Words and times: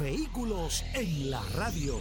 Vehículos 0.00 0.82
en 0.94 1.30
la 1.30 1.42
radio. 1.54 2.00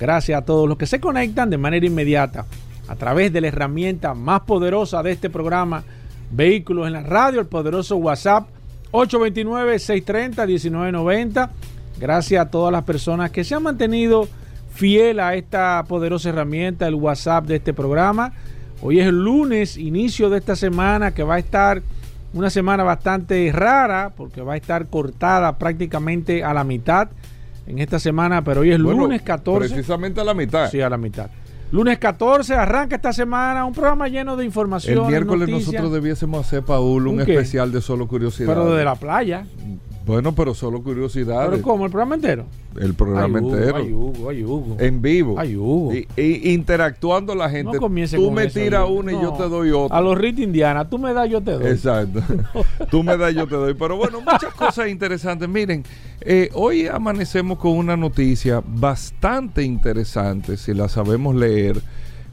Gracias 0.00 0.40
a 0.40 0.44
todos 0.44 0.66
los 0.66 0.78
que 0.78 0.86
se 0.86 0.98
conectan 0.98 1.50
de 1.50 1.58
manera 1.58 1.84
inmediata 1.84 2.46
a 2.88 2.96
través 2.96 3.30
de 3.34 3.42
la 3.42 3.48
herramienta 3.48 4.14
más 4.14 4.40
poderosa 4.40 5.02
de 5.02 5.12
este 5.12 5.28
programa, 5.28 5.84
Vehículos 6.30 6.86
en 6.86 6.94
la 6.94 7.02
Radio, 7.02 7.40
el 7.40 7.46
poderoso 7.46 7.96
WhatsApp 7.96 8.48
829-630-1990. 8.92 11.50
Gracias 11.98 12.46
a 12.46 12.50
todas 12.50 12.72
las 12.72 12.84
personas 12.84 13.30
que 13.30 13.44
se 13.44 13.54
han 13.54 13.62
mantenido 13.62 14.26
fiel 14.72 15.20
a 15.20 15.34
esta 15.34 15.84
poderosa 15.86 16.30
herramienta, 16.30 16.88
el 16.88 16.94
WhatsApp 16.94 17.44
de 17.44 17.56
este 17.56 17.74
programa. 17.74 18.32
Hoy 18.80 19.00
es 19.00 19.06
el 19.06 19.22
lunes, 19.22 19.76
inicio 19.76 20.30
de 20.30 20.38
esta 20.38 20.56
semana 20.56 21.12
que 21.12 21.24
va 21.24 21.34
a 21.34 21.38
estar 21.38 21.82
una 22.32 22.48
semana 22.48 22.84
bastante 22.84 23.52
rara 23.52 24.14
porque 24.16 24.40
va 24.40 24.54
a 24.54 24.56
estar 24.56 24.86
cortada 24.86 25.58
prácticamente 25.58 26.42
a 26.42 26.54
la 26.54 26.64
mitad 26.64 27.10
en 27.70 27.78
esta 27.78 27.98
semana, 27.98 28.42
pero 28.42 28.60
hoy 28.60 28.72
es 28.72 28.78
lunes 28.78 29.22
14. 29.22 29.68
Precisamente 29.68 30.20
a 30.20 30.24
la 30.24 30.34
mitad. 30.34 30.70
Sí, 30.70 30.80
a 30.80 30.90
la 30.90 30.98
mitad. 30.98 31.30
Lunes 31.72 31.98
14, 31.98 32.54
arranca 32.54 32.96
esta 32.96 33.12
semana 33.12 33.64
un 33.64 33.72
programa 33.72 34.08
lleno 34.08 34.36
de 34.36 34.44
información. 34.44 35.04
El 35.04 35.08
miércoles 35.08 35.48
nosotros 35.48 35.92
debiésemos 35.92 36.44
hacer, 36.44 36.64
Paul, 36.64 37.06
un, 37.06 37.20
especial 37.20 37.70
de 37.70 37.80
solo 37.80 38.08
curiosidad. 38.08 38.48
Pero 38.48 38.74
de 38.74 38.84
la 38.84 38.96
playa. 38.96 39.46
Bueno, 40.06 40.34
pero 40.34 40.54
solo 40.54 40.82
curiosidades. 40.82 41.50
¿Pero 41.50 41.62
cómo? 41.62 41.84
¿El 41.84 41.90
programa 41.90 42.14
entero? 42.14 42.46
El 42.78 42.94
programa 42.94 43.38
entero. 43.38 43.76
Ay, 43.76 43.92
Hugo, 43.92 44.30
ay, 44.30 44.42
Hugo. 44.42 44.76
En 44.78 45.02
vivo. 45.02 45.34
Ay, 45.38 45.56
Hugo. 45.56 45.92
Y, 45.94 46.52
interactuando 46.52 47.34
la 47.34 47.50
gente. 47.50 47.72
No 47.74 47.78
tú 47.78 48.30
me 48.30 48.46
tiras 48.46 48.88
una 48.88 49.12
y 49.12 49.20
yo 49.20 49.32
te 49.34 49.48
doy 49.48 49.70
otra. 49.70 49.96
A 49.96 50.00
los 50.00 50.16
Rit 50.16 50.38
Indiana, 50.38 50.88
tú 50.88 50.98
me 50.98 51.12
das, 51.12 51.28
yo 51.28 51.40
te 51.40 51.52
doy. 51.52 51.66
Exacto. 51.66 52.22
tú 52.90 53.02
me 53.02 53.16
das, 53.16 53.34
yo 53.34 53.46
te 53.46 53.56
doy. 53.56 53.74
Pero 53.74 53.96
bueno, 53.96 54.20
muchas 54.20 54.54
cosas 54.54 54.88
interesantes. 54.88 55.48
Miren, 55.48 55.84
eh, 56.22 56.48
hoy 56.54 56.86
amanecemos 56.86 57.58
con 57.58 57.72
una 57.72 57.96
noticia 57.96 58.62
bastante 58.66 59.62
interesante, 59.62 60.56
si 60.56 60.72
la 60.72 60.88
sabemos 60.88 61.34
leer. 61.34 61.80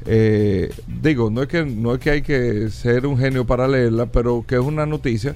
Eh, 0.05 0.73
digo, 1.01 1.29
no 1.29 1.41
es, 1.41 1.49
que, 1.49 1.65
no 1.65 1.93
es 1.93 1.99
que 1.99 2.11
hay 2.11 2.21
que 2.21 2.69
ser 2.69 3.05
un 3.05 3.17
genio 3.17 3.45
para 3.45 3.67
leerla, 3.67 4.05
pero 4.05 4.45
que 4.47 4.55
es 4.55 4.61
una 4.61 4.85
noticia 4.85 5.35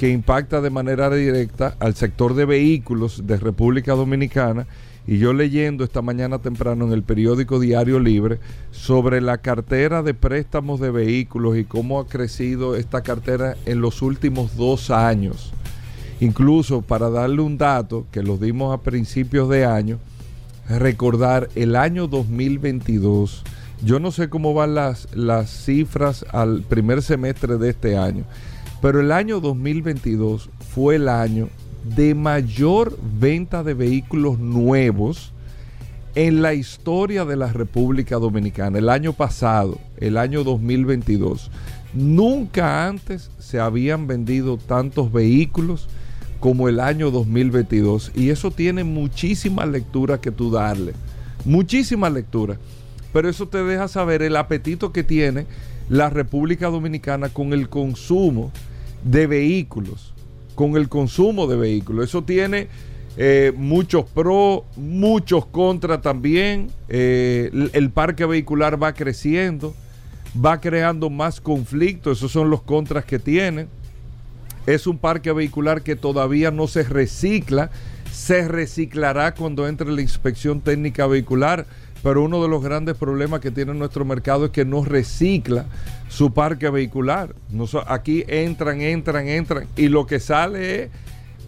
que 0.00 0.08
impacta 0.08 0.62
de 0.62 0.70
manera 0.70 1.10
directa 1.10 1.76
al 1.78 1.94
sector 1.94 2.32
de 2.32 2.46
vehículos 2.46 3.26
de 3.26 3.36
República 3.36 3.92
Dominicana. 3.92 4.66
Y 5.06 5.18
yo 5.18 5.34
leyendo 5.34 5.84
esta 5.84 6.00
mañana 6.00 6.38
temprano 6.38 6.86
en 6.86 6.92
el 6.92 7.02
periódico 7.02 7.60
Diario 7.60 8.00
Libre 8.00 8.38
sobre 8.70 9.20
la 9.20 9.36
cartera 9.36 10.02
de 10.02 10.14
préstamos 10.14 10.80
de 10.80 10.90
vehículos 10.90 11.58
y 11.58 11.64
cómo 11.64 12.00
ha 12.00 12.06
crecido 12.06 12.76
esta 12.76 13.02
cartera 13.02 13.58
en 13.66 13.82
los 13.82 14.00
últimos 14.00 14.56
dos 14.56 14.90
años. 14.90 15.52
Incluso 16.20 16.80
para 16.80 17.10
darle 17.10 17.42
un 17.42 17.58
dato 17.58 18.06
que 18.10 18.22
lo 18.22 18.38
dimos 18.38 18.72
a 18.72 18.80
principios 18.80 19.50
de 19.50 19.66
año, 19.66 19.98
recordar 20.66 21.50
el 21.56 21.76
año 21.76 22.06
2022. 22.06 23.42
Yo 23.84 24.00
no 24.00 24.12
sé 24.12 24.30
cómo 24.30 24.54
van 24.54 24.74
las, 24.74 25.14
las 25.14 25.50
cifras 25.50 26.24
al 26.32 26.62
primer 26.62 27.02
semestre 27.02 27.58
de 27.58 27.68
este 27.68 27.98
año 27.98 28.24
pero 28.80 29.00
el 29.00 29.12
año 29.12 29.40
2022 29.40 30.50
fue 30.72 30.96
el 30.96 31.08
año 31.08 31.48
de 31.84 32.14
mayor 32.14 32.98
venta 33.18 33.62
de 33.62 33.74
vehículos 33.74 34.38
nuevos 34.38 35.32
en 36.14 36.42
la 36.42 36.54
historia 36.54 37.24
de 37.24 37.36
la 37.36 37.52
República 37.52 38.16
Dominicana. 38.16 38.78
El 38.78 38.88
año 38.88 39.12
pasado, 39.12 39.78
el 39.98 40.16
año 40.16 40.44
2022, 40.44 41.50
nunca 41.94 42.86
antes 42.86 43.30
se 43.38 43.60
habían 43.60 44.06
vendido 44.06 44.56
tantos 44.56 45.12
vehículos 45.12 45.88
como 46.40 46.68
el 46.68 46.80
año 46.80 47.10
2022. 47.10 48.12
Y 48.14 48.30
eso 48.30 48.50
tiene 48.50 48.82
muchísima 48.82 49.66
lectura 49.66 50.20
que 50.20 50.32
tú 50.32 50.50
darle. 50.50 50.94
Muchísima 51.44 52.10
lectura. 52.10 52.56
Pero 53.12 53.28
eso 53.28 53.46
te 53.46 53.62
deja 53.62 53.88
saber 53.88 54.22
el 54.22 54.36
apetito 54.36 54.92
que 54.92 55.04
tiene 55.04 55.46
la 55.88 56.10
República 56.10 56.68
Dominicana 56.68 57.28
con 57.28 57.52
el 57.52 57.68
consumo 57.68 58.52
de 59.04 59.26
vehículos, 59.26 60.12
con 60.54 60.76
el 60.76 60.88
consumo 60.88 61.46
de 61.46 61.56
vehículos. 61.56 62.06
Eso 62.06 62.22
tiene 62.22 62.68
eh, 63.16 63.52
muchos 63.56 64.04
pros, 64.04 64.62
muchos 64.76 65.46
contras 65.46 66.00
también. 66.02 66.68
Eh, 66.88 67.50
el, 67.72 67.90
parque 67.90 68.24
vehicular 68.24 68.82
va 68.82 68.92
creciendo, 68.92 69.74
va 70.34 70.60
creando 70.60 71.10
más 71.10 71.40
conflictos, 71.40 72.18
esos 72.18 72.32
son 72.32 72.50
los 72.50 72.62
contras 72.62 73.04
que 73.04 73.18
tiene. 73.18 73.66
Es 74.66 74.86
un 74.86 74.98
parque 74.98 75.32
vehicular 75.32 75.82
que 75.82 75.96
todavía 75.96 76.50
no 76.50 76.66
se 76.66 76.82
recicla, 76.82 77.70
se 78.12 78.46
reciclará 78.46 79.34
cuando 79.34 79.66
entre 79.66 79.90
la 79.90 80.02
inspección 80.02 80.60
técnica 80.60 81.06
vehicular, 81.06 81.66
pero 82.02 82.22
uno 82.22 82.42
de 82.42 82.48
los 82.48 82.62
grandes 82.62 82.96
problemas 82.96 83.40
que 83.40 83.50
tiene 83.50 83.74
nuestro 83.74 84.04
mercado 84.04 84.46
es 84.46 84.50
que 84.50 84.64
no 84.64 84.84
recicla 84.84 85.66
su 86.10 86.34
parque 86.34 86.68
vehicular. 86.68 87.34
aquí 87.86 88.24
entran, 88.26 88.82
entran, 88.82 89.28
entran 89.28 89.68
y 89.76 89.88
lo 89.88 90.06
que 90.06 90.18
sale 90.18 90.82
es 90.82 90.90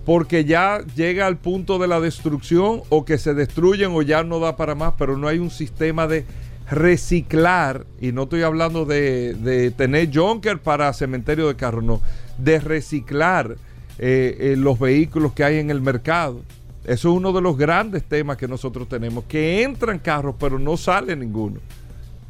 porque 0.06 0.44
ya 0.44 0.80
llega 0.94 1.26
al 1.26 1.36
punto 1.36 1.78
de 1.78 1.88
la 1.88 2.00
destrucción 2.00 2.82
o 2.88 3.04
que 3.04 3.18
se 3.18 3.34
destruyen 3.34 3.90
o 3.92 4.02
ya 4.02 4.22
no 4.22 4.38
da 4.38 4.56
para 4.56 4.74
más, 4.74 4.94
pero 4.96 5.16
no 5.16 5.28
hay 5.28 5.38
un 5.38 5.50
sistema 5.50 6.06
de 6.06 6.24
reciclar, 6.70 7.84
y 8.00 8.12
no 8.12 8.22
estoy 8.22 8.42
hablando 8.42 8.84
de, 8.84 9.72
tener 9.76 10.10
junker 10.12 10.60
para 10.60 10.92
cementerio 10.92 11.48
de 11.48 11.56
carro, 11.56 11.82
no, 11.82 12.00
de 12.38 12.60
reciclar 12.60 13.56
eh, 13.98 14.36
eh, 14.38 14.54
los 14.56 14.78
vehículos 14.78 15.32
que 15.32 15.44
hay 15.44 15.58
en 15.58 15.70
el 15.70 15.80
mercado. 15.80 16.40
Eso 16.84 17.10
es 17.10 17.16
uno 17.16 17.32
de 17.32 17.40
los 17.40 17.56
grandes 17.56 18.04
temas 18.04 18.36
que 18.36 18.48
nosotros 18.48 18.88
tenemos, 18.88 19.24
que 19.24 19.62
entran 19.62 19.98
carros 19.98 20.34
pero 20.38 20.58
no 20.58 20.76
sale 20.76 21.14
ninguno 21.14 21.60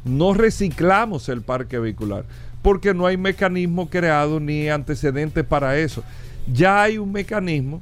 no 0.05 0.33
reciclamos 0.33 1.29
el 1.29 1.41
parque 1.41 1.79
vehicular. 1.79 2.25
porque 2.63 2.93
no 2.93 3.05
hay 3.05 3.17
mecanismo 3.17 3.89
creado 3.89 4.39
ni 4.39 4.69
antecedentes 4.69 5.43
para 5.43 5.77
eso. 5.77 6.01
Ya 6.51 6.81
hay 6.81 6.97
un 6.97 7.11
mecanismo, 7.11 7.81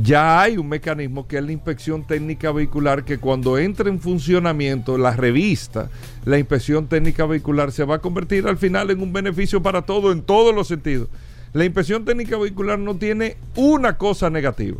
ya 0.00 0.42
hay 0.42 0.58
un 0.58 0.68
mecanismo 0.68 1.26
que 1.26 1.38
es 1.38 1.44
la 1.44 1.52
inspección 1.52 2.06
técnica 2.06 2.52
vehicular 2.52 3.04
que 3.04 3.18
cuando 3.18 3.56
entre 3.58 3.88
en 3.88 4.00
funcionamiento 4.00 4.98
la 4.98 5.12
revista, 5.12 5.88
la 6.24 6.38
inspección 6.38 6.88
técnica 6.88 7.24
vehicular 7.24 7.72
se 7.72 7.84
va 7.84 7.96
a 7.96 7.98
convertir 8.00 8.46
al 8.46 8.58
final 8.58 8.90
en 8.90 9.00
un 9.00 9.12
beneficio 9.12 9.62
para 9.62 9.82
todo 9.82 10.12
en 10.12 10.20
todos 10.20 10.54
los 10.54 10.68
sentidos. 10.68 11.08
La 11.54 11.64
inspección 11.64 12.04
técnica 12.04 12.36
vehicular 12.36 12.78
no 12.78 12.96
tiene 12.96 13.38
una 13.54 13.96
cosa 13.96 14.28
negativa, 14.28 14.78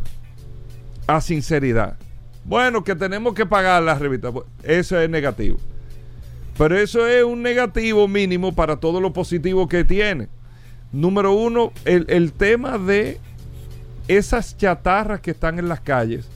a 1.07 1.21
sinceridad. 1.23 1.97
Bueno, 2.45 2.85
que 2.85 2.95
tenemos 2.95 3.33
que 3.33 3.47
pagar 3.47 3.83
la 3.83 3.95
revista, 3.95 4.31
eso 4.63 5.01
es 5.01 5.09
negativo. 5.09 5.59
Pero 6.57 6.79
eso 6.79 7.07
es 7.07 7.25
un 7.25 7.43
negativo 7.43 8.07
mínimo 8.07 8.55
para 8.55 8.77
todo 8.77 9.01
lo 9.01 9.13
positivo 9.13 9.69
que 9.69 9.85
tiene. 9.85 10.29
Número 10.93 11.33
uno, 11.33 11.73
el, 11.85 12.07
el 12.09 12.33
tema 12.33 12.79
de 12.79 13.19
esas 14.07 14.57
chatarras 14.57 15.21
que 15.21 15.33
están 15.33 15.59
en 15.59 15.69
las 15.69 15.81
calles, 15.81 16.27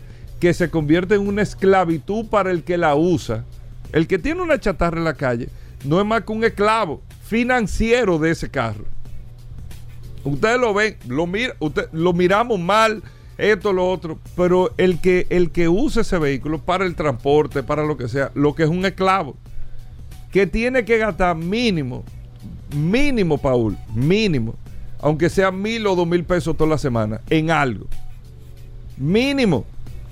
que 0.41 0.55
se 0.55 0.71
convierte 0.71 1.15
en 1.15 1.27
una 1.27 1.43
esclavitud 1.43 2.27
para 2.27 2.51
el 2.51 2.65
que 2.65 2.77
la 2.77 2.95
usa. 2.97 3.45
El 3.93 4.07
que 4.07 4.19
tiene 4.19 4.43
una 4.43 4.59
chatarra 4.59 4.99
en 4.99 5.05
la 5.05 5.15
calle 5.15 5.49
no 5.85 6.01
es 6.01 6.07
más 6.07 6.23
que 6.23 6.33
un 6.33 6.45
esclavo 6.45 7.03
financiero 7.25 8.19
de 8.19 8.31
ese 8.31 8.51
carro. 8.51 8.85
Ustedes 10.25 10.59
lo 10.59 10.75
ven, 10.75 10.97
lo, 11.07 11.27
mira, 11.27 11.55
usted, 11.61 11.89
lo 11.93 12.13
miramos 12.13 12.59
mal, 12.59 13.03
esto, 13.39 13.73
lo 13.73 13.89
otro, 13.89 14.19
pero 14.37 14.75
el 14.77 15.01
que, 15.01 15.27
el 15.31 15.51
que 15.53 15.69
usa 15.69 16.03
ese 16.03 16.19
vehículo 16.19 16.59
para 16.59 16.85
el 16.85 16.97
transporte, 16.97 17.63
para 17.63 17.85
lo 17.85 17.97
que 17.97 18.09
sea, 18.09 18.33
lo 18.35 18.55
que 18.55 18.65
es 18.65 18.69
un 18.69 18.85
esclavo, 18.85 19.37
que 20.31 20.47
tiene 20.47 20.85
que 20.85 20.99
gastar 20.99 21.37
mínimo, 21.37 22.05
mínimo, 22.75 23.39
Paul, 23.39 23.77
mínimo, 23.95 24.55
aunque 25.01 25.31
sea 25.31 25.51
mil 25.51 25.87
o 25.87 25.95
dos 25.95 26.07
mil 26.07 26.25
pesos 26.25 26.57
toda 26.57 26.71
la 26.71 26.79
semana, 26.79 27.21
en 27.31 27.51
algo. 27.51 27.87
Mínimo 28.97 29.65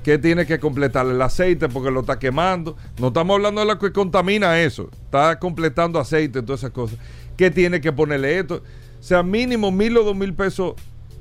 que 0.07 0.19
tiene 0.19 0.47
que 0.47 0.61
completar 0.61 1.05
el 1.07 1.21
aceite 1.21 1.69
porque 1.69 1.91
lo 1.91 2.03
está 2.03 2.17
quemando. 2.17 2.77
No 3.01 3.09
estamos 3.09 3.35
hablando 3.35 3.61
de 3.61 3.67
lo 3.67 3.77
que 3.77 3.91
contamina 3.91 4.61
eso. 4.61 4.89
Está 5.05 5.37
completando 5.41 5.99
aceite, 5.99 6.43
todas 6.43 6.61
esas 6.61 6.71
cosas. 6.71 6.97
Que 7.37 7.51
tiene 7.51 7.81
que 7.81 7.93
ponerle 7.93 8.39
esto. 8.39 8.63
O 9.01 9.03
sea, 9.03 9.25
mínimo 9.25 9.73
mil 9.73 9.97
o 9.97 10.05
dos 10.05 10.15
mil 10.15 10.33
pesos 10.33 10.75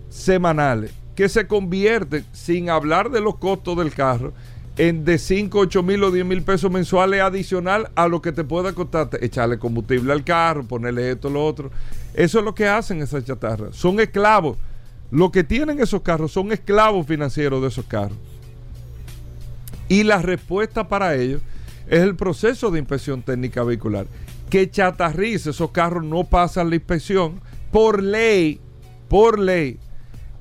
semanales. 0.09 0.93
Que 1.15 1.29
se 1.29 1.47
convierte, 1.47 2.25
sin 2.31 2.69
hablar 2.69 3.09
de 3.09 3.21
los 3.21 3.37
costos 3.37 3.75
del 3.75 3.91
carro, 3.91 4.33
en 4.77 5.05
de 5.05 5.17
5, 5.17 5.57
8 5.57 5.83
mil 5.83 6.03
o 6.03 6.11
10 6.11 6.25
mil 6.25 6.43
pesos 6.43 6.69
mensuales 6.69 7.21
adicional 7.21 7.89
a 7.95 8.07
lo 8.07 8.21
que 8.21 8.31
te 8.31 8.43
pueda 8.43 8.73
costar 8.73 9.09
echarle 9.21 9.57
combustible 9.57 10.11
al 10.11 10.23
carro, 10.23 10.65
ponerle 10.65 11.11
esto, 11.11 11.29
lo 11.29 11.45
otro. 11.45 11.71
Eso 12.13 12.39
es 12.39 12.45
lo 12.45 12.53
que 12.53 12.67
hacen 12.67 13.01
esas 13.01 13.23
chatarras. 13.23 13.75
Son 13.75 13.99
esclavos. 13.99 14.57
Lo 15.11 15.31
que 15.31 15.43
tienen 15.43 15.79
esos 15.79 16.01
carros 16.01 16.31
son 16.31 16.51
esclavos 16.51 17.07
financieros 17.07 17.61
de 17.61 17.69
esos 17.69 17.85
carros. 17.85 18.17
Y 19.87 20.03
la 20.03 20.21
respuesta 20.21 20.87
para 20.87 21.15
ellos 21.15 21.41
es 21.87 22.01
el 22.01 22.15
proceso 22.15 22.71
de 22.71 22.79
inspección 22.79 23.21
técnica 23.21 23.63
vehicular. 23.63 24.07
Que 24.49 24.69
chatarrice, 24.69 25.51
esos 25.51 25.71
carros 25.71 26.03
no 26.03 26.23
pasan 26.25 26.69
la 26.69 26.75
inspección. 26.75 27.39
Por 27.71 28.01
ley, 28.03 28.59
por 29.07 29.39
ley, 29.39 29.79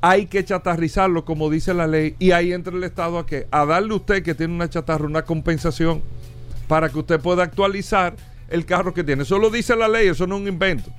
hay 0.06 0.26
que 0.26 0.44
chatarrizarlo 0.44 1.24
como 1.24 1.48
dice 1.48 1.72
la 1.72 1.86
ley. 1.86 2.14
Y 2.18 2.32
ahí 2.32 2.52
entra 2.52 2.76
el 2.76 2.84
Estado 2.84 3.18
a 3.18 3.24
qué? 3.24 3.46
A 3.50 3.64
darle 3.64 3.94
a 3.94 3.96
usted 3.96 4.22
que 4.22 4.34
tiene 4.34 4.52
una 4.52 4.68
chatarra 4.68 5.06
una 5.06 5.24
compensación 5.24 6.02
para 6.68 6.90
que 6.90 6.98
usted 6.98 7.18
pueda 7.20 7.42
actualizar 7.42 8.14
el 8.50 8.66
carro 8.66 8.92
que 8.92 9.02
tiene. 9.02 9.22
Eso 9.22 9.38
lo 9.38 9.48
dice 9.48 9.74
la 9.74 9.88
ley, 9.88 10.08
eso 10.08 10.26
no 10.26 10.34
es 10.34 10.42
un 10.42 10.48
invento. 10.48 10.90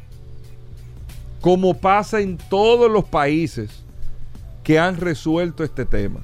Como 1.39 1.77
pasa 1.77 2.19
en 2.19 2.37
todos 2.49 2.91
los 2.91 3.05
países 3.05 3.83
que 4.63 4.79
han 4.79 4.97
resuelto 4.97 5.63
este 5.63 5.85
tema 5.85 6.21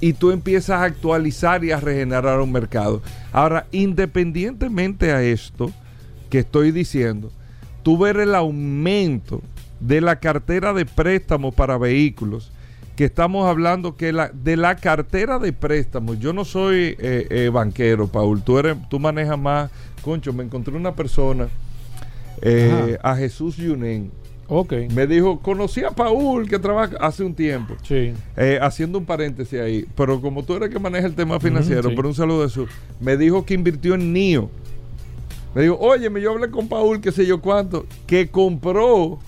y 0.00 0.14
tú 0.14 0.30
empiezas 0.30 0.80
a 0.80 0.84
actualizar 0.84 1.62
y 1.62 1.72
a 1.72 1.80
regenerar 1.80 2.40
un 2.40 2.52
mercado. 2.52 3.02
Ahora, 3.32 3.66
independientemente 3.70 5.12
a 5.12 5.22
esto 5.22 5.70
que 6.30 6.38
estoy 6.38 6.70
diciendo, 6.70 7.30
tú 7.82 7.98
ver 7.98 8.16
el 8.16 8.34
aumento 8.34 9.42
de 9.82 10.00
la 10.00 10.20
cartera 10.20 10.72
de 10.72 10.86
préstamos 10.86 11.54
para 11.54 11.78
vehículos, 11.78 12.50
que 12.96 13.04
estamos 13.04 13.46
hablando 13.46 13.96
que 13.96 14.12
la, 14.12 14.28
de 14.28 14.56
la 14.56 14.76
cartera 14.76 15.38
de 15.38 15.52
préstamos, 15.52 16.18
yo 16.18 16.32
no 16.32 16.44
soy 16.44 16.96
eh, 16.98 17.26
eh, 17.30 17.50
banquero, 17.52 18.06
Paul, 18.06 18.42
tú, 18.42 18.58
eres, 18.58 18.76
tú 18.88 18.98
manejas 18.98 19.38
más, 19.38 19.70
concho, 20.02 20.32
me 20.32 20.44
encontré 20.44 20.74
una 20.76 20.94
persona, 20.94 21.48
eh, 22.40 22.98
a 23.02 23.16
Jesús 23.16 23.56
Yunen, 23.56 24.10
me 24.94 25.06
dijo, 25.06 25.40
conocí 25.40 25.82
a 25.82 25.90
Paul 25.90 26.46
que 26.46 26.58
trabaja 26.58 26.96
hace 27.00 27.24
un 27.24 27.34
tiempo. 27.34 27.74
Sí. 27.82 28.12
Eh, 28.36 28.58
haciendo 28.60 28.98
un 28.98 29.06
paréntesis 29.06 29.58
ahí. 29.58 29.86
Pero 29.96 30.20
como 30.20 30.42
tú 30.42 30.54
eres 30.54 30.68
que 30.68 30.78
maneja 30.78 31.06
el 31.06 31.14
tema 31.14 31.40
financiero, 31.40 31.94
por 31.94 32.04
un 32.04 32.14
saludo 32.14 32.42
de 32.42 32.50
su. 32.50 32.66
Me 33.00 33.16
dijo 33.16 33.46
que 33.46 33.54
invirtió 33.54 33.94
en 33.94 34.12
NIO. 34.12 34.50
Me 35.54 35.62
dijo, 35.62 35.78
oye, 35.80 36.10
yo 36.20 36.32
hablé 36.32 36.50
con 36.50 36.68
Paul, 36.68 37.00
qué 37.00 37.12
sé 37.12 37.24
yo 37.24 37.40
cuánto, 37.40 37.86
que 38.06 38.28
compró 38.28 39.18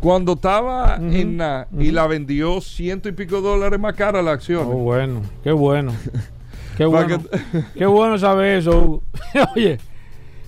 cuando 0.00 0.32
estaba 0.32 0.96
en 0.96 1.38
la 1.38 1.68
y 1.78 1.90
la 1.90 2.06
vendió 2.06 2.60
ciento 2.60 3.08
y 3.08 3.12
pico 3.12 3.40
dólares 3.40 3.78
más 3.78 3.94
cara 3.94 4.22
la 4.22 4.32
acción. 4.32 4.66
Oh, 4.66 4.78
bueno, 4.78 5.22
qué 5.44 5.52
bueno. 5.52 5.92
Qué 6.76 6.86
bueno. 6.86 7.22
qué 7.74 7.84
bueno 7.84 8.16
saber 8.16 8.56
eso. 8.56 9.02
oye. 9.54 9.78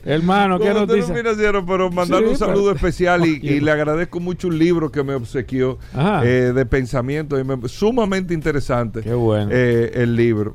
Hermano, 0.03 0.59
qué 0.59 0.73
noticia. 0.73 1.15
financiero, 1.15 1.65
pero 1.67 1.91
mandarle 1.91 2.31
un 2.31 2.37
saludo 2.39 2.73
especial 2.73 3.27
y, 3.27 3.61
le 3.61 3.71
agradezco 3.71 4.19
mucho 4.19 4.49
un 4.49 4.59
libro 4.59 4.91
que 4.91 5.03
me 5.03 5.15
obsequió 5.15 5.79
eh, 6.25 6.53
de 6.55 6.67
pensamiento. 6.67 7.39
Y 7.39 7.45
sumamente 7.69 8.33
interesante. 8.33 9.03
Qué 9.03 9.13
bueno. 9.13 9.51
Eh, 9.53 9.93
el 9.95 10.17
libro. 10.17 10.55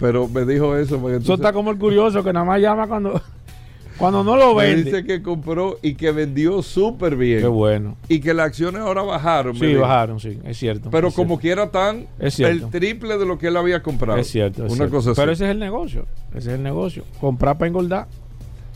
Pero 0.00 0.26
me 0.26 0.46
dijo 0.46 0.74
eso. 0.74 1.10
eso 1.10 1.34
está 1.34 1.52
como 1.52 1.70
el 1.70 1.76
curioso 1.76 2.24
que 2.24 2.32
nada 2.32 2.46
más 2.46 2.58
llama 2.58 2.86
cuando. 2.88 3.20
Cuando 3.98 4.22
no 4.22 4.36
lo 4.36 4.54
vende. 4.54 4.84
dice 4.84 5.04
que 5.04 5.22
compró 5.22 5.78
y 5.82 5.94
que 5.94 6.12
vendió 6.12 6.62
súper 6.62 7.16
bien. 7.16 7.40
Qué 7.40 7.48
bueno. 7.48 7.96
Y 8.08 8.20
que 8.20 8.32
las 8.32 8.46
acciones 8.46 8.80
ahora 8.80 9.02
bajaron. 9.02 9.56
Sí, 9.56 9.74
bajaron, 9.74 10.20
sí, 10.20 10.38
es 10.44 10.56
cierto. 10.56 10.90
Pero 10.90 11.10
como 11.10 11.38
quiera 11.38 11.70
tan 11.70 12.06
el 12.18 12.70
triple 12.70 13.18
de 13.18 13.26
lo 13.26 13.38
que 13.38 13.48
él 13.48 13.56
había 13.56 13.82
comprado. 13.82 14.18
Es 14.18 14.28
cierto. 14.28 14.64
Una 14.68 14.88
cosa 14.88 15.12
Pero 15.14 15.32
ese 15.32 15.44
es 15.44 15.50
el 15.50 15.58
negocio. 15.58 16.06
Ese 16.30 16.50
es 16.50 16.54
el 16.54 16.62
negocio. 16.62 17.04
Comprar 17.20 17.58
para 17.58 17.68
engordar. 17.68 18.06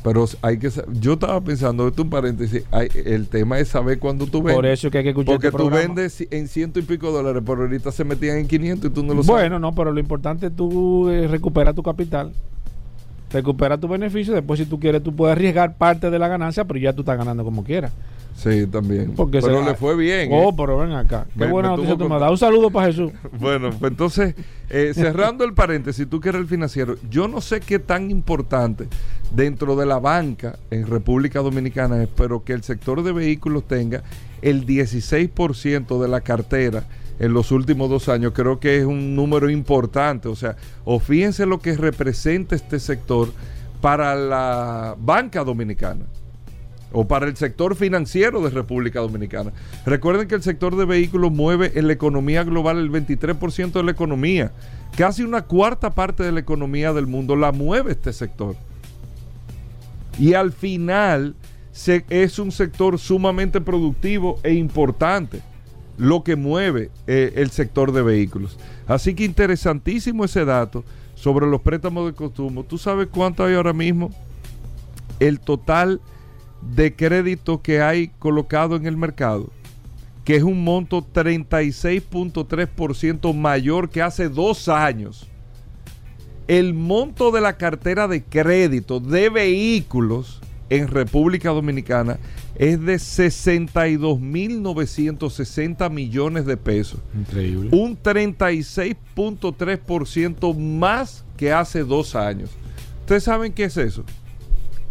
Pero 0.02 0.24
hay 0.42 0.58
que 0.58 0.68
yo 1.00 1.12
estaba 1.12 1.40
pensando, 1.40 1.86
esto 1.86 2.02
un 2.02 2.10
paréntesis, 2.10 2.64
el 3.04 3.28
tema 3.28 3.60
es 3.60 3.68
saber 3.68 4.00
cuándo 4.00 4.26
tú 4.26 4.38
vendes. 4.38 4.56
Por 4.56 4.66
eso 4.66 4.90
que 4.90 4.98
hay 4.98 5.04
que 5.04 5.10
escuchar 5.10 5.34
Porque 5.34 5.46
este 5.48 5.58
tú 5.58 5.70
vendes 5.70 6.26
en 6.28 6.48
ciento 6.48 6.80
y 6.80 6.82
pico 6.82 7.12
dólares, 7.12 7.42
pero 7.46 7.62
ahorita 7.62 7.92
se 7.92 8.02
metían 8.02 8.38
en 8.38 8.48
500 8.48 8.90
y 8.90 8.94
tú 8.94 9.02
no 9.04 9.14
lo 9.14 9.22
sabes. 9.22 9.42
Bueno, 9.42 9.60
no, 9.60 9.72
pero 9.74 9.92
lo 9.92 10.00
importante 10.00 10.46
es 10.46 10.56
tú 10.56 11.08
eh, 11.08 11.28
recuperar 11.28 11.74
tu 11.74 11.84
capital, 11.84 12.32
recuperar 13.32 13.78
tu 13.78 13.88
beneficio, 13.88 14.34
después 14.34 14.60
si 14.60 14.66
tú 14.66 14.78
quieres 14.78 15.02
tú 15.02 15.14
puedes 15.14 15.32
arriesgar 15.32 15.76
parte 15.76 16.10
de 16.10 16.18
la 16.18 16.28
ganancia, 16.28 16.64
pero 16.64 16.78
ya 16.78 16.92
tú 16.92 17.02
estás 17.02 17.16
ganando 17.16 17.44
como 17.44 17.64
quieras. 17.64 17.92
Sí, 18.34 18.66
también. 18.66 19.12
Porque 19.14 19.40
pero 19.40 19.62
le 19.62 19.74
fue 19.74 19.94
bien. 19.94 20.30
Oh, 20.32 20.50
¿eh? 20.50 20.54
pero 20.56 20.78
ven 20.78 20.92
acá. 20.92 21.26
Qué 21.38 21.46
buena 21.46 21.68
noticia 21.68 21.96
tú 21.96 22.08
me 22.08 22.18
das. 22.18 22.30
Un 22.30 22.38
saludo 22.38 22.70
para 22.70 22.86
Jesús. 22.86 23.12
bueno, 23.38 23.70
pues 23.78 23.92
entonces, 23.92 24.34
eh, 24.70 24.92
cerrando 24.94 25.44
el 25.44 25.54
paréntesis, 25.54 26.08
tú 26.08 26.20
que 26.20 26.30
eres 26.30 26.40
el 26.40 26.48
financiero, 26.48 26.96
yo 27.10 27.28
no 27.28 27.40
sé 27.40 27.60
qué 27.60 27.78
tan 27.78 28.10
importante 28.10 28.88
dentro 29.32 29.76
de 29.76 29.86
la 29.86 29.98
banca 29.98 30.58
en 30.70 30.86
República 30.86 31.40
Dominicana 31.40 32.02
es, 32.02 32.08
pero 32.08 32.42
que 32.42 32.52
el 32.52 32.62
sector 32.62 33.02
de 33.02 33.12
vehículos 33.12 33.68
tenga 33.68 34.02
el 34.40 34.66
16% 34.66 36.00
de 36.00 36.08
la 36.08 36.20
cartera 36.20 36.84
en 37.18 37.32
los 37.32 37.52
últimos 37.52 37.88
dos 37.88 38.08
años, 38.08 38.32
creo 38.34 38.58
que 38.58 38.78
es 38.78 38.84
un 38.84 39.14
número 39.14 39.50
importante. 39.50 40.28
O 40.28 40.36
sea, 40.36 40.56
o 40.84 40.98
fíjense 40.98 41.46
lo 41.46 41.60
que 41.60 41.76
representa 41.76 42.54
este 42.54 42.80
sector 42.80 43.32
para 43.80 44.14
la 44.14 44.96
banca 44.98 45.44
dominicana 45.44 46.04
o 46.92 47.06
para 47.06 47.26
el 47.26 47.36
sector 47.36 47.74
financiero 47.74 48.42
de 48.42 48.50
República 48.50 49.00
Dominicana. 49.00 49.52
Recuerden 49.86 50.28
que 50.28 50.34
el 50.34 50.42
sector 50.42 50.76
de 50.76 50.84
vehículos 50.84 51.32
mueve 51.32 51.72
en 51.74 51.86
la 51.86 51.94
economía 51.94 52.44
global 52.44 52.78
el 52.78 52.90
23% 52.90 53.72
de 53.72 53.82
la 53.82 53.90
economía. 53.90 54.52
Casi 54.96 55.22
una 55.22 55.42
cuarta 55.42 55.90
parte 55.90 56.22
de 56.22 56.32
la 56.32 56.40
economía 56.40 56.92
del 56.92 57.06
mundo 57.06 57.34
la 57.34 57.50
mueve 57.50 57.92
este 57.92 58.12
sector. 58.12 58.56
Y 60.18 60.34
al 60.34 60.52
final 60.52 61.34
es 62.10 62.38
un 62.38 62.52
sector 62.52 62.98
sumamente 62.98 63.62
productivo 63.62 64.38
e 64.42 64.52
importante 64.52 65.40
lo 65.96 66.24
que 66.24 66.36
mueve 66.36 66.90
eh, 67.06 67.32
el 67.36 67.50
sector 67.50 67.92
de 67.92 68.02
vehículos. 68.02 68.58
Así 68.86 69.14
que 69.14 69.24
interesantísimo 69.24 70.24
ese 70.24 70.44
dato 70.44 70.84
sobre 71.14 71.46
los 71.46 71.60
préstamos 71.60 72.06
de 72.06 72.14
consumo. 72.14 72.64
¿Tú 72.64 72.78
sabes 72.78 73.06
cuánto 73.10 73.44
hay 73.44 73.54
ahora 73.54 73.72
mismo? 73.72 74.10
El 75.20 75.38
total 75.40 76.00
de 76.74 76.94
crédito 76.94 77.62
que 77.62 77.80
hay 77.80 78.08
colocado 78.18 78.76
en 78.76 78.86
el 78.86 78.96
mercado, 78.96 79.50
que 80.24 80.36
es 80.36 80.42
un 80.42 80.64
monto 80.64 81.06
36.3% 81.06 83.34
mayor 83.34 83.90
que 83.90 84.02
hace 84.02 84.28
dos 84.28 84.68
años. 84.68 85.28
El 86.48 86.74
monto 86.74 87.30
de 87.30 87.40
la 87.40 87.56
cartera 87.56 88.08
de 88.08 88.24
crédito 88.24 88.98
de 89.00 89.28
vehículos 89.28 90.40
en 90.72 90.88
República 90.88 91.50
Dominicana 91.50 92.18
es 92.56 92.80
de 92.80 92.94
62.960 92.94 95.90
millones 95.90 96.46
de 96.46 96.56
pesos. 96.56 96.98
Increíble. 97.14 97.68
Un 97.72 98.02
36.3% 98.02 100.56
más 100.56 101.26
que 101.36 101.52
hace 101.52 101.84
dos 101.84 102.16
años. 102.16 102.48
¿Ustedes 103.00 103.24
saben 103.24 103.52
qué 103.52 103.64
es 103.64 103.76
eso? 103.76 104.02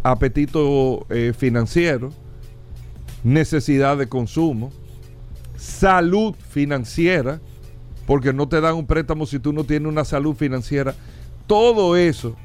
Apetito 0.04 1.04
eh, 1.10 1.32
financiero, 1.36 2.12
necesidad 3.24 3.96
de 3.96 4.08
consumo, 4.08 4.70
salud 5.56 6.36
financiera, 6.48 7.40
porque 8.06 8.32
no 8.32 8.48
te 8.48 8.60
dan 8.60 8.76
un 8.76 8.86
préstamo 8.86 9.26
si 9.26 9.40
tú 9.40 9.52
no 9.52 9.64
tienes 9.64 9.88
una 9.88 10.04
salud 10.04 10.36
financiera. 10.36 10.94
Todo 11.48 11.96
eso 11.96 12.36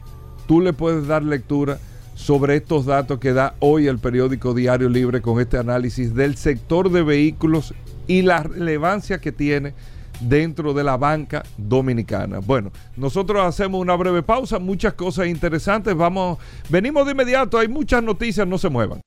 tú 0.48 0.60
le 0.60 0.74
puedes 0.74 1.06
dar 1.06 1.22
lectura 1.22 1.78
sobre 2.18 2.56
estos 2.56 2.88
datos 2.88 3.20
que 3.20 3.32
da 3.32 3.54
hoy 3.60 3.88
el 3.88 4.00
periódico 4.00 4.56
Diario 4.56 4.90
Libre 4.90 5.22
con 5.22 5.40
este 5.40 5.58
análisis 5.58 6.16
del 6.16 6.36
sector 6.36 6.90
de 6.90 7.04
vehículos 7.04 7.76
y 8.08 8.24
la 8.24 8.42
relevancia 8.42 9.20
que 9.20 9.32
tiene 9.32 9.76
dentro 10.20 10.74
de 10.74 10.84
la 10.84 10.98
banca 10.98 11.44
dominicana. 11.58 12.40
Bueno, 12.40 12.72
nosotros 12.96 13.46
hacemos 13.46 13.80
una 13.80 13.96
breve 13.96 14.24
pausa, 14.24 14.58
muchas 14.58 14.94
cosas 14.94 15.28
interesantes, 15.28 15.96
vamos, 15.96 16.40
venimos 16.70 17.06
de 17.06 17.12
inmediato, 17.12 17.60
hay 17.60 17.68
muchas 17.68 18.02
noticias, 18.02 18.48
no 18.48 18.58
se 18.58 18.70
muevan. 18.70 19.00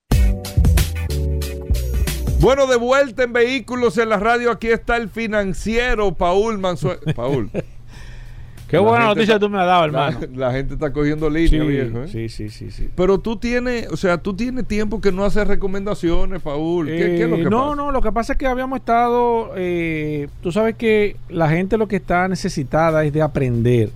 Bueno, 2.39 2.65
de 2.65 2.77
vuelta 2.77 3.23
en 3.23 3.33
vehículos 3.33 3.97
en 3.97 4.07
la 4.07 4.17
radio, 4.17 4.51
aquí 4.51 4.67
está 4.67 4.95
el 4.95 5.09
financiero 5.09 6.13
Paul 6.13 6.59
Mansuel. 6.59 6.99
Paul. 7.13 7.51
Qué 8.71 8.77
La 8.77 8.83
buena 8.83 9.05
noticia 9.07 9.33
está- 9.35 9.39
tú 9.45 9.49
me 9.51 9.59
has 9.59 9.65
dado, 9.67 9.83
hermano. 9.85 10.17
la 10.33 10.51
gente 10.53 10.73
está 10.75 10.91
cogiendo 10.93 11.29
línea, 11.29 11.61
Sí, 11.61 11.67
viejo. 11.67 12.03
¿eh? 12.03 12.07
sí, 12.07 12.29
sí, 12.29 12.49
sí, 12.49 12.71
sí. 12.71 12.89
Pero 12.95 13.19
tú 13.19 13.35
tienes, 13.35 13.87
o 13.91 13.97
sea, 13.97 14.17
tú 14.17 14.33
tienes 14.33 14.65
tiempo 14.65 15.01
que 15.01 15.11
no 15.11 15.25
haces 15.25 15.45
recomendaciones, 15.45 16.41
Paul. 16.41 16.87
¿Qué, 16.87 16.95
qué 16.97 17.23
es 17.23 17.29
lo 17.29 17.35
Eh, 17.35 17.43
que 17.43 17.49
no, 17.49 17.63
pasa? 17.65 17.75
no, 17.75 17.91
lo 17.91 18.01
que 18.01 18.11
pasa 18.13 18.33
es 18.33 18.39
que 18.39 18.47
habíamos 18.47 18.79
estado, 18.79 19.51
eh, 19.57 20.29
tú 20.41 20.51
sabes 20.53 20.75
que 20.75 21.17
la 21.29 21.49
gente 21.49 21.77
lo 21.77 21.87
que 21.89 21.97
está 21.97 22.27
necesitada 22.29 23.03
es 23.03 23.11
de 23.11 23.21
aprender. 23.21 23.89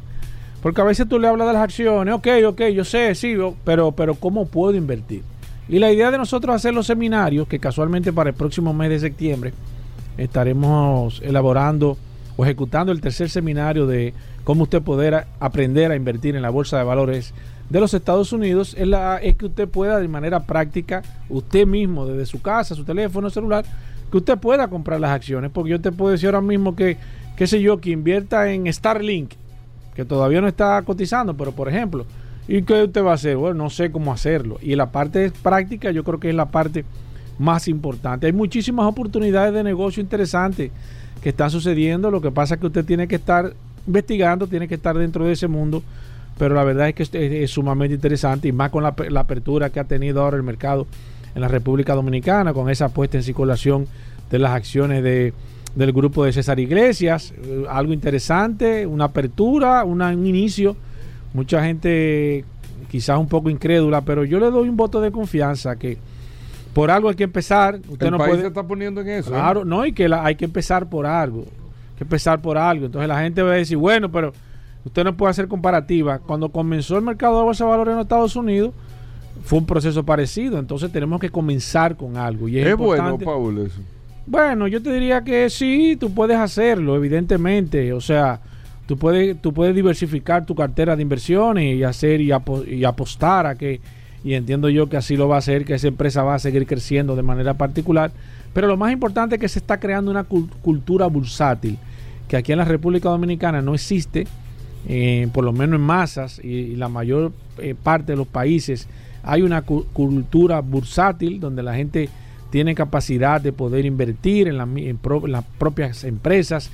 Porque 0.61 0.81
a 0.81 0.83
veces 0.83 1.07
tú 1.07 1.19
le 1.19 1.27
hablas 1.29 1.47
de 1.47 1.53
las 1.53 1.61
acciones, 1.63 2.13
ok, 2.13 2.27
ok, 2.47 2.61
yo 2.73 2.83
sé, 2.83 3.15
sí, 3.15 3.33
pero, 3.63 3.93
pero 3.93 4.15
¿cómo 4.15 4.45
puedo 4.47 4.75
invertir? 4.75 5.21
Y 5.69 5.79
la 5.79 5.91
idea 5.91 6.11
de 6.11 6.17
nosotros 6.17 6.53
hacer 6.55 6.73
los 6.73 6.85
seminarios, 6.87 7.47
que 7.47 7.59
casualmente 7.59 8.11
para 8.11 8.29
el 8.31 8.35
próximo 8.35 8.73
mes 8.73 8.89
de 8.89 8.99
septiembre 8.99 9.53
estaremos 10.17 11.21
elaborando 11.23 11.97
o 12.37 12.43
ejecutando 12.43 12.91
el 12.91 13.01
tercer 13.01 13.29
seminario 13.29 13.87
de 13.87 14.13
cómo 14.43 14.63
usted 14.63 14.81
poder 14.81 15.25
aprender 15.39 15.91
a 15.91 15.95
invertir 15.95 16.35
en 16.35 16.41
la 16.41 16.49
bolsa 16.49 16.77
de 16.77 16.83
valores 16.83 17.33
de 17.69 17.79
los 17.79 17.93
Estados 17.93 18.31
Unidos, 18.31 18.75
es, 18.77 18.87
la, 18.87 19.17
es 19.17 19.35
que 19.35 19.47
usted 19.47 19.67
pueda 19.67 19.99
de 19.99 20.07
manera 20.07 20.41
práctica, 20.41 21.01
usted 21.29 21.65
mismo, 21.65 22.05
desde 22.05 22.25
su 22.25 22.41
casa, 22.41 22.75
su 22.75 22.83
teléfono 22.83 23.29
celular, 23.29 23.65
que 24.11 24.17
usted 24.17 24.37
pueda 24.37 24.67
comprar 24.67 24.99
las 24.99 25.11
acciones. 25.11 25.51
Porque 25.51 25.71
yo 25.71 25.81
te 25.81 25.91
puedo 25.91 26.11
decir 26.11 26.27
ahora 26.27 26.41
mismo 26.41 26.75
que, 26.75 26.97
qué 27.35 27.47
sé 27.47 27.61
yo, 27.61 27.79
que 27.79 27.89
invierta 27.89 28.51
en 28.51 28.71
Starlink, 28.71 29.31
que 29.95 30.05
todavía 30.05 30.41
no 30.41 30.47
está 30.47 30.81
cotizando, 30.83 31.35
pero 31.35 31.53
por 31.53 31.67
ejemplo, 31.67 32.05
¿y 32.47 32.61
qué 32.61 32.83
usted 32.83 33.03
va 33.03 33.11
a 33.11 33.15
hacer? 33.15 33.37
Bueno, 33.37 33.63
no 33.63 33.69
sé 33.69 33.91
cómo 33.91 34.13
hacerlo. 34.13 34.59
Y 34.61 34.75
la 34.75 34.91
parte 34.91 35.31
práctica 35.41 35.89
yo 35.91 36.03
creo 36.03 36.19
que 36.19 36.29
es 36.29 36.35
la 36.35 36.45
parte 36.45 36.85
más 37.39 37.67
importante. 37.67 38.27
Hay 38.27 38.33
muchísimas 38.33 38.85
oportunidades 38.85 39.53
de 39.53 39.63
negocio 39.63 40.01
interesantes 40.01 40.71
que 41.25 41.29
están 41.29 41.49
sucediendo. 41.49 42.11
Lo 42.11 42.21
que 42.21 42.29
pasa 42.29 42.53
es 42.53 42.59
que 42.59 42.67
usted 42.67 42.85
tiene 42.85 43.07
que 43.07 43.15
estar 43.15 43.51
investigando, 43.87 44.45
tiene 44.45 44.67
que 44.67 44.75
estar 44.75 44.95
dentro 44.95 45.25
de 45.25 45.31
ese 45.31 45.47
mundo. 45.47 45.81
Pero 46.37 46.53
la 46.53 46.63
verdad 46.63 46.87
es 46.87 46.93
que 46.93 47.01
es, 47.01 47.11
es 47.11 47.49
sumamente 47.49 47.95
interesante 47.95 48.47
y 48.47 48.51
más 48.51 48.69
con 48.69 48.83
la, 48.83 48.93
la 49.09 49.21
apertura 49.21 49.71
que 49.71 49.79
ha 49.79 49.85
tenido 49.85 50.21
ahora 50.21 50.37
el 50.37 50.43
mercado 50.43 50.85
en 51.33 51.41
la 51.41 51.47
República 51.47 51.95
Dominicana, 51.95 52.53
con 52.53 52.69
esa 52.69 52.89
puesta 52.89 53.17
en 53.17 53.23
circulación 53.23 53.87
de 54.29 54.37
las 54.37 54.51
acciones 54.51 55.01
de, 55.01 55.33
del 55.73 55.93
grupo 55.93 56.23
de 56.23 56.31
César 56.31 56.59
Iglesias. 56.59 57.33
Eh, 57.43 57.65
algo 57.71 57.91
interesante, 57.91 58.85
una 58.85 59.05
apertura, 59.05 59.83
un 59.83 60.03
inicio. 60.27 60.77
Mucha 61.33 61.63
gente 61.63 62.45
quizás 62.91 63.17
un 63.17 63.27
poco 63.27 63.49
incrédula, 63.49 64.01
pero 64.01 64.25
yo 64.25 64.39
le 64.39 64.51
doy 64.51 64.69
un 64.69 64.77
voto 64.77 65.01
de 65.01 65.09
confianza 65.09 65.75
que 65.75 65.97
por 66.75 66.91
algo 66.91 67.09
hay 67.09 67.15
que 67.15 67.23
empezar. 67.23 67.79
Usted 67.89 68.05
el 68.05 68.11
no 68.11 68.17
país 68.19 68.29
puede, 68.29 68.41
se 68.41 68.47
está 68.49 68.61
poniendo 68.63 69.01
en 69.01 69.09
eso. 69.09 69.29
¿eh? 69.31 69.33
Claro, 69.33 69.65
no, 69.65 69.83
y 69.85 69.93
que 69.93 70.07
la- 70.07 70.23
hay 70.23 70.35
que 70.35 70.45
empezar 70.45 70.87
por 70.89 71.07
algo. 71.07 71.39
Hay 71.39 71.97
que 71.97 72.03
empezar 72.03 72.39
por 72.41 72.57
algo. 72.57 72.85
Entonces 72.85 73.07
la 73.07 73.19
gente 73.21 73.41
va 73.41 73.53
a 73.53 73.55
decir, 73.55 73.77
bueno, 73.77 74.11
pero 74.11 74.33
usted 74.83 75.03
no 75.03 75.15
puede 75.17 75.31
hacer 75.31 75.47
comparativa. 75.47 76.19
Cuando 76.19 76.49
comenzó 76.49 76.97
el 76.97 77.03
mercado 77.03 77.37
de 77.39 77.43
bolsa 77.45 77.63
de 77.63 77.69
valores 77.71 77.91
en 77.93 77.95
los 77.97 78.05
Estados 78.05 78.35
Unidos, 78.35 78.73
fue 79.45 79.57
un 79.59 79.65
proceso 79.65 80.03
parecido. 80.03 80.59
Entonces 80.59 80.91
tenemos 80.91 81.19
que 81.21 81.29
comenzar 81.29 81.95
con 81.95 82.17
algo. 82.17 82.47
Y 82.49 82.59
es, 82.59 82.67
Es 82.67 82.75
bueno, 82.75 83.17
Paul, 83.17 83.59
eso. 83.65 83.79
bueno, 84.27 84.67
yo 84.67 84.81
te 84.83 84.91
diría 84.91 85.23
que 85.23 85.49
sí, 85.49 85.97
tú 85.99 86.13
puedes 86.13 86.37
hacerlo, 86.37 86.95
evidentemente. 86.97 87.93
O 87.93 88.01
sea, 88.01 88.41
tú 88.85 88.97
puedes, 88.97 89.41
tú 89.41 89.53
puedes 89.53 89.73
diversificar 89.73 90.45
tu 90.45 90.55
cartera 90.55 90.95
de 90.95 91.01
inversiones 91.03 91.75
y 91.75 91.83
hacer 91.83 92.19
y, 92.21 92.31
apo- 92.31 92.65
y 92.67 92.83
apostar 92.83 93.45
a 93.45 93.55
que, 93.55 93.79
y 94.25 94.33
entiendo 94.33 94.67
yo 94.69 94.89
que 94.89 94.97
así 94.97 95.15
lo 95.15 95.29
va 95.29 95.35
a 95.35 95.39
hacer, 95.39 95.63
que 95.63 95.75
esa 95.75 95.87
empresa 95.87 96.23
va 96.23 96.35
a 96.35 96.39
seguir 96.39 96.65
creciendo 96.65 97.15
de 97.15 97.21
manera 97.21 97.53
particular. 97.53 98.11
Pero 98.53 98.67
lo 98.67 98.75
más 98.75 98.91
importante 98.91 99.35
es 99.35 99.41
que 99.41 99.47
se 99.47 99.59
está 99.59 99.79
creando 99.79 100.09
una 100.11 100.27
cul- 100.27 100.49
cultura 100.61 101.05
bursátil, 101.07 101.77
que 102.27 102.35
aquí 102.35 102.51
en 102.51 102.57
la 102.57 102.65
República 102.65 103.07
Dominicana 103.09 103.61
no 103.61 103.75
existe, 103.75 104.25
eh, 104.87 105.27
por 105.31 105.43
lo 105.43 105.53
menos 105.53 105.79
en 105.79 105.85
masas, 105.85 106.43
y, 106.43 106.75
la 106.75 106.89
mayor 106.89 107.31
eh, 107.59 107.75
parte 107.81 108.13
de 108.13 108.17
los 108.17 108.27
países 108.27 108.87
hay 109.23 109.41
una 109.43 109.61
cu- 109.61 109.85
cultura 109.93 110.59
bursátil 110.61 111.39
donde 111.39 111.63
la 111.63 111.75
gente 111.75 112.09
tiene 112.51 112.73
capacidad 112.75 113.39
de 113.41 113.51
poder 113.51 113.85
invertir 113.85 114.47
en 114.47 114.57
las 114.57 115.43
propias 115.57 116.03
empresas. 116.03 116.69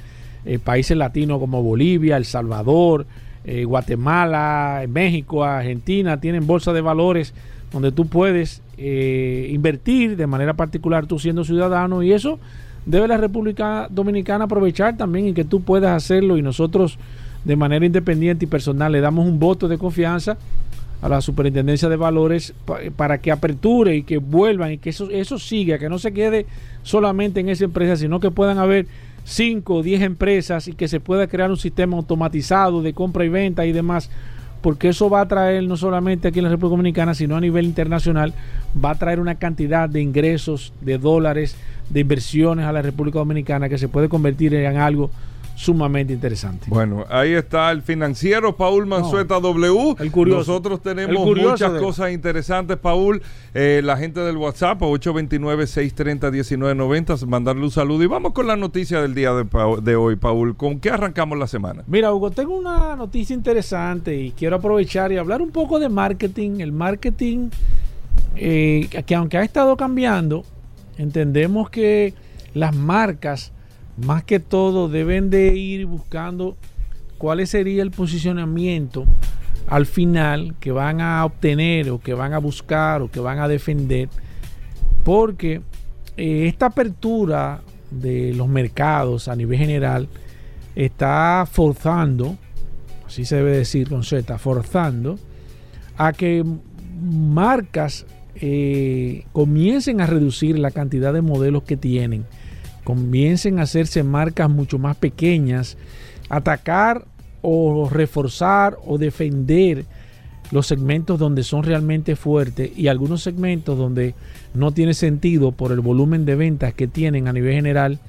Eh, 0.46 0.58
países 0.58 0.98
latinos 0.98 1.39
como 1.39 1.62
Bolivia, 1.63 2.17
El 2.17 2.25
Salvador, 2.25 3.05
eh, 3.45 3.63
Guatemala, 3.65 4.83
México, 4.88 5.43
Argentina 5.43 6.19
tienen 6.19 6.45
bolsa 6.48 6.74
de 6.74 6.81
valores 6.81 7.33
donde 7.71 7.91
tú 7.91 8.07
puedes 8.07 8.62
eh, 8.77 9.50
invertir 9.51 10.17
de 10.17 10.27
manera 10.27 10.53
particular 10.53 11.05
tú 11.07 11.19
siendo 11.19 11.43
ciudadano 11.43 12.03
y 12.03 12.12
eso 12.12 12.39
debe 12.86 13.07
la 13.07 13.17
República 13.17 13.88
Dominicana 13.89 14.45
aprovechar 14.45 14.98
también 14.98 15.27
y 15.27 15.33
que 15.33 15.45
tú 15.45 15.62
puedas 15.62 15.91
hacerlo 15.95 16.38
y 16.38 16.41
nosotros 16.41 16.98
de 17.45 17.55
manera 17.55 17.86
independiente 17.86 18.45
y 18.45 18.48
personal 18.48 18.91
le 18.91 19.01
damos 19.01 19.25
un 19.27 19.39
voto 19.39 19.67
de 19.67 19.77
confianza 19.77 20.38
a 21.01 21.10
la 21.10 21.21
Superintendencia 21.21 21.89
de 21.89 21.95
Valores 21.95 22.53
pa- 22.65 22.79
para 22.95 23.17
que 23.19 23.31
aperture 23.31 23.95
y 23.95 24.03
que 24.03 24.17
vuelvan 24.17 24.74
y 24.74 24.77
que 24.77 24.91
eso, 24.91 25.10
eso 25.10 25.39
siga, 25.39 25.79
que 25.79 25.89
no 25.89 25.98
se 25.98 26.12
quede 26.12 26.45
solamente 26.83 27.39
en 27.39 27.50
esa 27.50 27.63
empresa, 27.65 27.95
sino 27.95 28.19
que 28.19 28.29
puedan 28.29 28.57
haber 28.60 28.86
5 29.24 29.75
o 29.75 29.84
10 29.84 30.01
empresas 30.01 30.68
y 30.68 30.74
que 30.74 30.88
se 30.88 31.00
pueda 31.00 31.28
crear 31.28 31.50
un 31.50 31.58
sistema 31.58 31.98
automatizado 31.98 32.82
de 32.82 32.94
compra 32.94 33.25
y 33.25 33.30
venta 33.30 33.66
y 33.66 33.72
demás, 33.72 34.10
porque 34.62 34.90
eso 34.90 35.10
va 35.10 35.22
a 35.22 35.28
traer 35.28 35.63
no 35.63 35.78
solamente 35.78 36.28
aquí 36.28 36.40
en 36.40 36.46
la 36.46 36.51
República 36.51 36.78
Dominicana, 36.78 37.16
sino 37.16 37.36
a 37.36 37.42
nivel 37.42 37.66
internacional, 37.66 38.34
va 38.84 38.92
a 38.92 38.96
traer 38.96 39.20
una 39.20 39.36
cantidad 39.36 39.90
de 39.90 40.01
ingresos, 40.01 40.74
de 40.82 40.98
dólares, 40.98 41.56
de 41.90 42.00
inversiones 42.01 42.66
a 42.66 42.72
la 42.72 42.82
República 42.82 43.20
Dominicana 43.20 43.70
que 43.70 43.78
se 43.78 43.88
puede 43.88 44.10
convertir 44.10 44.54
en 44.54 44.78
algo 44.78 45.12
sumamente 45.55 46.13
interesante. 46.13 46.65
Bueno, 46.70 47.05
ahí 47.10 47.34
está 47.34 47.72
el 47.72 47.81
financiero 47.84 48.55
Paul 48.55 48.86
Manzueta 48.88 49.39
W. 49.39 49.96
el 50.00 50.12
curioso. 50.12 50.39
Nosotros 50.39 50.81
tenemos 50.81 51.24
curioso 51.24 51.51
muchas 51.51 51.74
de- 51.74 51.79
cosas 51.79 52.12
interesantes, 52.12 52.77
Paul. 52.77 53.22
Eh, 53.53 53.81
la 53.84 53.98
gente 53.98 54.20
del 54.22 54.38
WhatsApp, 54.38 54.81
829-630-1990, 54.81 57.25
mandarle 57.27 57.63
un 57.63 57.72
saludo. 57.72 58.03
Y 58.03 58.08
vamos 58.08 58.34
con 58.34 58.48
la 58.48 58.55
noticia 58.55 59.01
del 59.01 59.13
día 59.13 59.31
de 59.34 59.96
hoy, 59.96 60.15
Paul. 60.15 60.55
¿Con 60.55 60.79
qué 60.79 60.89
arrancamos 60.89 61.38
la 61.38 61.48
semana? 61.48 61.84
Mira, 61.88 62.13
Hugo, 62.13 62.31
tengo 62.31 62.58
una 62.58 62.96
noticia 62.96 63.34
interesante 63.34 64.15
y 64.15 64.31
quiero 64.31 64.58
aprovechar 64.58 65.12
y 65.12 65.17
hablar 65.17 65.41
un 65.41 65.51
poco 65.51 65.79
de 65.79 65.89
marketing. 65.89 66.60
El 66.60 66.72
marketing, 66.72 67.50
eh, 68.36 68.88
que 69.05 69.15
aunque 69.15 69.38
ha 69.38 69.43
estado 69.43 69.75
cambiando, 69.77 70.43
entendemos 70.98 71.70
que 71.70 72.13
las 72.53 72.75
marcas, 72.75 73.51
más 74.05 74.24
que 74.24 74.39
todo, 74.39 74.89
deben 74.89 75.29
de 75.29 75.55
ir 75.55 75.86
buscando 75.86 76.58
cuál 77.17 77.46
sería 77.48 77.84
el 77.84 77.91
posicionamiento 77.91 79.05
al 79.67 79.86
final 79.86 80.55
que 80.60 80.72
van 80.72 81.01
a 81.01 81.24
obtener 81.24 81.89
o 81.91 82.00
que 82.00 82.13
van 82.13 82.34
a 82.34 82.39
buscar 82.39 83.01
o 83.01 83.10
que 83.10 83.20
van 83.20 83.39
a 83.39 83.48
defender. 83.48 84.10
Porque 85.03 85.62
eh, 86.17 86.48
esta 86.48 86.67
apertura 86.67 87.62
de 87.89 88.34
los 88.34 88.48
mercados 88.48 89.27
a 89.27 89.36
nivel 89.36 89.58
general 89.58 90.08
está 90.75 91.48
forzando, 91.50 92.38
así 93.05 93.25
se 93.25 93.38
debe 93.38 93.58
decir 93.58 93.89
con 93.89 94.03
Z, 94.03 94.38
forzando 94.38 95.20
a 95.98 96.13
que 96.13 96.43
marcas 97.01 98.05
eh, 98.36 99.25
comiencen 99.34 100.01
a 100.01 100.05
reducir 100.05 100.58
la 100.58 100.72
cantidad 100.72 101.13
de 101.13 101.22
modelos 101.22 101.63
que 101.63 101.77
tienen, 101.77 102.25
comiencen 102.83 103.59
a 103.59 103.63
hacerse 103.63 104.03
marcas 104.03 104.50
mucho 104.50 104.79
más 104.79 104.97
pequeñas, 104.97 105.77
atacar 106.29 107.05
o 107.41 107.89
reforzar 107.89 108.77
o 108.85 108.97
defender 108.97 109.85
los 110.51 110.67
segmentos 110.67 111.17
donde 111.17 111.43
son 111.43 111.63
realmente 111.63 112.15
fuertes 112.15 112.71
y 112.77 112.88
algunos 112.88 113.23
segmentos 113.23 113.77
donde 113.77 114.15
no 114.53 114.71
tiene 114.71 114.93
sentido 114.93 115.51
por 115.51 115.71
el 115.71 115.79
volumen 115.79 116.25
de 116.25 116.35
ventas 116.35 116.73
que 116.73 116.88
tienen 116.88 117.27
a 117.27 117.33
nivel 117.33 117.53
general, 117.53 118.00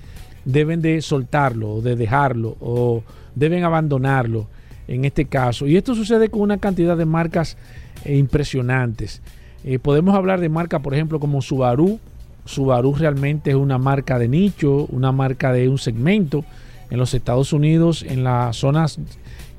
deben 0.44 0.82
de 0.82 1.00
soltarlo 1.02 1.74
o 1.74 1.82
de 1.82 1.94
dejarlo 1.94 2.56
o 2.60 3.04
deben 3.34 3.64
abandonarlo 3.64 4.48
en 4.88 5.04
este 5.04 5.26
caso. 5.26 5.66
Y 5.66 5.76
esto 5.76 5.94
sucede 5.94 6.28
con 6.28 6.42
una 6.42 6.58
cantidad 6.58 6.96
de 6.96 7.06
marcas 7.06 7.56
eh, 8.04 8.16
impresionantes. 8.16 9.22
Eh, 9.64 9.78
podemos 9.78 10.14
hablar 10.14 10.40
de 10.40 10.48
marcas, 10.48 10.80
por 10.80 10.94
ejemplo, 10.94 11.20
como 11.20 11.40
Subaru. 11.42 12.00
Subaru 12.44 12.94
realmente 12.94 13.50
es 13.50 13.56
una 13.56 13.78
marca 13.78 14.18
de 14.18 14.28
nicho, 14.28 14.86
una 14.86 15.12
marca 15.12 15.52
de 15.52 15.68
un 15.68 15.78
segmento. 15.78 16.44
En 16.90 16.98
los 16.98 17.14
Estados 17.14 17.52
Unidos, 17.52 18.04
en 18.06 18.22
las 18.22 18.56
zonas 18.56 18.98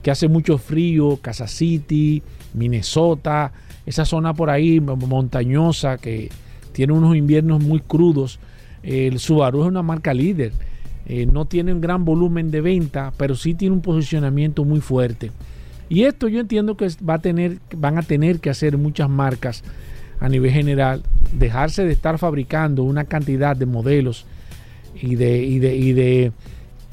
que 0.03 0.11
hace 0.11 0.27
mucho 0.27 0.57
frío, 0.57 1.17
Casa 1.21 1.47
City, 1.47 2.21
Minnesota, 2.53 3.51
esa 3.85 4.05
zona 4.05 4.33
por 4.33 4.49
ahí 4.49 4.79
montañosa 4.79 5.97
que 5.97 6.29
tiene 6.73 6.93
unos 6.93 7.15
inviernos 7.15 7.63
muy 7.63 7.79
crudos. 7.79 8.39
El 8.83 9.19
Subaru 9.19 9.63
es 9.63 9.67
una 9.67 9.81
marca 9.81 10.13
líder. 10.13 10.51
Eh, 11.05 11.25
no 11.25 11.45
tiene 11.45 11.73
un 11.73 11.81
gran 11.81 12.05
volumen 12.05 12.51
de 12.51 12.61
venta, 12.61 13.13
pero 13.17 13.35
sí 13.35 13.53
tiene 13.53 13.75
un 13.75 13.81
posicionamiento 13.81 14.63
muy 14.63 14.79
fuerte. 14.79 15.31
Y 15.89 16.03
esto 16.03 16.27
yo 16.27 16.39
entiendo 16.39 16.77
que 16.77 16.87
va 17.07 17.15
a 17.15 17.19
tener, 17.19 17.59
van 17.75 17.97
a 17.97 18.03
tener 18.03 18.39
que 18.39 18.49
hacer 18.49 18.77
muchas 18.77 19.09
marcas 19.09 19.63
a 20.23 20.29
nivel 20.29 20.51
general, 20.51 21.03
dejarse 21.33 21.83
de 21.83 21.91
estar 21.91 22.17
fabricando 22.17 22.83
una 22.83 23.03
cantidad 23.03 23.57
de 23.57 23.65
modelos 23.65 24.25
y 24.95 25.15
de, 25.15 25.43
y 25.43 25.59
de, 25.59 26.31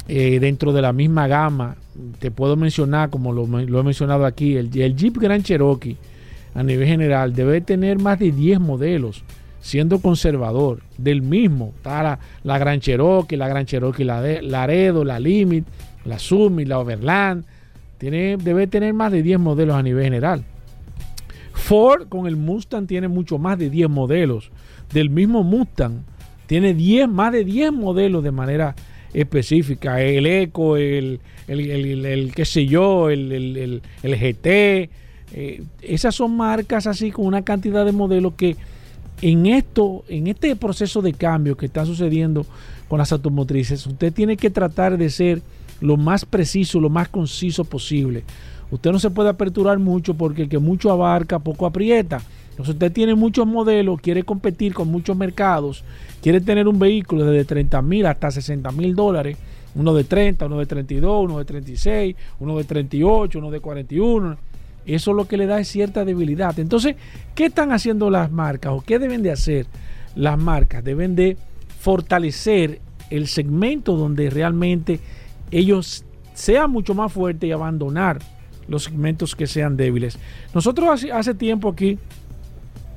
eh, 0.08 0.40
dentro 0.40 0.72
de 0.72 0.82
la 0.82 0.92
misma 0.92 1.28
gama. 1.28 1.76
Te 2.18 2.32
puedo 2.32 2.56
mencionar, 2.56 3.08
como 3.08 3.32
lo, 3.32 3.44
he 3.44 3.82
mencionado 3.84 4.26
aquí, 4.26 4.56
el, 4.56 4.68
Jeep 4.68 5.16
Grand 5.18 5.44
Cherokee 5.44 5.96
a 6.56 6.64
nivel 6.64 6.88
general 6.88 7.32
debe 7.32 7.60
tener 7.60 8.00
más 8.00 8.18
de 8.18 8.32
10 8.32 8.58
modelos 8.58 9.22
siendo 9.60 10.00
conservador 10.00 10.80
del 10.99 11.22
mismo. 11.22 11.72
Está 11.76 12.18
la, 12.42 12.58
Gran 12.58 12.80
Cherokee, 12.80 13.37
la 13.37 13.46
Gran 13.46 13.64
Cherokee 13.64 14.02
la 14.02 14.20
Laredo, 14.42 15.04
la 15.04 15.20
Limit, 15.20 15.64
la 16.04 16.18
Summit, 16.18 16.66
la 16.66 16.80
Overland. 16.80 17.44
Tiene, 17.96 18.38
debe 18.38 18.66
tener 18.66 18.92
más 18.92 19.12
de 19.12 19.22
10 19.22 19.38
modelos 19.38 19.76
a 19.76 19.84
nivel 19.84 20.02
general. 20.02 20.44
Ford 21.61 22.09
con 22.09 22.26
el 22.26 22.37
Mustang 22.37 22.87
tiene 22.87 23.09
mucho 23.09 23.38
más 23.38 23.59
de 23.59 23.71
10 23.71 23.88
modelos. 23.88 24.50
Del 24.93 25.11
mismo 25.11 25.45
Mustang 25.45 26.02
tiene 26.47 26.75
10, 26.75 27.09
más 27.09 27.33
de 27.33 27.45
10 27.45 27.73
modelos 27.73 28.25
de 28.25 28.33
manera 28.33 28.75
específica. 29.12 30.02
El 30.02 30.26
Eco, 30.26 30.76
el, 30.76 31.21
el, 31.47 32.33
qué 32.35 32.45
sé 32.45 32.67
yo, 32.67 33.11
el, 33.11 33.83
GT. 34.02 34.90
Eh, 35.33 35.62
esas 35.83 36.14
son 36.14 36.37
marcas 36.37 36.88
así 36.88 37.12
con 37.12 37.26
una 37.26 37.43
cantidad 37.43 37.85
de 37.85 37.93
modelos 37.93 38.35
que 38.35 38.57
en 39.23 39.47
esto, 39.47 40.05
en 40.09 40.26
este 40.26 40.57
proceso 40.57 41.02
de 41.02 41.12
cambio 41.12 41.57
que 41.57 41.67
está 41.67 41.85
sucediendo 41.85 42.47
con 42.88 42.99
las 42.99 43.12
automotrices, 43.12 43.87
usted 43.87 44.12
tiene 44.12 44.37
que 44.37 44.50
tratar 44.50 44.99
de 44.99 45.11
ser 45.11 45.43
lo 45.81 45.97
más 45.97 46.25
preciso, 46.25 46.81
lo 46.81 46.90
más 46.90 47.09
conciso 47.09 47.64
posible. 47.64 48.25
Usted 48.70 48.92
no 48.92 48.98
se 48.98 49.10
puede 49.10 49.28
aperturar 49.28 49.78
mucho 49.78 50.14
porque 50.14 50.42
el 50.42 50.48
que 50.48 50.58
mucho 50.58 50.90
abarca, 50.90 51.38
poco 51.38 51.66
aprieta. 51.66 52.20
Entonces 52.50 52.74
usted 52.74 52.92
tiene 52.92 53.14
muchos 53.14 53.46
modelos, 53.46 54.00
quiere 54.00 54.22
competir 54.22 54.74
con 54.74 54.88
muchos 54.88 55.16
mercados, 55.16 55.82
quiere 56.22 56.40
tener 56.40 56.68
un 56.68 56.78
vehículo 56.78 57.24
desde 57.24 57.44
30 57.44 57.82
mil 57.82 58.06
hasta 58.06 58.30
60 58.30 58.70
mil 58.72 58.94
dólares, 58.94 59.36
uno 59.74 59.94
de 59.94 60.04
30, 60.04 60.46
uno 60.46 60.58
de 60.58 60.66
32, 60.66 61.24
uno 61.24 61.38
de 61.38 61.44
36, 61.44 62.16
uno 62.38 62.58
de 62.58 62.64
38, 62.64 63.38
uno 63.38 63.50
de 63.50 63.60
41 63.60 64.50
eso 64.86 65.12
lo 65.12 65.26
que 65.26 65.36
le 65.36 65.46
da 65.46 65.60
es 65.60 65.68
cierta 65.68 66.04
debilidad. 66.04 66.58
Entonces, 66.58 66.96
¿qué 67.34 67.46
están 67.46 67.72
haciendo 67.72 68.10
las 68.10 68.30
marcas 68.30 68.72
o 68.72 68.80
qué 68.80 68.98
deben 68.98 69.22
de 69.22 69.30
hacer 69.30 69.66
las 70.14 70.38
marcas? 70.38 70.82
Deben 70.82 71.14
de 71.14 71.36
fortalecer 71.78 72.80
el 73.10 73.26
segmento 73.28 73.96
donde 73.96 74.30
realmente 74.30 75.00
ellos 75.50 76.04
sean 76.34 76.70
mucho 76.70 76.94
más 76.94 77.12
fuertes 77.12 77.48
y 77.48 77.52
abandonar 77.52 78.20
los 78.70 78.85
segmentos 78.85 79.37
que 79.37 79.46
sean 79.46 79.76
débiles. 79.76 80.18
Nosotros 80.54 81.04
hace, 81.12 81.35
tiempo 81.35 81.68
aquí, 81.68 81.98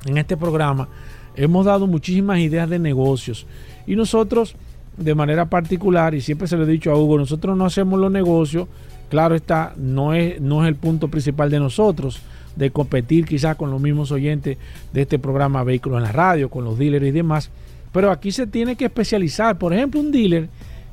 en 0.06 0.16
este 0.16 0.36
programa, 0.36 0.88
hemos 1.36 1.66
dado 1.66 1.86
muchísimas 1.86 2.38
ideas 2.38 2.70
de 2.70 2.78
negocios 2.78 3.46
y 3.86 3.96
nosotros, 3.96 4.56
de 4.96 5.14
manera 5.14 5.50
particular, 5.50 6.14
y 6.14 6.22
siempre 6.22 6.48
se 6.48 6.56
lo 6.56 6.64
he 6.64 6.66
dicho 6.66 6.90
a 6.90 6.96
Hugo, 6.96 7.18
nosotros 7.18 7.56
no 7.56 7.66
hacemos 7.66 8.00
los 8.00 8.10
negocios 8.10 8.68
Claro 9.14 9.34
está, 9.34 9.74
no 9.76 10.14
es, 10.14 10.40
no 10.40 10.64
es 10.64 10.68
el 10.68 10.76
punto 10.76 11.08
principal 11.08 11.50
de 11.50 11.60
nosotros, 11.60 12.20
de 12.56 12.70
competir 12.70 13.24
quizás 13.24 13.56
con 13.56 13.70
los 13.70 13.80
mismos 13.80 14.10
oyentes 14.10 14.58
de 14.92 15.02
este 15.02 15.18
programa 15.18 15.64
Vehículos 15.64 15.98
en 15.98 16.04
la 16.04 16.12
Radio, 16.12 16.48
con 16.48 16.64
los 16.64 16.78
dealers 16.78 17.06
y 17.06 17.10
demás, 17.10 17.50
pero 17.92 18.10
aquí 18.10 18.32
se 18.32 18.46
tiene 18.46 18.76
que 18.76 18.86
especializar. 18.86 19.58
Por 19.58 19.72
ejemplo, 19.72 20.00
un 20.00 20.10
dealer 20.10 20.48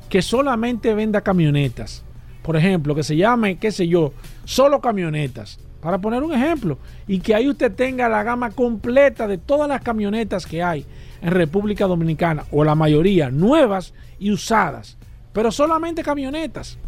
que 0.08 0.22
solamente 0.22 0.94
venda 0.94 1.20
camionetas, 1.20 2.04
por 2.42 2.56
ejemplo, 2.56 2.94
que 2.94 3.02
se 3.02 3.16
llame, 3.16 3.56
qué 3.56 3.72
sé 3.72 3.88
yo, 3.88 4.12
solo 4.44 4.80
camionetas, 4.80 5.58
para 5.80 5.98
poner 5.98 6.22
un 6.22 6.32
ejemplo, 6.32 6.78
y 7.08 7.18
que 7.18 7.34
ahí 7.34 7.48
usted 7.48 7.72
tenga 7.72 8.08
la 8.08 8.22
gama 8.22 8.50
completa 8.50 9.26
de 9.26 9.38
todas 9.38 9.68
las 9.68 9.82
camionetas 9.82 10.46
que 10.46 10.62
hay 10.62 10.86
en 11.20 11.30
República 11.30 11.86
Dominicana, 11.86 12.44
o 12.50 12.64
la 12.64 12.74
mayoría, 12.74 13.30
nuevas 13.30 13.92
y 14.18 14.30
usadas, 14.30 14.96
pero 15.32 15.50
solamente 15.50 16.02
camionetas. 16.02 16.78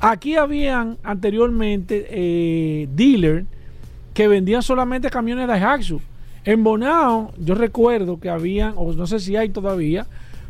Aquí 0.00 0.36
habían 0.36 0.98
anteriormente 1.02 2.06
eh, 2.10 2.88
dealers 2.94 3.46
que 4.12 4.28
vendían 4.28 4.62
solamente 4.62 5.10
camiones 5.10 5.46
de 5.46 5.52
Daihatsu. 5.52 6.00
En 6.44 6.62
Bonao, 6.62 7.32
yo 7.38 7.54
recuerdo 7.54 8.20
que 8.20 8.28
habían, 8.28 8.74
o 8.76 8.92
no 8.92 9.06
sé 9.06 9.18
si 9.18 9.34
hay 9.34 9.48
todavía, 9.48 10.06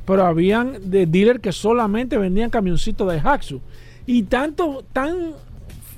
pero 0.07 0.27
habían 0.27 0.91
de 0.91 1.07
dealers 1.07 1.41
que 1.41 1.53
solamente 1.53 2.19
vendían 2.19 2.51
camioncitos 2.51 3.09
de 3.09 3.15
Daihatsu. 3.15 3.61
Y 4.07 4.25
tanto, 4.25 4.85
tan 4.93 5.33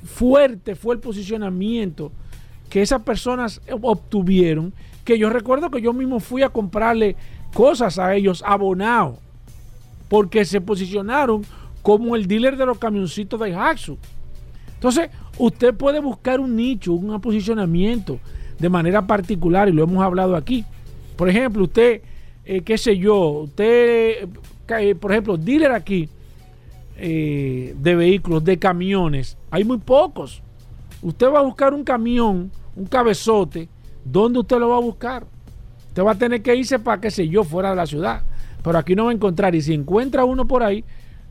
fuerte 0.07 0.75
fue 0.75 0.95
el 0.95 1.01
posicionamiento 1.01 2.11
que 2.69 2.81
esas 2.81 3.01
personas 3.03 3.61
obtuvieron, 3.81 4.73
que 5.05 5.17
yo 5.17 5.29
recuerdo 5.29 5.69
que 5.69 5.81
yo 5.81 5.93
mismo 5.93 6.19
fui 6.19 6.41
a 6.41 6.49
comprarle 6.49 7.15
cosas 7.53 7.99
a 7.99 8.15
ellos 8.15 8.43
abonado, 8.45 9.19
porque 10.09 10.43
se 10.45 10.59
posicionaron 10.59 11.45
como 11.81 12.15
el 12.15 12.27
dealer 12.27 12.57
de 12.57 12.65
los 12.65 12.77
camioncitos 12.77 13.39
de 13.39 13.55
Haxu. 13.55 13.97
Entonces, 14.73 15.09
usted 15.37 15.73
puede 15.73 15.99
buscar 15.99 16.39
un 16.39 16.55
nicho, 16.55 16.93
un 16.93 17.19
posicionamiento 17.21 18.19
de 18.59 18.69
manera 18.69 19.05
particular 19.05 19.69
y 19.69 19.71
lo 19.71 19.83
hemos 19.83 20.03
hablado 20.03 20.35
aquí. 20.35 20.65
Por 21.15 21.29
ejemplo, 21.29 21.63
usted, 21.63 22.01
eh, 22.45 22.61
qué 22.61 22.77
sé 22.77 22.97
yo, 22.97 23.29
usted, 23.43 24.27
eh, 24.69 24.95
por 24.95 25.11
ejemplo, 25.11 25.37
dealer 25.37 25.71
aquí 25.71 26.09
eh, 26.97 27.75
de 27.77 27.95
vehículos, 27.95 28.43
de 28.43 28.57
camiones, 28.57 29.37
hay 29.51 29.63
muy 29.63 29.77
pocos. 29.77 30.41
Usted 31.01 31.27
va 31.31 31.39
a 31.39 31.43
buscar 31.43 31.73
un 31.73 31.83
camión, 31.83 32.51
un 32.75 32.85
cabezote, 32.85 33.69
¿dónde 34.03 34.39
usted 34.39 34.57
lo 34.57 34.69
va 34.69 34.77
a 34.77 34.81
buscar? 34.81 35.25
Usted 35.89 36.03
va 36.03 36.11
a 36.11 36.17
tener 36.17 36.41
que 36.41 36.55
irse 36.55 36.79
para, 36.79 36.99
qué 36.99 37.11
sé 37.11 37.27
yo, 37.27 37.43
fuera 37.43 37.71
de 37.71 37.75
la 37.75 37.85
ciudad. 37.85 38.21
Pero 38.63 38.77
aquí 38.77 38.95
no 38.95 39.05
va 39.05 39.11
a 39.11 39.13
encontrar. 39.13 39.55
Y 39.55 39.61
si 39.61 39.73
encuentra 39.73 40.25
uno 40.25 40.47
por 40.47 40.63
ahí, 40.63 40.83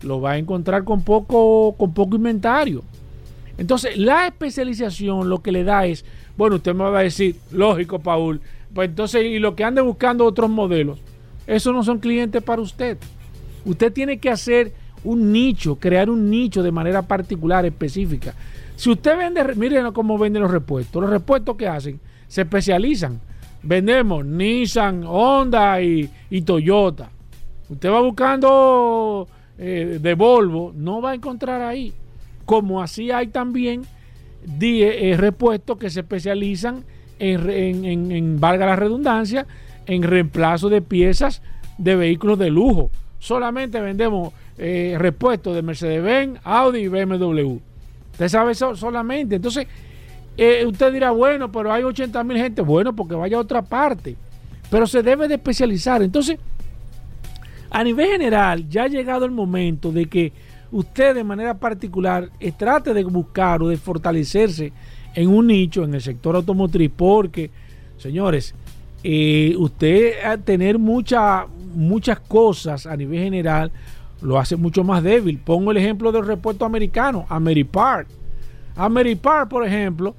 lo 0.03 0.21
va 0.21 0.33
a 0.33 0.39
encontrar 0.39 0.85
con 0.85 1.03
poco, 1.03 1.75
con 1.77 1.93
poco 1.93 2.17
inventario. 2.17 2.83
Entonces, 3.59 3.97
la 3.97 4.27
especialización 4.27 5.29
lo 5.29 5.43
que 5.43 5.53
le 5.53 5.65
da 5.65 5.87
es, 5.87 6.05
bueno, 6.37 6.57
usted 6.57 6.75
me 6.75 6.85
va 6.85 6.99
a 6.99 7.03
decir, 7.03 7.37
lógico, 7.51 7.99
Paul, 7.99 8.41
pues 8.75 8.89
entonces, 8.89 9.25
y 9.25 9.39
lo 9.39 9.57
que 9.57 9.65
ande 9.65 9.81
buscando 9.81 10.25
otros 10.25 10.51
modelos, 10.51 10.99
esos 11.47 11.73
no 11.73 11.83
son 11.83 11.99
clientes 11.99 12.43
para 12.43 12.61
usted. 12.61 12.99
Usted 13.65 13.93
tiene 13.93 14.19
que 14.19 14.31
hacer 14.31 14.73
un 15.07 15.33
nicho, 15.33 15.77
crear 15.77 16.11
un 16.11 16.31
nicho 16.31 16.63
de 16.63 16.73
manera 16.73 17.03
particular, 17.03 17.65
específica. 17.65 18.35
Si 18.75 18.91
usted 18.91 19.17
vende, 19.17 19.43
miren 19.55 19.93
cómo 19.93 20.19
venden 20.19 20.43
los 20.43 20.51
repuestos. 20.51 21.01
Los 21.01 21.11
repuestos 21.11 21.57
que 21.57 21.69
hacen 21.69 22.01
se 22.29 22.43
especializan. 22.43 23.21
Vendemos 23.63 24.25
Nissan, 24.25 25.05
Honda 25.07 25.81
y, 25.81 26.11
Toyota. 26.45 27.11
Usted 27.69 27.91
va 27.91 28.01
buscando 28.01 29.27
eh, 29.59 29.99
de 30.01 30.15
Volvo, 30.15 30.73
no 30.77 31.01
va 31.01 31.13
a 31.13 31.15
encontrar 31.15 31.63
ahí. 31.63 31.93
Como 32.45 32.83
así 32.83 33.11
hay 33.11 33.29
también 33.29 33.83
eh, 34.61 35.17
repuestos 35.19 35.79
que 35.79 35.91
se 35.91 36.01
especializan 36.01 36.85
en, 37.19 38.41
valga 38.41 38.67
la 38.67 38.77
redundancia, 38.77 39.47
en 39.87 40.03
reemplazo 40.03 40.69
de 40.69 40.83
piezas 40.83 41.43
de 41.79 41.97
vehículos 41.97 42.39
de 42.39 42.51
lujo. 42.51 42.91
Solamente 43.19 43.81
vendemos 43.81 44.33
eh, 44.59 44.97
repuestos 44.99 45.55
de 45.55 45.63
Mercedes-Benz, 45.63 46.41
Audi 46.45 46.81
y 46.81 46.89
BMW. 46.89 47.59
Usted 48.13 48.29
sabe 48.29 48.53
eso 48.53 48.75
solamente. 48.77 49.37
Entonces, 49.37 49.67
usted 50.67 50.93
dirá, 50.93 51.11
bueno, 51.11 51.51
pero 51.53 51.73
hay 51.73 51.83
80 51.83 52.25
mil 52.25 52.37
gente. 52.39 52.63
Bueno, 52.63 52.95
porque 52.95 53.15
vaya 53.15 53.37
a 53.37 53.41
otra 53.41 53.63
parte. 53.63 54.17
Pero 54.71 54.87
se 54.87 55.03
debe 55.03 55.29
de 55.29 55.35
especializar. 55.35 56.03
Entonces, 56.03 56.39
a 57.71 57.85
nivel 57.85 58.09
general, 58.09 58.69
ya 58.69 58.85
ha 58.85 58.89
llegado 58.89 59.25
el 59.25 59.33
momento 59.33 59.93
de 59.93 60.07
que 60.07 60.33
usted 60.71 61.15
de 61.15 61.25
manera 61.25 61.55
particular 61.55 62.31
trate 62.57 62.95
de 62.95 63.05
buscar 63.05 63.63
o 63.63 63.69
de 63.69 63.77
fortalecerse 63.77 64.73
en 65.15 65.29
un 65.29 65.47
nicho 65.47 65.85
en 65.85 65.95
el 65.95 66.03
sector 66.03 66.37
automotriz 66.37 66.91
porque, 66.95 67.51
señores, 67.97 68.55
eh, 69.03 69.55
usted 69.57 70.25
a 70.25 70.37
tener 70.37 70.79
mucha, 70.79 71.47
muchas 71.75 72.21
cosas 72.21 72.87
a 72.87 72.97
nivel 72.97 73.21
general 73.21 73.71
lo 74.27 74.39
hace 74.39 74.57
mucho 74.57 74.83
más 74.83 75.03
débil. 75.03 75.39
Pongo 75.39 75.71
el 75.71 75.77
ejemplo 75.77 76.11
del 76.11 76.27
repuesto 76.27 76.65
americano, 76.65 77.25
Ameripart. 77.29 78.09
Ameripart, 78.75 79.49
por 79.49 79.65
ejemplo, 79.65 80.15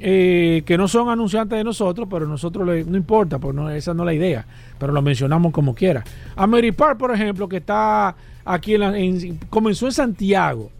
eh, 0.00 0.62
que 0.64 0.78
no 0.78 0.88
son 0.88 1.10
anunciantes 1.10 1.58
de 1.58 1.62
nosotros, 1.62 2.08
pero 2.10 2.26
nosotros 2.26 2.66
no 2.86 2.96
importa, 2.96 3.38
pues 3.38 3.54
no, 3.54 3.70
esa 3.70 3.92
no 3.92 4.02
es 4.02 4.06
la 4.06 4.14
idea, 4.14 4.46
pero 4.78 4.92
lo 4.92 5.02
mencionamos 5.02 5.52
como 5.52 5.74
quiera. 5.74 6.02
Ameripart, 6.36 6.98
por 6.98 7.12
ejemplo, 7.12 7.46
que 7.46 7.58
está 7.58 8.16
aquí 8.46 8.74
en, 8.74 9.38
comenzó 9.50 9.86
en 9.86 9.92
Santiago, 9.92 10.70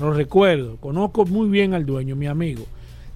lo 0.00 0.12
recuerdo, 0.12 0.76
conozco 0.76 1.26
muy 1.26 1.48
bien 1.48 1.74
al 1.74 1.84
dueño, 1.84 2.14
mi 2.14 2.26
amigo. 2.26 2.64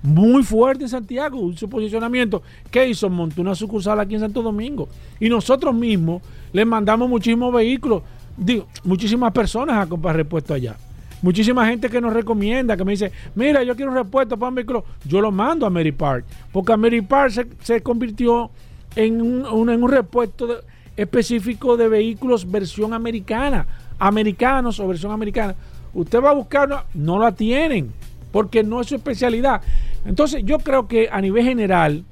Muy 0.03 0.45
fuerte 0.45 0.85
en 0.85 0.89
Santiago, 0.89 1.53
su 1.57 1.69
posicionamiento. 1.69 2.43
¿Qué 2.71 2.89
hizo? 2.89 3.11
Montó 3.11 3.43
una 3.43 3.57
sucursal 3.57 3.99
aquí 3.99 4.15
en 4.15 4.21
Santo 4.21 4.43
Domingo. 4.43 4.89
Y 5.19 5.29
nosotros 5.29 5.75
mismos 5.75 6.23
le 6.53 6.65
mandamos 6.65 7.09
muchísimos 7.09 7.53
vehículos, 7.53 8.03
digo, 8.39 8.67
muchísimas 8.85 9.33
personas 9.33 9.79
a 9.79 9.89
comprar 9.89 10.17
repuesto 10.17 10.55
allá. 10.55 10.77
Muchísima 11.21 11.67
gente 11.67 11.91
que 11.91 12.01
nos 12.01 12.13
recomienda, 12.13 12.77
que 12.77 12.85
me 12.85 12.93
dice, 12.93 13.11
mira, 13.35 13.63
yo 13.65 13.75
quiero 13.75 13.91
un 13.91 13.97
repuesto 13.97 14.37
para 14.37 14.51
un 14.51 14.55
vehículo. 14.55 14.85
Yo 15.05 15.21
lo 15.21 15.33
mando 15.33 15.67
a 15.67 15.71
Mary 15.71 15.91
Park, 15.91 16.25
porque 16.53 16.77
Mary 16.77 17.03
Park 17.03 17.33
se, 17.33 17.47
se 17.63 17.81
convirtió 17.83 18.51
en 18.95 19.21
un, 19.21 19.69
en 19.69 19.83
un 19.83 19.91
repuesto 19.91 20.61
específico 20.97 21.77
de 21.77 21.89
vehículos 21.89 22.49
versión 22.49 22.93
americana, 22.93 23.67
americanos 23.99 24.79
o 24.79 24.87
versión 24.87 25.11
americana. 25.11 25.57
Usted 25.93 26.23
va 26.23 26.31
a 26.31 26.35
buscar, 26.35 26.85
no 26.95 27.19
la 27.19 27.33
tienen, 27.33 27.93
porque 28.31 28.63
no 28.63 28.81
es 28.81 28.87
su 28.87 28.95
especialidad. 28.95 29.61
Entonces, 30.05 30.45
yo 30.45 30.59
creo 30.59 30.87
que 30.87 31.09
a 31.11 31.21
nivel 31.21 31.45
general, 31.45 32.05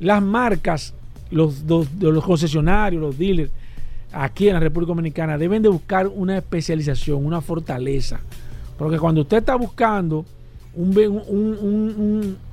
las 0.00 0.22
marcas, 0.22 0.94
los, 1.30 1.62
los 2.00 2.24
concesionarios, 2.24 3.00
los 3.00 3.16
dealers, 3.16 3.52
aquí 4.12 4.48
en 4.48 4.54
la 4.54 4.60
República 4.60 4.90
Dominicana 4.90 5.38
deben 5.38 5.62
de 5.62 5.68
buscar 5.68 6.08
una 6.08 6.38
especialización, 6.38 7.24
una 7.24 7.40
fortaleza. 7.40 8.20
Porque 8.78 8.98
cuando 8.98 9.22
usted 9.22 9.38
está 9.38 9.56
buscando 9.56 10.24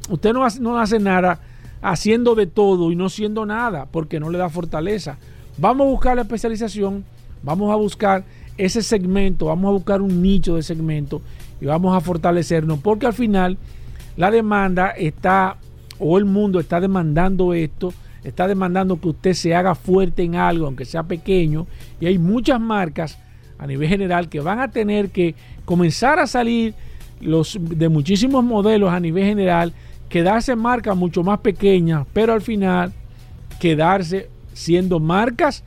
usted 0.09 0.33
no 0.33 0.43
hace, 0.43 0.59
no 0.59 0.79
hace 0.79 0.99
nada 0.99 1.39
haciendo 1.81 2.35
de 2.35 2.47
todo 2.47 2.91
y 2.91 2.95
no 2.95 3.09
siendo 3.09 3.45
nada, 3.45 3.85
porque 3.85 4.19
no 4.19 4.29
le 4.29 4.37
da 4.37 4.49
fortaleza. 4.49 5.17
Vamos 5.57 5.87
a 5.87 5.89
buscar 5.91 6.15
la 6.15 6.23
especialización, 6.23 7.05
vamos 7.43 7.71
a 7.71 7.75
buscar 7.75 8.23
ese 8.57 8.81
segmento, 8.81 9.45
vamos 9.45 9.69
a 9.69 9.71
buscar 9.73 10.01
un 10.01 10.21
nicho 10.21 10.55
de 10.55 10.63
segmento 10.63 11.21
y 11.61 11.65
vamos 11.65 11.95
a 11.95 12.01
fortalecernos, 12.01 12.79
porque 12.79 13.05
al 13.05 13.13
final 13.13 13.57
la 14.15 14.31
demanda 14.31 14.89
está, 14.89 15.57
o 15.99 16.17
el 16.17 16.25
mundo 16.25 16.59
está 16.59 16.79
demandando 16.79 17.53
esto 17.53 17.93
está 18.29 18.47
demandando 18.47 18.99
que 18.99 19.09
usted 19.09 19.33
se 19.33 19.55
haga 19.55 19.75
fuerte 19.75 20.23
en 20.23 20.35
algo, 20.35 20.65
aunque 20.65 20.85
sea 20.85 21.03
pequeño, 21.03 21.67
y 21.99 22.07
hay 22.07 22.17
muchas 22.17 22.59
marcas 22.59 23.17
a 23.57 23.65
nivel 23.65 23.87
general 23.87 24.29
que 24.29 24.39
van 24.39 24.59
a 24.59 24.69
tener 24.69 25.09
que 25.09 25.35
comenzar 25.65 26.19
a 26.19 26.27
salir 26.27 26.73
los 27.21 27.57
de 27.59 27.89
muchísimos 27.89 28.43
modelos 28.43 28.91
a 28.91 28.99
nivel 28.99 29.23
general, 29.23 29.73
quedarse 30.09 30.55
marcas 30.55 30.95
mucho 30.95 31.23
más 31.23 31.39
pequeñas, 31.39 32.05
pero 32.13 32.33
al 32.33 32.41
final 32.41 32.93
quedarse 33.59 34.29
siendo 34.53 34.99
marcas 34.99 35.63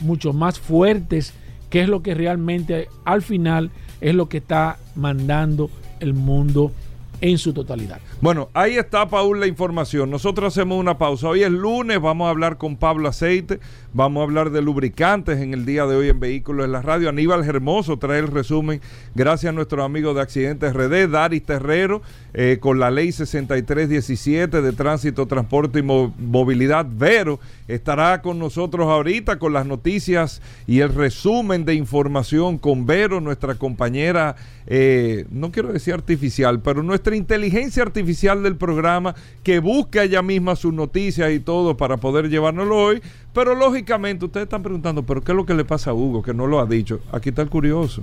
mucho 0.00 0.32
más 0.32 0.58
fuertes, 0.58 1.34
que 1.68 1.82
es 1.82 1.88
lo 1.88 2.02
que 2.02 2.14
realmente 2.14 2.88
al 3.04 3.22
final 3.22 3.70
es 4.00 4.14
lo 4.14 4.28
que 4.28 4.38
está 4.38 4.78
mandando 4.94 5.70
el 6.00 6.14
mundo 6.14 6.72
en 7.20 7.38
su 7.38 7.52
totalidad. 7.52 8.00
Bueno, 8.20 8.48
ahí 8.54 8.78
está, 8.78 9.08
Paul, 9.08 9.40
la 9.40 9.46
información. 9.46 10.08
Nosotros 10.08 10.54
hacemos 10.54 10.78
una 10.78 10.96
pausa. 10.96 11.28
Hoy 11.28 11.42
es 11.42 11.50
lunes, 11.50 12.00
vamos 12.00 12.26
a 12.26 12.30
hablar 12.30 12.56
con 12.56 12.76
Pablo 12.76 13.08
Aceite, 13.08 13.60
vamos 13.92 14.20
a 14.20 14.24
hablar 14.24 14.50
de 14.50 14.62
lubricantes 14.62 15.40
en 15.40 15.52
el 15.52 15.66
día 15.66 15.84
de 15.84 15.96
hoy 15.96 16.08
en 16.08 16.20
Vehículos 16.20 16.64
en 16.64 16.72
la 16.72 16.80
Radio. 16.80 17.10
Aníbal 17.10 17.44
Hermoso 17.44 17.98
trae 17.98 18.20
el 18.20 18.28
resumen, 18.28 18.80
gracias 19.14 19.50
a 19.50 19.52
nuestro 19.52 19.84
amigo 19.84 20.14
de 20.14 20.22
Accidentes 20.22 20.72
RD, 20.72 21.10
Daris 21.10 21.42
Terrero, 21.42 22.00
eh, 22.32 22.58
con 22.60 22.78
la 22.78 22.90
ley 22.90 23.12
6317 23.12 24.62
de 24.62 24.72
Tránsito, 24.72 25.26
Transporte 25.26 25.80
y 25.80 25.82
Movilidad. 25.82 26.86
Vero 26.88 27.40
estará 27.68 28.22
con 28.22 28.38
nosotros 28.38 28.86
ahorita 28.86 29.38
con 29.38 29.52
las 29.52 29.66
noticias 29.66 30.40
y 30.66 30.80
el 30.80 30.94
resumen 30.94 31.64
de 31.64 31.74
información 31.74 32.58
con 32.58 32.86
Vero, 32.86 33.20
nuestra 33.20 33.56
compañera, 33.56 34.36
eh, 34.66 35.26
no 35.30 35.50
quiero 35.52 35.72
decir 35.72 35.92
artificial, 35.92 36.60
pero 36.62 36.82
nuestra 36.82 37.16
inteligencia 37.16 37.82
artificial 37.82 38.03
del 38.04 38.56
programa 38.56 39.14
que 39.42 39.58
busca 39.58 40.02
ella 40.02 40.22
misma 40.22 40.56
sus 40.56 40.72
noticias 40.72 41.32
y 41.32 41.40
todo 41.40 41.76
para 41.76 41.96
poder 41.96 42.28
llevárnoslo 42.28 42.76
hoy. 42.76 43.02
Pero 43.32 43.54
lógicamente 43.54 44.24
ustedes 44.24 44.44
están 44.44 44.62
preguntando, 44.62 45.02
¿pero 45.02 45.22
qué 45.22 45.32
es 45.32 45.36
lo 45.36 45.46
que 45.46 45.54
le 45.54 45.64
pasa 45.64 45.90
a 45.90 45.94
Hugo? 45.94 46.22
Que 46.22 46.34
no 46.34 46.46
lo 46.46 46.60
ha 46.60 46.66
dicho. 46.66 47.00
Aquí 47.12 47.30
está 47.30 47.42
el 47.42 47.50
curioso. 47.50 48.02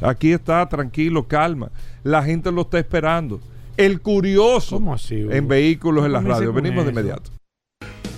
Aquí 0.00 0.32
está, 0.32 0.68
tranquilo, 0.68 1.26
calma. 1.26 1.70
La 2.02 2.22
gente 2.22 2.52
lo 2.52 2.62
está 2.62 2.78
esperando. 2.78 3.40
El 3.76 4.00
curioso 4.00 4.82
en 5.10 5.48
vehículos 5.48 6.04
en 6.04 6.12
la 6.12 6.20
radio. 6.20 6.52
Venimos 6.52 6.84
de 6.84 6.92
inmediato. 6.92 7.30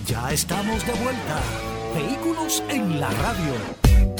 Ya 0.05 0.31
estamos 0.31 0.85
de 0.85 0.93
vuelta. 0.93 1.41
Vehículos 1.95 2.63
en 2.69 2.99
la 2.99 3.09
radio. 3.09 4.12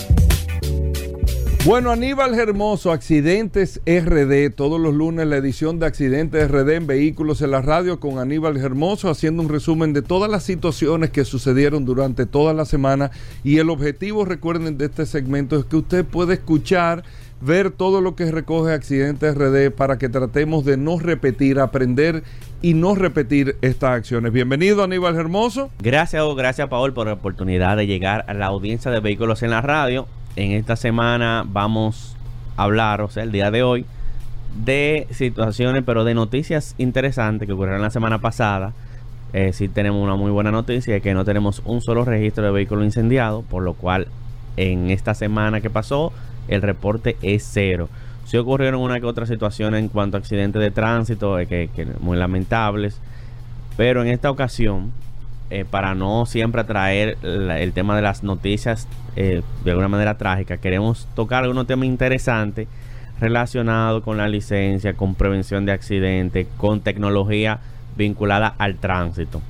Bueno, 1.66 1.92
Aníbal 1.92 2.38
Hermoso, 2.38 2.92
Accidentes 2.92 3.80
RD, 3.86 4.54
todos 4.54 4.82
los 4.82 4.94
lunes 4.94 5.26
la 5.26 5.38
edición 5.38 5.80
de 5.80 5.86
Accidentes 5.86 6.52
RD 6.52 6.72
en 6.72 6.88
Vehículos 6.88 7.42
en 7.42 7.52
la 7.52 7.62
Radio 7.62 8.02
con 8.02 8.20
Aníbal 8.20 8.58
Hermoso, 8.58 9.10
haciendo 9.10 9.42
un 9.42 9.48
resumen 9.48 9.94
de 9.94 10.02
todas 10.02 10.30
las 10.30 10.44
situaciones 10.44 11.12
que 11.12 11.24
sucedieron 11.24 11.86
durante 11.86 12.26
toda 12.26 12.54
la 12.54 12.66
semana. 12.66 13.12
Y 13.46 13.60
el 13.60 13.70
objetivo, 13.70 14.26
recuerden, 14.26 14.78
de 14.78 14.88
este 14.88 15.06
segmento 15.06 15.58
es 15.58 15.64
que 15.64 15.78
usted 15.78 16.04
puede 16.04 16.34
escuchar, 16.34 17.04
ver 17.40 17.72
todo 17.72 18.02
lo 18.02 18.18
que 18.18 18.30
recoge 18.30 18.74
Accidentes 18.74 19.34
RD 19.34 19.72
para 19.72 19.98
que 19.98 20.10
tratemos 20.10 20.66
de 20.66 20.76
no 20.76 21.00
repetir, 21.00 21.62
aprender 21.62 22.24
y 22.62 22.74
no 22.74 22.94
repetir 22.94 23.56
estas 23.62 23.92
acciones. 23.92 24.34
Bienvenido 24.34 24.84
Aníbal 24.84 25.16
Hermoso. 25.16 25.72
Gracias, 25.82 26.26
gracias 26.36 26.68
Paul 26.68 26.92
por 26.92 27.08
la 27.08 27.14
oportunidad 27.14 27.78
de 27.78 27.88
llegar 27.88 28.26
a 28.28 28.34
la 28.34 28.48
audiencia 28.48 28.92
de 28.92 29.00
Vehículos 29.00 29.44
en 29.44 29.52
la 29.52 29.62
Radio 29.62 30.08
en 30.36 30.52
esta 30.52 30.76
semana 30.76 31.44
vamos 31.48 32.16
a 32.58 32.64
hablar, 32.64 33.02
o 33.02 33.10
sea, 33.10 33.24
el 33.24 33.32
día 33.32 33.52
de 33.52 33.64
hoy, 33.64 33.86
de 34.64 35.08
situaciones, 35.12 35.84
pero 35.86 36.04
de 36.04 36.14
noticias 36.14 36.76
interesantes 36.78 37.48
que 37.48 37.54
ocurrieron 37.54 37.82
la 37.82 37.90
semana 37.90 38.20
pasada. 38.20 38.74
Eh, 39.34 39.52
sí 39.54 39.68
tenemos 39.68 40.04
una 40.04 40.16
muy 40.16 40.32
buena 40.32 40.52
noticia, 40.52 41.00
que 41.00 41.14
no 41.14 41.26
tenemos 41.26 41.62
un 41.66 41.82
solo 41.82 42.06
registro 42.06 42.44
de 42.44 42.52
vehículo 42.52 42.84
incendiado, 42.84 43.42
por 43.42 43.64
lo 43.64 43.74
cual 43.74 44.08
en 44.58 44.92
esta 44.92 45.16
semana 45.16 45.62
que 45.62 45.70
pasó 45.70 46.14
el 46.48 46.62
reporte 46.62 47.18
es 47.22 47.48
cero. 47.52 47.90
Sí 48.26 48.38
ocurrieron 48.38 48.82
una 48.82 49.00
que 49.00 49.06
otra 49.06 49.26
situación 49.26 49.76
en 49.76 49.90
cuanto 49.90 50.18
a 50.18 50.20
accidentes 50.20 50.62
de 50.62 50.72
tránsito, 50.72 51.40
eh, 51.40 51.48
que, 51.48 51.70
que 51.76 51.88
muy 52.00 52.18
lamentables, 52.18 53.00
pero 53.76 54.04
en 54.04 54.10
esta 54.10 54.30
ocasión 54.30 54.92
eh, 55.54 55.66
para 55.70 55.94
no 55.94 56.26
siempre 56.26 56.64
traer 56.64 57.16
el 57.22 57.74
tema 57.74 57.96
de 57.96 58.02
las 58.02 58.24
noticias 58.24 58.88
eh, 59.16 59.44
de 59.64 59.70
alguna 59.70 59.88
manera 59.88 60.18
trágica, 60.18 60.58
queremos 60.58 61.08
tocar 61.14 61.44
algunos 61.44 61.68
temas 61.68 61.86
interesantes 61.86 62.68
relacionados 63.20 64.02
con 64.04 64.18
la 64.18 64.28
licencia, 64.28 64.96
con 64.96 65.14
prevención 65.14 65.68
de 65.68 65.72
accidentes, 65.72 66.48
con 66.58 66.82
tecnología 66.82 67.60
vinculada 67.96 68.56
al 68.58 68.78
tránsito. 68.78 69.44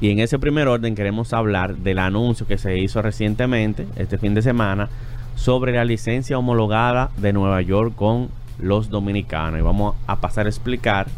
Y 0.00 0.10
en 0.10 0.20
ese 0.20 0.38
primer 0.38 0.68
orden 0.68 0.94
queremos 0.94 1.32
hablar 1.32 1.74
del 1.74 1.98
anuncio 1.98 2.46
que 2.46 2.56
se 2.56 2.78
hizo 2.78 3.02
recientemente, 3.02 3.88
este 3.96 4.16
fin 4.16 4.34
de 4.34 4.42
semana, 4.42 4.88
sobre 5.34 5.72
la 5.72 5.84
licencia 5.84 6.38
homologada 6.38 7.10
de 7.16 7.32
Nueva 7.32 7.62
York 7.62 7.96
con 7.96 8.28
los 8.60 8.90
dominicanos. 8.90 9.58
Y 9.58 9.62
vamos 9.64 9.96
a 10.06 10.20
pasar 10.20 10.46
a 10.46 10.50
explicar 10.50 11.08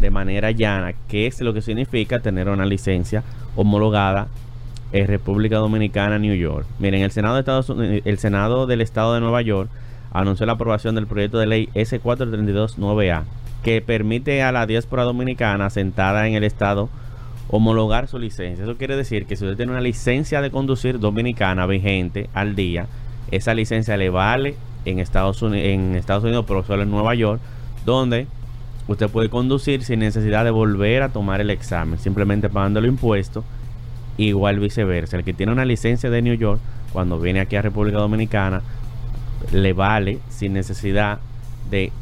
de 0.00 0.10
manera 0.10 0.50
llana 0.50 0.94
qué 1.06 1.28
es 1.28 1.40
lo 1.40 1.54
que 1.54 1.62
significa 1.62 2.18
tener 2.18 2.48
una 2.48 2.66
licencia 2.66 3.22
en 3.56 5.06
República 5.06 5.56
Dominicana, 5.56 6.18
New 6.18 6.34
York. 6.34 6.66
Miren, 6.78 7.02
el 7.02 7.10
Senado, 7.10 7.34
de 7.34 7.40
Estados 7.40 7.68
Unidos, 7.68 8.02
el 8.04 8.18
Senado 8.18 8.66
del 8.66 8.80
Estado 8.80 9.14
de 9.14 9.20
Nueva 9.20 9.42
York 9.42 9.68
anunció 10.12 10.46
la 10.46 10.52
aprobación 10.52 10.94
del 10.94 11.06
proyecto 11.06 11.38
de 11.38 11.46
ley 11.46 11.68
S432-9A, 11.74 13.24
que 13.64 13.82
permite 13.82 14.42
a 14.42 14.52
la 14.52 14.66
diáspora 14.66 15.02
dominicana 15.02 15.68
sentada 15.70 16.28
en 16.28 16.34
el 16.34 16.44
Estado 16.44 16.88
homologar 17.48 18.08
su 18.08 18.18
licencia. 18.18 18.64
Eso 18.64 18.76
quiere 18.76 18.96
decir 18.96 19.26
que 19.26 19.36
si 19.36 19.44
usted 19.44 19.56
tiene 19.56 19.72
una 19.72 19.80
licencia 19.80 20.40
de 20.40 20.50
conducir 20.50 21.00
dominicana 21.00 21.66
vigente 21.66 22.30
al 22.32 22.54
día, 22.54 22.86
esa 23.30 23.54
licencia 23.54 23.96
le 23.96 24.10
vale 24.10 24.56
en 24.84 24.98
Estados 24.98 25.42
Unidos, 25.42 25.66
en 25.66 25.96
Estados 25.96 26.24
Unidos 26.24 26.44
pero 26.46 26.62
solo 26.64 26.82
en 26.82 26.90
Nueva 26.90 27.14
York, 27.14 27.40
donde 27.84 28.26
Usted 28.86 29.08
puede 29.08 29.30
conducir 29.30 29.82
sin 29.82 30.00
necesidad 30.00 30.44
de 30.44 30.50
volver 30.50 31.02
a 31.02 31.08
tomar 31.08 31.40
el 31.40 31.50
examen, 31.50 31.98
simplemente 31.98 32.50
pagando 32.50 32.80
el 32.80 32.86
impuesto. 32.86 33.44
Igual 34.18 34.60
viceversa. 34.60 35.16
El 35.16 35.24
que 35.24 35.32
tiene 35.32 35.52
una 35.52 35.64
licencia 35.64 36.10
de 36.10 36.22
New 36.22 36.34
York, 36.34 36.60
cuando 36.92 37.18
viene 37.18 37.40
aquí 37.40 37.56
a 37.56 37.62
República 37.62 37.98
Dominicana, 37.98 38.62
le 39.52 39.72
vale 39.72 40.18
sin 40.28 40.52
necesidad 40.52 41.18
de 41.70 41.92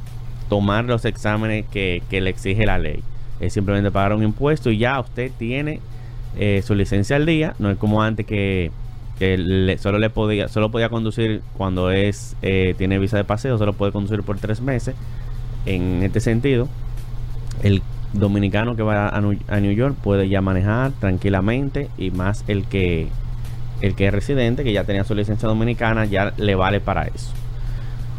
tomar 0.48 0.84
los 0.84 1.04
exámenes 1.04 1.64
que, 1.70 2.02
le 2.10 2.28
exige 2.28 2.66
la 2.66 2.78
ley. 2.78 3.02
Es 3.40 3.52
simplemente 3.52 3.90
pagar 3.90 4.14
un 4.14 4.22
impuesto 4.22 4.70
y 4.70 4.78
ya 4.78 5.00
usted 5.00 5.30
tiene 5.38 5.80
eh, 6.36 6.62
su 6.64 6.74
licencia 6.74 7.16
al 7.16 7.26
día. 7.26 7.54
No 7.58 7.70
es 7.70 7.78
como 7.78 8.02
antes 8.02 8.26
que, 8.26 8.70
solo 9.78 9.98
le 9.98 10.10
podía 10.10 10.48
solo 10.48 10.72
podía 10.72 10.88
conducir 10.88 11.42
cuando 11.56 11.92
es 11.92 12.36
eh, 12.42 12.74
tiene 12.76 12.98
visa 12.98 13.16
de 13.16 13.24
paseo, 13.24 13.56
solo 13.56 13.72
puede 13.72 13.92
conducir 13.92 14.22
por 14.24 14.38
tres 14.38 14.60
meses. 14.60 14.96
En 15.66 16.02
este 16.02 16.20
sentido, 16.20 16.68
el 17.62 17.82
dominicano 18.12 18.76
que 18.76 18.82
va 18.82 19.08
a, 19.08 19.20
New 19.20 19.72
York 19.72 19.96
puede 20.02 20.28
ya 20.28 20.40
manejar 20.40 20.92
tranquilamente 20.92 21.88
y 21.96 22.10
más 22.10 22.44
el 22.48 22.64
que 22.64 23.08
el 23.80 23.96
que 23.96 24.06
es 24.06 24.12
residente, 24.12 24.62
que 24.62 24.72
ya 24.72 24.84
tenía 24.84 25.02
su 25.02 25.14
licencia 25.14 25.48
dominicana, 25.48 26.04
ya 26.04 26.32
le 26.36 26.54
vale 26.54 26.78
para 26.78 27.04
eso. 27.04 27.32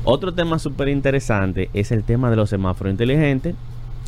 Otro 0.04 0.34
tema 0.34 0.60
súper 0.60 0.90
interesante 0.90 1.70
es 1.74 1.94
el 1.94 2.04
tema 2.04 2.30
de 2.30 2.36
los 2.36 2.50
semáforos 2.50 2.92
inteligentes. 2.92 3.56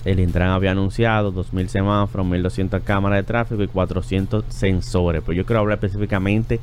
El 0.04 0.20
Intran 0.20 0.50
había 0.50 0.72
anunciado 0.72 1.34
2.000 1.34 1.68
semáforos, 1.68 2.28
1.200 2.28 2.84
cámaras 2.84 3.20
de 3.20 3.24
tráfico 3.24 3.64
y 3.64 3.68
400 3.68 4.44
sensores. 4.50 5.22
Pero 5.26 5.34
yo 5.34 5.46
quiero 5.46 5.62
hablar 5.62 5.78
específicamente 5.78 6.60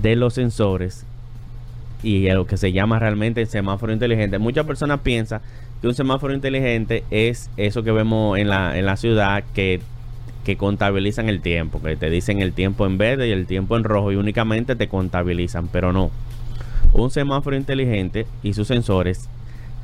de 0.00 0.16
los 0.16 0.32
sensores 0.32 1.04
y 2.02 2.30
lo 2.30 2.46
que 2.46 2.56
se 2.56 2.72
llama 2.72 2.98
realmente 2.98 3.42
el 3.42 3.48
semáforo 3.48 3.92
inteligente. 3.92 4.38
Muchas 4.38 4.64
personas 4.64 5.00
piensan 5.00 5.42
que 5.80 5.88
un 5.88 5.94
semáforo 5.94 6.34
inteligente 6.34 7.04
es 7.10 7.50
eso 7.56 7.82
que 7.82 7.92
vemos 7.92 8.38
en 8.38 8.48
la, 8.48 8.78
en 8.78 8.86
la 8.86 8.96
ciudad 8.96 9.44
que, 9.54 9.80
que 10.44 10.56
contabilizan 10.56 11.28
el 11.28 11.40
tiempo, 11.40 11.82
que 11.82 11.96
te 11.96 12.10
dicen 12.10 12.40
el 12.40 12.52
tiempo 12.52 12.86
en 12.86 12.98
verde 12.98 13.28
y 13.28 13.32
el 13.32 13.46
tiempo 13.46 13.76
en 13.76 13.84
rojo 13.84 14.12
y 14.12 14.16
únicamente 14.16 14.76
te 14.76 14.88
contabilizan, 14.88 15.68
pero 15.68 15.92
no. 15.92 16.10
Un 16.92 17.10
semáforo 17.10 17.56
inteligente 17.56 18.26
y 18.42 18.54
sus 18.54 18.68
sensores 18.68 19.28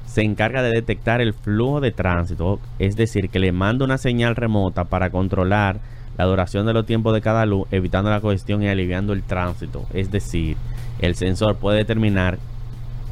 se 0.06 0.22
encarga 0.22 0.62
de 0.62 0.70
detectar 0.70 1.20
el 1.20 1.32
flujo 1.32 1.80
de 1.80 1.90
tránsito, 1.90 2.60
es 2.78 2.96
decir, 2.96 3.30
que 3.30 3.38
le 3.38 3.50
manda 3.50 3.84
una 3.84 3.98
señal 3.98 4.36
remota 4.36 4.84
para 4.84 5.10
controlar 5.10 5.80
la 6.18 6.24
duración 6.24 6.66
de 6.66 6.74
los 6.74 6.86
tiempos 6.86 7.14
de 7.14 7.22
cada 7.22 7.46
luz, 7.46 7.66
evitando 7.70 8.10
la 8.10 8.20
congestión 8.20 8.62
y 8.62 8.68
aliviando 8.68 9.12
el 9.14 9.22
tránsito. 9.22 9.86
Es 9.94 10.10
decir, 10.10 10.56
el 11.00 11.14
sensor 11.14 11.56
puede 11.56 11.78
determinar 11.78 12.38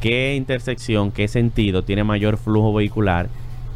qué 0.00 0.34
intersección, 0.34 1.10
qué 1.12 1.28
sentido 1.28 1.82
tiene 1.82 2.04
mayor 2.04 2.36
flujo 2.36 2.72
vehicular 2.72 3.28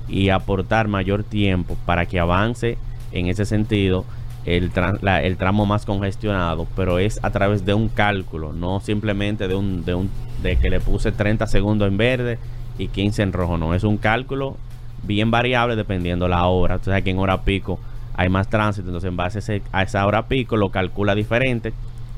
y 0.08 0.30
aportar 0.30 0.88
mayor 0.88 1.22
tiempo 1.22 1.76
para 1.86 2.06
que 2.06 2.18
avance 2.18 2.78
en 3.12 3.26
ese 3.28 3.44
sentido 3.44 4.04
el, 4.44 4.70
tramo 4.70 5.64
más 5.64 5.86
congestionado, 5.86 6.66
pero 6.76 6.98
es 6.98 7.18
a 7.22 7.30
través 7.30 7.64
de 7.64 7.72
un 7.72 7.88
cálculo, 7.88 8.52
no 8.52 8.80
simplemente 8.80 9.48
de 9.48 9.54
un, 9.54 9.84
de 9.84 9.94
un 9.94 10.10
de 10.42 10.56
que 10.56 10.68
le 10.68 10.80
puse 10.80 11.12
30 11.12 11.46
segundos 11.46 11.88
en 11.88 11.96
verde 11.96 12.38
y 12.76 12.88
15 12.88 13.22
en 13.22 13.32
rojo, 13.32 13.56
no, 13.56 13.74
es 13.74 13.84
un 13.84 13.96
cálculo 13.96 14.56
bien 15.02 15.30
variable 15.30 15.76
dependiendo 15.76 16.28
la 16.28 16.46
hora. 16.46 16.74
Entonces 16.74 17.00
aquí 17.00 17.10
en 17.10 17.18
hora 17.18 17.42
pico 17.42 17.78
hay 18.14 18.28
más 18.28 18.48
tránsito, 18.48 18.88
entonces 18.88 19.08
en 19.08 19.16
base 19.16 19.62
a, 19.72 19.78
a 19.78 19.82
esa 19.82 20.06
hora 20.06 20.26
pico 20.26 20.56
lo 20.56 20.70
calcula 20.70 21.14
diferente. 21.14 21.72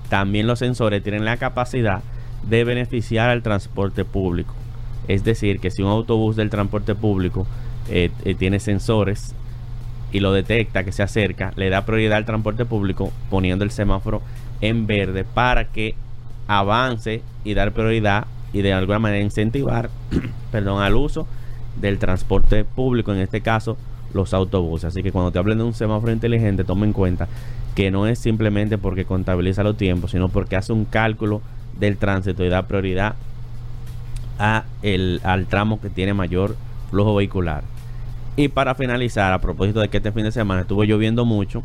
También 0.08 0.46
los 0.46 0.60
sensores 0.60 1.02
tienen 1.02 1.24
la 1.24 1.36
capacidad 1.36 2.02
de 2.48 2.64
beneficiar 2.64 3.30
al 3.30 3.42
transporte 3.42 4.04
público. 4.04 4.54
Es 5.08 5.24
decir, 5.24 5.60
que 5.60 5.70
si 5.70 5.82
un 5.82 5.90
autobús 5.90 6.36
del 6.36 6.50
transporte 6.50 6.94
público 6.94 7.46
eh, 7.88 8.10
eh, 8.24 8.34
tiene 8.34 8.58
sensores 8.58 9.34
y 10.12 10.20
lo 10.20 10.32
detecta 10.32 10.84
que 10.84 10.92
se 10.92 11.02
acerca, 11.02 11.52
le 11.56 11.70
da 11.70 11.84
prioridad 11.84 12.18
al 12.18 12.24
transporte 12.24 12.64
público 12.64 13.12
poniendo 13.30 13.64
el 13.64 13.70
semáforo 13.70 14.22
en 14.60 14.86
verde 14.86 15.24
para 15.24 15.66
que 15.66 15.94
avance 16.48 17.22
y 17.44 17.54
dar 17.54 17.72
prioridad 17.72 18.26
y 18.52 18.62
de 18.62 18.72
alguna 18.72 18.98
manera 18.98 19.22
incentivar 19.22 19.90
perdón, 20.50 20.82
al 20.82 20.94
uso 20.94 21.26
del 21.80 21.98
transporte 21.98 22.64
público, 22.64 23.12
en 23.12 23.20
este 23.20 23.40
caso 23.40 23.76
los 24.14 24.32
autobuses. 24.32 24.86
Así 24.86 25.02
que 25.02 25.12
cuando 25.12 25.30
te 25.30 25.38
hablen 25.38 25.58
de 25.58 25.64
un 25.64 25.74
semáforo 25.74 26.12
inteligente, 26.12 26.64
toma 26.64 26.86
en 26.86 26.92
cuenta 26.92 27.28
que 27.74 27.90
no 27.90 28.06
es 28.06 28.18
simplemente 28.18 28.78
porque 28.78 29.04
contabiliza 29.04 29.62
los 29.62 29.76
tiempos, 29.76 30.12
sino 30.12 30.28
porque 30.28 30.56
hace 30.56 30.72
un 30.72 30.86
cálculo 30.86 31.42
del 31.78 31.96
tránsito 31.96 32.44
y 32.44 32.48
da 32.48 32.66
prioridad 32.66 33.14
a 34.38 34.64
el, 34.82 35.20
al 35.24 35.46
tramo 35.46 35.80
que 35.80 35.90
tiene 35.90 36.14
mayor 36.14 36.56
flujo 36.90 37.14
vehicular. 37.14 37.62
Y 38.36 38.48
para 38.48 38.74
finalizar, 38.74 39.32
a 39.32 39.40
propósito 39.40 39.80
de 39.80 39.88
que 39.88 39.96
este 39.96 40.12
fin 40.12 40.24
de 40.24 40.32
semana 40.32 40.62
estuvo 40.62 40.84
lloviendo 40.84 41.24
mucho, 41.24 41.62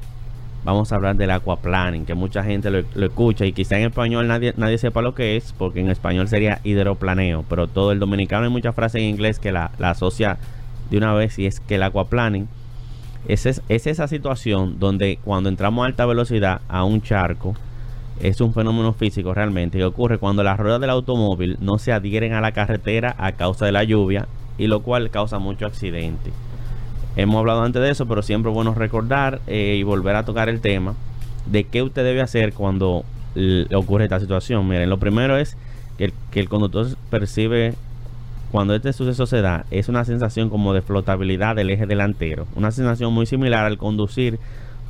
vamos 0.64 0.92
a 0.92 0.96
hablar 0.96 1.16
del 1.16 1.32
aquaplaning, 1.32 2.06
que 2.06 2.14
mucha 2.14 2.44
gente 2.44 2.70
lo, 2.70 3.06
escucha 3.06 3.46
y 3.46 3.52
quizá 3.52 3.78
en 3.78 3.88
español 3.88 4.28
nadie, 4.28 4.54
nadie 4.58 4.78
sepa 4.78 5.02
lo 5.02 5.14
que 5.14 5.36
es, 5.36 5.54
porque 5.58 5.82
en 5.82 5.90
español 5.90 6.28
sería 6.28 6.62
hidroplaneo, 6.64 7.44
pero 7.50 7.68
todo 7.68 7.92
el 7.92 8.00
dominicano 8.00 8.46
hay 8.46 8.52
muchas 8.52 8.76
frases 8.76 9.02
en 9.02 9.10
inglés 9.10 9.40
que 9.40 9.52
la, 9.52 9.72
asocia 9.80 10.38
de 10.90 10.98
una 10.98 11.14
vez 11.14 11.40
y 11.40 11.46
es 11.46 11.60
que 11.60 11.76
el 11.76 11.84
aquaplaning 11.84 12.48
es 13.28 13.62
esa 13.70 14.08
situación 14.08 14.80
donde 14.80 15.20
cuando 15.24 15.50
entramos 15.50 15.84
a 15.84 15.86
alta 15.88 16.06
velocidad 16.06 16.62
a 16.68 16.84
un 16.84 17.02
charco, 17.02 17.56
es 18.22 18.40
un 18.40 18.54
fenómeno 18.54 18.94
físico 18.94 19.34
realmente 19.34 19.78
que 19.78 19.86
ocurre 19.86 20.18
cuando 20.18 20.44
las 20.44 20.60
ruedas 20.60 20.80
del 20.80 20.92
automóvil 20.92 21.58
no 21.60 21.78
se 21.78 21.92
adhieren 21.92 22.34
a 22.34 22.42
la 22.42 22.52
carretera 22.52 23.16
a 23.18 23.32
causa 23.34 23.66
de 23.66 23.72
la 23.72 23.84
lluvia 23.84 24.28
y 24.58 24.68
lo 24.68 24.82
cual 24.82 25.10
causa 25.10 25.40
mucho 25.40 25.66
accidente. 25.66 26.32
Hemos 27.16 27.40
hablado 27.40 27.64
antes 27.64 27.82
de 27.82 27.90
eso, 27.90 28.06
pero 28.06 28.22
siempre 28.22 28.52
es 28.52 28.56
bueno 28.56 28.74
recordar 28.74 29.42
eh, 29.48 29.76
y 29.78 29.84
volver 29.84 30.16
a 30.16 30.24
tocar 30.24 30.50
el 30.50 30.62
tema 30.62 30.96
de 31.46 31.64
qué 31.64 31.82
usted 31.82 32.04
debe 32.04 32.22
hacer 32.22 32.54
cuando 32.54 33.04
ocurre 33.74 34.04
esta 34.04 34.20
situación. 34.20 34.68
Miren, 34.68 34.90
lo 34.90 34.98
primero 34.98 35.38
es 35.38 35.58
que 35.98 36.06
el, 36.06 36.14
que 36.32 36.40
el 36.40 36.48
conductor 36.48 36.88
percibe 37.10 37.74
cuando 38.52 38.76
este 38.76 38.94
suceso 38.94 39.26
se 39.26 39.42
da, 39.42 39.66
es 39.72 39.88
una 39.90 40.04
sensación 40.04 40.50
como 40.50 40.74
de 40.74 40.82
flotabilidad 40.82 41.56
del 41.56 41.70
eje 41.70 41.86
delantero, 41.86 42.48
una 42.56 42.72
sensación 42.72 43.14
muy 43.14 43.26
similar 43.26 43.66
al 43.66 43.78
conducir 43.78 44.40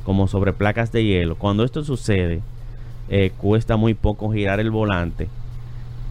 como 0.04 0.26
sobre 0.26 0.52
placas 0.52 0.90
de 0.90 1.04
hielo. 1.04 1.36
Cuando 1.36 1.64
esto 1.64 1.84
sucede, 1.84 2.42
eh, 3.14 3.30
cuesta 3.36 3.76
muy 3.76 3.92
poco 3.92 4.32
girar 4.32 4.58
el 4.58 4.70
volante. 4.70 5.28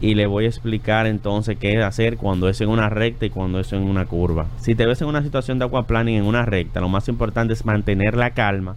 Y 0.00 0.14
le 0.14 0.26
voy 0.26 0.44
a 0.44 0.48
explicar 0.48 1.06
entonces 1.06 1.58
qué 1.58 1.82
hacer 1.82 2.16
cuando 2.16 2.48
es 2.48 2.60
en 2.60 2.68
una 2.68 2.88
recta 2.88 3.26
y 3.26 3.30
cuando 3.30 3.58
es 3.58 3.72
en 3.72 3.82
una 3.82 4.06
curva. 4.06 4.46
Si 4.58 4.76
te 4.76 4.86
ves 4.86 5.02
en 5.02 5.08
una 5.08 5.22
situación 5.22 5.58
de 5.58 5.64
aquaplaning 5.64 6.14
en 6.14 6.24
una 6.24 6.44
recta, 6.44 6.80
lo 6.80 6.88
más 6.88 7.08
importante 7.08 7.54
es 7.54 7.64
mantener 7.64 8.16
la 8.16 8.30
calma 8.30 8.76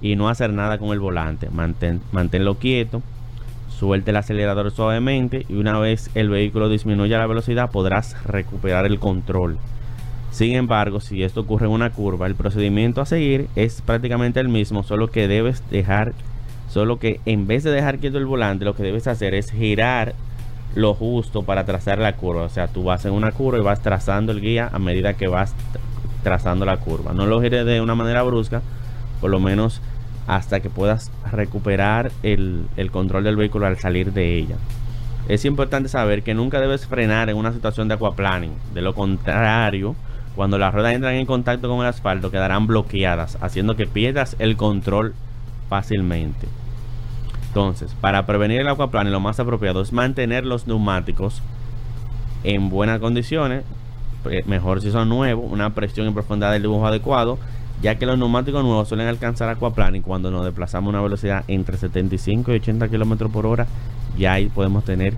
y 0.00 0.16
no 0.16 0.30
hacer 0.30 0.54
nada 0.54 0.78
con 0.78 0.88
el 0.88 1.00
volante. 1.00 1.50
Mantén, 1.50 2.00
manténlo 2.12 2.54
quieto, 2.54 3.02
suelte 3.68 4.10
el 4.10 4.16
acelerador 4.16 4.70
suavemente 4.70 5.44
y 5.46 5.56
una 5.56 5.78
vez 5.78 6.10
el 6.14 6.30
vehículo 6.30 6.70
disminuya 6.70 7.18
la 7.18 7.26
velocidad 7.26 7.70
podrás 7.70 8.16
recuperar 8.24 8.86
el 8.86 8.98
control. 8.98 9.58
Sin 10.30 10.54
embargo, 10.54 11.00
si 11.00 11.22
esto 11.22 11.42
ocurre 11.42 11.66
en 11.66 11.72
una 11.72 11.90
curva, 11.90 12.26
el 12.26 12.36
procedimiento 12.36 13.02
a 13.02 13.06
seguir 13.06 13.48
es 13.54 13.82
prácticamente 13.82 14.40
el 14.40 14.48
mismo, 14.48 14.82
solo 14.82 15.08
que 15.08 15.28
debes 15.28 15.62
dejar 15.70 16.14
Solo 16.68 16.98
que 16.98 17.20
en 17.26 17.46
vez 17.46 17.64
de 17.64 17.70
dejar 17.70 17.98
quieto 17.98 18.18
el 18.18 18.26
volante, 18.26 18.64
lo 18.64 18.74
que 18.74 18.82
debes 18.82 19.06
hacer 19.06 19.34
es 19.34 19.50
girar 19.50 20.14
lo 20.74 20.94
justo 20.94 21.42
para 21.42 21.64
trazar 21.64 21.98
la 21.98 22.14
curva. 22.14 22.42
O 22.42 22.48
sea, 22.48 22.68
tú 22.68 22.84
vas 22.84 23.04
en 23.04 23.12
una 23.12 23.32
curva 23.32 23.58
y 23.58 23.62
vas 23.62 23.80
trazando 23.80 24.32
el 24.32 24.40
guía 24.40 24.68
a 24.72 24.78
medida 24.78 25.14
que 25.14 25.28
vas 25.28 25.54
trazando 26.22 26.64
la 26.64 26.76
curva. 26.78 27.12
No 27.12 27.26
lo 27.26 27.40
gires 27.40 27.64
de 27.64 27.80
una 27.80 27.94
manera 27.94 28.22
brusca, 28.22 28.62
por 29.20 29.30
lo 29.30 29.40
menos 29.40 29.80
hasta 30.26 30.60
que 30.60 30.70
puedas 30.70 31.10
recuperar 31.30 32.10
el, 32.22 32.66
control 32.90 33.24
del 33.24 33.36
vehículo 33.36 33.66
al 33.66 33.78
salir 33.78 34.12
de 34.12 34.36
ella. 34.36 34.56
Es 35.28 35.44
importante 35.44 35.88
saber 35.88 36.22
que 36.22 36.34
nunca 36.34 36.60
debes 36.60 36.86
frenar 36.86 37.30
en 37.30 37.36
una 37.36 37.52
situación 37.52 37.88
de 37.88 37.94
aquaplaning. 37.94 38.52
De 38.74 38.82
lo 38.82 38.94
contrario, 38.94 39.96
cuando 40.34 40.58
las 40.58 40.74
ruedas 40.74 40.94
entran 40.94 41.14
en 41.14 41.26
contacto 41.26 41.68
con 41.68 41.80
el 41.80 41.86
asfalto, 41.86 42.30
quedarán 42.30 42.66
bloqueadas, 42.66 43.38
haciendo 43.40 43.76
que 43.76 43.86
pierdas 43.86 44.36
el 44.38 44.56
control 44.56 45.14
fácilmente. 45.68 46.46
Entonces, 47.48 47.94
para 48.00 48.26
prevenir 48.26 48.60
el 48.60 48.68
aquaplane, 48.68 49.10
lo 49.10 49.20
más 49.20 49.40
apropiado 49.40 49.80
es 49.80 49.92
mantener 49.92 50.44
los 50.44 50.66
neumáticos 50.66 51.42
en 52.44 52.68
buenas 52.68 53.00
condiciones, 53.00 53.64
eh, 54.30 54.42
mejor 54.46 54.80
si 54.82 54.90
son 54.90 55.08
nuevos, 55.08 55.50
una 55.50 55.74
presión 55.74 56.06
y 56.08 56.10
profundidad 56.10 56.52
del 56.52 56.62
dibujo 56.62 56.86
adecuado, 56.86 57.38
ya 57.82 57.96
que 57.96 58.06
los 58.06 58.18
neumáticos 58.18 58.62
nuevos 58.62 58.88
suelen 58.88 59.06
alcanzar 59.06 59.48
aquaplaning 59.48 60.02
cuando 60.02 60.30
nos 60.30 60.44
desplazamos 60.44 60.88
a 60.88 60.90
una 60.90 61.02
velocidad 61.02 61.44
entre 61.48 61.76
75 61.76 62.52
y 62.52 62.56
80 62.56 62.88
km 62.88 63.30
por 63.30 63.46
hora, 63.46 63.66
ya 64.16 64.34
ahí 64.34 64.48
podemos 64.48 64.84
tener 64.84 65.14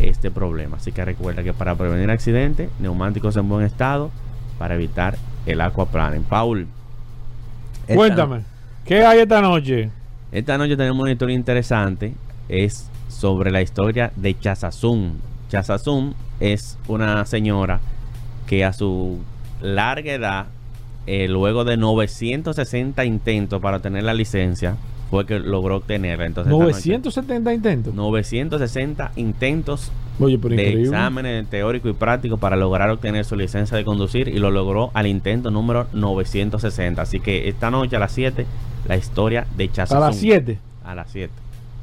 este 0.00 0.30
problema. 0.30 0.76
Así 0.76 0.92
que 0.92 1.04
recuerda 1.04 1.42
que 1.42 1.52
para 1.52 1.74
prevenir 1.74 2.10
accidentes, 2.10 2.70
neumáticos 2.78 3.36
en 3.36 3.48
buen 3.48 3.64
estado 3.64 4.10
para 4.58 4.74
evitar 4.74 5.16
el 5.46 5.60
aquaplaning. 5.60 6.22
Paul, 6.24 6.66
cuéntame, 7.86 8.42
¿qué 8.86 9.04
hay 9.04 9.20
esta 9.20 9.40
noche? 9.40 9.90
Esta 10.32 10.56
noche 10.58 10.76
tenemos 10.76 11.02
una 11.02 11.12
historia 11.12 11.34
interesante. 11.34 12.14
Es 12.48 12.88
sobre 13.08 13.50
la 13.50 13.62
historia 13.62 14.12
de 14.16 14.38
Chazazun. 14.38 15.20
Chazazun 15.50 16.14
es 16.40 16.78
una 16.88 17.24
señora 17.26 17.80
que 18.46 18.64
a 18.64 18.72
su 18.72 19.18
larga 19.60 20.12
edad, 20.12 20.46
eh, 21.06 21.28
luego 21.28 21.64
de 21.64 21.76
960 21.76 23.04
intentos 23.04 23.60
para 23.60 23.80
tener 23.80 24.04
la 24.04 24.14
licencia, 24.14 24.76
fue 25.10 25.26
que 25.26 25.38
logró 25.38 25.76
obtenerla. 25.76 26.26
Entonces, 26.26 26.52
970 26.52 27.54
intentos. 27.54 27.94
960 27.94 29.12
intentos 29.16 29.90
Oye, 30.18 30.38
pero 30.38 30.54
de 30.56 30.62
increíble. 30.62 30.84
exámenes 30.84 31.46
teóricos 31.48 31.90
y 31.90 31.94
prácticos 31.94 32.38
para 32.40 32.56
lograr 32.56 32.88
obtener 32.90 33.24
su 33.24 33.36
licencia 33.36 33.76
de 33.76 33.84
conducir 33.84 34.28
y 34.28 34.38
lo 34.38 34.50
logró 34.50 34.90
al 34.94 35.06
intento 35.06 35.50
número 35.50 35.86
960. 35.92 37.02
Así 37.02 37.20
que 37.20 37.48
esta 37.48 37.70
noche 37.70 37.96
a 37.96 37.98
las 37.98 38.12
7, 38.12 38.46
la 38.88 38.96
historia 38.96 39.46
de 39.56 39.64
A 39.64 39.72
Chazazún. 39.72 40.00
las 40.06 40.16
7. 40.16 40.58
A 40.84 40.94
las 40.94 41.10
7. 41.10 41.32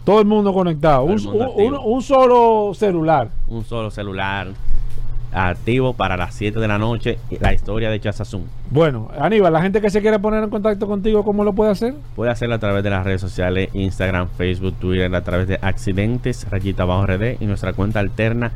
Todo 0.03 0.19
el 0.19 0.25
mundo 0.25 0.51
conectado. 0.53 1.03
Todo 1.05 1.13
Un, 1.13 1.19
el 1.19 1.23
mundo 1.25 1.37
un- 1.39 1.49
activo. 1.51 1.81
un- 1.85 1.93
un 1.95 2.01
solo 2.01 2.73
celular. 2.73 3.29
Un 3.47 3.63
solo 3.63 3.91
celular 3.91 4.47
activo 5.33 5.93
para 5.93 6.17
las 6.17 6.35
7 6.35 6.59
de 6.59 6.67
la 6.67 6.77
noche. 6.77 7.17
La 7.39 7.53
historia 7.53 7.89
de 7.89 7.99
Chazazún. 7.99 8.47
Bueno, 8.69 9.09
Aníbal, 9.19 9.53
la 9.53 9.61
gente 9.61 9.81
que 9.81 9.89
se 9.89 10.01
quiere 10.01 10.19
poner 10.19 10.43
en 10.43 10.49
contacto 10.49 10.87
contigo, 10.87 11.23
¿cómo 11.23 11.43
lo 11.43 11.53
puede 11.53 11.71
hacer? 11.71 11.95
Puede 12.15 12.31
hacerlo 12.31 12.55
a 12.55 12.59
través 12.59 12.83
de 12.83 12.89
las 12.89 13.03
redes 13.03 13.21
sociales, 13.21 13.69
Instagram, 13.73 14.29
Facebook, 14.37 14.75
Twitter, 14.79 15.13
a 15.13 15.23
través 15.23 15.47
de 15.47 15.59
accidentes, 15.61 16.49
rayita 16.49 16.85
bajo 16.85 17.05
RD 17.05 17.37
y 17.39 17.45
nuestra 17.45 17.73
cuenta 17.73 17.99
alterna 17.99 18.51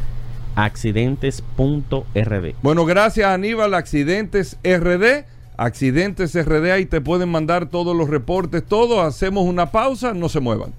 accidentes.rd. 0.57 2.53
Bueno, 2.63 2.85
gracias 2.85 3.29
Aníbal, 3.29 3.73
Accidentes 3.75 4.57
RD. 4.63 5.25
Accidentes 5.55 6.35
RD, 6.35 6.71
ahí 6.71 6.85
te 6.85 7.01
pueden 7.01 7.29
mandar 7.29 7.67
todos 7.67 7.95
los 7.95 8.09
reportes, 8.09 8.63
todo. 8.65 9.01
Hacemos 9.01 9.45
una 9.45 9.71
pausa, 9.71 10.13
no 10.13 10.29
se 10.29 10.39
muevan. 10.39 10.73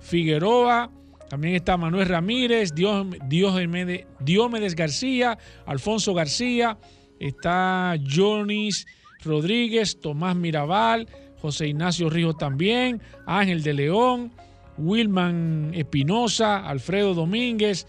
Figueroa, 0.00 0.90
también 1.34 1.56
está 1.56 1.76
Manuel 1.76 2.08
Ramírez, 2.08 2.76
Dios, 2.76 3.08
Diomedes, 3.26 4.06
Diomedes 4.20 4.76
García, 4.76 5.36
Alfonso 5.66 6.14
García, 6.14 6.78
está 7.18 7.96
Jonis 8.08 8.86
Rodríguez, 9.24 9.98
Tomás 10.00 10.36
Mirabal, 10.36 11.08
José 11.42 11.66
Ignacio 11.66 12.08
Ríos 12.08 12.36
también, 12.38 13.02
Ángel 13.26 13.64
de 13.64 13.74
León, 13.74 14.30
Wilman 14.78 15.72
Espinosa, 15.74 16.58
Alfredo 16.68 17.14
Domínguez, 17.14 17.88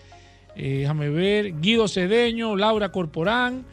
eh, 0.55 0.79
déjame 0.79 1.09
ver, 1.09 1.61
Guido 1.61 1.87
Cedeño, 1.87 2.55
Laura 2.55 2.89
Corporán, 2.91 3.63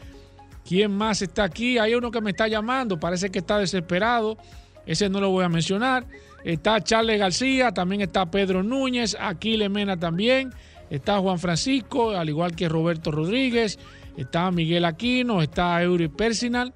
¿quién 0.69 0.95
más 0.95 1.23
está 1.23 1.45
aquí? 1.45 1.79
Hay 1.79 1.95
uno 1.95 2.11
que 2.11 2.21
me 2.21 2.33
está 2.33 2.47
llamando, 2.47 3.01
parece 3.01 3.31
que 3.31 3.39
está 3.39 3.57
desesperado, 3.57 4.37
ese 4.85 5.09
no 5.09 5.19
lo 5.19 5.31
voy 5.31 5.47
a 5.47 5.49
mencionar. 5.49 6.05
Está 6.45 6.81
Charles 6.81 7.19
García, 7.21 7.73
también 7.73 8.01
está 8.03 8.31
Pedro 8.31 8.63
Núñez, 8.63 9.17
Aquiles 9.21 9.71
Mena 9.71 9.97
también, 9.97 10.51
está 10.91 11.19
Juan 11.19 11.39
Francisco, 11.39 12.11
al 12.11 12.29
igual 12.29 12.57
que 12.57 12.69
Roberto 12.69 13.11
Rodríguez, 13.13 13.79
está 14.17 14.51
Miguel 14.51 14.85
Aquino, 14.85 15.41
está 15.41 15.81
Eury 15.83 16.09
Persinal, 16.09 16.75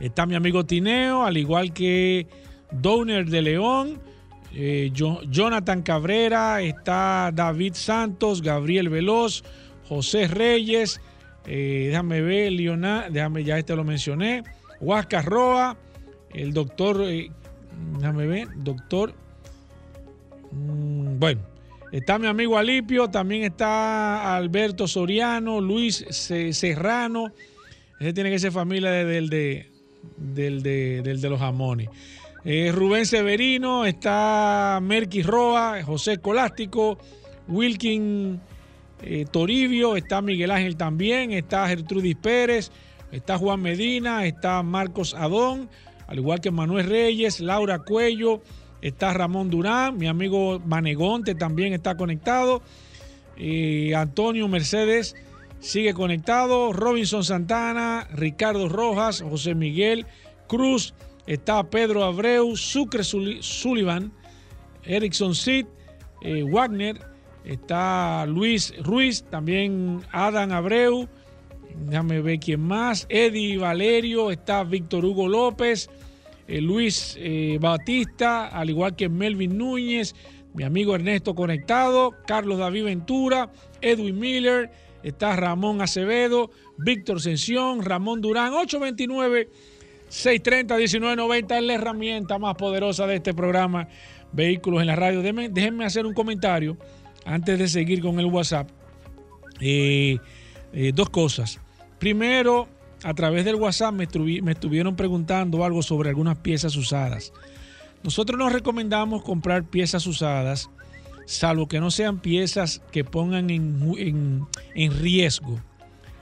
está 0.00 0.26
mi 0.26 0.34
amigo 0.34 0.64
Tineo, 0.66 1.24
al 1.24 1.36
igual 1.36 1.72
que 1.72 2.26
Downer 2.72 3.26
de 3.26 3.42
León, 3.42 4.00
eh, 4.52 4.90
Jo- 4.96 5.20
Jonathan 5.30 5.82
Cabrera, 5.82 6.60
está 6.62 7.30
David 7.32 7.74
Santos, 7.74 8.42
Gabriel 8.42 8.88
Veloz, 8.88 9.44
José 9.88 10.26
Reyes, 10.26 11.00
eh, 11.46 11.86
déjame 11.90 12.20
ver, 12.20 12.52
Leonardo, 12.52 13.12
déjame, 13.12 13.44
ya 13.44 13.58
este 13.58 13.76
lo 13.76 13.84
mencioné, 13.84 14.42
Huasca 14.80 15.22
Roa, 15.22 15.76
el 16.32 16.52
doctor, 16.52 17.02
eh, 17.04 17.30
déjame 17.98 18.26
ver, 18.26 18.48
doctor, 18.56 19.14
mm, 20.52 21.18
bueno, 21.18 21.40
está 21.92 22.18
mi 22.18 22.26
amigo 22.26 22.58
Alipio, 22.58 23.08
también 23.08 23.44
está 23.44 24.36
Alberto 24.36 24.86
Soriano, 24.88 25.60
Luis 25.60 26.04
Serrano, 26.10 27.32
ese 28.00 28.12
tiene 28.12 28.30
que 28.30 28.38
ser 28.38 28.52
familia 28.52 28.90
de- 28.90 29.04
del 29.04 29.28
de, 29.30 29.66
del 30.16 30.62
de, 30.62 31.02
de 31.02 31.28
los 31.30 31.38
jamones. 31.38 31.88
Eh, 32.44 32.70
Rubén 32.74 33.06
Severino, 33.06 33.86
está 33.86 34.78
Merky 34.82 35.22
Roa, 35.22 35.82
José 35.82 36.18
Colástico, 36.18 36.98
Wilkin 37.48 38.38
eh, 39.02 39.24
Toribio, 39.30 39.96
está 39.96 40.20
Miguel 40.20 40.50
Ángel 40.50 40.76
también, 40.76 41.32
está 41.32 41.66
Gertrudis 41.68 42.16
Pérez, 42.16 42.70
está 43.12 43.38
Juan 43.38 43.62
Medina, 43.62 44.26
está 44.26 44.62
Marcos 44.62 45.14
Adón, 45.14 45.70
al 46.06 46.18
igual 46.18 46.40
que 46.40 46.50
Manuel 46.50 46.86
Reyes, 46.88 47.40
Laura 47.40 47.78
Cuello, 47.80 48.42
está 48.82 49.12
Ramón 49.14 49.50
Durán, 49.50 49.96
mi 49.96 50.06
amigo 50.06 50.60
Manegonte 50.64 51.34
también 51.34 51.72
está 51.72 51.96
conectado, 51.96 52.62
eh, 53.36 53.94
Antonio 53.96 54.46
Mercedes 54.48 55.16
sigue 55.60 55.94
conectado, 55.94 56.72
Robinson 56.72 57.24
Santana, 57.24 58.06
Ricardo 58.12 58.68
Rojas, 58.68 59.22
José 59.22 59.54
Miguel 59.54 60.06
Cruz, 60.46 60.92
está 61.26 61.62
Pedro 61.70 62.04
Abreu, 62.04 62.54
Sucre 62.56 63.02
Sulli- 63.02 63.42
Sullivan, 63.42 64.12
Erickson 64.84 65.34
Sid, 65.34 65.64
eh, 66.20 66.42
Wagner, 66.42 67.00
está 67.46 68.26
Luis 68.26 68.74
Ruiz, 68.82 69.24
también 69.30 70.02
Adam 70.12 70.52
Abreu, 70.52 71.08
déjame 71.86 72.20
ver 72.20 72.38
quién 72.40 72.60
más, 72.60 73.06
Eddie 73.08 73.56
Valerio, 73.56 74.30
está 74.30 74.62
Víctor 74.64 75.04
Hugo 75.06 75.26
López, 75.28 75.88
eh, 76.46 76.60
Luis 76.60 77.16
eh, 77.18 77.58
Batista, 77.60 78.48
al 78.48 78.70
igual 78.70 78.96
que 78.96 79.08
Melvin 79.08 79.56
Núñez, 79.56 80.14
mi 80.54 80.64
amigo 80.64 80.94
Ernesto 80.94 81.34
Conectado, 81.34 82.14
Carlos 82.26 82.58
David 82.58 82.84
Ventura, 82.84 83.50
Edwin 83.80 84.18
Miller, 84.18 84.70
está 85.02 85.36
Ramón 85.36 85.80
Acevedo, 85.82 86.50
Víctor 86.78 87.20
Sención, 87.20 87.82
Ramón 87.82 88.20
Durán, 88.20 88.52
829 88.52 89.48
630-1990 90.10 91.56
es 91.56 91.62
la 91.62 91.74
herramienta 91.74 92.38
más 92.38 92.54
poderosa 92.54 93.06
de 93.06 93.16
este 93.16 93.34
programa 93.34 93.88
Vehículos 94.32 94.80
en 94.80 94.86
la 94.86 94.96
Radio. 94.96 95.20
Déjenme, 95.20 95.48
déjenme 95.48 95.84
hacer 95.84 96.06
un 96.06 96.14
comentario 96.14 96.76
antes 97.24 97.58
de 97.58 97.68
seguir 97.68 98.00
con 98.00 98.20
el 98.20 98.26
WhatsApp. 98.26 98.68
Eh, 99.60 100.18
dos 100.92 101.10
cosas. 101.10 101.60
Primero, 101.98 102.68
a 103.04 103.14
través 103.14 103.44
del 103.44 103.54
WhatsApp 103.56 103.94
me, 103.94 104.08
estuvi- 104.08 104.42
me 104.42 104.52
estuvieron 104.52 104.96
preguntando 104.96 105.64
algo 105.64 105.82
sobre 105.82 106.08
algunas 106.08 106.38
piezas 106.38 106.74
usadas. 106.76 107.32
nosotros 108.02 108.38
nos 108.38 108.52
recomendamos 108.52 109.22
comprar 109.22 109.64
piezas 109.64 110.06
usadas, 110.06 110.68
salvo 111.26 111.68
que 111.68 111.80
no 111.80 111.90
sean 111.90 112.18
piezas 112.18 112.82
que 112.90 113.04
pongan 113.04 113.50
en, 113.50 114.46
en 114.74 114.98
riesgo 115.00 115.60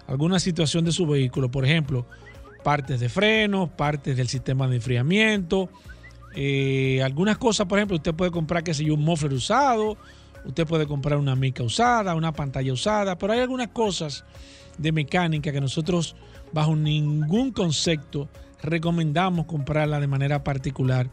alguna 0.06 0.38
situación 0.38 0.84
de 0.84 0.92
su 0.92 1.06
vehículo. 1.06 1.50
Por 1.50 1.64
ejemplo, 1.64 2.06
partes 2.62 3.00
de 3.00 3.08
freno, 3.08 3.68
partes 3.76 4.16
del 4.16 4.28
sistema 4.28 4.68
de 4.68 4.76
enfriamiento, 4.76 5.70
eh, 6.34 7.00
algunas 7.02 7.38
cosas, 7.38 7.66
por 7.66 7.78
ejemplo, 7.78 7.96
usted 7.96 8.14
puede 8.14 8.30
comprar, 8.30 8.62
qué 8.62 8.74
sé 8.74 8.84
yo, 8.84 8.94
un 8.94 9.02
muffler 9.02 9.32
usado, 9.32 9.96
usted 10.44 10.66
puede 10.66 10.86
comprar 10.86 11.18
una 11.18 11.34
mica 11.34 11.62
usada, 11.62 12.14
una 12.14 12.32
pantalla 12.32 12.72
usada, 12.72 13.16
pero 13.18 13.32
hay 13.32 13.40
algunas 13.40 13.68
cosas 13.68 14.24
de 14.78 14.92
mecánica 14.92 15.50
que 15.52 15.60
nosotros, 15.60 16.14
bajo 16.52 16.76
ningún 16.76 17.52
concepto, 17.52 18.28
recomendamos 18.62 19.46
comprarla 19.46 20.00
de 20.00 20.06
manera 20.06 20.44
particular 20.44 21.10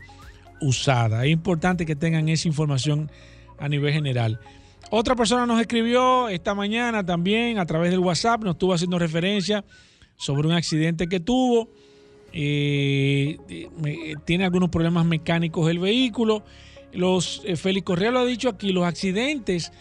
usada. 0.62 1.26
Es 1.26 1.32
importante 1.32 1.86
que 1.86 1.96
tengan 1.96 2.30
esa 2.30 2.48
información 2.48 3.10
a 3.58 3.68
nivel 3.70 3.94
general. 3.94 4.40
Otra 4.92 5.16
persona 5.16 5.46
nos 5.46 5.62
escribió 5.62 6.30
esta 6.30 6.56
mañana 6.56 7.06
también 7.06 7.60
a 7.60 7.66
través 7.66 7.92
del 7.92 8.00
WhatsApp, 8.00 8.44
nos 8.44 8.56
estuvo 8.56 8.74
haciendo 8.74 8.98
referencia 8.98 9.64
sobre 10.18 10.48
un 10.48 10.54
accidente 10.54 11.08
que 11.08 11.20
tuvo. 11.20 11.70
Eh, 12.34 13.38
tiene 14.26 14.46
algunos 14.46 14.70
problemas 14.70 15.06
mecánicos 15.06 15.70
el 15.70 15.80
vehículo. 15.80 16.44
Los, 16.92 17.44
eh, 17.46 17.56
Félix 17.56 17.86
Correa 17.86 18.12
lo 18.12 18.20
ha 18.20 18.26
dicho 18.26 18.50
aquí, 18.50 18.72
los 18.72 18.84
accidentes, 18.84 19.72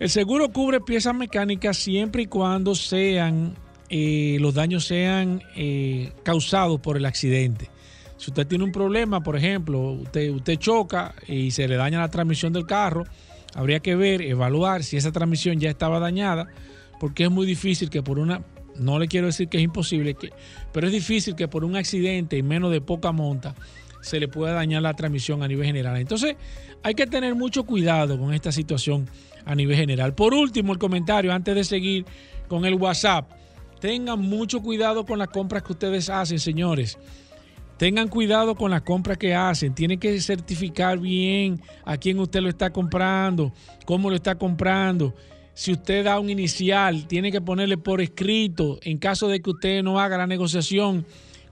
el 0.00 0.10
seguro 0.10 0.48
cubre 0.50 0.80
piezas 0.80 1.14
mecánicas 1.14 1.76
siempre 1.76 2.22
y 2.22 2.26
cuando 2.26 2.74
sean, 2.74 3.54
eh, 3.88 4.36
los 4.40 4.54
daños 4.54 4.84
sean 4.84 5.42
causados 6.22 6.80
por 6.80 6.96
el 6.96 7.06
accidente. 7.06 7.70
Si 8.16 8.30
usted 8.30 8.46
tiene 8.46 8.64
un 8.64 8.72
problema, 8.72 9.22
por 9.22 9.36
ejemplo, 9.36 9.92
usted, 9.92 10.30
usted 10.30 10.56
choca 10.56 11.14
y 11.28 11.52
se 11.52 11.68
le 11.68 11.76
daña 11.76 12.00
la 12.00 12.10
transmisión 12.10 12.52
del 12.52 12.66
carro, 12.66 13.04
habría 13.54 13.78
que 13.80 13.94
ver, 13.94 14.22
evaluar 14.22 14.82
si 14.82 14.96
esa 14.96 15.12
transmisión 15.12 15.60
ya 15.60 15.70
estaba 15.70 16.00
dañada, 16.00 16.48
porque 16.98 17.24
es 17.24 17.30
muy 17.30 17.46
difícil 17.46 17.90
que 17.90 18.02
por 18.02 18.18
una 18.18 18.42
no 18.76 18.98
le 18.98 19.08
quiero 19.08 19.26
decir 19.26 19.48
que 19.48 19.58
es 19.58 19.62
imposible, 19.62 20.14
que, 20.14 20.30
pero 20.72 20.86
es 20.86 20.92
difícil 20.92 21.34
que 21.34 21.48
por 21.48 21.64
un 21.64 21.76
accidente 21.76 22.36
y 22.36 22.42
menos 22.42 22.70
de 22.70 22.80
poca 22.80 23.12
monta 23.12 23.54
se 24.00 24.20
le 24.20 24.28
pueda 24.28 24.52
dañar 24.52 24.82
la 24.82 24.94
transmisión 24.94 25.42
a 25.42 25.48
nivel 25.48 25.66
general. 25.66 25.96
Entonces 25.96 26.36
hay 26.82 26.94
que 26.94 27.06
tener 27.06 27.34
mucho 27.34 27.64
cuidado 27.64 28.18
con 28.18 28.32
esta 28.32 28.52
situación 28.52 29.08
a 29.44 29.54
nivel 29.54 29.76
general. 29.76 30.14
Por 30.14 30.34
último, 30.34 30.72
el 30.72 30.78
comentario 30.78 31.32
antes 31.32 31.54
de 31.54 31.64
seguir 31.64 32.04
con 32.48 32.64
el 32.64 32.74
WhatsApp. 32.74 33.30
Tengan 33.80 34.20
mucho 34.20 34.60
cuidado 34.60 35.04
con 35.04 35.18
las 35.18 35.28
compras 35.28 35.62
que 35.62 35.72
ustedes 35.72 36.10
hacen, 36.10 36.38
señores. 36.38 36.98
Tengan 37.76 38.08
cuidado 38.08 38.56
con 38.56 38.70
las 38.70 38.82
compras 38.82 39.18
que 39.18 39.34
hacen. 39.34 39.74
Tienen 39.74 40.00
que 40.00 40.20
certificar 40.20 40.98
bien 40.98 41.60
a 41.84 41.96
quién 41.96 42.18
usted 42.18 42.40
lo 42.40 42.48
está 42.48 42.70
comprando, 42.70 43.52
cómo 43.84 44.10
lo 44.10 44.16
está 44.16 44.34
comprando 44.34 45.14
si 45.58 45.72
usted 45.72 46.04
da 46.04 46.20
un 46.20 46.30
inicial, 46.30 47.08
tiene 47.08 47.32
que 47.32 47.40
ponerle 47.40 47.76
por 47.76 48.00
escrito, 48.00 48.78
en 48.82 48.96
caso 48.96 49.26
de 49.26 49.42
que 49.42 49.50
usted 49.50 49.82
no 49.82 49.98
haga 49.98 50.16
la 50.16 50.28
negociación, 50.28 51.04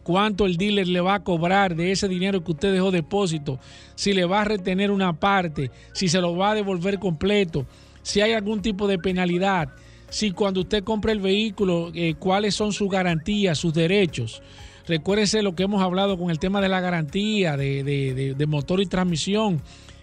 cuánto 0.05 0.47
el 0.47 0.57
dealer 0.57 0.87
le 0.87 1.01
va 1.01 1.14
a 1.14 1.24
cobrar 1.24 1.74
de 1.74 1.91
ese 1.91 2.07
dinero 2.07 2.45
que 2.45 2.53
usted 2.53 2.72
dejó 2.72 2.93
depósito, 2.93 3.59
si 3.97 4.12
le 4.12 4.24
va 4.24 4.43
a 4.43 4.45
retener 4.45 4.93
una 4.93 5.18
parte, 5.18 5.72
si 5.93 6.09
se 6.09 6.20
lo 6.20 6.37
va 6.37 6.53
a 6.53 6.55
devolver 6.55 7.01
completo, 7.01 7.66
si 8.05 8.20
hay 8.20 8.33
algún 8.33 8.62
tipo 8.62 8.87
de 8.87 9.01
penalidad, 9.01 9.70
si 10.09 10.31
cuando 10.31 10.61
usted 10.61 10.85
compra 10.85 11.13
el 11.13 11.21
vehículo, 11.21 11.91
eh, 11.95 12.15
cuáles 12.19 12.55
son 12.55 12.73
sus 12.73 12.91
garantías, 12.91 13.59
sus 13.59 13.75
derechos. 13.75 14.43
Recuérdese 14.87 15.43
lo 15.43 15.55
que 15.55 15.65
hemos 15.65 15.83
hablado 15.83 16.17
con 16.17 16.31
el 16.31 16.39
tema 16.39 16.61
de 16.61 16.69
la 16.69 16.81
garantía 16.81 17.57
de, 17.57 18.35
de 18.37 18.47
motor 18.47 18.81
y 18.81 18.87
transmisión. 18.87 19.61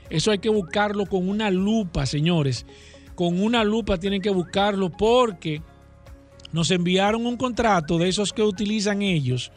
Eso 0.09 0.31
hay 0.31 0.39
que 0.39 0.49
buscarlo 0.49 1.05
con 1.05 1.29
una 1.29 1.49
lupa, 1.49 2.05
señores 2.05 2.65
con 3.15 3.41
una 3.41 3.63
lupa 3.63 3.97
tienen 3.97 4.21
que 4.21 4.29
buscarlo 4.29 4.89
porque 4.89 5.61
nos 6.51 6.71
enviaron 6.71 7.25
un 7.25 7.37
contrato 7.37 7.97
de 7.97 8.09
esos 8.09 8.33
que 8.33 8.41
utilizan 8.41 9.01
ellos 9.01 9.51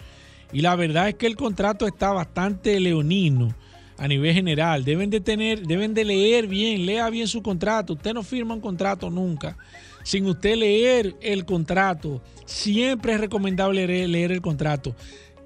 y 0.53 0.61
la 0.61 0.77
verdad 0.77 1.09
es 1.09 1.15
que 1.17 1.27
el 1.27 1.37
contrato 1.37 1.87
está 1.87 2.13
bastante 2.13 2.79
leonino 2.81 3.55
a 3.99 4.07
nivel 4.07 4.35
general. 4.35 4.85
Deben 4.85 5.11
de 5.11 5.21
tener, 5.21 5.67
deben 5.67 5.95
de 5.95 6.05
leer 6.05 6.47
bien, 6.47 6.87
lea 6.87 7.09
bien 7.11 7.27
su 7.27 7.43
contrato. 7.43 7.95
Usted 7.95 8.15
no 8.15 8.23
firma 8.23 8.55
un 8.55 8.61
contrato 8.61 9.11
nunca 9.11 9.57
sin 10.07 10.25
usted 10.27 10.55
leer 10.55 11.17
el 11.21 11.45
contrato. 11.45 12.23
Siempre 12.45 13.15
es 13.15 13.21
recomendable 13.21 14.07
leer, 14.07 14.31
el 14.31 14.41
contrato. 14.41 14.95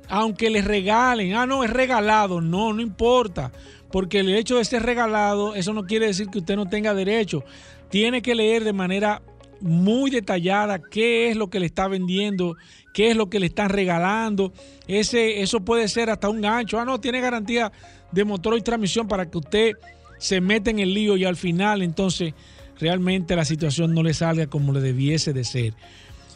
Aunque 0.07 0.51
les 0.51 0.67
regalen, 0.67 1.33
ah, 1.33 1.47
no, 1.47 1.65
es 1.65 1.71
regalado, 1.71 2.43
no, 2.43 2.75
no 2.75 2.83
importa. 2.83 3.53
Porque 3.91 4.19
el 4.19 4.29
hecho 4.35 4.59
de 4.59 4.67
ser 4.67 4.83
regalado, 4.83 5.55
eso 5.55 5.73
no 5.73 5.87
quiere 5.87 6.09
decir 6.09 6.29
que 6.29 6.41
usted 6.41 6.57
no 6.57 6.69
tenga 6.69 6.93
derecho 6.93 7.43
tiene 7.89 8.21
que 8.21 8.35
leer 8.35 8.65
de 8.65 8.75
manera 8.75 9.23
muy 9.63 10.11
detallada 10.11 10.79
qué 10.79 11.31
es 11.31 11.37
lo 11.37 11.49
que 11.49 11.59
le 11.59 11.65
está 11.65 11.89
vendiendo, 11.89 12.55
qué 12.93 13.11
es 13.11 13.17
lo 13.17 13.31
que 13.31 13.41
le 13.41 13.47
están 13.47 13.71
regalando. 13.71 14.53
Ese, 14.87 15.41
eso 15.41 15.61
puede 15.61 15.89
ser 15.89 16.11
hasta 16.11 16.29
un 16.29 16.43
gancho. 16.43 16.79
Ah, 16.79 16.85
no, 16.85 17.01
tiene 17.01 17.23
garantía 17.23 17.73
de 18.13 18.25
motor 18.25 18.59
y 18.59 18.61
transmisión 18.61 19.09
para 19.09 19.31
que 19.31 19.39
usted 19.39 19.73
se 20.19 20.43
meta 20.43 20.69
en 20.69 20.81
el 20.81 20.93
lío 20.93 21.17
y 21.17 21.25
al 21.25 21.37
final 21.37 21.81
entonces 21.81 22.35
realmente 22.81 23.37
la 23.37 23.45
situación 23.45 23.95
no 23.95 24.03
le 24.03 24.15
salga 24.15 24.47
como 24.47 24.73
le 24.73 24.81
debiese 24.81 25.33
de 25.33 25.45
ser. 25.45 25.75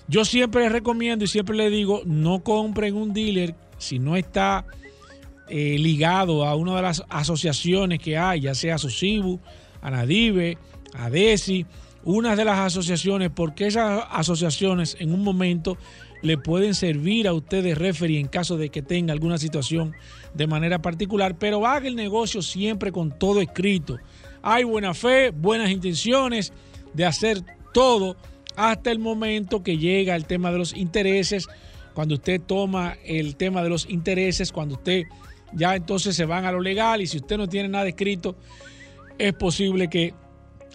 Yo 0.06 0.24
siempre 0.24 0.62
le 0.62 0.68
recomiendo 0.68 1.24
y 1.24 1.28
siempre 1.28 1.56
le 1.56 1.70
digo, 1.70 2.02
no 2.04 2.42
compren 2.42 2.94
un 2.94 3.14
dealer 3.14 3.54
si 3.78 3.98
no 3.98 4.16
está 4.16 4.66
eh, 5.48 5.76
ligado 5.78 6.44
a 6.44 6.54
una 6.54 6.76
de 6.76 6.82
las 6.82 7.02
asociaciones 7.08 7.98
que 8.00 8.18
hay, 8.18 8.42
ya 8.42 8.54
sea 8.54 8.78
Sosibu, 8.78 9.40
Anadive, 9.82 10.58
ADESI, 10.94 11.66
una 12.04 12.36
de 12.36 12.44
las 12.44 12.58
asociaciones, 12.58 13.30
porque 13.34 13.66
esas 13.66 14.04
asociaciones 14.10 14.96
en 15.00 15.12
un 15.12 15.22
momento 15.22 15.78
le 16.22 16.38
pueden 16.38 16.74
servir 16.74 17.28
a 17.28 17.34
usted 17.34 17.62
de 17.62 17.74
referee 17.74 18.18
en 18.18 18.28
caso 18.28 18.56
de 18.56 18.70
que 18.70 18.82
tenga 18.82 19.12
alguna 19.12 19.38
situación 19.38 19.94
de 20.32 20.46
manera 20.46 20.80
particular, 20.80 21.36
pero 21.38 21.66
haga 21.66 21.86
el 21.86 21.96
negocio 21.96 22.40
siempre 22.40 22.92
con 22.92 23.18
todo 23.18 23.40
escrito. 23.40 23.98
Hay 24.46 24.64
buena 24.64 24.92
fe, 24.92 25.30
buenas 25.30 25.70
intenciones 25.70 26.52
de 26.92 27.06
hacer 27.06 27.42
todo 27.72 28.14
hasta 28.56 28.90
el 28.90 28.98
momento 28.98 29.62
que 29.62 29.78
llega 29.78 30.14
el 30.14 30.26
tema 30.26 30.52
de 30.52 30.58
los 30.58 30.76
intereses. 30.76 31.48
Cuando 31.94 32.16
usted 32.16 32.42
toma 32.42 32.98
el 33.06 33.36
tema 33.36 33.62
de 33.62 33.70
los 33.70 33.88
intereses, 33.88 34.52
cuando 34.52 34.74
usted 34.74 35.04
ya 35.54 35.74
entonces 35.74 36.14
se 36.14 36.26
van 36.26 36.44
a 36.44 36.52
lo 36.52 36.60
legal 36.60 37.00
y 37.00 37.06
si 37.06 37.16
usted 37.16 37.38
no 37.38 37.48
tiene 37.48 37.70
nada 37.70 37.88
escrito, 37.88 38.36
es 39.16 39.32
posible 39.32 39.88
que 39.88 40.12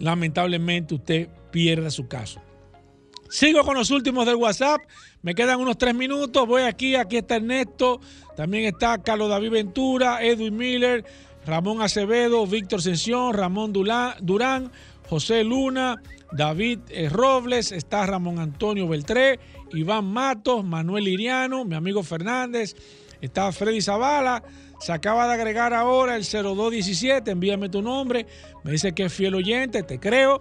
lamentablemente 0.00 0.96
usted 0.96 1.28
pierda 1.52 1.92
su 1.92 2.08
caso. 2.08 2.42
Sigo 3.28 3.62
con 3.62 3.76
los 3.76 3.92
últimos 3.92 4.26
del 4.26 4.34
WhatsApp. 4.34 4.80
Me 5.22 5.36
quedan 5.36 5.60
unos 5.60 5.78
tres 5.78 5.94
minutos. 5.94 6.44
Voy 6.48 6.62
aquí. 6.62 6.96
Aquí 6.96 7.18
está 7.18 7.36
Ernesto. 7.36 8.00
También 8.34 8.64
está 8.64 8.98
Carlos 8.98 9.28
David 9.28 9.50
Ventura, 9.50 10.24
Edwin 10.24 10.56
Miller, 10.56 11.04
Ramón 11.46 11.82
Acevedo, 11.82 12.46
Víctor 12.46 12.82
Sención, 12.82 13.34
Ramón 13.34 13.72
Durán, 13.72 14.70
José 15.08 15.42
Luna, 15.44 15.96
David 16.32 16.80
eh, 16.90 17.08
Robles. 17.08 17.72
Está 17.72 18.06
Ramón 18.06 18.38
Antonio 18.38 18.86
Beltré, 18.86 19.40
Iván 19.72 20.04
Matos, 20.04 20.64
Manuel 20.64 21.08
Iriano, 21.08 21.64
mi 21.64 21.74
amigo 21.74 22.02
Fernández. 22.02 22.76
Está 23.20 23.50
Freddy 23.52 23.80
Zavala. 23.80 24.42
Se 24.80 24.92
acaba 24.92 25.26
de 25.26 25.34
agregar 25.34 25.74
ahora 25.74 26.16
el 26.16 26.22
0217. 26.22 27.30
Envíame 27.30 27.68
tu 27.68 27.82
nombre. 27.82 28.26
Me 28.64 28.72
dice 28.72 28.92
que 28.92 29.04
es 29.04 29.12
fiel 29.12 29.34
oyente. 29.34 29.82
Te 29.82 29.98
creo. 29.98 30.40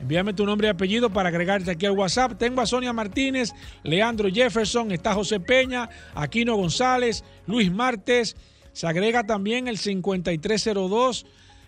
Envíame 0.00 0.34
tu 0.34 0.44
nombre 0.44 0.68
y 0.68 0.70
apellido 0.70 1.10
para 1.10 1.28
agregarte 1.28 1.70
aquí 1.70 1.86
al 1.86 1.92
WhatsApp. 1.92 2.38
Tengo 2.38 2.60
a 2.60 2.66
Sonia 2.66 2.92
Martínez, 2.92 3.52
Leandro 3.82 4.28
Jefferson, 4.28 4.92
está 4.92 5.14
José 5.14 5.40
Peña, 5.40 5.88
Aquino 6.14 6.54
González, 6.56 7.24
Luis 7.46 7.72
Martes. 7.72 8.36
Se 8.76 8.86
agrega 8.86 9.24
también 9.24 9.66
el 9.68 9.78
5302. 9.78 11.24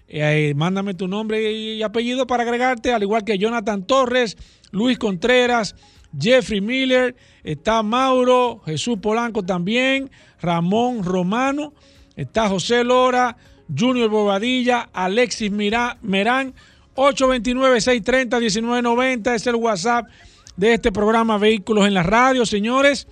Eh, 0.09 0.53
mándame 0.55 0.93
tu 0.93 1.09
nombre 1.09 1.51
y 1.51 1.83
apellido 1.83 2.27
para 2.27 2.43
agregarte, 2.43 2.93
al 2.93 3.03
igual 3.03 3.25
que 3.25 3.39
Jonathan 3.39 3.87
Torres, 3.87 4.37
Luis 4.73 4.99
Contreras, 4.99 5.75
Jeffrey 6.21 6.61
Miller, 6.61 7.17
está 7.45 7.83
Mauro, 7.83 8.61
Jesús 8.67 8.99
Polanco 9.01 9.43
también, 9.43 10.11
Ramón 10.43 11.03
Romano. 11.03 11.73
Está 12.15 12.51
José 12.51 12.85
Lora, 12.85 13.39
Junior 13.75 14.11
Bobadilla, 14.11 14.91
Alexis 14.93 15.51
Merán, 15.51 16.53
829-630-1990 16.95 19.35
es 19.35 19.47
el 19.47 19.55
WhatsApp 19.55 20.05
de 20.59 20.75
este 20.75 20.93
programa 20.93 21.39
Vehículos 21.39 21.87
en 21.87 21.95
la 21.95 22.03
Radio, 22.03 22.45
señores. 22.45 23.09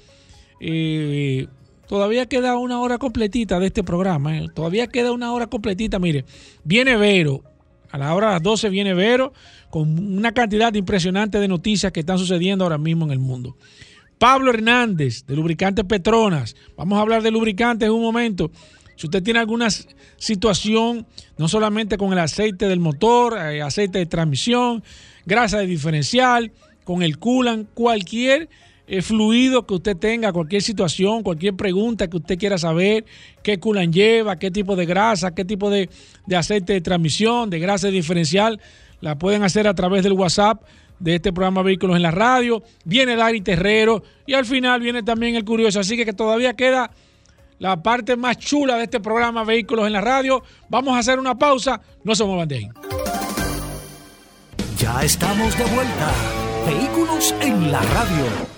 Eh, 0.60 1.46
todavía 1.86 2.26
queda 2.26 2.56
una 2.56 2.80
hora 2.80 2.98
completita 2.98 3.58
de 3.58 3.66
este 3.66 3.84
programa. 3.84 4.38
Eh. 4.38 4.48
Todavía 4.54 4.86
queda 4.86 5.12
una 5.12 5.32
hora 5.32 5.46
completita. 5.46 5.98
Mire, 5.98 6.24
viene 6.64 6.96
Vero. 6.96 7.42
A 7.90 7.98
la 7.98 8.14
hora 8.14 8.28
de 8.28 8.32
las 8.34 8.42
12 8.42 8.68
viene 8.68 8.94
Vero 8.94 9.32
con 9.70 9.98
una 9.98 10.32
cantidad 10.32 10.74
impresionante 10.74 11.38
de 11.38 11.48
noticias 11.48 11.92
que 11.92 12.00
están 12.00 12.18
sucediendo 12.18 12.64
ahora 12.64 12.78
mismo 12.78 13.04
en 13.04 13.12
el 13.12 13.18
mundo. 13.18 13.56
Pablo 14.18 14.50
Hernández, 14.50 15.24
de 15.26 15.36
Lubricantes 15.36 15.84
Petronas. 15.84 16.56
Vamos 16.76 16.98
a 16.98 17.02
hablar 17.02 17.22
de 17.22 17.30
lubricantes 17.30 17.86
en 17.86 17.94
un 17.94 18.02
momento. 18.02 18.50
Si 18.96 19.06
usted 19.06 19.22
tiene 19.22 19.40
alguna 19.40 19.68
situación, 20.16 21.06
no 21.36 21.48
solamente 21.48 21.98
con 21.98 22.12
el 22.12 22.18
aceite 22.18 22.66
del 22.66 22.80
motor, 22.80 23.36
eh, 23.38 23.60
aceite 23.60 23.98
de 23.98 24.06
transmisión, 24.06 24.82
grasa 25.26 25.58
de 25.58 25.66
diferencial, 25.66 26.52
con 26.84 27.02
el 27.02 27.18
coolant, 27.18 27.68
cualquier 27.74 28.48
eh, 28.86 29.02
fluido 29.02 29.66
que 29.66 29.74
usted 29.74 29.96
tenga, 29.96 30.32
cualquier 30.32 30.62
situación, 30.62 31.22
cualquier 31.22 31.54
pregunta 31.54 32.08
que 32.08 32.16
usted 32.16 32.38
quiera 32.38 32.58
saber, 32.58 33.04
qué 33.42 33.58
coolant 33.58 33.92
lleva, 33.92 34.38
qué 34.38 34.50
tipo 34.50 34.76
de 34.76 34.86
grasa, 34.86 35.34
qué 35.34 35.44
tipo 35.44 35.70
de, 35.70 35.88
de 36.26 36.36
aceite 36.36 36.72
de 36.72 36.80
transmisión, 36.80 37.50
de 37.50 37.58
grasa 37.58 37.88
diferencial, 37.88 38.60
la 39.00 39.18
pueden 39.18 39.42
hacer 39.42 39.66
a 39.66 39.74
través 39.74 40.02
del 40.02 40.12
WhatsApp 40.12 40.62
de 40.98 41.16
este 41.16 41.32
programa 41.32 41.62
Vehículos 41.62 41.96
en 41.96 42.02
la 42.02 42.10
Radio. 42.10 42.62
Viene 42.84 43.16
Dari 43.16 43.40
Terrero 43.40 44.02
y 44.26 44.34
al 44.34 44.46
final 44.46 44.80
viene 44.80 45.02
también 45.02 45.34
el 45.34 45.44
Curioso. 45.44 45.80
Así 45.80 45.96
que, 45.96 46.04
que 46.04 46.12
todavía 46.12 46.54
queda 46.54 46.90
la 47.58 47.82
parte 47.82 48.16
más 48.16 48.38
chula 48.38 48.76
de 48.76 48.84
este 48.84 49.00
programa 49.00 49.44
Vehículos 49.44 49.86
en 49.86 49.92
la 49.92 50.00
Radio. 50.00 50.42
Vamos 50.68 50.94
a 50.96 50.98
hacer 50.98 51.18
una 51.18 51.36
pausa. 51.36 51.80
No 52.04 52.14
se 52.14 52.24
muevan 52.24 52.48
de 52.48 52.56
ahí. 52.56 52.68
Ya 54.78 55.02
estamos 55.02 55.56
de 55.56 55.64
vuelta. 55.64 56.12
Vehículos 56.66 57.34
en 57.40 57.70
la 57.72 57.80
Radio. 57.82 58.55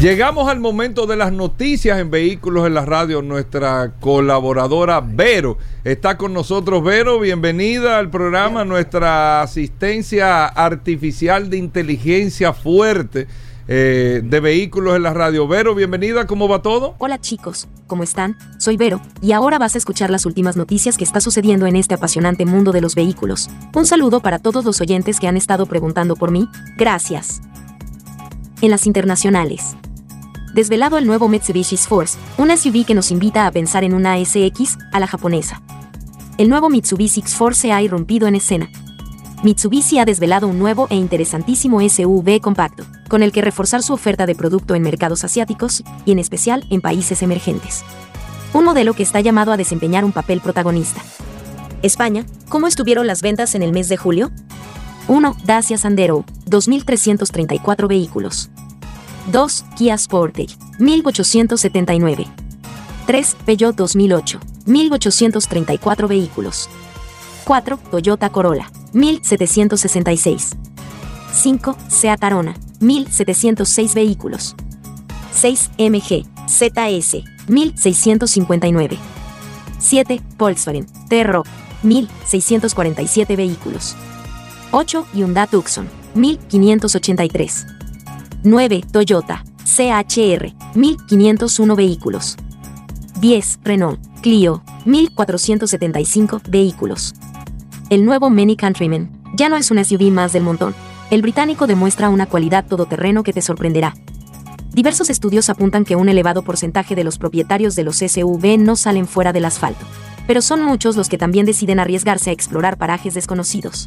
Llegamos 0.00 0.48
al 0.48 0.60
momento 0.60 1.06
de 1.06 1.16
las 1.16 1.32
noticias 1.32 1.98
en 1.98 2.10
Vehículos 2.10 2.66
en 2.66 2.74
la 2.74 2.84
Radio. 2.84 3.22
Nuestra 3.22 3.94
colaboradora 4.00 5.00
Vero 5.00 5.56
está 5.82 6.18
con 6.18 6.34
nosotros. 6.34 6.84
Vero, 6.84 7.20
bienvenida 7.20 7.98
al 7.98 8.10
programa. 8.10 8.64
Nuestra 8.64 9.40
asistencia 9.40 10.44
artificial 10.46 11.48
de 11.48 11.56
inteligencia 11.56 12.52
fuerte 12.52 13.28
eh, 13.66 14.20
de 14.22 14.40
Vehículos 14.40 14.96
en 14.96 15.04
la 15.04 15.14
Radio. 15.14 15.48
Vero, 15.48 15.74
bienvenida. 15.74 16.26
¿Cómo 16.26 16.48
va 16.48 16.60
todo? 16.60 16.96
Hola 16.98 17.18
chicos, 17.18 17.68
¿cómo 17.86 18.02
están? 18.02 18.36
Soy 18.58 18.76
Vero, 18.76 19.00
y 19.22 19.32
ahora 19.32 19.58
vas 19.58 19.74
a 19.74 19.78
escuchar 19.78 20.10
las 20.10 20.26
últimas 20.26 20.56
noticias 20.56 20.98
que 20.98 21.04
está 21.04 21.20
sucediendo 21.20 21.66
en 21.66 21.76
este 21.76 21.94
apasionante 21.94 22.44
mundo 22.44 22.72
de 22.72 22.82
los 22.82 22.94
vehículos. 22.94 23.48
Un 23.74 23.86
saludo 23.86 24.20
para 24.20 24.38
todos 24.38 24.66
los 24.66 24.82
oyentes 24.82 25.18
que 25.18 25.28
han 25.28 25.38
estado 25.38 25.64
preguntando 25.64 26.14
por 26.14 26.30
mí. 26.30 26.46
Gracias. 26.76 27.40
En 28.64 28.70
las 28.70 28.86
internacionales 28.86 29.76
desvelado 30.54 30.96
el 30.96 31.06
nuevo 31.06 31.28
Mitsubishi 31.28 31.76
Force, 31.76 32.16
un 32.38 32.56
SUV 32.56 32.86
que 32.86 32.94
nos 32.94 33.10
invita 33.10 33.46
a 33.46 33.52
pensar 33.52 33.84
en 33.84 33.92
una 33.92 34.16
SX 34.16 34.78
a 34.90 35.00
la 35.00 35.06
japonesa. 35.06 35.60
El 36.38 36.48
nuevo 36.48 36.70
Mitsubishi 36.70 37.20
X-Force 37.20 37.60
se 37.60 37.72
ha 37.72 37.82
irrumpido 37.82 38.26
en 38.26 38.36
escena. 38.36 38.70
Mitsubishi 39.42 39.98
ha 39.98 40.06
desvelado 40.06 40.48
un 40.48 40.58
nuevo 40.58 40.86
e 40.88 40.94
interesantísimo 40.94 41.86
SUV 41.86 42.40
compacto, 42.40 42.86
con 43.10 43.22
el 43.22 43.32
que 43.32 43.42
reforzar 43.42 43.82
su 43.82 43.92
oferta 43.92 44.24
de 44.24 44.34
producto 44.34 44.74
en 44.74 44.80
mercados 44.80 45.24
asiáticos 45.24 45.84
y 46.06 46.12
en 46.12 46.18
especial 46.18 46.64
en 46.70 46.80
países 46.80 47.20
emergentes. 47.20 47.84
Un 48.54 48.64
modelo 48.64 48.94
que 48.94 49.02
está 49.02 49.20
llamado 49.20 49.52
a 49.52 49.58
desempeñar 49.58 50.06
un 50.06 50.12
papel 50.12 50.40
protagonista. 50.40 51.02
España, 51.82 52.24
¿cómo 52.48 52.66
estuvieron 52.66 53.06
las 53.06 53.20
ventas 53.20 53.54
en 53.54 53.62
el 53.62 53.72
mes 53.72 53.90
de 53.90 53.98
julio? 53.98 54.30
1. 55.06 55.36
Dacia 55.44 55.76
Sandero, 55.76 56.24
2.334 56.46 57.88
vehículos. 57.88 58.50
2. 59.30 59.64
Kia 59.76 59.98
Sportage, 59.98 60.56
1879. 60.78 62.26
3. 63.06 63.36
Peugeot 63.44 63.76
2008, 63.76 64.40
1834 64.66 66.08
vehículos. 66.08 66.70
4. 67.44 67.78
Toyota 67.90 68.30
Corolla, 68.30 68.70
1766. 68.92 70.56
5. 71.32 71.76
Seat 71.88 72.24
Arona, 72.24 72.54
1706 72.80 73.94
vehículos. 73.94 74.54
6. 75.32 75.70
MG, 75.76 76.24
ZS, 76.46 77.24
1659. 77.48 78.98
7. 79.78 80.22
Volkswagen, 80.38 80.86
T-Roc, 81.08 81.46
1647 81.82 83.36
vehículos. 83.36 83.96
8. 84.76 85.06
Hyundai 85.14 85.46
Tucson, 85.46 85.88
1583. 86.16 87.64
9. 88.42 88.84
Toyota, 88.90 89.44
CHR, 89.62 90.52
1501 90.74 91.76
vehículos. 91.76 92.36
10. 93.20 93.60
Renault, 93.62 94.00
Clio, 94.20 94.64
1475 94.84 96.40
vehículos. 96.48 97.14
El 97.88 98.04
nuevo 98.04 98.30
Mini 98.30 98.56
Countryman, 98.56 99.12
ya 99.36 99.48
no 99.48 99.54
es 99.54 99.70
un 99.70 99.82
SUV 99.84 100.10
más 100.10 100.32
del 100.32 100.42
montón. 100.42 100.74
El 101.12 101.22
británico 101.22 101.68
demuestra 101.68 102.08
una 102.08 102.26
cualidad 102.26 102.66
todoterreno 102.66 103.22
que 103.22 103.32
te 103.32 103.42
sorprenderá. 103.42 103.94
Diversos 104.72 105.08
estudios 105.08 105.50
apuntan 105.50 105.84
que 105.84 105.94
un 105.94 106.08
elevado 106.08 106.42
porcentaje 106.42 106.96
de 106.96 107.04
los 107.04 107.18
propietarios 107.18 107.76
de 107.76 107.84
los 107.84 107.98
SUV 107.98 108.58
no 108.58 108.74
salen 108.74 109.06
fuera 109.06 109.32
del 109.32 109.44
asfalto, 109.44 109.86
pero 110.26 110.42
son 110.42 110.64
muchos 110.64 110.96
los 110.96 111.08
que 111.08 111.16
también 111.16 111.46
deciden 111.46 111.78
arriesgarse 111.78 112.30
a 112.30 112.32
explorar 112.32 112.76
parajes 112.76 113.14
desconocidos 113.14 113.86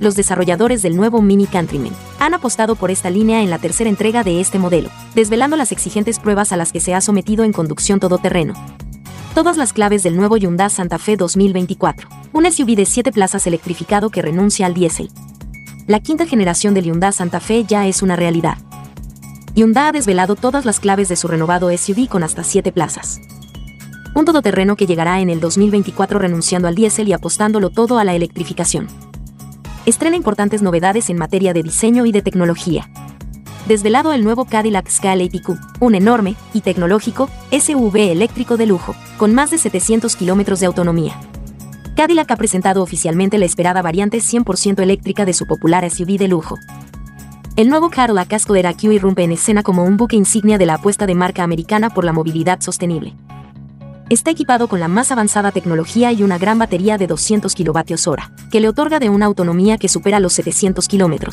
los 0.00 0.16
desarrolladores 0.16 0.82
del 0.82 0.96
nuevo 0.96 1.22
Mini 1.22 1.46
Countryman 1.46 1.92
han 2.18 2.34
apostado 2.34 2.76
por 2.76 2.90
esta 2.90 3.10
línea 3.10 3.42
en 3.42 3.50
la 3.50 3.58
tercera 3.58 3.90
entrega 3.90 4.24
de 4.24 4.40
este 4.40 4.58
modelo, 4.58 4.90
desvelando 5.14 5.56
las 5.56 5.72
exigentes 5.72 6.18
pruebas 6.18 6.52
a 6.52 6.56
las 6.56 6.72
que 6.72 6.80
se 6.80 6.94
ha 6.94 7.00
sometido 7.00 7.44
en 7.44 7.52
conducción 7.52 8.00
todoterreno. 8.00 8.54
Todas 9.34 9.56
las 9.56 9.72
claves 9.72 10.02
del 10.02 10.16
nuevo 10.16 10.36
Hyundai 10.36 10.70
Santa 10.70 10.98
Fe 10.98 11.16
2024, 11.16 12.08
un 12.32 12.50
SUV 12.50 12.76
de 12.76 12.86
7 12.86 13.12
plazas 13.12 13.46
electrificado 13.46 14.10
que 14.10 14.22
renuncia 14.22 14.66
al 14.66 14.74
diésel. 14.74 15.10
La 15.86 16.00
quinta 16.00 16.26
generación 16.26 16.72
del 16.74 16.84
Hyundai 16.84 17.12
Santa 17.12 17.40
Fe 17.40 17.64
ya 17.64 17.86
es 17.86 18.02
una 18.02 18.16
realidad. 18.16 18.58
Hyundai 19.54 19.88
ha 19.88 19.92
desvelado 19.92 20.34
todas 20.34 20.64
las 20.64 20.80
claves 20.80 21.08
de 21.08 21.16
su 21.16 21.28
renovado 21.28 21.76
SUV 21.76 22.08
con 22.08 22.22
hasta 22.22 22.42
7 22.42 22.72
plazas. 22.72 23.20
Un 24.14 24.24
todoterreno 24.24 24.76
que 24.76 24.86
llegará 24.86 25.20
en 25.20 25.30
el 25.30 25.40
2024 25.40 26.20
renunciando 26.20 26.68
al 26.68 26.76
diésel 26.76 27.08
y 27.08 27.12
apostándolo 27.12 27.70
todo 27.70 27.98
a 27.98 28.04
la 28.04 28.14
electrificación 28.14 28.88
estrena 29.86 30.16
importantes 30.16 30.62
novedades 30.62 31.10
en 31.10 31.18
materia 31.18 31.52
de 31.52 31.62
diseño 31.62 32.06
y 32.06 32.12
de 32.12 32.22
tecnología. 32.22 32.88
Desvelado 33.68 34.12
el 34.12 34.24
nuevo 34.24 34.44
Cadillac 34.44 34.88
Scale 34.88 35.24
APQ, 35.24 35.80
un 35.80 35.94
enorme 35.94 36.36
y 36.52 36.60
tecnológico 36.60 37.30
SUV 37.50 37.96
eléctrico 38.10 38.56
de 38.56 38.66
lujo, 38.66 38.94
con 39.18 39.34
más 39.34 39.50
de 39.50 39.58
700 39.58 40.16
kilómetros 40.16 40.60
de 40.60 40.66
autonomía. 40.66 41.18
Cadillac 41.96 42.30
ha 42.30 42.36
presentado 42.36 42.82
oficialmente 42.82 43.38
la 43.38 43.44
esperada 43.44 43.80
variante 43.82 44.18
100% 44.18 44.82
eléctrica 44.82 45.24
de 45.24 45.32
su 45.32 45.46
popular 45.46 45.88
SUV 45.88 46.18
de 46.18 46.28
lujo. 46.28 46.56
El 47.56 47.68
nuevo 47.68 47.88
Cadillac 47.88 48.32
Escalade 48.32 48.74
Q 48.74 48.92
irrumpe 48.92 49.22
en 49.22 49.32
escena 49.32 49.62
como 49.62 49.84
un 49.84 49.96
buque 49.96 50.16
insignia 50.16 50.58
de 50.58 50.66
la 50.66 50.74
apuesta 50.74 51.06
de 51.06 51.14
marca 51.14 51.42
americana 51.42 51.90
por 51.90 52.04
la 52.04 52.12
movilidad 52.12 52.60
sostenible. 52.60 53.14
Está 54.14 54.30
equipado 54.30 54.68
con 54.68 54.78
la 54.78 54.86
más 54.86 55.10
avanzada 55.10 55.50
tecnología 55.50 56.12
y 56.12 56.22
una 56.22 56.38
gran 56.38 56.56
batería 56.56 56.98
de 56.98 57.08
200 57.08 57.52
kWh, 57.52 58.48
que 58.48 58.60
le 58.60 58.68
otorga 58.68 59.00
de 59.00 59.08
una 59.08 59.26
autonomía 59.26 59.76
que 59.76 59.88
supera 59.88 60.20
los 60.20 60.34
700 60.34 60.86
km. 60.86 61.32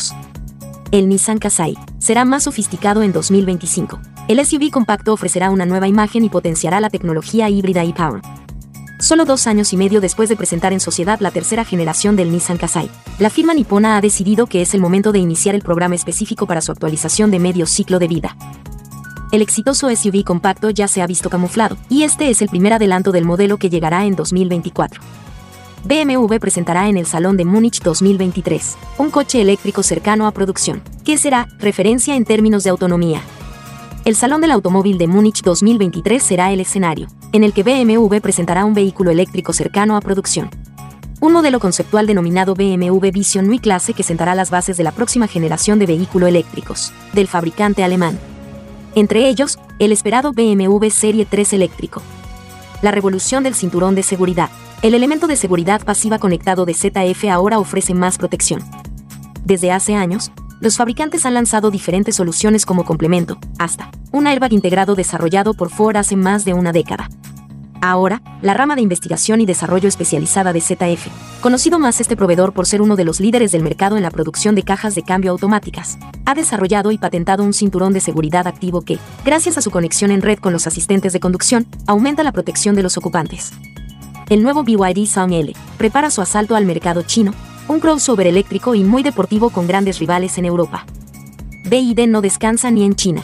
El 0.89 1.07
Nissan 1.07 1.37
Qashqai 1.37 1.77
será 1.99 2.25
más 2.25 2.41
sofisticado 2.41 3.03
en 3.03 3.11
2025. 3.13 4.01
El 4.27 4.43
SUV 4.43 4.71
compacto 4.71 5.13
ofrecerá 5.13 5.51
una 5.51 5.67
nueva 5.67 5.87
imagen 5.87 6.25
y 6.25 6.29
potenciará 6.29 6.81
la 6.81 6.89
tecnología 6.89 7.51
híbrida 7.51 7.83
y 7.83 7.93
power 7.93 8.23
Solo 8.99 9.25
dos 9.25 9.45
años 9.45 9.71
y 9.73 9.77
medio 9.77 10.01
después 10.01 10.27
de 10.27 10.35
presentar 10.35 10.73
en 10.73 10.79
sociedad 10.79 11.19
la 11.19 11.29
tercera 11.29 11.63
generación 11.63 12.15
del 12.15 12.31
Nissan 12.31 12.57
Qashqai, 12.57 12.89
la 13.19 13.29
firma 13.29 13.53
nipona 13.53 13.95
ha 13.95 14.01
decidido 14.01 14.47
que 14.47 14.63
es 14.63 14.73
el 14.73 14.81
momento 14.81 15.11
de 15.11 15.19
iniciar 15.19 15.53
el 15.53 15.61
programa 15.61 15.93
específico 15.93 16.47
para 16.47 16.61
su 16.61 16.71
actualización 16.71 17.29
de 17.29 17.37
medio 17.37 17.67
ciclo 17.67 17.99
de 17.99 18.07
vida 18.07 18.35
el 19.31 19.41
exitoso 19.41 19.89
SUV 19.95 20.23
compacto 20.25 20.69
ya 20.69 20.87
se 20.87 21.01
ha 21.01 21.07
visto 21.07 21.29
camuflado, 21.29 21.77
y 21.89 22.03
este 22.03 22.29
es 22.29 22.41
el 22.41 22.49
primer 22.49 22.73
adelanto 22.73 23.11
del 23.13 23.23
modelo 23.23 23.57
que 23.57 23.69
llegará 23.69 24.05
en 24.05 24.15
2024. 24.15 25.01
BMW 25.85 26.35
presentará 26.35 26.89
en 26.89 26.97
el 26.97 27.05
Salón 27.05 27.37
de 27.37 27.45
Múnich 27.45 27.81
2023 27.81 28.77
un 28.99 29.09
coche 29.09 29.41
eléctrico 29.41 29.83
cercano 29.83 30.27
a 30.27 30.31
producción, 30.31 30.83
que 31.05 31.17
será 31.17 31.47
referencia 31.59 32.15
en 32.15 32.25
términos 32.25 32.63
de 32.63 32.69
autonomía. 32.69 33.21
El 34.03 34.15
Salón 34.15 34.41
del 34.41 34.51
Automóvil 34.51 34.97
de 34.97 35.07
Múnich 35.07 35.41
2023 35.43 36.21
será 36.21 36.51
el 36.51 36.59
escenario, 36.59 37.07
en 37.31 37.43
el 37.43 37.53
que 37.53 37.63
BMW 37.63 38.17
presentará 38.19 38.65
un 38.65 38.73
vehículo 38.73 39.11
eléctrico 39.11 39.53
cercano 39.53 39.95
a 39.95 40.01
producción. 40.01 40.49
Un 41.21 41.33
modelo 41.33 41.59
conceptual 41.59 42.05
denominado 42.05 42.53
BMW 42.53 43.11
Vision 43.11 43.47
Nui 43.47 43.59
Clase 43.59 43.93
que 43.93 44.03
sentará 44.03 44.35
las 44.35 44.49
bases 44.49 44.75
de 44.75 44.83
la 44.83 44.91
próxima 44.91 45.27
generación 45.27 45.79
de 45.79 45.85
vehículos 45.85 46.29
eléctricos, 46.29 46.91
del 47.13 47.27
fabricante 47.27 47.83
alemán 47.83 48.19
entre 48.95 49.29
ellos, 49.29 49.59
el 49.79 49.91
esperado 49.91 50.33
BMW 50.33 50.89
Serie 50.89 51.25
3 51.25 51.53
eléctrico. 51.53 52.01
La 52.81 52.91
revolución 52.91 53.43
del 53.43 53.55
cinturón 53.55 53.95
de 53.95 54.03
seguridad. 54.03 54.49
El 54.81 54.95
elemento 54.95 55.27
de 55.27 55.35
seguridad 55.35 55.81
pasiva 55.83 56.19
conectado 56.19 56.65
de 56.65 56.73
ZF 56.73 57.25
ahora 57.29 57.59
ofrece 57.59 57.93
más 57.93 58.17
protección. 58.17 58.61
Desde 59.45 59.71
hace 59.71 59.95
años, 59.95 60.31
los 60.59 60.77
fabricantes 60.77 61.25
han 61.25 61.33
lanzado 61.33 61.71
diferentes 61.71 62.15
soluciones 62.15 62.65
como 62.65 62.85
complemento, 62.85 63.37
hasta 63.57 63.89
un 64.11 64.27
airbag 64.27 64.53
integrado 64.53 64.95
desarrollado 64.95 65.53
por 65.53 65.69
Ford 65.69 65.97
hace 65.97 66.15
más 66.15 66.45
de 66.45 66.53
una 66.53 66.71
década. 66.71 67.09
Ahora, 67.83 68.21
la 68.43 68.53
rama 68.53 68.75
de 68.75 68.83
investigación 68.83 69.41
y 69.41 69.47
desarrollo 69.47 69.89
especializada 69.89 70.53
de 70.53 70.61
ZF, 70.61 71.07
conocido 71.41 71.79
más 71.79 71.99
este 71.99 72.15
proveedor 72.15 72.53
por 72.53 72.67
ser 72.67 72.79
uno 72.79 72.95
de 72.95 73.03
los 73.03 73.19
líderes 73.19 73.51
del 73.51 73.63
mercado 73.63 73.97
en 73.97 74.03
la 74.03 74.11
producción 74.11 74.53
de 74.53 74.61
cajas 74.61 74.93
de 74.93 75.01
cambio 75.01 75.31
automáticas, 75.31 75.97
ha 76.25 76.35
desarrollado 76.35 76.91
y 76.91 76.99
patentado 76.99 77.43
un 77.43 77.53
cinturón 77.53 77.91
de 77.91 77.99
seguridad 77.99 78.45
activo 78.45 78.81
que, 78.81 78.99
gracias 79.25 79.57
a 79.57 79.61
su 79.61 79.71
conexión 79.71 80.11
en 80.11 80.21
red 80.21 80.37
con 80.37 80.53
los 80.53 80.67
asistentes 80.67 81.11
de 81.11 81.19
conducción, 81.19 81.65
aumenta 81.87 82.21
la 82.21 82.31
protección 82.31 82.75
de 82.75 82.83
los 82.83 82.97
ocupantes. 82.97 83.51
El 84.29 84.43
nuevo 84.43 84.63
BYD 84.63 85.07
Sound 85.07 85.33
L 85.33 85.53
prepara 85.79 86.11
su 86.11 86.21
asalto 86.21 86.55
al 86.55 86.65
mercado 86.65 87.01
chino, 87.01 87.33
un 87.67 87.79
crossover 87.79 88.27
eléctrico 88.27 88.75
y 88.75 88.83
muy 88.83 89.01
deportivo 89.01 89.49
con 89.49 89.65
grandes 89.65 89.97
rivales 89.97 90.37
en 90.37 90.45
Europa. 90.45 90.85
BYD 91.65 92.07
no 92.07 92.21
descansa 92.21 92.69
ni 92.69 92.83
en 92.83 92.93
China. 92.93 93.23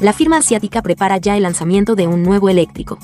La 0.00 0.12
firma 0.12 0.36
asiática 0.36 0.80
prepara 0.80 1.16
ya 1.16 1.36
el 1.36 1.42
lanzamiento 1.42 1.96
de 1.96 2.06
un 2.06 2.22
nuevo 2.22 2.48
eléctrico, 2.48 2.98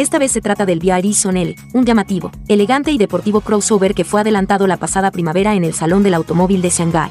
esta 0.00 0.18
vez 0.18 0.32
se 0.32 0.40
trata 0.40 0.64
del 0.64 0.78
BYD 0.78 1.12
Sonel, 1.12 1.56
un 1.74 1.84
llamativo, 1.84 2.32
elegante 2.48 2.90
y 2.90 2.96
deportivo 2.96 3.42
crossover 3.42 3.94
que 3.94 4.04
fue 4.04 4.22
adelantado 4.22 4.66
la 4.66 4.78
pasada 4.78 5.10
primavera 5.10 5.54
en 5.54 5.62
el 5.62 5.74
Salón 5.74 6.02
del 6.02 6.14
Automóvil 6.14 6.62
de 6.62 6.70
Shanghái. 6.70 7.10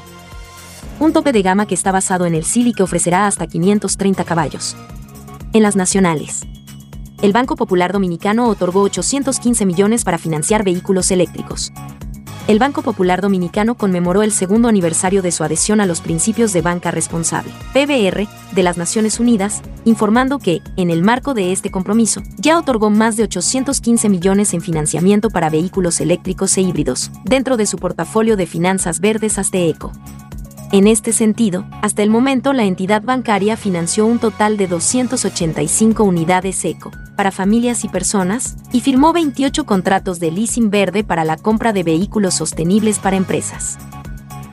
Un 0.98 1.12
tope 1.12 1.30
de 1.30 1.42
gama 1.42 1.66
que 1.66 1.76
está 1.76 1.92
basado 1.92 2.26
en 2.26 2.34
el 2.34 2.44
SIL 2.44 2.66
y 2.66 2.72
que 2.72 2.82
ofrecerá 2.82 3.28
hasta 3.28 3.46
530 3.46 4.24
caballos. 4.24 4.76
En 5.52 5.62
las 5.62 5.76
nacionales. 5.76 6.40
El 7.22 7.32
Banco 7.32 7.54
Popular 7.54 7.92
Dominicano 7.92 8.48
otorgó 8.48 8.82
815 8.82 9.66
millones 9.66 10.02
para 10.02 10.18
financiar 10.18 10.64
vehículos 10.64 11.12
eléctricos 11.12 11.72
el 12.48 12.58
Banco 12.58 12.82
Popular 12.82 13.20
Dominicano 13.20 13.74
conmemoró 13.76 14.22
el 14.22 14.32
segundo 14.32 14.68
aniversario 14.68 15.22
de 15.22 15.32
su 15.32 15.44
adhesión 15.44 15.80
a 15.80 15.86
los 15.86 16.00
principios 16.00 16.52
de 16.52 16.62
banca 16.62 16.90
responsable, 16.90 17.52
PBR, 17.72 18.28
de 18.52 18.62
las 18.62 18.76
Naciones 18.76 19.20
Unidas, 19.20 19.62
informando 19.84 20.38
que, 20.38 20.60
en 20.76 20.90
el 20.90 21.02
marco 21.02 21.34
de 21.34 21.52
este 21.52 21.70
compromiso, 21.70 22.22
ya 22.38 22.58
otorgó 22.58 22.90
más 22.90 23.16
de 23.16 23.24
815 23.24 24.08
millones 24.08 24.54
en 24.54 24.60
financiamiento 24.60 25.30
para 25.30 25.50
vehículos 25.50 26.00
eléctricos 26.00 26.56
e 26.56 26.62
híbridos, 26.62 27.10
dentro 27.24 27.56
de 27.56 27.66
su 27.66 27.78
portafolio 27.78 28.36
de 28.36 28.46
finanzas 28.46 29.00
verdes 29.00 29.38
Asteeco. 29.38 29.92
En 30.72 30.86
este 30.86 31.12
sentido, 31.12 31.66
hasta 31.82 32.04
el 32.04 32.10
momento 32.10 32.52
la 32.52 32.62
entidad 32.62 33.02
bancaria 33.02 33.56
financió 33.56 34.06
un 34.06 34.20
total 34.20 34.56
de 34.56 34.68
285 34.68 36.04
unidades 36.04 36.64
ECO 36.64 36.92
para 37.16 37.32
familias 37.32 37.82
y 37.84 37.88
personas 37.88 38.56
y 38.72 38.80
firmó 38.80 39.12
28 39.12 39.66
contratos 39.66 40.20
de 40.20 40.30
leasing 40.30 40.70
verde 40.70 41.02
para 41.02 41.24
la 41.24 41.36
compra 41.36 41.72
de 41.72 41.82
vehículos 41.82 42.34
sostenibles 42.34 43.00
para 43.00 43.16
empresas. 43.16 43.78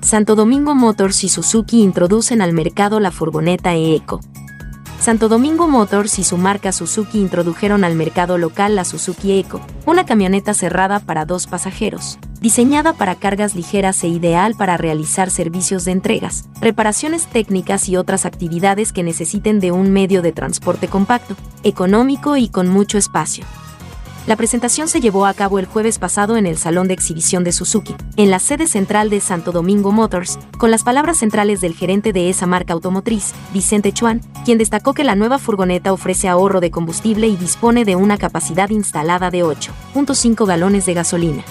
Santo 0.01 0.35
Domingo 0.35 0.73
Motors 0.73 1.23
y 1.23 1.29
Suzuki 1.29 1.83
introducen 1.83 2.41
al 2.41 2.51
mercado 2.51 2.99
la 2.99 3.11
furgoneta 3.11 3.75
e-Eco, 3.75 4.19
Santo 4.99 5.29
Domingo 5.29 5.67
Motors 5.67 6.19
y 6.19 6.23
su 6.23 6.37
marca 6.37 6.71
Suzuki 6.71 7.19
introdujeron 7.19 7.83
al 7.83 7.95
mercado 7.95 8.37
local 8.37 8.75
la 8.75 8.83
Suzuki 8.83 9.39
Eco, 9.39 9.61
una 9.85 10.05
camioneta 10.05 10.53
cerrada 10.53 10.99
para 10.99 11.25
dos 11.25 11.47
pasajeros, 11.47 12.19
diseñada 12.41 12.93
para 12.93 13.15
cargas 13.15 13.55
ligeras 13.55 14.03
e 14.03 14.07
ideal 14.07 14.55
para 14.57 14.75
realizar 14.75 15.29
servicios 15.29 15.85
de 15.85 15.91
entregas, 15.91 16.49
reparaciones 16.59 17.27
técnicas 17.27 17.87
y 17.87 17.95
otras 17.95 18.25
actividades 18.25 18.91
que 18.91 19.03
necesiten 19.03 19.59
de 19.59 19.71
un 19.71 19.91
medio 19.91 20.21
de 20.21 20.33
transporte 20.33 20.87
compacto, 20.87 21.35
económico 21.63 22.35
y 22.35 22.49
con 22.49 22.67
mucho 22.67 22.97
espacio. 22.97 23.45
La 24.27 24.35
presentación 24.35 24.89
se 24.89 24.99
llevó 24.99 25.25
a 25.25 25.33
cabo 25.33 25.57
el 25.57 25.65
jueves 25.65 25.99
pasado 25.99 26.35
en 26.35 26.45
el 26.45 26.57
Salón 26.57 26.89
de 26.89 26.93
Exhibición 26.93 27.45
de 27.45 27.53
Suzuki, 27.53 27.95
en 28.17 28.29
la 28.29 28.39
sede 28.39 28.67
central 28.67 29.09
de 29.09 29.21
Santo 29.21 29.53
Domingo 29.53 29.93
Motors, 29.93 30.37
con 30.57 30.69
las 30.69 30.83
palabras 30.83 31.19
centrales 31.19 31.61
del 31.61 31.73
gerente 31.73 32.11
de 32.11 32.29
esa 32.29 32.45
marca 32.45 32.73
automotriz, 32.73 33.31
Vicente 33.53 33.93
Chuan, 33.93 34.19
quien 34.43 34.57
destacó 34.57 34.93
que 34.93 35.05
la 35.05 35.15
nueva 35.15 35.39
furgoneta 35.39 35.93
ofrece 35.93 36.27
ahorro 36.27 36.59
de 36.59 36.71
combustible 36.71 37.27
y 37.27 37.37
dispone 37.37 37.85
de 37.85 37.95
una 37.95 38.17
capacidad 38.17 38.69
instalada 38.69 39.31
de 39.31 39.45
8.5 39.45 40.45
galones 40.45 40.85
de 40.85 40.93
gasolina. 40.93 41.45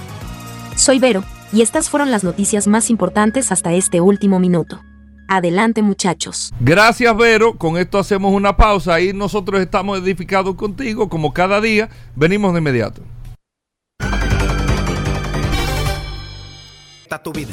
Soy 0.76 0.98
Vero, 0.98 1.24
y 1.54 1.62
estas 1.62 1.88
fueron 1.88 2.10
las 2.10 2.24
noticias 2.24 2.66
más 2.66 2.90
importantes 2.90 3.52
hasta 3.52 3.72
este 3.72 4.02
último 4.02 4.38
minuto. 4.38 4.82
Adelante 5.28 5.82
muchachos. 5.82 6.52
Gracias 6.60 7.16
Vero, 7.16 7.54
con 7.54 7.76
esto 7.76 7.98
hacemos 7.98 8.32
una 8.32 8.56
pausa 8.56 9.00
y 9.00 9.12
nosotros 9.12 9.60
estamos 9.60 9.98
edificados 9.98 10.54
contigo 10.54 11.08
como 11.08 11.32
cada 11.32 11.60
día, 11.60 11.88
venimos 12.14 12.52
de 12.52 12.58
inmediato. 12.60 13.02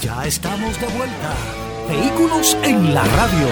Ya 0.01 0.26
estamos 0.26 0.80
de 0.82 0.88
vuelta. 0.88 1.34
Vehículos 1.88 2.57
en 2.63 2.93
la 2.93 3.03
radio. 3.03 3.47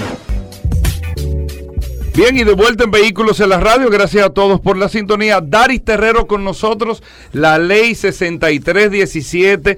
Bien, 2.14 2.36
y 2.36 2.44
de 2.44 2.54
vuelta 2.54 2.84
en 2.84 2.92
Vehículos 2.92 3.40
en 3.40 3.50
la 3.50 3.60
Radio, 3.60 3.90
gracias 3.90 4.26
a 4.26 4.30
todos 4.32 4.60
por 4.60 4.78
la 4.78 4.90
sintonía. 4.90 5.40
Daris 5.42 5.86
Terrero 5.86 6.28
con 6.28 6.44
nosotros, 6.44 7.02
la 7.32 7.58
ley 7.58 7.96
6317 7.96 9.78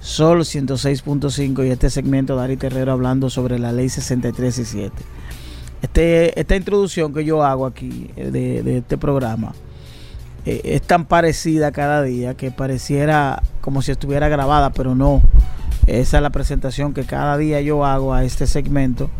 Sol 0.00 0.40
106.5 0.40 1.66
y 1.66 1.70
este 1.70 1.90
segmento 1.90 2.34
de 2.36 2.42
Ari 2.42 2.56
Terrero 2.56 2.92
hablando 2.92 3.28
sobre 3.28 3.58
la 3.58 3.70
ley 3.70 3.90
63 3.90 4.58
y 4.58 4.64
7. 4.64 5.02
Este, 5.82 6.40
esta 6.40 6.56
introducción 6.56 7.12
que 7.12 7.24
yo 7.24 7.42
hago 7.42 7.66
aquí 7.66 8.10
eh, 8.16 8.30
de, 8.30 8.78
este 8.78 8.98
programa 8.98 9.54
eh, 10.46 10.60
es 10.64 10.82
tan 10.82 11.04
parecida 11.06 11.70
cada 11.72 12.02
día 12.02 12.34
que 12.34 12.50
pareciera 12.50 13.42
como 13.60 13.82
si 13.82 13.92
estuviera 13.92 14.28
grabada, 14.28 14.72
pero 14.72 14.94
no. 14.94 15.22
Esa 15.86 16.16
es 16.18 16.22
la 16.22 16.30
presentación 16.30 16.94
que 16.94 17.04
cada 17.04 17.36
día 17.36 17.60
yo 17.60 17.84
hago 17.84 18.14
a 18.14 18.24
este 18.24 18.46
segmento. 18.46 19.10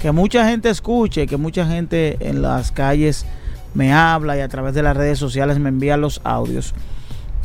Que 0.00 0.12
mucha 0.12 0.46
gente 0.48 0.68
escuche, 0.68 1.26
que 1.26 1.38
mucha 1.38 1.66
gente 1.66 2.18
en 2.20 2.42
las 2.42 2.72
calles 2.72 3.24
me 3.72 3.92
habla 3.92 4.36
y 4.36 4.40
a 4.40 4.48
través 4.48 4.74
de 4.74 4.82
las 4.82 4.96
redes 4.96 5.18
sociales 5.18 5.58
me 5.58 5.70
envía 5.70 5.96
los 5.96 6.20
audios. 6.24 6.74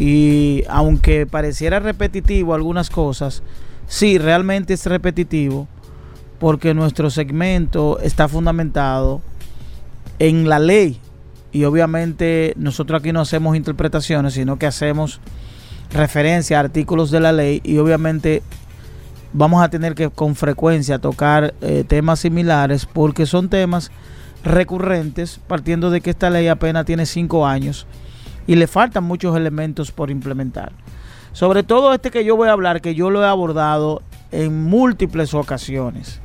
Y 0.01 0.63
aunque 0.67 1.27
pareciera 1.27 1.79
repetitivo 1.79 2.55
algunas 2.55 2.89
cosas, 2.89 3.43
sí, 3.85 4.17
realmente 4.17 4.73
es 4.73 4.87
repetitivo 4.87 5.67
porque 6.39 6.73
nuestro 6.73 7.11
segmento 7.11 7.99
está 7.99 8.27
fundamentado 8.27 9.21
en 10.17 10.49
la 10.49 10.57
ley. 10.57 10.99
Y 11.51 11.65
obviamente 11.65 12.55
nosotros 12.57 12.99
aquí 12.99 13.11
no 13.11 13.21
hacemos 13.21 13.55
interpretaciones, 13.55 14.33
sino 14.33 14.57
que 14.57 14.65
hacemos 14.65 15.21
referencia 15.93 16.57
a 16.57 16.61
artículos 16.61 17.11
de 17.11 17.19
la 17.19 17.31
ley 17.31 17.61
y 17.63 17.77
obviamente 17.77 18.41
vamos 19.33 19.63
a 19.63 19.69
tener 19.69 19.93
que 19.93 20.09
con 20.09 20.33
frecuencia 20.33 20.97
tocar 20.97 21.53
eh, 21.61 21.83
temas 21.87 22.21
similares 22.21 22.87
porque 22.87 23.27
son 23.27 23.49
temas 23.49 23.91
recurrentes 24.43 25.39
partiendo 25.45 25.91
de 25.91 26.01
que 26.01 26.09
esta 26.09 26.31
ley 26.31 26.47
apenas 26.47 26.85
tiene 26.87 27.05
cinco 27.05 27.45
años 27.45 27.85
y 28.47 28.55
le 28.55 28.67
faltan 28.67 29.03
muchos 29.03 29.35
elementos 29.35 29.91
por 29.91 30.09
implementar. 30.09 30.73
Sobre 31.33 31.63
todo 31.63 31.93
este 31.93 32.11
que 32.11 32.25
yo 32.25 32.35
voy 32.35 32.49
a 32.49 32.53
hablar, 32.53 32.81
que 32.81 32.95
yo 32.95 33.09
lo 33.09 33.23
he 33.23 33.27
abordado 33.27 34.01
en 34.31 34.63
múltiples 34.63 35.33
ocasiones 35.33 36.19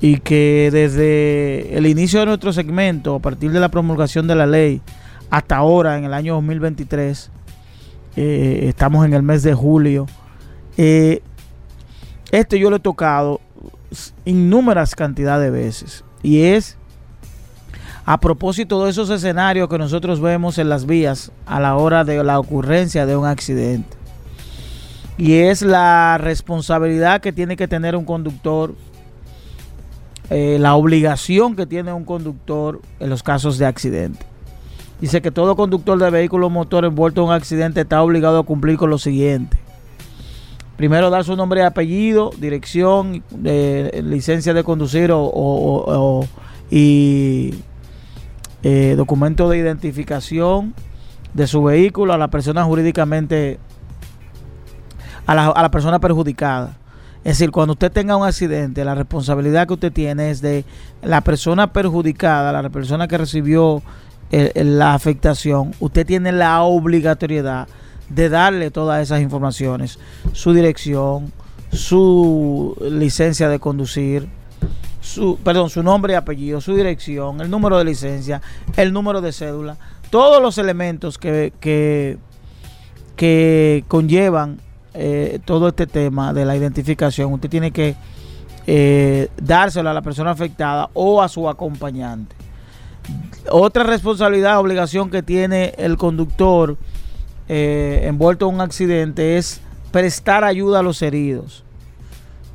y 0.00 0.18
que 0.18 0.70
desde 0.72 1.76
el 1.76 1.86
inicio 1.86 2.20
de 2.20 2.26
nuestro 2.26 2.52
segmento, 2.52 3.16
a 3.16 3.18
partir 3.20 3.52
de 3.52 3.60
la 3.60 3.68
promulgación 3.68 4.26
de 4.26 4.34
la 4.34 4.46
ley, 4.46 4.80
hasta 5.30 5.56
ahora, 5.56 5.98
en 5.98 6.04
el 6.04 6.14
año 6.14 6.34
2023, 6.34 7.30
eh, 8.16 8.64
estamos 8.68 9.04
en 9.04 9.14
el 9.14 9.22
mes 9.22 9.42
de 9.42 9.54
julio, 9.54 10.06
eh, 10.76 11.22
este 12.30 12.58
yo 12.58 12.70
lo 12.70 12.76
he 12.76 12.80
tocado 12.80 13.40
innúmeras 14.24 14.94
cantidades 14.94 15.44
de 15.44 15.58
veces 15.58 16.04
y 16.22 16.42
es 16.42 16.75
a 18.06 18.20
propósito 18.20 18.84
de 18.84 18.90
esos 18.90 19.10
escenarios 19.10 19.68
que 19.68 19.78
nosotros 19.78 20.20
vemos 20.20 20.58
en 20.58 20.68
las 20.68 20.86
vías 20.86 21.32
a 21.44 21.58
la 21.58 21.76
hora 21.76 22.04
de 22.04 22.22
la 22.22 22.38
ocurrencia 22.38 23.04
de 23.04 23.16
un 23.16 23.26
accidente. 23.26 23.96
Y 25.18 25.34
es 25.34 25.60
la 25.60 26.16
responsabilidad 26.16 27.20
que 27.20 27.32
tiene 27.32 27.56
que 27.56 27.66
tener 27.66 27.96
un 27.96 28.04
conductor, 28.04 28.76
eh, 30.30 30.56
la 30.60 30.76
obligación 30.76 31.56
que 31.56 31.66
tiene 31.66 31.92
un 31.92 32.04
conductor 32.04 32.80
en 33.00 33.10
los 33.10 33.24
casos 33.24 33.58
de 33.58 33.66
accidente. 33.66 34.24
Dice 35.00 35.20
que 35.20 35.32
todo 35.32 35.56
conductor 35.56 35.98
de 35.98 36.08
vehículo 36.08 36.48
motor 36.48 36.84
envuelto 36.84 37.22
en 37.22 37.28
un 37.28 37.34
accidente 37.34 37.80
está 37.80 38.00
obligado 38.02 38.38
a 38.38 38.44
cumplir 38.44 38.76
con 38.76 38.88
lo 38.88 38.98
siguiente. 38.98 39.56
Primero 40.76 41.10
dar 41.10 41.24
su 41.24 41.34
nombre 41.34 41.60
y 41.60 41.64
apellido, 41.64 42.30
dirección, 42.38 43.24
de, 43.30 44.00
licencia 44.04 44.54
de 44.54 44.62
conducir 44.62 45.10
o, 45.12 46.24
y 46.70 47.54
eh, 48.68 48.96
documento 48.96 49.48
de 49.48 49.58
identificación, 49.58 50.74
de 51.34 51.46
su 51.46 51.62
vehículo 51.62 52.12
a 52.12 52.18
la 52.18 52.30
persona 52.30 52.64
jurídicamente, 52.64 53.60
a 55.24 55.36
la, 55.36 55.46
a 55.46 55.70
persona 55.70 56.00
perjudicada. 56.00 56.76
Es 57.18 57.38
decir, 57.38 57.52
cuando 57.52 57.74
usted 57.74 57.92
tenga 57.92 58.16
un 58.16 58.26
accidente, 58.26 58.84
la 58.84 58.96
responsabilidad 58.96 59.68
que 59.68 59.74
usted 59.74 59.92
tiene 59.92 60.32
es 60.32 60.40
de 60.40 60.64
la 61.00 61.20
persona 61.20 61.72
perjudicada, 61.72 62.50
la 62.60 62.68
persona 62.68 63.06
que 63.06 63.16
recibió 63.16 63.82
eh, 64.32 64.50
eh, 64.52 64.64
la 64.64 64.94
afectación. 64.94 65.70
Usted 65.78 66.04
tiene 66.04 66.32
la 66.32 66.62
obligatoriedad 66.62 67.68
de 68.08 68.28
darle 68.28 68.72
todas 68.72 69.00
esas 69.00 69.20
informaciones, 69.20 70.00
su 70.32 70.52
dirección, 70.52 71.32
su 71.70 72.76
licencia 72.80 73.48
de 73.48 73.60
conducir, 73.60 74.28
su, 75.06 75.38
perdón, 75.38 75.70
su 75.70 75.82
nombre 75.82 76.14
y 76.14 76.16
apellido, 76.16 76.60
su 76.60 76.74
dirección, 76.74 77.40
el 77.40 77.48
número 77.48 77.78
de 77.78 77.84
licencia, 77.84 78.42
el 78.76 78.92
número 78.92 79.20
de 79.20 79.32
cédula, 79.32 79.76
todos 80.10 80.42
los 80.42 80.58
elementos 80.58 81.16
que, 81.16 81.52
que, 81.60 82.18
que 83.14 83.84
conllevan 83.88 84.60
eh, 84.94 85.38
todo 85.44 85.68
este 85.68 85.86
tema 85.86 86.32
de 86.32 86.44
la 86.44 86.56
identificación, 86.56 87.32
usted 87.32 87.48
tiene 87.48 87.70
que 87.70 87.94
eh, 88.66 89.28
dárselo 89.40 89.90
a 89.90 89.94
la 89.94 90.02
persona 90.02 90.32
afectada 90.32 90.90
o 90.92 91.22
a 91.22 91.28
su 91.28 91.48
acompañante. 91.48 92.34
Otra 93.48 93.84
responsabilidad, 93.84 94.58
obligación 94.58 95.08
que 95.08 95.22
tiene 95.22 95.72
el 95.78 95.96
conductor 95.96 96.76
eh, 97.48 98.00
envuelto 98.02 98.48
en 98.48 98.56
un 98.56 98.60
accidente 98.60 99.36
es 99.36 99.60
prestar 99.92 100.42
ayuda 100.42 100.80
a 100.80 100.82
los 100.82 101.00
heridos, 101.00 101.62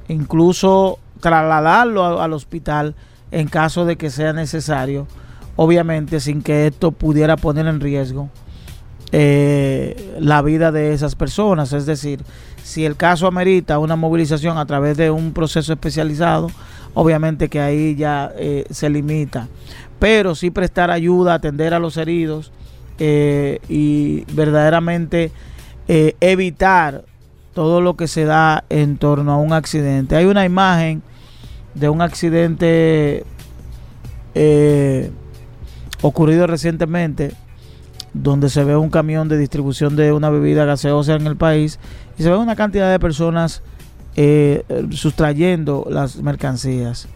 incluso 0.10 1.00
trasladarlo 1.22 2.22
al 2.22 2.34
hospital 2.34 2.96
en 3.32 3.48
caso 3.48 3.86
de 3.86 3.96
que 3.96 4.10
sea 4.10 4.34
necesario, 4.34 5.08
obviamente 5.56 6.20
sin 6.20 6.42
que 6.42 6.68
esto 6.68 6.92
pudiera 6.92 7.38
poner 7.38 7.68
en 7.68 7.80
riesgo 7.80 8.30
eh, 9.14 10.16
la 10.20 10.42
vida 10.42 10.72
de 10.72 10.94
esas 10.94 11.16
personas. 11.16 11.74
Es 11.74 11.86
decir, 11.86 12.22
si 12.64 12.86
el 12.86 12.96
caso 12.96 13.28
amerita 13.28 13.80
una 13.80 13.96
movilización 13.96 14.58
a 14.58 14.66
través 14.66 14.98
de 14.98 15.12
un 15.12 15.34
proceso 15.34 15.74
especializado, 15.74 16.50
obviamente 16.94 17.50
que 17.50 17.60
ahí 17.60 17.96
ya 17.96 18.32
eh, 18.38 18.66
se 18.70 18.90
limita. 18.90 19.48
Pero 20.00 20.34
sí 20.36 20.50
prestar 20.50 20.92
ayuda, 20.92 21.34
atender 21.34 21.74
a 21.74 21.80
los 21.80 21.98
heridos 21.98 22.52
eh, 23.00 23.60
y 23.70 24.24
verdaderamente 24.34 25.32
evitar 26.22 27.04
todo 27.54 27.82
lo 27.82 27.98
que 27.98 28.08
se 28.08 28.24
da 28.24 28.64
en 28.70 28.98
torno 28.98 29.34
a 29.34 29.38
un 29.38 29.52
accidente. 29.52 30.16
Hay 30.16 30.24
una 30.24 30.46
imagen 30.46 31.04
de 31.74 31.90
un 31.90 32.02
accidente 32.02 33.26
ocurrido 36.02 36.48
recientemente 36.48 37.34
donde 38.14 38.50
se 38.50 38.64
ve 38.64 38.76
un 38.76 38.90
camión 38.90 39.30
de 39.30 39.38
distribución 39.38 39.96
de 39.96 40.12
una 40.12 40.30
bebida 40.30 40.66
gaseosa 40.66 41.16
en 41.16 41.28
el 41.28 41.38
país 41.38 41.80
y 42.18 42.24
se 42.24 42.30
ve 42.30 42.36
una 42.36 42.56
cantidad 42.56 42.92
de 42.92 43.00
personas 43.00 43.62
eh, 44.16 44.64
sustrayendo 44.92 45.88
las 45.90 46.18
mercancías. 46.18 47.08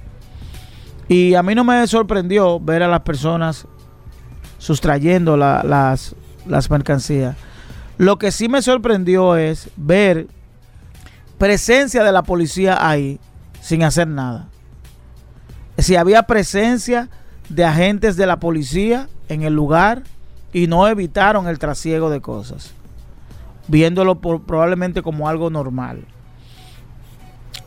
Y 1.08 1.36
a 1.36 1.44
mí 1.44 1.54
no 1.54 1.64
me 1.64 1.86
sorprendió 1.88 2.60
ver 2.60 2.82
a 2.84 2.88
las 2.88 3.02
personas 3.02 3.68
sustrayendo 4.58 5.38
las, 5.38 6.16
las 6.48 6.70
mercancías. 6.70 7.36
Lo 7.98 8.18
que 8.18 8.32
sí 8.32 8.48
me 8.48 8.62
sorprendió 8.62 9.36
es 9.36 9.70
ver 9.76 10.28
presencia 11.38 12.04
de 12.04 12.12
la 12.12 12.24
policía 12.24 12.88
ahí 12.88 13.20
sin 13.66 13.82
hacer 13.82 14.08
nada. 14.08 14.48
Si 15.80 15.96
había 15.96 16.22
presencia 16.24 17.10
de 17.50 17.66
agentes 17.66 18.16
de 18.16 18.28
la 18.28 18.40
policía 18.40 19.10
en 19.28 19.42
el 19.42 19.56
lugar 19.56 20.04
y 20.54 20.68
no 20.68 20.88
evitaron 20.88 21.48
el 21.48 21.58
trasiego 21.58 22.12
de 22.12 22.22
cosas, 22.22 22.76
viéndolo 23.68 24.20
probablemente 24.20 25.02
como 25.02 25.28
algo 25.28 25.50
normal. 25.50 26.06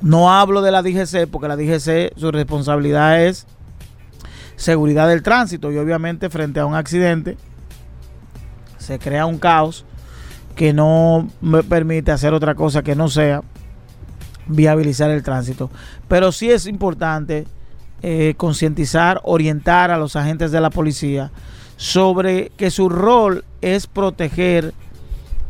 No 0.01 0.33
hablo 0.33 0.63
de 0.63 0.71
la 0.71 0.83
DGC 0.83 1.27
porque 1.29 1.49
la 1.49 1.57
DGC 1.57 2.17
su 2.17 2.31
responsabilidad 2.31 3.21
es 3.25 3.49
seguridad 4.55 5.09
del 5.09 5.25
tránsito 5.25 5.73
y 5.73 5.79
obviamente 5.79 6.31
frente 6.31 6.61
a 6.61 6.67
un 6.67 6.77
accidente 6.77 7.37
se 8.77 9.01
crea 9.01 9.27
un 9.27 9.39
caos 9.39 9.85
que 10.55 10.73
no 10.73 11.29
me 11.41 11.65
permite 11.65 12.13
hacer 12.13 12.35
otra 12.35 12.55
cosa 12.55 12.85
que 12.85 12.95
no 12.95 13.09
sea 13.09 13.43
viabilizar 14.49 15.11
el 15.11 15.23
tránsito. 15.23 15.71
Pero 16.09 16.33
sí 16.33 16.51
es 16.51 16.67
importante 16.67 17.47
eh, 18.03 18.35
concientizar, 18.37 19.21
orientar 19.25 19.91
a 19.91 19.99
los 19.99 20.17
agentes 20.17 20.51
de 20.53 20.61
la 20.61 20.71
policía 20.71 21.31
sobre 21.77 22.51
que 22.57 22.71
su 22.71 22.89
rol 22.89 23.45
es 23.61 23.87
proteger 23.87 24.75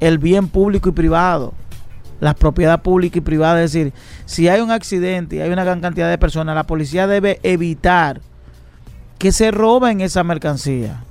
el 0.01 0.19
bien 0.19 0.49
público 0.49 0.91
y 0.91 0.93
privado, 0.93 1.55
la 2.21 2.35
propiedad 2.35 2.83
pública 2.83 3.19
y 3.19 3.23
privada. 3.23 3.63
Es 3.63 3.73
decir, 3.73 3.93
si 4.27 4.49
hay 4.49 4.61
un 4.61 4.71
accidente 4.71 5.37
y 5.37 5.41
hay 5.41 5.51
una 5.51 5.65
gran 5.65 5.81
cantidad 5.81 6.09
de 6.09 6.19
personas, 6.19 6.55
la 6.55 6.67
policía 6.67 7.07
debe 7.07 7.41
evitar 7.43 8.21
que 9.19 9.33
se 9.33 9.51
roben 9.51 10.01
esa 10.01 10.23
mercancía 10.23 11.03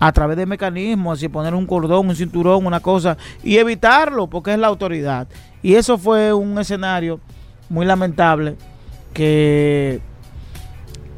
a 0.00 0.12
través 0.12 0.36
de 0.36 0.46
mecanismos, 0.46 1.18
así 1.18 1.28
poner 1.28 1.54
un 1.54 1.66
cordón, 1.66 2.08
un 2.08 2.16
cinturón, 2.16 2.66
una 2.66 2.80
cosa, 2.80 3.16
y 3.44 3.58
evitarlo, 3.58 4.26
porque 4.26 4.52
es 4.52 4.58
la 4.58 4.66
autoridad. 4.66 5.28
Y 5.62 5.74
eso 5.74 5.98
fue 5.98 6.32
un 6.32 6.58
escenario 6.58 7.20
muy 7.68 7.86
lamentable 7.86 8.56
que, 9.12 10.00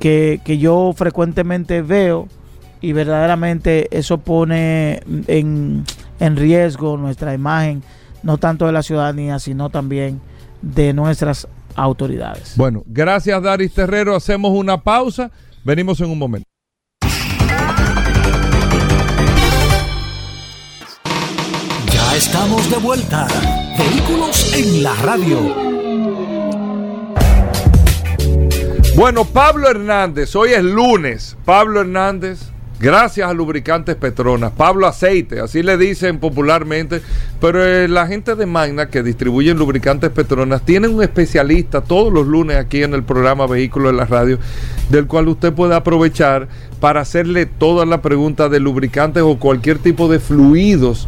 que, 0.01 0.41
que 0.45 0.59
yo 0.59 0.93
frecuentemente 0.95 1.81
veo 1.81 2.29
y 2.83 2.93
verdaderamente 2.93 3.87
eso 3.97 4.19
pone 4.19 5.01
en, 5.29 5.85
riesgo 6.19 6.97
nuestra 6.97 7.33
imagen, 7.33 7.83
no 8.25 8.39
tanto 8.39 8.67
de 8.67 8.73
la 8.73 8.83
ciudadanía, 8.83 9.39
sino 9.39 9.71
también 9.71 10.21
de 10.61 10.93
nuestras 10.93 11.47
autoridades. 11.77 12.55
Bueno, 12.57 12.83
gracias 12.87 13.41
Daris 13.41 13.73
Terrero, 13.73 14.17
hacemos 14.17 14.51
una 14.53 14.83
pausa, 14.83 15.31
venimos 15.65 16.01
en 16.01 16.11
un 16.11 16.19
momento. 16.19 16.52
Estamos 22.17 22.71
de 22.71 22.77
vuelta. 22.77 23.27
Vehículos 23.79 24.53
en 24.55 24.83
la 24.83 24.95
radio. 24.97 25.39
Bueno, 28.95 29.25
Pablo 29.25 29.71
Hernández, 29.71 30.37
hoy 30.37 30.51
es 30.51 30.63
lunes. 30.63 31.39
Pablo 31.47 31.81
Hernández 31.81 32.53
Gracias 32.83 33.31
a 33.31 33.33
Lubricantes 33.33 33.95
Petronas. 33.95 34.51
Pablo 34.57 34.89
Aceite, 34.89 35.39
así 35.39 35.63
le 35.63 35.77
dicen 35.77 36.19
popularmente. 36.19 37.01
Pero 37.41 37.65
eh, 37.65 37.87
la 37.87 38.09
gente 38.09 38.35
de 38.35 38.45
Magna 38.45 38.89
que 38.89 39.05
distribuyen 39.05 39.57
lubricantes 39.57 40.11
Petronas 40.11 40.63
tienen 40.63 40.93
un 40.93 41.01
especialista 41.01 41.83
todos 41.83 42.13
los 42.13 42.27
lunes 42.27 42.57
aquí 42.57 42.83
en 42.83 42.93
el 42.93 43.05
programa 43.05 43.47
Vehículos 43.47 43.91
en 43.91 43.99
la 43.99 44.07
Radio, 44.07 44.41
del 44.91 45.07
cual 45.07 45.29
usted 45.29 45.53
puede 45.53 45.77
aprovechar 45.77 46.49
para 46.81 47.03
hacerle 47.03 47.47
todas 47.47 47.87
las 47.87 48.01
preguntas 48.01 48.51
de 48.51 48.59
lubricantes 48.59 49.23
o 49.23 49.39
cualquier 49.39 49.79
tipo 49.79 50.09
de 50.09 50.19
fluidos 50.19 51.07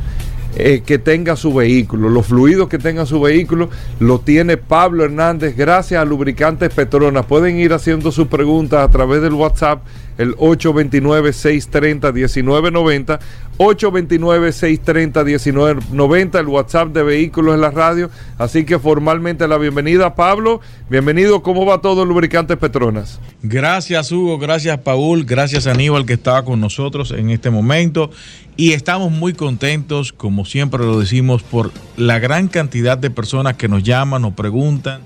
eh, 0.56 0.82
que 0.84 0.98
tenga 0.98 1.36
su 1.36 1.52
vehículo. 1.52 2.08
Los 2.08 2.26
fluidos 2.26 2.68
que 2.68 2.78
tenga 2.78 3.06
su 3.06 3.20
vehículo 3.20 3.70
lo 4.00 4.20
tiene 4.20 4.56
Pablo 4.56 5.04
Hernández 5.04 5.56
gracias 5.56 6.00
a 6.00 6.04
Lubricantes 6.04 6.72
Petronas. 6.72 7.26
Pueden 7.26 7.58
ir 7.58 7.72
haciendo 7.72 8.12
sus 8.12 8.28
preguntas 8.28 8.86
a 8.86 8.90
través 8.90 9.22
del 9.22 9.34
WhatsApp 9.34 9.82
el 10.18 10.36
829-630-1990, 10.36 13.20
829-630-1990, 13.58 16.40
el 16.40 16.48
WhatsApp 16.48 16.88
de 16.88 17.02
Vehículos 17.02 17.54
en 17.54 17.60
la 17.60 17.70
Radio. 17.70 18.08
Así 18.38 18.64
que 18.64 18.78
formalmente 18.78 19.46
la 19.48 19.58
bienvenida, 19.58 20.14
Pablo. 20.14 20.62
Bienvenido, 20.88 21.42
¿cómo 21.42 21.66
va 21.66 21.80
todo 21.80 22.04
Lubricantes 22.04 22.56
Petronas? 22.56 23.18
Gracias, 23.42 24.12
Hugo, 24.12 24.38
gracias, 24.38 24.78
Paul, 24.78 25.24
gracias, 25.24 25.66
Aníbal, 25.66 26.06
que 26.06 26.12
estaba 26.14 26.44
con 26.44 26.60
nosotros 26.60 27.10
en 27.10 27.30
este 27.30 27.50
momento. 27.50 28.12
Y 28.56 28.72
estamos 28.72 29.10
muy 29.10 29.32
contentos, 29.32 30.12
como 30.12 30.44
siempre 30.44 30.84
lo 30.84 31.00
decimos, 31.00 31.42
por 31.42 31.72
la 31.96 32.20
gran 32.20 32.46
cantidad 32.48 32.96
de 32.96 33.10
personas 33.10 33.54
que 33.54 33.66
nos 33.68 33.82
llaman, 33.82 34.22
nos 34.22 34.34
preguntan 34.34 35.00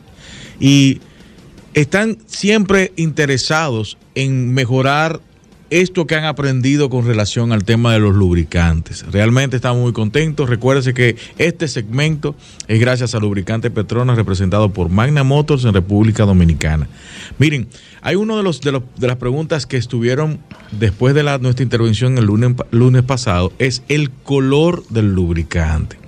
y 0.61 1.01
están 1.75 2.19
siempre 2.27 2.93
interesados 2.97 3.99
en 4.15 4.53
mejorar 4.55 5.21
esto 5.71 6.07
que 6.07 6.15
han 6.15 6.25
aprendido 6.25 6.89
con 6.89 7.07
relación 7.07 7.53
al 7.53 7.65
tema 7.65 7.93
de 7.93 7.99
los 7.99 8.15
lubricantes. 8.15 9.05
Realmente 9.11 9.57
estamos 9.57 9.83
muy 9.83 9.93
contentos. 9.93 10.49
Recuérdense 10.49 10.95
que 10.95 11.17
este 11.37 11.69
segmento 11.69 12.35
es 12.69 12.81
gracias 12.81 13.15
a 13.15 13.19
Lubricante 13.19 13.71
Petronas 13.71 14.17
representado 14.17 14.71
por 14.71 14.89
Magna 14.89 15.25
Motors 15.25 15.65
en 15.65 15.75
República 15.75 16.25
Dominicana. 16.25 16.89
Miren, 17.39 17.69
hay 18.01 18.17
uno 18.17 18.37
de 18.37 18.43
los 18.43 18.61
de, 18.61 18.81
las 19.01 19.17
preguntas 19.17 19.67
que 19.67 19.77
estuvieron 19.77 20.41
después 20.73 21.15
de 21.15 21.23
nuestra 21.23 21.63
intervención 21.63 22.17
el 22.17 22.25
lunes, 22.25 22.53
lunes 22.71 23.03
pasado 23.03 23.53
es 23.59 23.83
el 23.89 24.11
color 24.11 24.87
del 24.89 25.13
lubricante. 25.13 25.99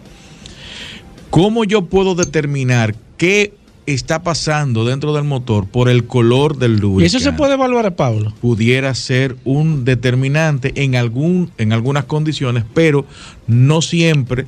¿Cómo 1.28 1.64
yo 1.64 1.84
puedo 1.84 2.14
determinar 2.14 2.94
qué 3.16 3.52
está 3.92 4.22
pasando 4.22 4.84
dentro 4.84 5.14
del 5.14 5.24
motor 5.24 5.66
por 5.66 5.88
el 5.88 6.06
color 6.06 6.56
del 6.56 6.78
lubricante. 6.78 7.04
¿Y 7.04 7.06
eso 7.06 7.18
se 7.18 7.32
puede 7.32 7.54
evaluar, 7.54 7.94
Pablo? 7.96 8.32
Pudiera 8.40 8.94
ser 8.94 9.36
un 9.44 9.84
determinante 9.84 10.72
en, 10.76 10.96
algún, 10.96 11.50
en 11.58 11.72
algunas 11.72 12.04
condiciones, 12.04 12.64
pero 12.74 13.06
no 13.46 13.82
siempre 13.82 14.46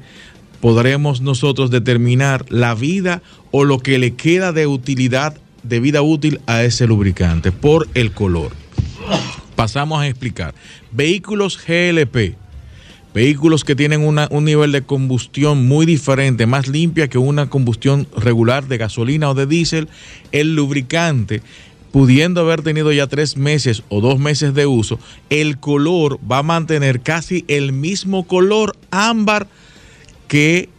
podremos 0.60 1.20
nosotros 1.20 1.70
determinar 1.70 2.44
la 2.48 2.74
vida 2.74 3.22
o 3.50 3.64
lo 3.64 3.80
que 3.80 3.98
le 3.98 4.14
queda 4.14 4.52
de 4.52 4.66
utilidad, 4.66 5.36
de 5.62 5.80
vida 5.80 6.02
útil 6.02 6.40
a 6.46 6.62
ese 6.62 6.86
lubricante 6.86 7.52
por 7.52 7.88
el 7.94 8.12
color. 8.12 8.52
Pasamos 9.56 10.00
a 10.00 10.06
explicar. 10.06 10.54
Vehículos 10.92 11.58
GLP 11.58 12.41
Vehículos 13.14 13.64
que 13.64 13.76
tienen 13.76 14.00
un 14.02 14.44
nivel 14.44 14.72
de 14.72 14.82
combustión 14.82 15.66
muy 15.66 15.84
diferente, 15.84 16.46
más 16.46 16.66
limpia 16.66 17.08
que 17.08 17.18
una 17.18 17.50
combustión 17.50 18.06
regular 18.16 18.68
de 18.68 18.78
gasolina 18.78 19.30
o 19.30 19.34
de 19.34 19.46
diésel, 19.46 19.88
el 20.32 20.54
lubricante 20.54 21.42
pudiendo 21.92 22.40
haber 22.40 22.62
tenido 22.62 22.90
ya 22.90 23.06
tres 23.06 23.36
meses 23.36 23.82
o 23.90 24.00
dos 24.00 24.18
meses 24.18 24.54
de 24.54 24.66
uso, 24.66 24.98
el 25.28 25.58
color 25.58 26.18
va 26.28 26.38
a 26.38 26.42
mantener 26.42 27.02
casi 27.02 27.44
el 27.48 27.72
mismo 27.72 28.26
color 28.26 28.74
ámbar 28.90 29.46
que 30.26 30.70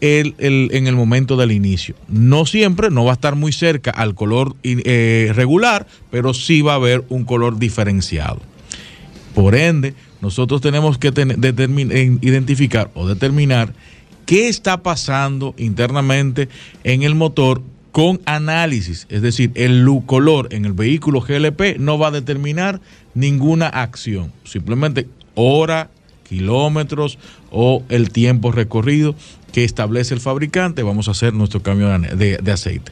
el, 0.00 0.34
en 0.38 0.86
el 0.86 0.96
momento 0.96 1.36
del 1.36 1.52
inicio. 1.52 1.94
No 2.08 2.46
siempre, 2.46 2.90
no 2.90 3.04
va 3.04 3.12
a 3.12 3.14
estar 3.14 3.36
muy 3.36 3.52
cerca 3.52 3.90
al 3.90 4.14
color 4.14 4.56
eh, 4.62 5.30
regular, 5.34 5.86
pero 6.10 6.34
sí 6.34 6.62
va 6.62 6.72
a 6.72 6.76
haber 6.76 7.04
un 7.08 7.24
color 7.24 7.58
diferenciado. 7.58 8.40
Por 9.36 9.54
ende, 9.54 9.92
nosotros 10.22 10.62
tenemos 10.62 10.96
que 10.96 11.08
identificar 12.22 12.90
o 12.94 13.06
determinar 13.06 13.74
qué 14.24 14.48
está 14.48 14.82
pasando 14.82 15.54
internamente 15.58 16.48
en 16.84 17.02
el 17.02 17.14
motor 17.14 17.60
con 17.92 18.22
análisis, 18.24 19.06
es 19.10 19.20
decir, 19.20 19.52
el 19.54 19.86
color 20.06 20.48
en 20.52 20.64
el 20.64 20.72
vehículo 20.72 21.20
GLP 21.20 21.78
no 21.78 21.98
va 21.98 22.08
a 22.08 22.12
determinar 22.12 22.80
ninguna 23.12 23.66
acción, 23.68 24.32
simplemente 24.44 25.06
hora, 25.34 25.90
kilómetros 26.26 27.18
o 27.50 27.82
el 27.90 28.12
tiempo 28.12 28.52
recorrido 28.52 29.14
que 29.52 29.64
establece 29.64 30.14
el 30.14 30.20
fabricante, 30.20 30.82
vamos 30.82 31.08
a 31.08 31.10
hacer 31.10 31.34
nuestro 31.34 31.62
cambio 31.62 31.90
de 31.90 32.52
aceite. 32.52 32.90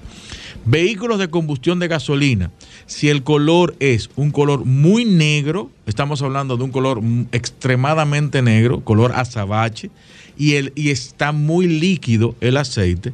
Vehículos 0.67 1.19
de 1.19 1.29
combustión 1.29 1.79
de 1.79 1.89
gasolina, 1.89 2.51
si 2.87 3.11
el 3.11 3.23
color 3.23 3.77
es 3.81 4.09
un 4.17 4.31
color 4.31 4.65
muy 4.65 5.05
negro, 5.05 5.71
estamos 5.87 6.23
hablando 6.23 6.57
de 6.57 6.65
un 6.65 6.71
color 6.71 7.03
extremadamente 7.33 8.41
negro, 8.41 8.81
color 8.81 9.13
azabache, 9.13 9.91
y, 10.39 10.55
el, 10.55 10.73
y 10.75 10.91
está 10.91 11.33
muy 11.33 11.67
líquido 11.69 12.35
el 12.41 12.57
aceite, 12.57 13.13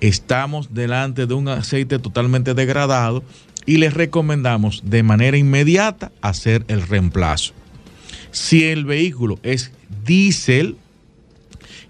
estamos 0.00 0.72
delante 0.72 1.26
de 1.26 1.34
un 1.34 1.48
aceite 1.48 1.98
totalmente 1.98 2.54
degradado 2.54 3.24
y 3.66 3.78
les 3.78 3.92
recomendamos 3.92 4.82
de 4.84 5.02
manera 5.02 5.36
inmediata 5.36 6.12
hacer 6.20 6.64
el 6.68 6.86
reemplazo. 6.86 7.54
Si 8.30 8.64
el 8.64 8.84
vehículo 8.84 9.38
es 9.42 9.72
diésel, 10.04 10.76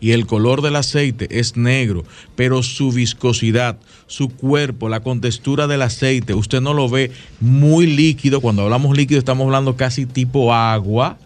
y 0.01 0.13
el 0.13 0.27
color 0.27 0.63
del 0.63 0.77
aceite 0.77 1.27
es 1.39 1.57
negro, 1.57 2.05
pero 2.37 2.63
su 2.63 2.93
viscosidad, 2.93 3.79
su 4.07 4.29
cuerpo, 4.29 4.89
la 4.89 5.01
contextura 5.01 5.67
del 5.67 5.83
aceite, 5.83 6.35
usted 6.35 6.61
no 6.61 6.75
lo 6.75 6.89
ve 6.89 7.11
muy 7.41 7.87
líquido. 7.87 8.41
Cuando 8.41 8.63
hablamos 8.63 8.97
líquido 8.97 9.19
estamos 9.19 9.45
hablando 9.47 9.77
casi 9.77 10.07
tipo 10.07 10.53
agua. 10.53 11.19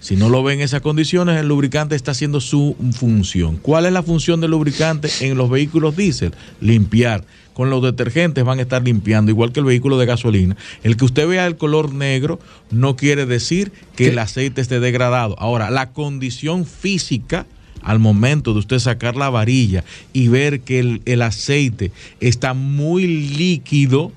Si 0.00 0.14
no 0.14 0.28
lo 0.28 0.44
ve 0.44 0.54
en 0.54 0.60
esas 0.60 0.80
condiciones, 0.80 1.40
el 1.40 1.48
lubricante 1.48 1.96
está 1.96 2.12
haciendo 2.12 2.40
su 2.40 2.76
función. 2.92 3.56
¿Cuál 3.56 3.84
es 3.84 3.92
la 3.92 4.04
función 4.04 4.40
del 4.40 4.52
lubricante 4.52 5.08
en 5.22 5.36
los 5.36 5.50
vehículos 5.50 5.96
diésel? 5.96 6.34
Limpiar. 6.60 7.24
Con 7.52 7.70
los 7.70 7.82
detergentes 7.82 8.44
van 8.44 8.60
a 8.60 8.62
estar 8.62 8.84
limpiando, 8.84 9.32
igual 9.32 9.50
que 9.50 9.58
el 9.58 9.66
vehículo 9.66 9.98
de 9.98 10.06
gasolina. 10.06 10.56
El 10.84 10.96
que 10.96 11.04
usted 11.04 11.26
vea 11.26 11.44
el 11.48 11.56
color 11.56 11.92
negro 11.92 12.38
no 12.70 12.94
quiere 12.94 13.26
decir 13.26 13.72
que 13.96 14.10
el 14.10 14.18
aceite 14.20 14.60
esté 14.60 14.78
degradado. 14.78 15.34
Ahora, 15.40 15.68
la 15.68 15.90
condición 15.90 16.64
física 16.64 17.46
al 17.88 17.98
momento 18.00 18.52
de 18.52 18.58
usted 18.58 18.78
sacar 18.80 19.16
la 19.16 19.30
varilla 19.30 19.82
y 20.12 20.28
ver 20.28 20.60
que 20.60 21.00
el, 21.06 21.22
aceite 21.22 21.90
está 22.20 22.52
muy 22.52 23.06
líquido, 23.06 24.12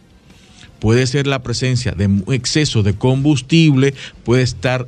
puede 0.79 1.07
ser 1.07 1.25
la 1.25 1.41
presencia 1.41 1.93
de 1.93 2.09
exceso 2.33 2.83
de 2.83 2.95
combustible, 2.95 3.93
puede 4.25 4.43
estar 4.43 4.87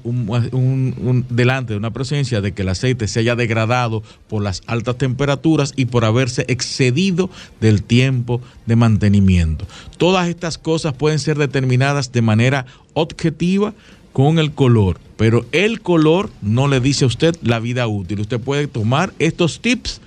delante 1.30 1.72
de 1.72 1.78
una 1.78 1.92
presencia 1.94 2.42
de 2.42 2.52
que 2.52 2.64
el 2.64 2.70
aceite 2.70 3.08
se 3.08 3.22
haya 3.22 3.38
degradado 3.38 4.04
por 4.28 4.44
las 4.44 4.62
altas 4.66 4.98
temperaturas 4.98 5.72
y 5.78 5.86
por 5.86 6.04
haberse 6.04 6.44
excedido 6.50 7.30
del 7.62 7.84
tiempo 7.84 8.42
de 8.66 8.76
mantenimiento. 8.76 9.66
Todas 9.98 10.28
estas 10.28 10.58
cosas 10.58 10.92
pueden 10.92 11.20
ser 11.20 11.38
determinadas 11.38 12.12
de 12.12 12.22
manera 12.22 12.66
objetiva 12.96 13.74
con 14.14 14.40
el 14.40 14.54
color, 14.54 15.00
pero 15.18 15.46
el 15.52 15.82
color 15.82 16.30
no 16.42 16.68
le 16.68 16.80
dice 16.80 17.04
a 17.04 17.08
usted 17.08 17.36
la 17.42 17.60
vida 17.60 17.88
útil. 17.88 18.22
Usted 18.22 18.40
puede 18.40 18.68
tomar 18.68 19.12
estos 19.20 19.60
tips 19.60 20.00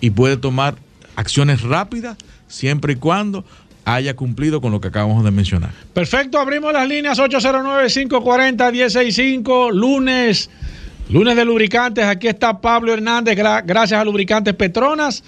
y 0.00 0.10
puede 0.10 0.36
tomar 0.38 0.74
acciones 1.14 1.62
rápidas 1.62 2.16
siempre 2.48 2.94
y 2.94 2.96
cuando 2.96 3.44
haya 3.84 4.16
cumplido 4.16 4.60
con 4.60 4.72
lo 4.72 4.80
que 4.80 4.88
acabamos 4.88 5.22
de 5.24 5.30
mencionar. 5.30 5.70
Perfecto, 5.92 6.38
abrimos 6.38 6.72
las 6.72 6.88
líneas 6.88 7.18
809-540-165, 7.18 9.72
lunes, 9.72 10.48
lunes 11.08 11.36
de 11.36 11.44
lubricantes. 11.44 12.04
Aquí 12.04 12.26
está 12.28 12.60
Pablo 12.60 12.94
Hernández, 12.94 13.36
gracias 13.36 14.00
a 14.00 14.04
Lubricantes 14.04 14.54
Petronas. 14.54 15.22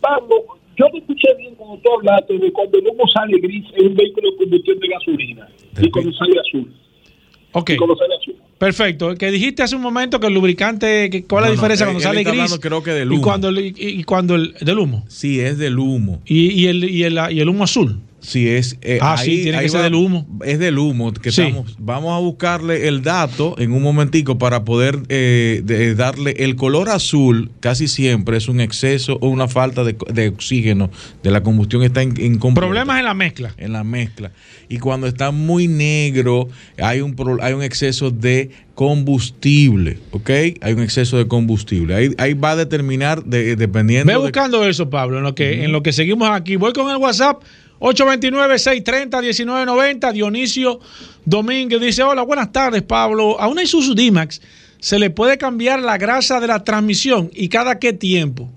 Pablo, 0.00 0.44
yo 0.76 0.86
te 0.92 0.98
escuché 0.98 1.34
bien 1.36 1.54
cuando 1.54 1.78
tú 1.78 1.92
hablaste 1.94 2.38
de 2.38 2.52
cuando 2.52 2.78
el 2.78 2.86
humo 2.86 3.04
sale 3.08 3.38
gris 3.38 3.64
en 3.76 3.88
un 3.88 3.94
vehículo 3.94 4.30
de 4.30 4.36
combustión 4.36 4.78
de 4.78 4.88
gasolina 4.88 5.48
y 5.80 5.90
cuando 5.90 6.12
sale 6.12 6.32
azul. 6.38 6.72
Ok. 7.52 7.72
Perfecto. 8.58 9.16
Que 9.16 9.30
dijiste 9.30 9.62
hace 9.62 9.74
un 9.74 9.82
momento 9.82 10.20
que 10.20 10.28
el 10.28 10.34
lubricante, 10.34 11.24
¿cuál 11.28 11.44
es 11.44 11.50
la 11.50 11.54
diferencia 11.54 11.86
cuando 11.86 12.00
sale 12.00 12.22
gris? 12.22 12.58
creo 12.60 12.82
que 12.82 12.92
del 12.92 13.10
humo. 13.10 13.18
Y 13.18 13.22
cuando, 13.22 13.50
y, 13.60 14.04
cuando 14.04 14.36
el 14.36 14.54
del 14.60 14.78
humo. 14.78 15.04
Sí, 15.08 15.40
es 15.40 15.58
del 15.58 15.78
humo. 15.78 16.22
Y, 16.24 16.62
y, 16.62 16.68
el, 16.68 16.84
y, 16.84 17.02
el, 17.02 17.18
y 17.30 17.40
el 17.40 17.48
humo 17.48 17.64
azul. 17.64 17.98
Sí, 18.22 18.48
es. 18.48 18.78
Eh, 18.82 19.00
ah, 19.02 19.16
sí, 19.18 19.42
tiene 19.42 19.60
que 19.60 19.68
ser 19.68 19.82
del 19.82 19.96
humo. 19.96 20.26
Es 20.44 20.60
del 20.60 20.78
humo. 20.78 21.12
Que 21.12 21.30
estamos, 21.30 21.74
vamos 21.78 22.16
a 22.16 22.20
buscarle 22.20 22.86
el 22.86 23.02
dato 23.02 23.56
en 23.58 23.72
un 23.72 23.82
momentico 23.82 24.38
para 24.38 24.64
poder 24.64 25.00
eh, 25.08 25.94
darle 25.96 26.36
el 26.38 26.54
color 26.54 26.88
azul. 26.88 27.50
Casi 27.58 27.88
siempre 27.88 28.36
es 28.36 28.48
un 28.48 28.60
exceso 28.60 29.18
o 29.20 29.28
una 29.28 29.48
falta 29.48 29.82
de, 29.82 30.28
oxígeno 30.28 30.90
de 31.22 31.30
la 31.32 31.42
combustión. 31.42 31.82
Está 31.82 32.02
en, 32.02 32.38
Problemas 32.38 33.00
en 33.00 33.04
la 33.04 33.14
mezcla. 33.14 33.54
En 33.56 33.72
la 33.72 33.82
mezcla. 33.82 34.30
Y 34.68 34.78
cuando 34.78 35.08
está 35.08 35.32
muy 35.32 35.66
negro, 35.66 36.48
hay 36.80 37.00
un, 37.00 37.16
hay 37.42 37.52
un 37.54 37.62
exceso 37.62 38.12
de 38.12 38.50
combustible, 38.74 39.98
¿ok? 40.12 40.30
Hay 40.60 40.72
un 40.74 40.82
exceso 40.82 41.18
de 41.18 41.26
combustible. 41.26 41.94
Ahí, 41.94 42.10
ahí 42.18 42.34
va 42.34 42.52
a 42.52 42.56
determinar 42.56 43.24
dependiendo. 43.24 44.12
Ve 44.12 44.18
buscando 44.18 44.64
eso, 44.64 44.88
Pablo, 44.90 45.18
en 45.18 45.24
lo 45.24 45.34
que, 45.34 45.64
en 45.64 45.72
lo 45.72 45.82
que 45.82 45.92
seguimos 45.92 46.30
aquí. 46.30 46.56
Voy 46.56 46.72
con 46.72 46.88
el 46.90 46.96
WhatsApp 46.96 47.42
829-630-1990. 47.82 50.12
Dionisio 50.12 50.80
Domínguez 51.24 51.80
dice: 51.80 52.02
Hola, 52.02 52.22
buenas 52.22 52.52
tardes, 52.52 52.82
Pablo. 52.82 53.40
A 53.40 53.48
una 53.48 53.62
Isuzu 53.62 53.94
D-Max 53.94 54.40
se 54.78 54.98
le 54.98 55.10
puede 55.10 55.36
cambiar 55.36 55.80
la 55.80 55.98
grasa 55.98 56.40
de 56.40 56.46
la 56.46 56.64
transmisión 56.64 57.30
y 57.34 57.48
cada 57.48 57.78
qué 57.78 57.92
tiempo. 57.92 58.48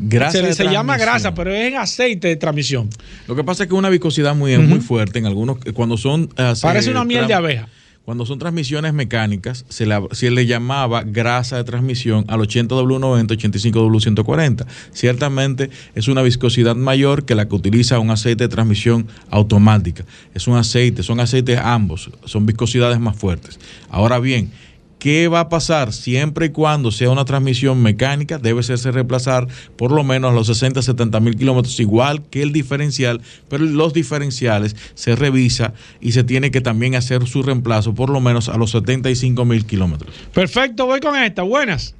Grasa 0.00 0.52
se, 0.52 0.64
llama 0.64 0.96
grasa, 0.96 1.34
pero 1.34 1.52
es 1.52 1.74
aceite 1.74 2.28
de 2.28 2.36
transmisión. 2.36 2.88
Lo 3.26 3.34
que 3.34 3.42
pasa 3.42 3.64
es 3.64 3.68
que 3.68 3.74
una 3.74 3.88
viscosidad 3.88 4.36
muy, 4.36 4.56
muy 4.58 4.78
fuerte 4.78 5.18
en 5.18 5.26
algunos, 5.26 5.58
cuando 5.74 5.96
son... 5.96 6.28
Parece 6.62 6.92
una 6.92 7.04
miel 7.04 7.26
de 7.26 7.34
abeja 7.34 7.68
Cuando 8.08 8.24
son 8.24 8.38
transmisiones 8.38 8.94
mecánicas, 8.94 9.66
se, 9.68 10.30
le 10.30 10.46
llamaba 10.46 11.02
grasa 11.02 11.58
de 11.58 11.64
transmisión 11.64 12.24
al 12.28 12.40
80W90, 12.40 13.26
85W140. 13.26 14.64
Ciertamente 14.92 15.68
es 15.94 16.08
una 16.08 16.22
viscosidad 16.22 16.74
mayor 16.74 17.26
que 17.26 17.34
la 17.34 17.46
que 17.50 17.54
utiliza 17.54 17.98
un 17.98 18.08
aceite 18.08 18.44
de 18.44 18.48
transmisión 18.48 19.08
automática. 19.28 20.06
Es 20.32 20.48
un 20.48 20.56
aceite, 20.56 21.02
son 21.02 21.20
aceites 21.20 21.60
ambos, 21.62 22.10
son 22.24 22.46
viscosidades 22.46 22.98
más 22.98 23.14
fuertes. 23.14 23.60
Ahora 23.90 24.18
bien, 24.20 24.52
¿Qué 24.98 25.28
va 25.28 25.40
a 25.40 25.48
pasar 25.48 25.92
siempre 25.92 26.46
y 26.46 26.48
cuando 26.50 26.90
sea 26.90 27.10
una 27.10 27.24
transmisión 27.24 27.80
mecánica? 27.82 28.38
Debe 28.38 28.60
hacerse 28.60 28.90
reemplazar 28.90 29.46
por 29.76 29.92
lo 29.92 30.02
menos 30.02 30.32
a 30.32 30.34
los 30.34 30.48
60, 30.48 30.82
70 30.82 31.20
mil 31.20 31.36
kilómetros, 31.36 31.78
igual 31.78 32.22
que 32.22 32.42
el 32.42 32.52
diferencial, 32.52 33.20
pero 33.48 33.64
los 33.64 33.92
diferenciales 33.92 34.74
se 34.94 35.14
revisa 35.14 35.74
y 36.00 36.12
se 36.12 36.24
tiene 36.24 36.50
que 36.50 36.60
también 36.60 36.96
hacer 36.96 37.26
su 37.26 37.42
reemplazo 37.42 37.94
por 37.94 38.10
lo 38.10 38.20
menos 38.20 38.48
a 38.48 38.56
los 38.56 38.72
75 38.72 39.44
mil 39.44 39.64
kilómetros. 39.66 40.12
Perfecto, 40.34 40.86
voy 40.86 41.00
con 41.00 41.16
esta. 41.16 41.42
Buenas. 41.42 41.94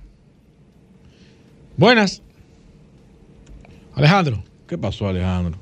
Buenas. 1.77 2.23
Alejandro, 3.95 4.43
¿Qué 4.69 4.77
pasó, 4.77 5.09
Alejandro? 5.09 5.59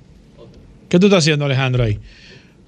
¿qué 0.88 0.98
tú 0.98 1.06
estás 1.06 1.20
haciendo, 1.20 1.44
Alejandro, 1.44 1.84
ahí? 1.84 2.00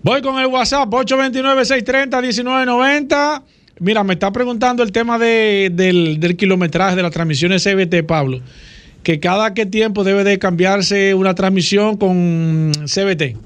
Voy 0.02 0.22
con 0.22 0.38
el 0.38 0.46
WhatsApp 0.46 0.88
829-630-1990. 0.88 3.42
Mira, 3.80 4.02
me 4.04 4.14
está 4.14 4.32
preguntando 4.32 4.82
el 4.82 4.92
tema 4.92 5.18
de- 5.18 5.70
del, 5.72 6.18
del 6.20 6.36
kilometraje 6.36 6.96
de 6.96 7.02
las 7.02 7.12
transmisiones 7.12 7.62
CBT, 7.64 8.02
Pablo. 8.06 8.40
Que 9.02 9.20
cada 9.20 9.54
qué 9.54 9.64
tiempo 9.66 10.04
debe 10.04 10.24
de 10.24 10.38
cambiarse 10.38 11.14
una 11.14 11.34
transmisión 11.34 11.96
con 11.96 12.72
CBT. 12.86 13.36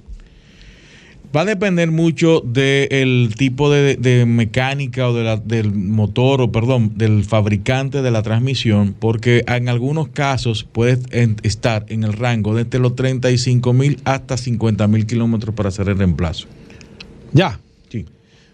Va 1.35 1.43
a 1.43 1.45
depender 1.47 1.91
mucho 1.91 2.41
del 2.45 3.35
tipo 3.39 3.71
de, 3.71 3.97
de 3.97 4.27
mecánica 4.27 5.09
o 5.09 5.15
de 5.15 5.25
la- 5.25 5.37
del 5.39 5.73
motor, 5.73 6.43
o 6.43 6.53
perdón, 6.53 6.93
del 6.97 7.25
fabricante 7.25 8.03
de 8.03 8.11
la 8.11 8.23
transmisión, 8.23 8.95
porque 8.99 9.43
en 9.47 9.69
algunos 9.71 10.09
casos 10.09 10.65
puede 10.65 10.99
estar 11.43 11.87
en 11.89 12.05
el 12.05 12.13
rango 12.13 12.55
desde 12.55 12.79
los 12.79 12.97
35 12.97 13.73
mil 13.73 13.99
hasta 14.05 14.37
50 14.37 14.87
mil 14.89 15.07
kilómetros 15.07 15.55
para 15.55 15.69
hacer 15.71 15.89
el 15.89 15.97
reemplazo. 15.99 16.49
Ya. 17.33 17.59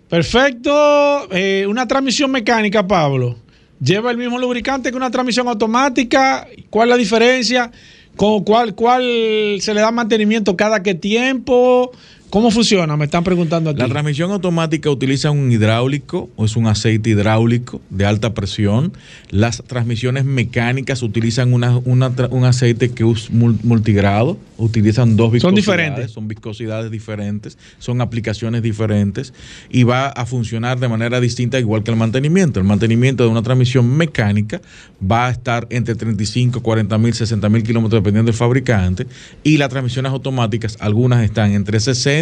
Perfecto. 0.09 1.28
Eh, 1.30 1.66
una 1.68 1.86
transmisión 1.86 2.30
mecánica, 2.30 2.86
Pablo. 2.86 3.36
¿Lleva 3.80 4.11
el 4.11 4.16
mismo 4.16 4.38
lubricante 4.38 4.90
que 4.90 4.96
una 4.96 5.11
transmisión 5.11 5.46
automática? 5.48 6.48
¿Cuál 6.70 6.88
es 6.88 6.90
la 6.90 6.96
diferencia? 6.96 7.70
¿Con 8.16 8.42
cuál, 8.42 8.74
¿Cuál 8.74 9.59
se 9.61 9.74
le 9.74 9.80
da 9.80 9.92
mantenimiento 9.92 10.56
cada 10.56 10.82
qué 10.82 10.94
tiempo? 10.94 11.92
¿Cómo 12.31 12.51
funciona? 12.51 12.95
Me 12.99 13.07
están 13.07 13.24
preguntando 13.24 13.70
aquí. 13.70 13.81
La 13.81 13.89
transmisión 13.89 14.31
automática 14.31 14.91
utiliza 14.91 15.31
un 15.31 15.51
hidráulico, 15.51 16.29
o 16.37 16.45
es 16.45 16.57
un 16.57 16.66
aceite 16.66 17.09
hidráulico 17.09 17.81
de 17.89 18.05
alta 18.05 18.35
presión. 18.35 18.93
Las 19.31 19.62
transmisiones 19.66 20.26
mecánicas 20.26 21.03
utilizan 21.03 21.55
una, 21.55 21.79
un 21.79 22.45
aceite 22.45 22.91
que 22.91 23.03
es 23.11 23.33
mul- 23.33 23.57
multigrado, 23.62 24.37
utilizan 24.59 25.16
dos 25.16 25.29
Son 25.29 25.33
viscosidades. 25.55 25.57
diferentes. 25.64 26.11
Son 26.11 26.29
viscosidades 26.29 26.91
diferentes, 26.91 27.57
son 27.79 28.03
aplicaciones 28.03 28.62
diferentes 28.62 29.33
y 29.70 29.85
va 29.85 30.09
a 30.09 30.26
funcionar 30.26 30.79
de 30.79 30.89
manera 30.89 31.20
distinta 31.20 31.59
igual 31.59 31.83
que 31.83 31.93
el 31.93 31.97
mantenimiento. 31.97 32.61
El 32.61 32.66
mantenimiento 32.66 33.24
de 33.24 33.31
una 33.31 33.41
transmisión 33.43 33.97
mecánica 33.97 34.61
va 35.01 35.29
a 35.29 35.31
estar 35.31 35.66
entre 35.70 35.95
35, 35.95 36.61
40 36.62 36.99
mil, 36.99 37.14
60 37.14 37.49
mil 37.49 37.62
kilómetros 37.62 38.03
dependiendo 38.03 38.31
del 38.31 38.37
fabricante 38.39 39.07
y 39.43 39.57
las 39.57 39.70
transmisiones 39.70 40.12
automáticas, 40.12 40.76
algunas 40.79 41.24
están 41.24 41.53
entre 41.53 41.81
60, 41.81 42.18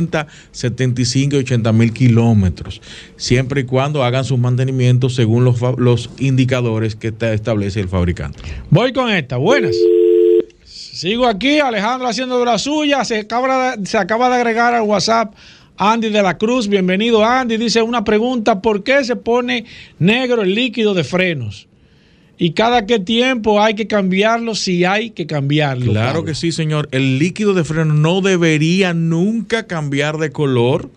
75 0.53 1.37
y 1.37 1.39
80 1.39 1.73
mil 1.73 1.93
kilómetros, 1.93 2.81
siempre 3.17 3.63
y 3.63 3.65
cuando 3.65 4.05
hagan 4.05 4.25
sus 4.25 4.39
mantenimientos 4.39 5.15
según 5.15 5.45
los, 5.45 6.11
indicadores 6.19 6.97
que 6.97 7.15
establece 7.33 7.81
el 7.81 7.89
fabricante. 7.89 8.39
Voy 8.71 8.93
con 8.93 9.11
esta. 9.11 9.37
Buenas. 9.37 9.77
Sigo 10.65 11.27
aquí, 11.27 11.59
Alejandro 11.59 12.09
haciendo 12.09 12.39
de 12.39 12.45
la 12.47 12.59
suya. 12.59 13.05
Se 13.05 13.19
acaba 13.19 14.29
de 14.29 14.35
agregar 14.35 14.75
al 14.75 14.83
WhatsApp 14.83 15.35
Andy 15.77 16.09
de 16.09 16.23
la 16.23 16.39
Cruz. 16.39 16.69
Bienvenido, 16.69 17.25
Andy. 17.25 17.57
Dice 17.57 17.83
una 17.83 18.05
pregunta: 18.05 18.63
¿por 18.63 18.83
qué 18.83 19.05
se 19.05 19.17
pone 19.17 19.67
negro 19.99 20.43
el 20.43 20.55
líquido 20.55 20.95
de 20.95 21.05
frenos? 21.05 21.69
¿Y 22.39 22.53
cada 22.53 22.84
qué 22.84 22.99
tiempo 22.99 23.62
hay 23.62 23.74
que 23.74 23.87
cambiarlo 23.87 24.55
si 24.55 24.84
hay 24.84 25.11
que 25.11 25.26
cambiarlo? 25.26 25.93
Claro 25.93 26.18
Pablo? 26.18 26.24
que 26.24 26.34
sí, 26.34 26.53
señor. 26.53 26.89
El 26.93 27.18
líquido 27.18 27.55
de 27.55 27.64
freno 27.64 27.95
no 27.95 28.20
debería 28.20 28.93
nunca 28.93 29.66
cambiar 29.66 30.18
de 30.18 30.30
color 30.30 30.91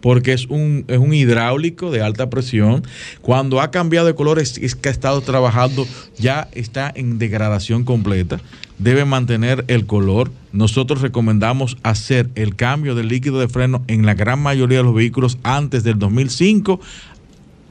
porque 0.00 0.32
es 0.32 0.46
un, 0.46 0.84
es 0.88 0.98
un 0.98 1.12
hidráulico 1.12 1.90
de 1.90 2.00
alta 2.00 2.30
presión. 2.30 2.82
Cuando 3.20 3.60
ha 3.60 3.70
cambiado 3.70 4.06
de 4.06 4.14
color 4.14 4.38
es, 4.38 4.58
es 4.58 4.74
que 4.74 4.88
ha 4.88 4.92
estado 4.92 5.20
trabajando, 5.20 5.86
ya 6.16 6.48
está 6.52 6.92
en 6.94 7.18
degradación 7.18 7.84
completa. 7.84 8.40
Debe 8.78 9.04
mantener 9.04 9.64
el 9.66 9.86
color. 9.86 10.30
Nosotros 10.52 11.02
recomendamos 11.02 11.76
hacer 11.82 12.30
el 12.36 12.54
cambio 12.54 12.94
del 12.94 13.08
líquido 13.08 13.40
de 13.40 13.48
freno 13.48 13.82
en 13.88 14.06
la 14.06 14.14
gran 14.14 14.40
mayoría 14.40 14.78
de 14.78 14.84
los 14.84 14.94
vehículos 14.94 15.38
antes 15.42 15.82
del 15.82 15.98
2005 15.98 16.80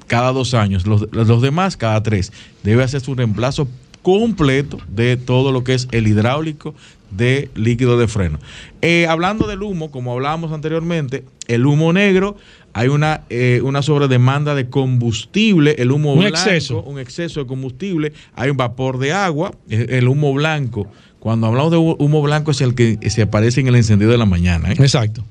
cada 0.08 0.32
dos 0.32 0.54
años, 0.54 0.88
los, 0.88 1.08
los 1.12 1.42
demás 1.42 1.78
cada 1.78 2.02
tres. 2.02 2.32
Debe 2.64 2.84
hacer 2.84 3.02
su 3.02 3.14
reemplazo 3.16 3.68
completo 4.02 4.78
de 4.88 5.18
todo 5.18 5.52
lo 5.52 5.64
que 5.64 5.74
es 5.74 5.88
el 5.92 6.08
hidráulico 6.08 6.74
de 7.12 7.50
líquido 7.56 7.98
de 7.98 8.08
freno. 8.08 8.40
Eh, 8.82 9.06
hablando 9.08 9.48
del 9.48 9.64
humo, 9.64 9.92
como 9.92 10.14
hablábamos 10.14 10.52
anteriormente, 10.52 11.24
el 11.48 11.66
humo 11.66 11.92
negro, 11.94 12.36
hay 12.74 12.90
una, 12.90 13.22
eh, 13.30 13.62
una 13.64 13.82
sobredemanda 13.82 14.56
de 14.56 14.70
combustible, 14.70 15.76
el 15.80 15.92
humo 15.92 16.14
Un 16.14 16.20
blanco, 16.20 16.38
exceso. 16.38 16.82
un 16.84 17.00
exceso 17.00 17.40
de 17.42 17.48
combustible, 17.48 18.14
hay 18.36 18.50
un 18.50 18.58
vapor 18.58 18.98
de 19.00 19.14
agua, 19.14 19.52
el 19.70 20.08
humo 20.08 20.34
blanco. 20.34 20.88
Cuando 21.20 21.48
hablamos 21.48 21.72
de 21.72 21.78
hu- 21.78 21.96
humo 22.00 22.22
blanco 22.22 22.52
es 22.52 22.62
el 22.62 22.76
que 22.76 22.98
se 23.10 23.22
aparece 23.24 23.62
en 23.62 23.68
el 23.68 23.76
encendido 23.76 24.12
de 24.12 24.18
la 24.18 24.26
mañana. 24.26 24.72
¿eh? 24.72 24.76
Exacto. 24.78 25.24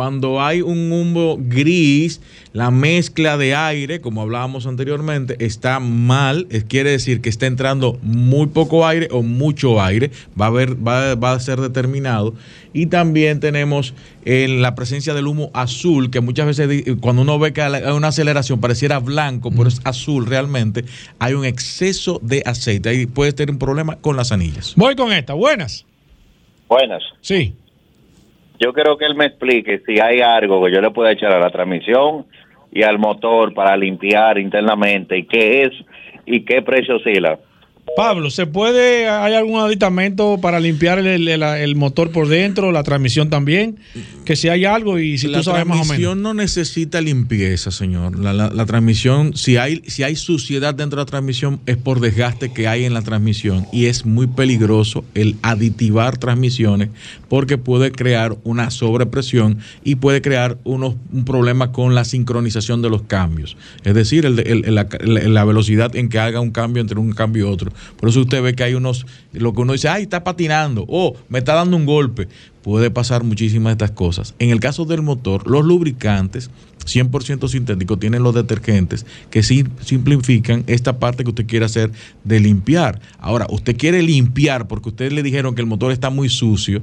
Cuando 0.00 0.42
hay 0.42 0.60
un 0.60 0.92
humo 0.92 1.38
gris, 1.40 2.20
la 2.52 2.70
mezcla 2.70 3.38
de 3.38 3.54
aire, 3.54 4.02
como 4.02 4.20
hablábamos 4.20 4.66
anteriormente, 4.66 5.38
está 5.42 5.80
mal. 5.80 6.46
Es- 6.50 6.64
quiere 6.64 6.90
decir 6.90 7.22
que 7.22 7.30
está 7.30 7.46
entrando 7.46 7.98
muy 8.02 8.48
poco 8.48 8.86
aire 8.86 9.08
o 9.10 9.22
mucho 9.22 9.80
aire. 9.82 10.10
Va 10.38 10.44
a, 10.44 10.48
haber, 10.48 10.76
va, 10.86 11.14
va 11.14 11.32
a 11.32 11.40
ser 11.40 11.62
determinado. 11.62 12.34
Y 12.74 12.88
también 12.88 13.40
tenemos 13.40 13.94
eh, 14.26 14.48
la 14.50 14.74
presencia 14.74 15.14
del 15.14 15.26
humo 15.28 15.50
azul, 15.54 16.10
que 16.10 16.20
muchas 16.20 16.44
veces 16.44 16.68
di- 16.68 16.82
cuando 16.96 17.22
uno 17.22 17.38
ve 17.38 17.54
que 17.54 17.62
hay 17.62 17.82
una 17.90 18.08
aceleración 18.08 18.60
pareciera 18.60 18.98
blanco, 18.98 19.50
pero 19.50 19.66
es 19.66 19.80
azul 19.84 20.26
realmente. 20.26 20.84
Hay 21.18 21.32
un 21.32 21.46
exceso 21.46 22.20
de 22.22 22.42
aceite. 22.44 22.90
Ahí 22.90 23.06
puede 23.06 23.32
tener 23.32 23.50
un 23.50 23.58
problema 23.58 23.96
con 23.96 24.14
las 24.14 24.30
anillas. 24.30 24.74
Voy 24.76 24.94
con 24.94 25.10
esta. 25.10 25.32
Buenas. 25.32 25.86
Buenas. 26.68 27.02
Sí. 27.22 27.54
Yo 28.58 28.72
quiero 28.72 28.96
que 28.96 29.04
él 29.04 29.14
me 29.14 29.26
explique 29.26 29.82
si 29.86 30.00
hay 30.00 30.20
algo 30.20 30.64
que 30.64 30.72
yo 30.72 30.80
le 30.80 30.90
pueda 30.90 31.12
echar 31.12 31.32
a 31.32 31.38
la 31.38 31.50
transmisión 31.50 32.26
y 32.72 32.82
al 32.82 32.98
motor 32.98 33.52
para 33.54 33.76
limpiar 33.76 34.38
internamente 34.38 35.18
y 35.18 35.24
qué 35.24 35.62
es 35.62 35.72
y 36.24 36.44
qué 36.44 36.62
precio 36.62 36.96
oscila. 36.96 37.38
Pablo, 37.94 38.30
¿se 38.30 38.46
puede, 38.46 39.08
hay 39.08 39.34
algún 39.34 39.60
aditamento 39.60 40.38
para 40.42 40.60
limpiar 40.60 40.98
el, 40.98 41.28
el- 41.28 41.42
el 41.42 41.76
motor 41.76 42.10
por 42.10 42.28
dentro, 42.28 42.72
la 42.72 42.82
transmisión 42.82 43.30
también? 43.30 43.76
Que 44.26 44.34
si 44.36 44.48
hay 44.48 44.64
algo 44.64 44.98
y 44.98 45.16
si 45.18 45.28
la 45.28 45.38
tú 45.38 45.44
sabes 45.44 45.60
más 45.64 45.76
o 45.76 45.78
menos. 45.78 45.86
transmisión 45.88 46.20
no 46.20 46.34
necesita 46.34 47.00
limpieza, 47.00 47.70
señor. 47.70 48.18
La, 48.18 48.32
la- 48.34 48.50
la 48.50 48.66
transmisión, 48.66 49.34
si 49.36 49.56
hay, 49.56 49.82
si 49.86 50.02
hay 50.02 50.16
suciedad 50.16 50.74
dentro 50.74 50.98
de 50.98 51.02
la 51.02 51.06
transmisión, 51.06 51.60
es 51.64 51.76
por 51.76 52.00
desgaste 52.00 52.52
que 52.52 52.66
hay 52.68 52.84
en 52.84 52.92
la 52.92 53.02
transmisión. 53.02 53.66
Y 53.72 53.86
es 53.86 54.04
muy 54.04 54.26
peligroso 54.26 55.04
el 55.14 55.36
aditivar 55.42 56.18
transmisiones 56.18 56.90
porque 57.28 57.56
puede 57.56 57.92
crear 57.92 58.36
una 58.44 58.70
sobrepresión 58.70 59.58
y 59.84 59.94
puede 59.94 60.20
crear 60.20 60.58
unos, 60.64 60.96
un 61.12 61.24
problema 61.24 61.72
con 61.72 61.94
la 61.94 62.04
sincronización 62.04 62.82
de 62.82 62.90
los 62.90 63.02
cambios. 63.02 63.56
Es 63.84 63.94
decir, 63.94 64.26
el 64.26 64.36
la, 64.74 64.86
la 65.00 65.44
velocidad 65.44 65.94
en 65.96 66.08
que 66.08 66.18
haga 66.18 66.40
un 66.40 66.50
cambio 66.50 66.82
entre 66.82 66.98
un 66.98 67.12
cambio 67.12 67.48
y 67.48 67.52
otro. 67.52 67.72
Por 67.98 68.08
eso 68.08 68.20
usted 68.20 68.42
ve 68.42 68.54
que 68.54 68.64
hay 68.64 68.74
unos, 68.74 69.06
lo 69.32 69.52
que 69.52 69.60
uno 69.60 69.72
dice, 69.72 69.88
ay, 69.88 70.02
está 70.04 70.24
patinando, 70.24 70.84
o 70.88 71.16
me 71.28 71.38
está 71.38 71.54
dando 71.54 71.76
un 71.76 71.86
golpe. 71.86 72.28
Puede 72.62 72.90
pasar 72.90 73.22
muchísimas 73.22 73.70
de 73.78 73.84
estas 73.84 73.90
cosas. 73.96 74.34
En 74.40 74.50
el 74.50 74.58
caso 74.60 74.84
del 74.84 75.02
motor, 75.02 75.48
los 75.48 75.64
lubricantes 75.64 76.50
100% 76.84 77.48
sintéticos 77.48 77.98
tienen 77.98 78.22
los 78.22 78.34
detergentes 78.34 79.06
que 79.30 79.42
simplifican 79.42 80.64
esta 80.66 80.98
parte 80.98 81.24
que 81.24 81.30
usted 81.30 81.46
quiere 81.46 81.64
hacer 81.64 81.90
de 82.24 82.40
limpiar. 82.40 83.00
Ahora, 83.18 83.46
usted 83.50 83.76
quiere 83.76 84.02
limpiar 84.02 84.68
porque 84.68 84.88
ustedes 84.90 85.12
le 85.12 85.22
dijeron 85.22 85.54
que 85.54 85.60
el 85.62 85.66
motor 85.66 85.92
está 85.92 86.10
muy 86.10 86.28
sucio. 86.28 86.82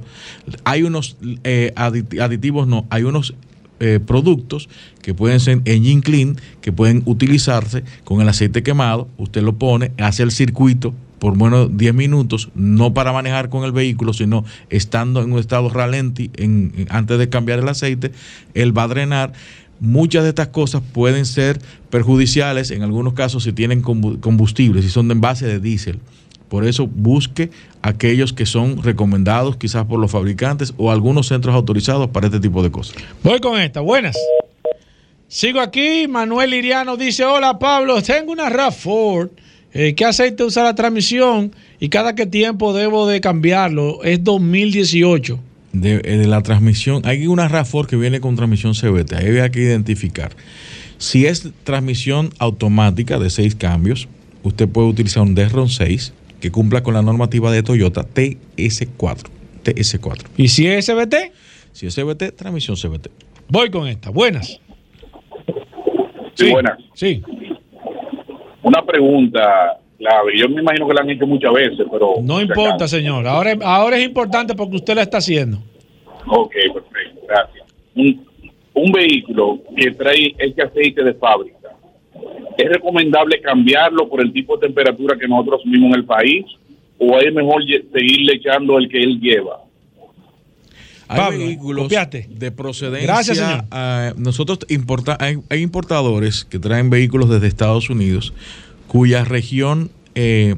Hay 0.63 0.83
unos 0.83 1.17
eh, 1.43 1.71
adit- 1.75 2.19
aditivos, 2.21 2.67
no, 2.67 2.85
hay 2.89 3.03
unos 3.03 3.33
eh, 3.83 3.99
productos 3.99 4.69
que 5.01 5.13
pueden 5.13 5.39
ser 5.41 5.61
engine 5.65 6.01
clean, 6.01 6.37
que 6.61 6.71
pueden 6.71 7.01
utilizarse 7.05 7.83
con 8.05 8.21
el 8.21 8.29
aceite 8.29 8.63
quemado, 8.63 9.09
usted 9.17 9.41
lo 9.43 9.57
pone, 9.57 9.91
hace 9.97 10.23
el 10.23 10.31
circuito 10.31 10.93
por 11.19 11.35
menos 11.37 11.69
10 11.77 11.93
minutos, 11.93 12.49
no 12.55 12.93
para 12.93 13.11
manejar 13.13 13.49
con 13.49 13.63
el 13.65 13.71
vehículo, 13.71 14.13
sino 14.13 14.43
estando 14.69 15.21
en 15.21 15.31
un 15.33 15.39
estado 15.39 15.69
ralenti 15.69 16.31
en- 16.35 16.71
en- 16.77 16.87
antes 16.89 17.17
de 17.17 17.27
cambiar 17.29 17.59
el 17.59 17.67
aceite, 17.69 18.11
él 18.53 18.77
va 18.77 18.83
a 18.83 18.87
drenar 18.87 19.33
muchas 19.79 20.23
de 20.23 20.29
estas 20.29 20.47
cosas 20.49 20.81
pueden 20.93 21.25
ser 21.25 21.59
perjudiciales 21.89 22.71
en 22.71 22.83
algunos 22.83 23.13
casos 23.13 23.43
si 23.43 23.51
tienen 23.53 23.81
combu- 23.83 24.19
combustible, 24.21 24.81
si 24.81 24.89
son 24.89 25.11
en 25.11 25.19
base 25.21 25.45
de 25.45 25.59
diésel. 25.59 25.99
Por 26.49 26.65
eso 26.65 26.87
busque 26.87 27.49
aquellos 27.81 28.33
que 28.33 28.45
son 28.45 28.81
recomendados 28.83 29.57
quizás 29.57 29.85
por 29.85 29.99
los 29.99 30.11
fabricantes 30.11 30.73
o 30.77 30.91
algunos 30.91 31.27
centros 31.27 31.55
autorizados 31.55 32.09
para 32.09 32.27
este 32.27 32.39
tipo 32.39 32.63
de 32.63 32.71
cosas. 32.71 32.95
Voy 33.23 33.39
con 33.39 33.59
esta, 33.59 33.81
buenas. 33.81 34.15
Sigo 35.27 35.59
aquí, 35.59 36.07
Manuel 36.07 36.51
Liriano 36.51 36.95
dice, 36.95 37.25
hola 37.25 37.57
Pablo, 37.57 38.01
tengo 38.03 38.31
una 38.31 38.51
RAV4, 38.51 39.31
eh, 39.73 39.95
¿qué 39.95 40.05
aceite 40.05 40.43
usa 40.43 40.63
la 40.63 40.75
transmisión? 40.75 41.55
Y 41.79 41.89
cada 41.89 42.13
qué 42.13 42.27
tiempo 42.27 42.71
debo 42.71 43.07
de 43.07 43.19
cambiarlo, 43.19 44.03
es 44.03 44.23
2018. 44.23 45.39
De, 45.71 45.95
eh, 45.95 46.17
de 46.17 46.27
la 46.27 46.43
transmisión, 46.43 47.01
hay 47.05 47.25
una 47.25 47.49
RAV4 47.49 47.87
que 47.87 47.95
viene 47.95 48.21
con 48.21 48.35
transmisión 48.35 48.73
CVT, 48.73 49.15
ahí 49.15 49.39
hay 49.39 49.49
que 49.49 49.61
identificar. 49.61 50.35
Si 50.99 51.25
es 51.25 51.49
transmisión 51.63 52.29
automática 52.37 53.17
de 53.17 53.31
seis 53.31 53.55
cambios, 53.55 54.07
usted 54.43 54.69
puede 54.69 54.87
utilizar 54.87 55.23
un 55.23 55.33
Desron 55.33 55.67
6 55.67 56.13
que 56.43 56.51
cumpla 56.51 56.83
con 56.83 56.93
la 56.93 57.01
normativa 57.01 57.53
de 57.53 57.63
Toyota 57.63 58.01
TS4. 58.01 59.29
TS4. 59.63 60.25
¿Y 60.35 60.49
si 60.49 60.67
es 60.67 60.87
SBT? 60.87 61.31
Si 61.71 61.87
es 61.87 61.95
CVT, 61.95 62.35
transmisión 62.35 62.75
CVT. 62.75 63.07
Voy 63.47 63.71
con 63.71 63.87
esta, 63.87 64.09
buenas. 64.09 64.59
Sí, 66.33 66.51
buenas. 66.51 66.77
Sí. 66.95 67.23
Una 68.61 68.85
pregunta 68.85 69.79
clave. 69.97 70.37
Yo 70.37 70.49
me 70.49 70.59
imagino 70.59 70.85
que 70.85 70.93
la 70.93 71.01
han 71.03 71.11
hecho 71.11 71.25
muchas 71.25 71.53
veces, 71.53 71.87
pero. 71.89 72.15
No 72.21 72.41
importa, 72.41 72.89
señor. 72.89 73.25
Ahora, 73.25 73.55
ahora 73.63 73.95
es 73.95 74.03
importante 74.03 74.53
porque 74.53 74.75
usted 74.75 74.95
la 74.95 75.03
está 75.03 75.19
haciendo. 75.19 75.59
Ok, 76.27 76.55
perfecto. 76.73 77.21
Gracias. 77.25 77.67
Un, 77.95 78.27
un 78.73 78.91
vehículo 78.91 79.61
que 79.77 79.91
trae 79.91 80.35
este 80.37 80.61
aceite 80.61 81.05
de 81.05 81.13
fábrica, 81.13 81.62
¿es 82.57 82.69
recomendable 82.69 83.41
cambiarlo 83.41 84.09
por 84.09 84.21
el 84.21 84.31
tipo 84.31 84.57
de 84.57 84.67
temperatura 84.67 85.17
que 85.17 85.27
nosotros 85.27 85.65
mismos 85.65 85.91
en 85.93 85.95
el 85.95 86.05
país? 86.05 86.45
¿O 86.97 87.17
es 87.19 87.33
mejor 87.33 87.63
seguirle 87.65 88.33
echando 88.35 88.77
el 88.77 88.87
que 88.87 89.01
él 89.01 89.19
lleva? 89.19 89.61
Hay 91.07 91.19
Pablo, 91.19 91.39
vehículos 91.39 91.89
de 92.29 92.51
procedencia. 92.51 93.05
Gracias, 93.05 93.37
señor. 93.37 94.17
nosotros 94.17 94.59
importa, 94.69 95.17
hay, 95.19 95.37
hay 95.49 95.61
importadores 95.61 96.45
que 96.45 96.59
traen 96.59 96.89
vehículos 96.89 97.29
desde 97.29 97.47
Estados 97.47 97.89
Unidos 97.89 98.33
cuya 98.87 99.25
región 99.25 99.89
eh, 100.15 100.55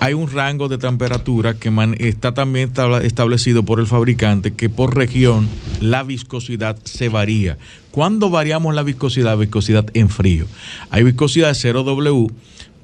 hay 0.00 0.14
un 0.14 0.30
rango 0.30 0.68
de 0.68 0.78
temperatura 0.78 1.54
que 1.54 1.70
man- 1.70 1.96
está 1.98 2.32
también 2.32 2.72
establecido 3.02 3.64
por 3.64 3.80
el 3.80 3.86
fabricante 3.86 4.52
que 4.52 4.68
por 4.68 4.96
región 4.96 5.48
la 5.80 6.02
viscosidad 6.02 6.76
se 6.84 7.08
varía. 7.08 7.58
¿Cuándo 7.90 8.30
variamos 8.30 8.74
la 8.74 8.82
viscosidad? 8.82 9.36
Viscosidad 9.36 9.86
en 9.94 10.08
frío. 10.08 10.46
Hay 10.90 11.02
viscosidad 11.04 11.48
de 11.48 11.54
0W. 11.54 12.30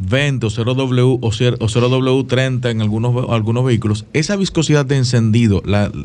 20 0.03 0.47
o 0.47 0.51
0W 0.51 1.19
o 1.21 1.31
0 1.31 1.57
o 1.61 1.67
0W30 1.69 2.71
en 2.71 2.81
algunos, 2.81 3.29
algunos 3.29 3.67
vehículos, 3.67 4.07
esa 4.15 4.35
viscosidad 4.37 4.87
de 4.87 4.97
encendido 4.97 5.63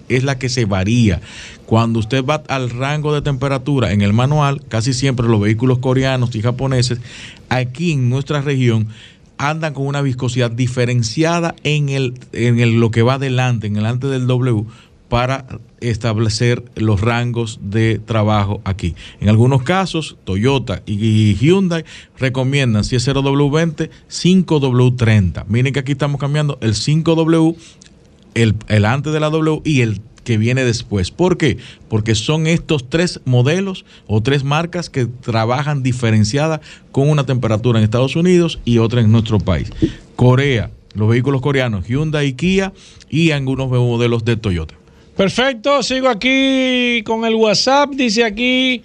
es 0.10 0.26
la 0.26 0.38
que 0.38 0.50
se 0.50 0.66
varía. 0.66 1.22
Cuando 1.66 2.00
usted 2.00 2.26
va 2.26 2.44
al 2.50 2.72
rango 2.72 3.14
de 3.14 3.22
temperatura 3.22 3.94
en 3.94 4.02
el 4.02 4.12
manual, 4.12 4.62
casi 4.68 4.94
siempre 4.94 5.30
los 5.30 5.40
vehículos 5.40 5.78
coreanos 5.78 6.36
y 6.36 6.42
japoneses, 6.42 7.00
aquí 7.48 7.94
en 7.94 8.10
nuestra 8.10 8.42
región, 8.42 8.90
andan 9.38 9.74
con 9.74 9.88
una 9.88 10.02
viscosidad 10.02 10.52
diferenciada 10.52 11.56
en, 11.64 11.90
el, 11.90 12.14
en 12.32 12.60
el- 12.60 12.80
lo 12.80 12.92
que 12.92 13.02
va 13.02 13.16
adelante, 13.16 13.68
en 13.68 13.76
el 13.78 13.86
antes 13.86 14.10
del 14.10 14.28
W, 14.28 14.66
para 15.10 15.46
establecer 15.82 16.64
los 16.76 17.00
rangos 17.02 17.60
de 17.62 18.00
trabajo 18.00 18.62
aquí. 18.66 18.96
En 19.22 19.30
algunos 19.30 19.62
casos, 19.62 20.18
Toyota 20.24 20.82
y 20.88 21.36
Hyundai 21.36 21.86
recomiendan, 22.18 22.84
si 22.84 22.96
es 22.96 23.08
0W20, 23.08 23.90
5W30. 24.10 25.46
Miren 25.48 25.74
que 25.74 25.80
aquí 25.80 25.92
estamos 25.92 26.20
cambiando 26.20 26.58
el 26.62 26.74
5W, 26.74 27.56
el, 28.34 28.56
el 28.68 28.86
antes 28.86 29.14
de 29.14 29.20
la 29.20 29.30
W 29.30 29.62
y 29.64 29.82
el 29.82 30.02
que 30.26 30.38
viene 30.38 30.66
después. 30.66 31.12
¿Por 31.12 31.38
qué? 31.38 31.58
Porque 31.88 32.16
son 32.16 32.48
estos 32.48 32.90
tres 32.90 33.22
modelos 33.24 33.86
o 34.08 34.22
tres 34.22 34.44
marcas 34.44 34.90
que 34.90 35.06
trabajan 35.06 35.84
diferenciada 35.84 36.60
con 36.92 37.10
una 37.10 37.26
temperatura 37.26 37.80
en 37.80 37.86
Estados 37.86 38.18
Unidos 38.18 38.60
y 38.66 38.80
otra 38.80 39.00
en 39.00 39.12
nuestro 39.12 39.40
país. 39.40 39.72
Corea, 40.18 40.72
los 40.94 41.08
vehículos 41.08 41.42
coreanos, 41.42 41.88
Hyundai 41.88 42.28
y 42.28 42.34
Kia 42.34 42.74
y 43.10 43.32
algunos 43.32 43.70
modelos 43.70 44.26
de 44.26 44.36
Toyota. 44.36 44.76
Perfecto, 45.16 45.82
sigo 45.82 46.10
aquí 46.10 47.02
con 47.06 47.24
el 47.24 47.36
WhatsApp, 47.36 47.92
dice 47.92 48.26
aquí. 48.26 48.82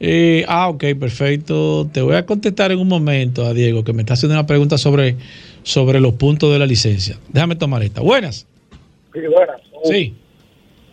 eh, 0.00 0.44
ah, 0.48 0.68
ok, 0.68 0.84
perfecto. 0.98 1.88
Te 1.92 2.00
voy 2.00 2.14
a 2.14 2.24
contestar 2.24 2.72
en 2.72 2.78
un 2.78 2.88
momento 2.88 3.44
a 3.44 3.52
Diego, 3.52 3.84
que 3.84 3.92
me 3.92 4.02
está 4.02 4.14
haciendo 4.14 4.34
una 4.34 4.46
pregunta 4.46 4.78
sobre, 4.78 5.16
sobre 5.64 6.00
los 6.00 6.14
puntos 6.14 6.50
de 6.52 6.58
la 6.58 6.66
licencia. 6.66 7.18
Déjame 7.32 7.56
tomar 7.56 7.82
esta. 7.82 8.00
Buenas. 8.00 8.46
Sí, 9.12 9.20
buenas. 9.20 9.60
Sí. 9.84 10.14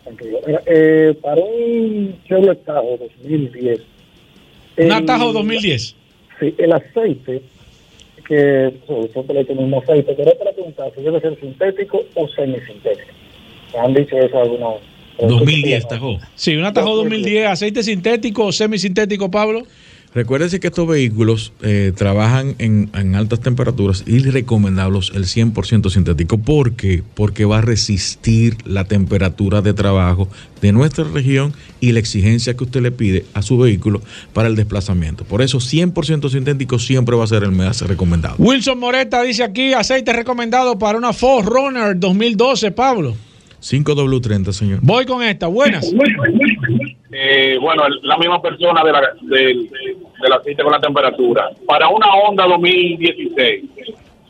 Tranquilo. 0.04 0.40
Eh, 0.66 1.16
para 1.22 1.40
un 1.40 2.14
Chevrolet 2.28 2.64
Tahoe 2.64 2.98
2010. 2.98 3.80
Un 4.76 4.92
Atajo 4.92 5.32
2010. 5.32 5.96
Sí, 6.40 6.54
el 6.58 6.72
aceite, 6.72 7.42
que 8.28 8.72
so, 8.86 9.08
siempre 9.12 9.34
le 9.36 9.44
tenemos 9.44 9.82
aceite, 9.82 10.14
pero 10.16 10.36
para 10.36 10.52
preguntar 10.52 10.92
si 10.94 11.02
debe 11.02 11.20
ser 11.20 11.38
sintético 11.40 12.02
o 12.14 12.28
semisintético. 12.28 13.12
Han 13.78 13.94
dicho 13.94 14.16
eso 14.16 14.38
algunos. 14.38 14.80
2010 15.18 15.88
Tahoe. 15.88 16.18
Sí, 16.34 16.56
un 16.56 16.64
Atajo 16.64 16.96
2010, 16.96 17.46
aceite 17.46 17.82
sintético 17.82 18.46
o 18.46 18.52
semisintético, 18.52 19.30
Pablo. 19.30 19.62
Recuérdese 20.14 20.60
que 20.60 20.68
estos 20.68 20.86
vehículos 20.86 21.52
eh, 21.60 21.92
trabajan 21.94 22.54
en, 22.58 22.88
altas 23.16 23.40
temperaturas 23.40 24.04
y 24.06 24.20
recomendables 24.20 25.10
el 25.12 25.24
100% 25.24 25.90
sintético. 25.90 26.38
¿Por 26.38 26.74
qué? 26.74 27.02
Porque 27.14 27.44
va 27.44 27.58
a 27.58 27.62
resistir 27.62 28.56
la 28.64 28.84
temperatura 28.84 29.60
de 29.60 29.74
trabajo 29.74 30.28
de 30.60 30.70
nuestra 30.70 31.02
región 31.02 31.52
y 31.80 31.90
la 31.90 31.98
exigencia 31.98 32.54
que 32.54 32.62
usted 32.62 32.80
le 32.80 32.92
pide 32.92 33.26
a 33.34 33.42
su 33.42 33.58
vehículo 33.58 34.02
para 34.32 34.46
el 34.46 34.54
desplazamiento. 34.54 35.24
Por 35.24 35.42
eso 35.42 35.58
100% 35.58 36.30
sintético 36.30 36.78
siempre 36.78 37.16
va 37.16 37.24
a 37.24 37.26
ser 37.26 37.42
el 37.42 37.50
más 37.50 37.80
recomendado. 37.82 38.36
Wilson 38.38 38.78
Moreta 38.78 39.20
dice 39.22 39.42
aquí, 39.42 39.72
aceite 39.72 40.12
recomendado 40.12 40.78
para 40.78 40.96
una 40.96 41.12
Ford 41.12 41.44
Runner 41.44 41.98
2012, 41.98 42.70
Pablo. 42.70 43.16
5W30, 43.64 44.52
señor. 44.52 44.80
Voy 44.82 45.06
con 45.06 45.22
esta, 45.22 45.46
buenas. 45.46 45.90
Eh, 47.12 47.56
bueno, 47.60 47.82
la 48.02 48.18
misma 48.18 48.42
persona 48.42 48.82
de 48.84 48.92
la, 48.92 49.00
del, 49.22 49.70
del 49.70 50.32
aceite 50.32 50.62
con 50.62 50.72
la 50.72 50.80
temperatura. 50.80 51.48
Para 51.66 51.88
una 51.88 52.06
Honda 52.12 52.46
2016, 52.46 53.64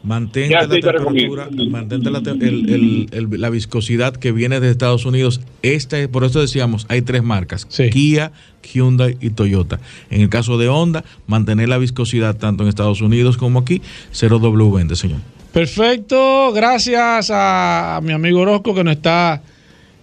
Mantente 0.05 0.49
¿Qué 0.51 0.55
la 0.55 0.69
temperatura, 0.69 1.49
mantente 1.71 2.11
la, 2.11 2.23
te- 2.23 2.33
el- 2.33 2.69
el- 2.71 3.07
el- 3.11 3.41
la 3.41 3.49
viscosidad 3.49 4.15
que 4.15 4.33
viene 4.33 4.61
de 4.61 4.71
Estados 4.71 5.07
Unidos. 5.07 5.41
Este, 5.63 6.09
por 6.09 6.25
eso 6.25 6.43
decíamos, 6.43 6.85
hay 6.91 7.01
tres 7.01 7.23
marcas, 7.23 7.65
Kia, 7.91 8.31
Hyundai 8.75 9.17
y 9.23 9.31
Toyota. 9.31 9.81
En 10.11 10.21
el 10.21 10.29
caso 10.29 10.59
de 10.59 10.69
Honda, 10.69 11.05
mantener 11.27 11.71
la 11.71 11.79
viscosidad 11.79 12.37
tanto 12.37 12.65
en 12.65 12.69
Estados 12.69 13.01
Unidos 13.01 13.39
como 13.39 13.61
aquí, 13.61 13.81
0W20, 14.13 14.95
señor. 14.95 15.21
Perfecto, 15.55 16.51
gracias 16.53 17.31
a, 17.33 18.01
mi 18.03 18.13
amigo 18.13 18.41
Orozco 18.41 18.75
que 18.75 18.83
nos 18.83 18.97
está 18.97 19.41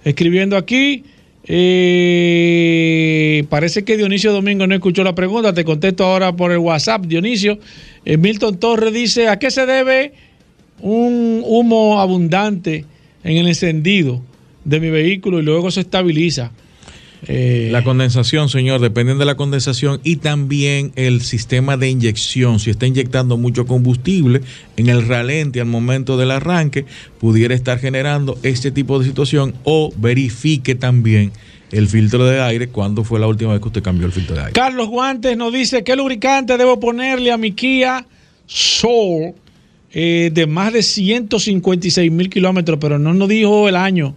escribiendo 0.05 0.55
aquí. 0.55 1.03
Eh, 1.45 2.63
parece 3.49 3.83
que 3.83 3.97
Dionisio 3.97 4.31
Domingo 4.31 4.65
no 4.65 4.73
escuchó 4.73 5.03
la 5.03 5.13
pregunta, 5.13 5.53
te 5.53 5.65
contesto 5.65 6.05
ahora 6.05 6.33
por 6.33 6.53
el 6.53 6.59
WhatsApp, 6.59 7.03
Dionisio. 7.05 7.59
Eh, 8.05 8.15
Milton 8.15 8.61
Torres 8.61 8.93
dice, 8.93 9.27
¿a 9.27 9.39
qué 9.39 9.51
se 9.51 9.65
debe 9.65 10.13
un 10.79 11.43
humo 11.45 11.99
abundante 11.99 12.85
en 13.25 13.35
el 13.35 13.49
encendido 13.49 14.21
de 14.63 14.79
mi 14.79 14.89
vehículo 14.89 15.41
y 15.41 15.43
luego 15.43 15.69
se 15.69 15.81
estabiliza? 15.81 16.53
Eh, 17.27 17.69
La 17.71 17.83
condensación, 17.83 18.49
señor, 18.49 18.81
dependiendo 18.81 19.21
de 19.21 19.25
la 19.25 19.35
condensación 19.35 20.01
y 20.03 20.17
también 20.17 20.91
el 20.95 21.21
sistema 21.21 21.77
de 21.77 21.89
inyección. 21.89 22.59
Si 22.59 22.69
está 22.71 22.87
inyectando 22.87 23.37
mucho 23.37 23.65
combustible 23.65 24.41
en 24.77 24.89
el 24.89 25.07
ralente 25.07 25.61
al 25.61 25.67
momento 25.67 26.17
del 26.17 26.31
arranque, 26.31 26.85
pudiera 27.19 27.53
estar 27.53 27.79
generando 27.79 28.37
este 28.43 28.71
tipo 28.71 28.97
de 28.99 29.05
situación 29.05 29.53
o 29.63 29.93
verifique 29.97 30.75
también 30.75 31.31
el 31.71 31.87
filtro 31.87 32.25
de 32.25 32.41
aire 32.41 32.67
cuando 32.67 33.03
fue 33.03 33.19
la 33.19 33.27
última 33.27 33.51
vez 33.51 33.61
que 33.61 33.67
usted 33.67 33.83
cambió 33.83 34.05
el 34.05 34.11
filtro 34.11 34.35
de 34.35 34.41
aire. 34.41 34.53
Carlos 34.53 34.89
Guantes 34.89 35.37
nos 35.37 35.53
dice 35.53 35.83
qué 35.83 35.95
lubricante 35.95 36.57
debo 36.57 36.79
ponerle 36.79 37.31
a 37.31 37.37
mi 37.37 37.53
Kia 37.53 38.05
Soul 38.45 39.33
eh, 39.93 40.31
de 40.33 40.47
más 40.47 40.73
de 40.73 40.83
156 40.83 42.11
mil 42.11 42.29
kilómetros, 42.29 42.77
pero 42.81 42.97
no 42.97 43.13
nos 43.13 43.29
dijo 43.29 43.69
el 43.69 43.75
año 43.75 44.15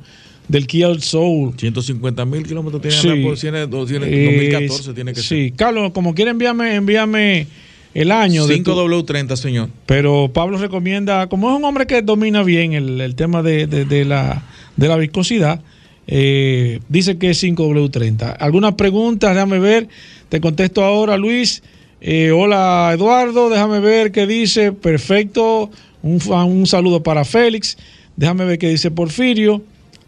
del 0.49 0.67
Kia 0.67 0.89
Soul. 1.01 1.55
150 1.57 2.25
mil 2.25 2.47
kilómetros 2.47 2.81
tiene, 2.83 2.97
Sí. 2.97 3.07
la- 3.09 3.15
tiene- 3.15 3.67
tiene- 3.87 4.07
Eh, 4.09 4.25
2014 4.27 4.93
tiene 4.95 5.13
que 5.13 5.21
sí, 5.23 5.53
Carlos, 5.57 5.93
como 5.93 6.15
quiera 6.15 6.31
envíame, 6.31 6.75
envíame 6.75 7.47
el 7.95 8.11
año. 8.13 8.47
ser. 8.47 8.57
de 8.59 8.63
tu- 8.63 8.71
5W30, 8.73 9.37
señor. 9.37 9.69
pero 9.87 10.31
Pablo 10.33 10.59
recomienda, 10.59 11.29
como 11.29 11.51
es 11.51 11.57
un 11.57 11.65
hombre 11.65 11.87
que 11.87 12.03
domina 12.03 12.43
bien 12.43 12.73
el, 12.73 13.01
el 13.01 13.15
tema 13.15 13.43
de, 13.43 13.67
de- 13.67 13.85
de 13.85 14.05
la, 14.05 14.43
de 14.77 14.89
la 14.89 14.97
viscosidad, 14.97 15.61
Eh, 16.07 16.81
dice 16.91 17.17
que 17.17 17.31
es 17.31 17.39
5W30. 17.43 18.31
¿Algunas 18.39 18.75
preguntas? 18.75 19.33
Déjame 19.35 19.59
ver. 19.59 19.89
Te 20.29 20.39
contesto 20.39 20.85
ahora, 20.85 21.17
Luis. 21.17 21.63
Eh, 22.03 22.31
hola, 22.31 22.91
Eduardo. 22.93 23.49
Déjame 23.49 23.81
ver 23.81 24.13
qué 24.13 24.27
dice. 24.27 24.73
Perfecto. 24.73 25.71
Un, 26.03 26.21
un 26.31 26.67
saludo 26.67 27.03
para 27.03 27.25
Félix. 27.25 27.79
Déjame 28.17 28.45
ver 28.45 28.59
qué 28.59 28.69
dice 28.69 28.91
Porfirio. 28.91 29.63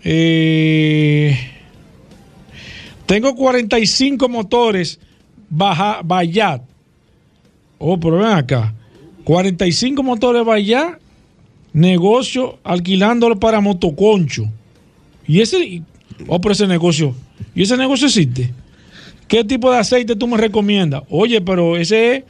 Eh, 0.08 1.36
tengo 3.06 3.34
45 3.34 4.28
motores 4.28 5.00
Baja, 5.50 6.00
Bayat. 6.04 6.62
Oh, 7.78 7.98
pero 7.98 8.18
ven 8.18 8.28
acá. 8.28 8.72
45 9.24 10.04
motores 10.04 10.44
Bayat. 10.44 11.00
Negocio 11.72 12.60
alquilándolo 12.62 13.40
para 13.40 13.60
motoconcho. 13.60 14.44
Y 15.26 15.40
ese, 15.40 15.82
oh, 16.28 16.40
pero 16.40 16.52
ese 16.52 16.68
negocio, 16.68 17.12
¿y 17.54 17.62
ese 17.62 17.76
negocio 17.76 18.06
existe? 18.06 18.54
¿Qué 19.26 19.42
tipo 19.42 19.72
de 19.72 19.78
aceite 19.78 20.14
tú 20.14 20.28
me 20.28 20.36
recomiendas? 20.36 21.02
Oye, 21.10 21.40
pero 21.40 21.76
ese 21.76 22.24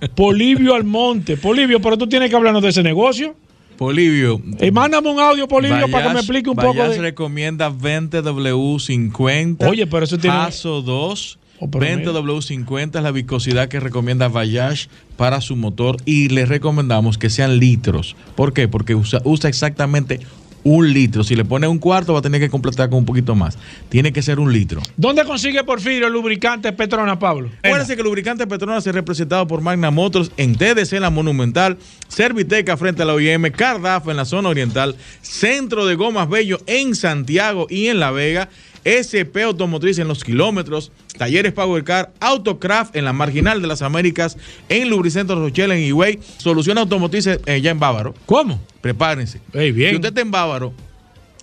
es 0.00 0.08
Polivio 0.16 0.74
Almonte. 0.74 1.36
Polivio, 1.36 1.80
pero 1.80 1.96
tú 1.96 2.08
tienes 2.08 2.28
que 2.28 2.34
hablarnos 2.34 2.62
de 2.62 2.70
ese 2.70 2.82
negocio. 2.82 3.36
Polivio. 3.76 4.40
Eh, 4.58 4.70
mándame 4.70 5.10
un 5.10 5.18
audio, 5.20 5.46
Polivio, 5.48 5.88
para 5.90 6.08
que 6.08 6.14
me 6.14 6.20
explique 6.20 6.48
un 6.50 6.56
poco 6.56 6.74
Bayash 6.78 6.96
de... 6.96 7.00
recomienda 7.02 7.70
20W50. 7.70 9.68
Oye, 9.68 9.86
pero 9.86 10.04
eso 10.04 10.18
tiene- 10.18 10.36
Paso 10.36 10.82
2. 10.82 11.38
Oh, 11.60 11.70
pero 11.70 11.86
20W50 11.86 12.96
es 12.96 13.02
la 13.02 13.12
viscosidad 13.12 13.68
que 13.68 13.78
recomienda 13.78 14.26
Bayash 14.28 14.86
para 15.16 15.40
su 15.40 15.54
motor 15.54 15.96
y 16.04 16.28
le 16.28 16.46
recomendamos 16.46 17.16
que 17.16 17.30
sean 17.30 17.58
litros. 17.58 18.16
¿Por 18.34 18.52
qué? 18.52 18.66
Porque 18.66 18.96
usa, 18.96 19.20
usa 19.24 19.48
exactamente 19.48 20.18
un 20.64 20.92
litro. 20.92 21.22
Si 21.22 21.36
le 21.36 21.44
pone 21.44 21.68
un 21.68 21.78
cuarto 21.78 22.12
va 22.12 22.18
a 22.18 22.22
tener 22.22 22.40
que 22.40 22.50
completar 22.50 22.88
con 22.90 22.98
un 22.98 23.04
poquito 23.04 23.34
más. 23.34 23.56
Tiene 23.88 24.12
que 24.12 24.22
ser 24.22 24.40
un 24.40 24.52
litro. 24.52 24.82
¿Dónde 24.96 25.24
consigue 25.24 25.62
Porfirio 25.62 26.06
el 26.06 26.12
lubricante 26.12 26.72
Petrona, 26.72 27.18
Pablo? 27.18 27.50
Acuérdense 27.62 27.94
que 27.94 28.00
el 28.00 28.06
lubricante 28.06 28.46
Petronas 28.46 28.86
es 28.86 28.94
representado 28.94 29.46
por 29.46 29.60
Magna 29.60 29.90
Motors 29.90 30.32
en 30.36 30.56
TDC, 30.56 30.92
la 31.00 31.10
Monumental, 31.10 31.78
Serviteca 32.08 32.76
frente 32.76 33.02
a 33.02 33.04
la 33.04 33.14
OIM, 33.14 33.50
Cardaf 33.50 34.08
en 34.08 34.16
la 34.16 34.24
zona 34.24 34.48
oriental, 34.48 34.96
Centro 35.22 35.86
de 35.86 35.94
Gomas 35.94 36.28
Bello 36.28 36.58
en 36.66 36.94
Santiago 36.94 37.66
y 37.68 37.86
en 37.86 38.00
La 38.00 38.10
Vega, 38.10 38.48
SP 38.84 39.42
Automotriz 39.42 39.98
en 39.98 40.08
los 40.08 40.22
kilómetros, 40.24 40.92
Talleres 41.16 41.52
Power 41.52 41.84
Car, 41.84 42.12
Autocraft 42.20 42.96
en 42.96 43.04
la 43.04 43.12
Marginal 43.12 43.62
de 43.62 43.68
las 43.68 43.82
Américas, 43.82 44.36
en 44.68 44.88
Lubricentro 44.90 45.36
Rochelle 45.36 45.74
en 45.74 45.80
Higüey, 45.82 46.18
Solución 46.38 46.78
Automotriz 46.78 47.26
eh, 47.26 47.60
ya 47.62 47.70
en 47.70 47.78
Bávaro. 47.80 48.14
¿Cómo? 48.26 48.60
Prepárense. 48.80 49.40
bien. 49.52 49.90
Si 49.90 49.94
usted 49.96 50.08
está 50.08 50.20
en 50.20 50.30
Bávaro, 50.30 50.72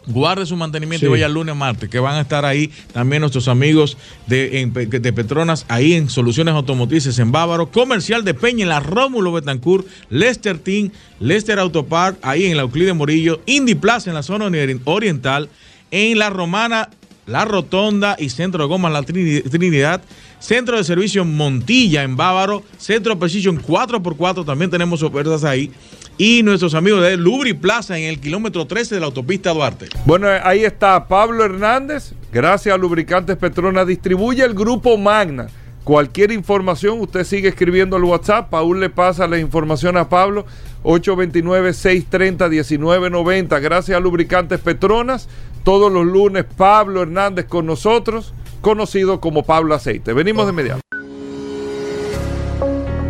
guarde 0.08 0.46
su 0.48 0.56
mantenimiento 0.56 1.06
Sí. 1.06 1.08
y 1.08 1.10
vaya 1.12 1.28
el 1.28 1.34
lunes 1.34 1.56
martes, 1.56 1.88
que 1.90 2.00
van 2.00 2.16
a 2.16 2.22
estar 2.22 2.44
ahí 2.44 2.72
también 2.92 3.22
nuestros 3.22 3.48
amigos 3.48 3.98
de, 4.28 4.62
en 4.62 4.74
de 4.74 5.14
Petronas, 5.14 5.66
ahí 5.68 5.94
en 5.94 6.10
Soluciones 6.10 6.54
Automotrices 6.56 7.18
en 7.20 7.32
Bávaro, 7.32 7.72
Comercial 7.72 8.24
de 8.26 8.34
Peña 8.34 8.64
en 8.64 8.70
la 8.70 8.80
Rómulo 8.80 9.32
Betancourt, 9.32 9.86
Lester 10.10 10.58
Team, 10.58 10.90
Lester 11.20 11.60
Autopark, 11.60 12.18
ahí 12.24 12.46
en 12.46 12.58
la 12.58 12.64
Euclide 12.64 12.94
Morillo, 12.94 13.42
Indy 13.46 13.76
Plaza 13.76 14.10
en 14.10 14.16
la 14.16 14.24
zona 14.24 14.48
ori- 14.48 14.80
oriental, 14.86 15.50
en 15.92 16.18
la 16.18 16.30
Romana, 16.32 16.90
la 17.32 17.46
Rotonda 17.46 18.16
y 18.20 18.30
Centro 18.30 18.64
de 18.64 18.68
Gomas 18.70 18.92
La 18.92 19.02
Trini- 19.02 19.42
Trinidad, 19.50 20.02
Centro 20.40 20.78
de 20.78 20.84
Servicio 20.84 21.24
Montilla 21.26 22.04
en 22.04 22.16
Bávaro, 22.18 22.64
Centro 22.78 23.18
Precision 23.18 23.60
4x4, 23.62 24.46
también 24.46 24.70
tenemos 24.70 25.02
ofertas 25.04 25.44
ahí. 25.44 25.72
Y 26.18 26.44
nuestros 26.44 26.76
amigos 26.76 27.02
de 27.02 27.18
Lubri 27.18 27.54
Plaza 27.54 27.98
en 27.98 28.04
el 28.04 28.20
kilómetro 28.20 28.68
13 28.68 28.96
de 28.96 29.02
la 29.02 29.08
autopista 29.08 29.54
Duarte. 29.54 29.88
Bueno, 30.06 30.28
ahí 30.44 30.64
está 30.66 31.08
Pablo 31.08 31.44
Hernández. 31.44 32.14
Gracias 32.32 32.76
a 32.76 32.78
Lubricantes 32.78 33.38
Petronas. 33.38 33.88
Distribuye 33.88 34.44
el 34.44 34.54
grupo 34.54 34.98
Magna. 34.98 35.48
Cualquier 35.84 36.32
información, 36.32 37.00
usted 37.00 37.24
sigue 37.24 37.48
escribiendo 37.48 37.96
al 37.96 38.04
WhatsApp. 38.04 38.52
Paul 38.52 38.80
le 38.80 38.92
pasa 38.92 39.26
la 39.28 39.40
información 39.40 39.98
a 39.98 40.10
Pablo. 40.10 40.46
829-630-1990. 40.84 43.60
Gracias 43.62 43.98
a 43.98 44.00
Lubricantes 44.00 44.60
Petronas. 44.60 45.28
Todos 45.64 45.92
los 45.92 46.06
lunes, 46.06 46.46
Pablo 46.58 47.04
Hernández 47.04 47.46
con 47.46 47.66
nosotros, 47.66 48.34
conocido 48.62 49.22
como 49.22 49.44
Pablo 49.44 49.76
Aceite. 49.76 50.14
Venimos 50.14 50.46
de 50.46 50.52
inmediato. 50.52 50.82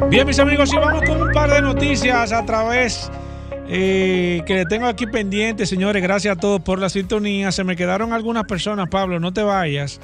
Bien, 0.10 0.28
mis 0.28 0.40
amigos, 0.40 0.73
y 0.73 0.76
vamos 0.76 1.03
con 1.07 1.22
un 1.22 1.32
par 1.32 1.49
de 1.49 1.61
noticias 1.61 2.34
a 2.34 2.45
través 2.45 3.10
eh, 3.69 4.41
que 4.45 4.56
le 4.56 4.65
tengo 4.65 4.88
aquí 4.88 5.07
pendiente, 5.07 5.65
señores. 5.65 6.03
Gracias 6.03 6.36
a 6.36 6.40
todos 6.40 6.60
por 6.60 6.80
la 6.80 6.90
sintonía. 6.90 7.53
Se 7.53 7.64
me 7.64 7.78
quedaron 7.78 8.11
algunas 8.11 8.44
personas, 8.44 8.90
Pablo, 8.90 9.22
no 9.22 9.32
te 9.32 9.44
vayas, 9.44 10.02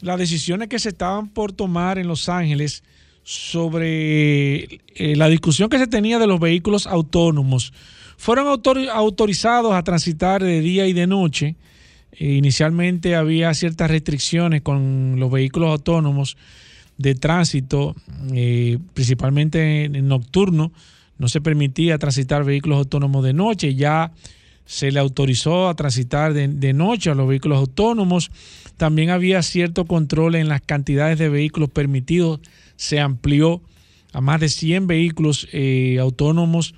las 0.00 0.18
decisiones 0.18 0.68
que 0.68 0.78
se 0.78 0.90
estaban 0.90 1.28
por 1.28 1.52
tomar 1.52 1.98
en 1.98 2.06
Los 2.06 2.28
Ángeles 2.28 2.84
sobre 3.24 4.64
eh, 4.94 5.16
la 5.16 5.28
discusión 5.28 5.68
que 5.68 5.78
se 5.78 5.86
tenía 5.86 6.18
de 6.18 6.26
los 6.26 6.38
vehículos 6.40 6.86
autónomos. 6.86 7.72
Fueron 8.16 8.46
autor- 8.46 8.88
autorizados 8.90 9.74
a 9.74 9.82
transitar 9.82 10.42
de 10.42 10.60
día 10.60 10.86
y 10.86 10.92
de 10.92 11.06
noche. 11.06 11.56
Eh, 12.12 12.34
inicialmente 12.34 13.16
había 13.16 13.52
ciertas 13.54 13.90
restricciones 13.90 14.62
con 14.62 15.16
los 15.18 15.30
vehículos 15.30 15.70
autónomos 15.70 16.36
de 16.98 17.14
tránsito, 17.14 17.96
eh, 18.32 18.78
principalmente 18.94 19.84
en, 19.84 20.08
nocturno. 20.08 20.72
No 21.16 21.28
se 21.28 21.40
permitía 21.40 21.98
transitar 21.98 22.44
vehículos 22.44 22.78
autónomos 22.78 23.24
de 23.24 23.32
noche. 23.32 23.74
Ya 23.74 24.12
se 24.66 24.92
le 24.92 25.00
autorizó 25.00 25.68
a 25.68 25.74
transitar 25.74 26.34
de, 26.34 26.48
de 26.48 26.72
noche 26.72 27.10
a 27.10 27.14
los 27.14 27.26
vehículos 27.26 27.58
autónomos. 27.58 28.30
También 28.76 29.10
había 29.10 29.42
cierto 29.42 29.86
control 29.86 30.34
en 30.34 30.48
las 30.48 30.60
cantidades 30.60 31.18
de 31.18 31.28
vehículos 31.28 31.70
permitidos. 31.70 32.40
Se 32.76 33.00
amplió 33.00 33.62
a 34.12 34.20
más 34.20 34.40
de 34.40 34.48
100 34.48 34.86
vehículos 34.86 35.48
eh, 35.52 35.98
autónomos 36.00 36.74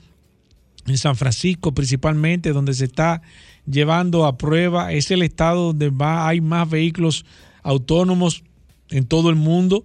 en 0.86 0.98
San 0.98 1.16
Francisco 1.16 1.72
principalmente, 1.72 2.52
donde 2.52 2.74
se 2.74 2.86
está 2.86 3.22
llevando 3.66 4.26
a 4.26 4.36
prueba. 4.36 4.92
Es 4.92 5.10
el 5.10 5.22
estado 5.22 5.68
donde 5.68 5.90
va, 5.90 6.28
hay 6.28 6.40
más 6.40 6.68
vehículos 6.68 7.24
autónomos 7.62 8.42
en 8.90 9.06
todo 9.06 9.30
el 9.30 9.36
mundo, 9.36 9.84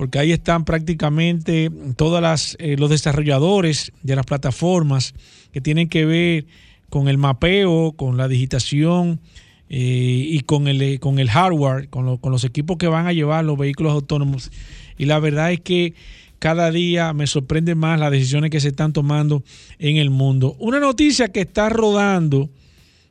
porque 0.00 0.18
ahí 0.18 0.32
están 0.32 0.64
prácticamente 0.64 1.70
todos 1.94 2.56
eh, 2.58 2.76
los 2.78 2.88
desarrolladores 2.88 3.92
de 4.02 4.16
las 4.16 4.24
plataformas 4.24 5.12
que 5.52 5.60
tienen 5.60 5.90
que 5.90 6.06
ver 6.06 6.46
con 6.88 7.06
el 7.06 7.18
mapeo, 7.18 7.92
con 7.92 8.16
la 8.16 8.26
digitación 8.26 9.20
eh, 9.68 10.24
y 10.26 10.40
con 10.40 10.68
el, 10.68 10.80
eh, 10.80 10.98
con 11.00 11.18
el 11.18 11.28
hardware, 11.28 11.90
con, 11.90 12.16
con 12.16 12.32
los 12.32 12.44
equipos 12.44 12.78
que 12.78 12.88
van 12.88 13.08
a 13.08 13.12
llevar 13.12 13.44
los 13.44 13.58
vehículos 13.58 13.92
autónomos. 13.92 14.50
Y 14.96 15.04
la 15.04 15.18
verdad 15.18 15.52
es 15.52 15.60
que 15.60 15.92
cada 16.38 16.70
día 16.70 17.12
me 17.12 17.26
sorprende 17.26 17.74
más 17.74 18.00
las 18.00 18.10
decisiones 18.10 18.50
que 18.50 18.60
se 18.60 18.68
están 18.68 18.94
tomando 18.94 19.44
en 19.78 19.98
el 19.98 20.08
mundo. 20.08 20.56
Una 20.60 20.80
noticia 20.80 21.28
que 21.28 21.42
está 21.42 21.68
rodando, 21.68 22.48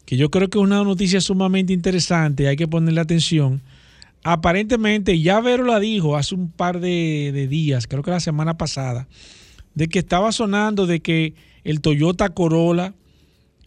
que 0.06 0.18
yo 0.18 0.32
creo 0.32 0.50
que 0.50 0.58
es 0.58 0.64
una 0.64 0.84
noticia 0.84 1.22
sumamente 1.22 1.72
interesante, 1.72 2.48
hay 2.48 2.56
que 2.56 2.68
ponerle 2.68 3.00
atención. 3.00 3.62
Aparentemente, 4.24 5.20
ya 5.22 5.40
Vero 5.40 5.64
la 5.64 5.80
dijo 5.80 6.18
hace 6.18 6.36
un 6.36 6.52
par 6.52 6.80
de, 6.80 7.48
días, 7.50 7.88
creo 7.88 8.04
que 8.04 8.12
la 8.12 8.20
semana 8.20 8.58
pasada, 8.58 9.08
de 9.76 9.88
que 9.88 10.00
estaba 10.00 10.32
sonando 10.32 10.88
de 10.88 11.00
que 11.00 11.36
el 11.64 11.80
Toyota 11.82 12.30
Corolla 12.30 12.94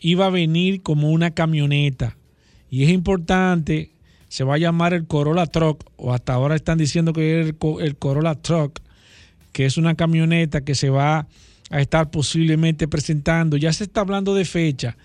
iba 0.01 0.27
a 0.27 0.31
venir 0.31 0.83
como 0.83 1.11
una 1.11 1.31
camioneta. 1.31 2.17
Y 2.69 2.85
es 2.85 2.91
importante, 2.91 3.93
se 4.29 4.45
va 4.45 4.55
a 4.55 4.59
llamar 4.59 4.93
el 4.93 5.07
Corolla 5.07 5.47
Truck, 5.47 5.85
o 5.97 6.13
hasta 6.13 6.35
ahora 6.35 6.55
están 6.55 6.79
diciendo 6.79 7.13
que 7.13 7.41
es 7.41 7.55
el 7.81 7.97
Corolla 7.97 8.35
Truck, 8.35 8.81
que 9.53 9.67
es 9.67 9.79
una 9.79 9.95
camioneta 9.95 10.63
que 10.63 10.75
se 10.75 10.91
va 10.91 11.29
a 11.71 11.81
estar 11.81 12.11
posiblemente 12.11 12.89
presentando. 12.89 13.57
Ya 13.57 13.73
se 13.73 13.85
está 13.85 14.03
hablando 14.03 14.35
de 14.35 14.45
fecha 14.45 14.97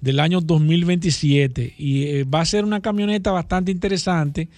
del 0.00 0.20
año 0.20 0.40
2027 0.40 1.74
y 1.76 2.04
eh, 2.04 2.24
va 2.24 2.40
a 2.40 2.46
ser 2.46 2.64
una 2.64 2.80
camioneta 2.80 3.30
bastante 3.30 3.72
interesante 3.72 4.48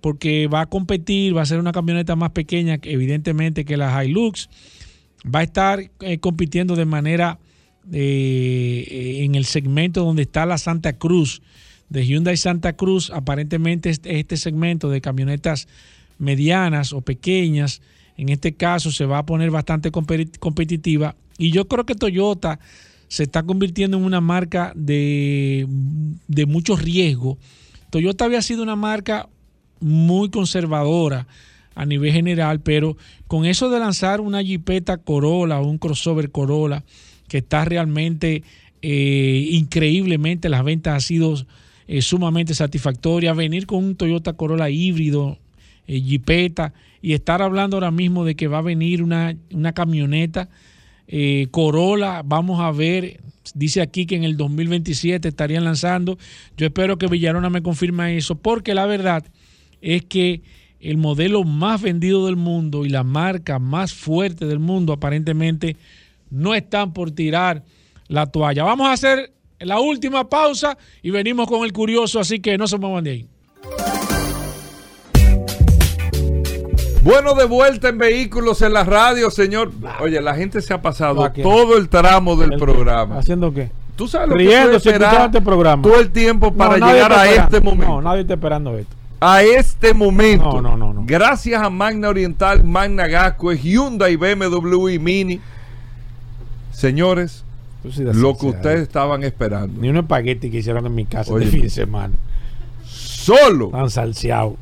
porque 0.00 0.46
va 0.46 0.62
a 0.62 0.66
competir, 0.66 1.36
va 1.36 1.42
a 1.42 1.46
ser 1.46 1.58
una 1.58 1.72
camioneta 1.72 2.16
más 2.16 2.30
pequeña 2.30 2.78
evidentemente 2.82 3.64
que 3.64 3.76
la 3.76 4.04
Hilux, 4.04 4.48
va 5.24 5.40
a 5.40 5.42
estar 5.44 5.90
eh, 6.00 6.18
compitiendo 6.18 6.76
de 6.76 6.86
manera 6.86 7.38
eh, 7.92 9.20
en 9.24 9.34
el 9.34 9.44
segmento 9.44 10.04
donde 10.04 10.22
está 10.22 10.46
la 10.46 10.58
Santa 10.58 10.94
Cruz 10.94 11.42
de 11.90 12.06
Hyundai 12.06 12.36
Santa 12.36 12.72
Cruz, 12.74 13.10
aparentemente 13.10 13.90
este, 13.90 14.36
segmento 14.36 14.88
de 14.88 15.00
camionetas 15.00 15.68
medianas 16.18 16.92
o 16.92 17.02
pequeñas, 17.02 17.82
en 18.16 18.28
este 18.28 18.54
caso 18.54 18.92
se 18.92 19.04
va 19.04 19.18
a 19.18 19.26
poner 19.26 19.50
bastante 19.50 19.90
competitiva. 19.90 21.16
Y 21.36 21.50
yo 21.50 21.66
creo 21.68 21.84
que 21.84 21.94
Toyota 21.94 22.60
se 23.08 23.24
está 23.24 23.42
convirtiendo 23.42 23.96
en 23.96 24.04
una 24.04 24.20
marca 24.20 24.72
de, 24.76 25.66
de 26.28 26.46
mucho 26.46 26.76
riesgo. 26.76 27.38
Toyota 27.90 28.24
había 28.24 28.42
sido 28.42 28.62
una 28.62 28.76
marca 28.76 29.28
muy 29.80 30.30
conservadora 30.30 31.26
a 31.74 31.86
nivel 31.86 32.12
general, 32.12 32.60
pero 32.60 32.96
con 33.26 33.46
eso 33.46 33.70
de 33.70 33.80
lanzar 33.80 34.20
una 34.20 34.42
Jeepeta 34.42 34.98
Corolla 34.98 35.60
o 35.60 35.66
un 35.66 35.78
crossover 35.78 36.30
Corolla, 36.30 36.84
que 37.28 37.38
está 37.38 37.64
realmente 37.64 38.42
eh, 38.82 39.48
increíblemente, 39.52 40.48
las 40.48 40.64
ventas 40.64 40.94
han 40.94 41.00
sido 41.00 41.34
eh, 41.88 42.02
sumamente 42.02 42.54
satisfactorias, 42.54 43.36
venir 43.36 43.66
con 43.66 43.84
un 43.84 43.96
Toyota 43.96 44.32
Corolla 44.32 44.68
híbrido, 44.68 45.38
eh, 45.86 46.20
y 47.02 47.14
estar 47.14 47.42
hablando 47.42 47.76
ahora 47.76 47.90
mismo 47.90 48.24
de 48.24 48.34
que 48.34 48.46
va 48.46 48.58
a 48.58 48.62
venir 48.62 49.02
una, 49.02 49.34
una 49.52 49.72
camioneta 49.72 50.48
eh, 51.12 51.48
Corolla, 51.50 52.22
vamos 52.24 52.60
a 52.60 52.70
ver, 52.70 53.20
dice 53.54 53.80
aquí 53.80 54.06
que 54.06 54.14
en 54.14 54.22
el 54.22 54.36
2027 54.36 55.26
estarían 55.26 55.64
lanzando. 55.64 56.16
Yo 56.56 56.66
espero 56.66 56.98
que 56.98 57.08
Villarona 57.08 57.50
me 57.50 57.62
confirme 57.62 58.16
eso, 58.16 58.36
porque 58.36 58.74
la 58.74 58.86
verdad 58.86 59.24
es 59.80 60.04
que 60.04 60.42
el 60.80 60.96
modelo 60.96 61.44
más 61.44 61.82
vendido 61.82 62.26
del 62.26 62.36
mundo 62.36 62.84
y 62.84 62.88
la 62.88 63.04
marca 63.04 63.58
más 63.58 63.92
fuerte 63.92 64.46
del 64.46 64.58
mundo 64.58 64.92
aparentemente 64.92 65.76
no 66.30 66.54
están 66.54 66.92
por 66.92 67.10
tirar 67.10 67.62
la 68.08 68.26
toalla. 68.26 68.64
Vamos 68.64 68.88
a 68.88 68.92
hacer 68.92 69.32
la 69.58 69.78
última 69.80 70.28
pausa 70.28 70.78
y 71.02 71.10
venimos 71.10 71.48
con 71.48 71.64
el 71.64 71.72
curioso, 71.72 72.18
así 72.18 72.40
que 72.40 72.56
no 72.56 72.66
se 72.66 72.78
muevan 72.78 73.04
de 73.04 73.10
ahí. 73.10 73.28
Bueno, 77.02 77.34
de 77.34 77.46
vuelta 77.46 77.88
en 77.88 77.98
vehículos 77.98 78.60
en 78.62 78.74
la 78.74 78.84
radio, 78.84 79.30
señor. 79.30 79.72
Oye, 80.00 80.20
la 80.20 80.34
gente 80.34 80.60
se 80.60 80.74
ha 80.74 80.82
pasado 80.82 81.30
todo 81.42 81.76
el 81.78 81.88
tramo 81.88 82.36
del 82.36 82.58
programa. 82.58 83.18
¿Haciendo 83.18 83.52
qué? 83.52 83.70
Tú 83.96 84.06
sabes 84.06 84.28
lo 84.28 84.36
Riendo, 84.36 84.80
que 84.80 84.90
este 84.90 85.40
programa. 85.40 85.82
todo 85.82 86.00
el 86.00 86.10
tiempo 86.10 86.54
para 86.54 86.76
llegar 86.76 87.12
a 87.12 87.30
este 87.30 87.60
momento. 87.60 87.86
No, 87.86 88.02
nadie 88.02 88.22
está 88.22 88.34
esperando 88.34 88.76
esto. 88.76 88.99
A 89.20 89.42
este 89.42 89.92
momento. 89.92 90.60
No, 90.60 90.62
no, 90.62 90.76
no, 90.76 90.94
no. 90.94 91.04
Gracias 91.06 91.62
a 91.62 91.68
Magna 91.68 92.08
Oriental, 92.08 92.64
Magna 92.64 93.06
Gasco, 93.06 93.52
Hyundai, 93.52 94.16
BMW 94.16 94.88
y 94.88 94.98
Mini. 94.98 95.40
Señores, 96.72 97.44
lo 97.94 98.36
que 98.36 98.46
ustedes 98.46 98.80
estaban 98.80 99.22
esperando. 99.24 99.80
Ni 99.80 99.88
un 99.88 99.98
espagueti 99.98 100.50
que 100.50 100.58
hicieron 100.58 100.86
en 100.86 100.94
mi 100.94 101.04
casa 101.04 101.34
de 101.34 101.46
fin 101.46 101.62
de 101.62 101.70
semana. 101.70 102.14
Solo. 102.86 103.68
Tan 103.68 103.90
salseado. 103.90 104.56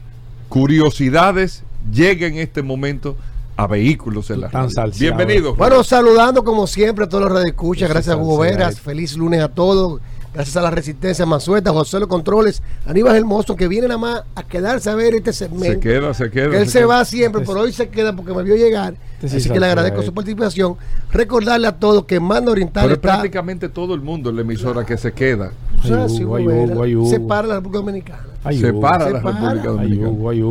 Curiosidades 0.48 1.62
llega 1.92 2.26
en 2.26 2.38
este 2.38 2.62
momento 2.62 3.16
a 3.56 3.66
vehículos 3.66 4.30
en 4.30 4.40
la 4.42 4.50
Bienvenido. 4.98 5.54
Bueno, 5.54 5.82
saludando 5.82 6.44
como 6.44 6.66
siempre 6.66 7.04
a 7.04 7.08
todos 7.08 7.30
los 7.30 7.44
escucha 7.44 7.88
Gracias 7.88 8.14
a 8.14 8.18
Hugo 8.18 8.38
Veras. 8.38 8.80
Feliz 8.80 9.16
lunes 9.16 9.40
a 9.40 9.48
todos. 9.48 10.00
Gracias 10.38 10.56
a 10.56 10.62
la 10.62 10.70
Resistencia 10.70 11.26
Mansueta, 11.26 11.72
José 11.72 11.98
Los 11.98 12.06
Controles, 12.06 12.62
Aníbal 12.86 13.16
Hermoso, 13.16 13.56
que 13.56 13.66
viene 13.66 13.88
nada 13.88 13.98
más 13.98 14.22
a 14.36 14.44
quedarse 14.44 14.88
a 14.88 14.94
ver 14.94 15.16
este 15.16 15.32
segmento. 15.32 15.74
Se 15.74 15.80
queda, 15.80 16.14
se 16.14 16.30
queda. 16.30 16.56
él 16.56 16.68
se, 16.68 16.84
va 16.84 17.04
siempre, 17.04 17.42
pero 17.44 17.62
hoy 17.62 17.72
se 17.72 17.88
queda 17.88 18.14
porque 18.14 18.32
me 18.32 18.44
vio 18.44 18.54
llegar. 18.54 18.94
así 19.20 19.50
que 19.50 19.58
le 19.58 19.66
agradezco 19.66 20.00
su 20.00 20.14
participación. 20.14 20.76
Recordarle 21.10 21.66
a 21.66 21.72
todos 21.72 22.04
que 22.04 22.20
Mando 22.20 22.52
Oriental 22.52 22.86
pero 22.86 23.00
prácticamente 23.00 23.68
todo 23.68 23.94
el 23.94 24.00
mundo 24.00 24.30
en 24.30 24.36
la 24.36 24.42
emisora 24.42 24.86
que 24.86 24.96
se 24.96 25.10
queda. 25.10 25.50
se 25.82 27.18
para 27.18 27.48
la 27.48 27.54
República 27.56 27.78
Dominicana. 27.78 28.22
se 28.52 28.72
para 28.74 29.10
la 29.10 29.18
República 29.18 29.68
Dominicana. 29.70 30.10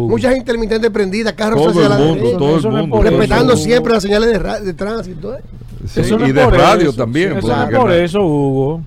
Muchas 0.10 0.36
intermitentes 0.36 0.92
prendidas, 0.92 1.32
carros 1.32 1.64
todo 1.64 1.82
el 1.82 1.98
mundo, 1.98 2.38
todo 2.38 2.58
el 2.58 2.88
mundo, 2.88 3.02
respetando 3.04 3.56
siempre 3.56 3.94
las 3.94 4.04
señales 4.04 4.34
de, 4.34 4.66
de 4.66 4.74
tránsito. 4.74 5.34
¿eh? 5.34 5.40
y 6.28 6.32
de 6.34 6.46
radio 6.46 6.92
también. 6.92 7.38
Eso 7.38 7.48
por 7.72 7.94
eso, 7.94 8.20
Hugo. 8.20 8.82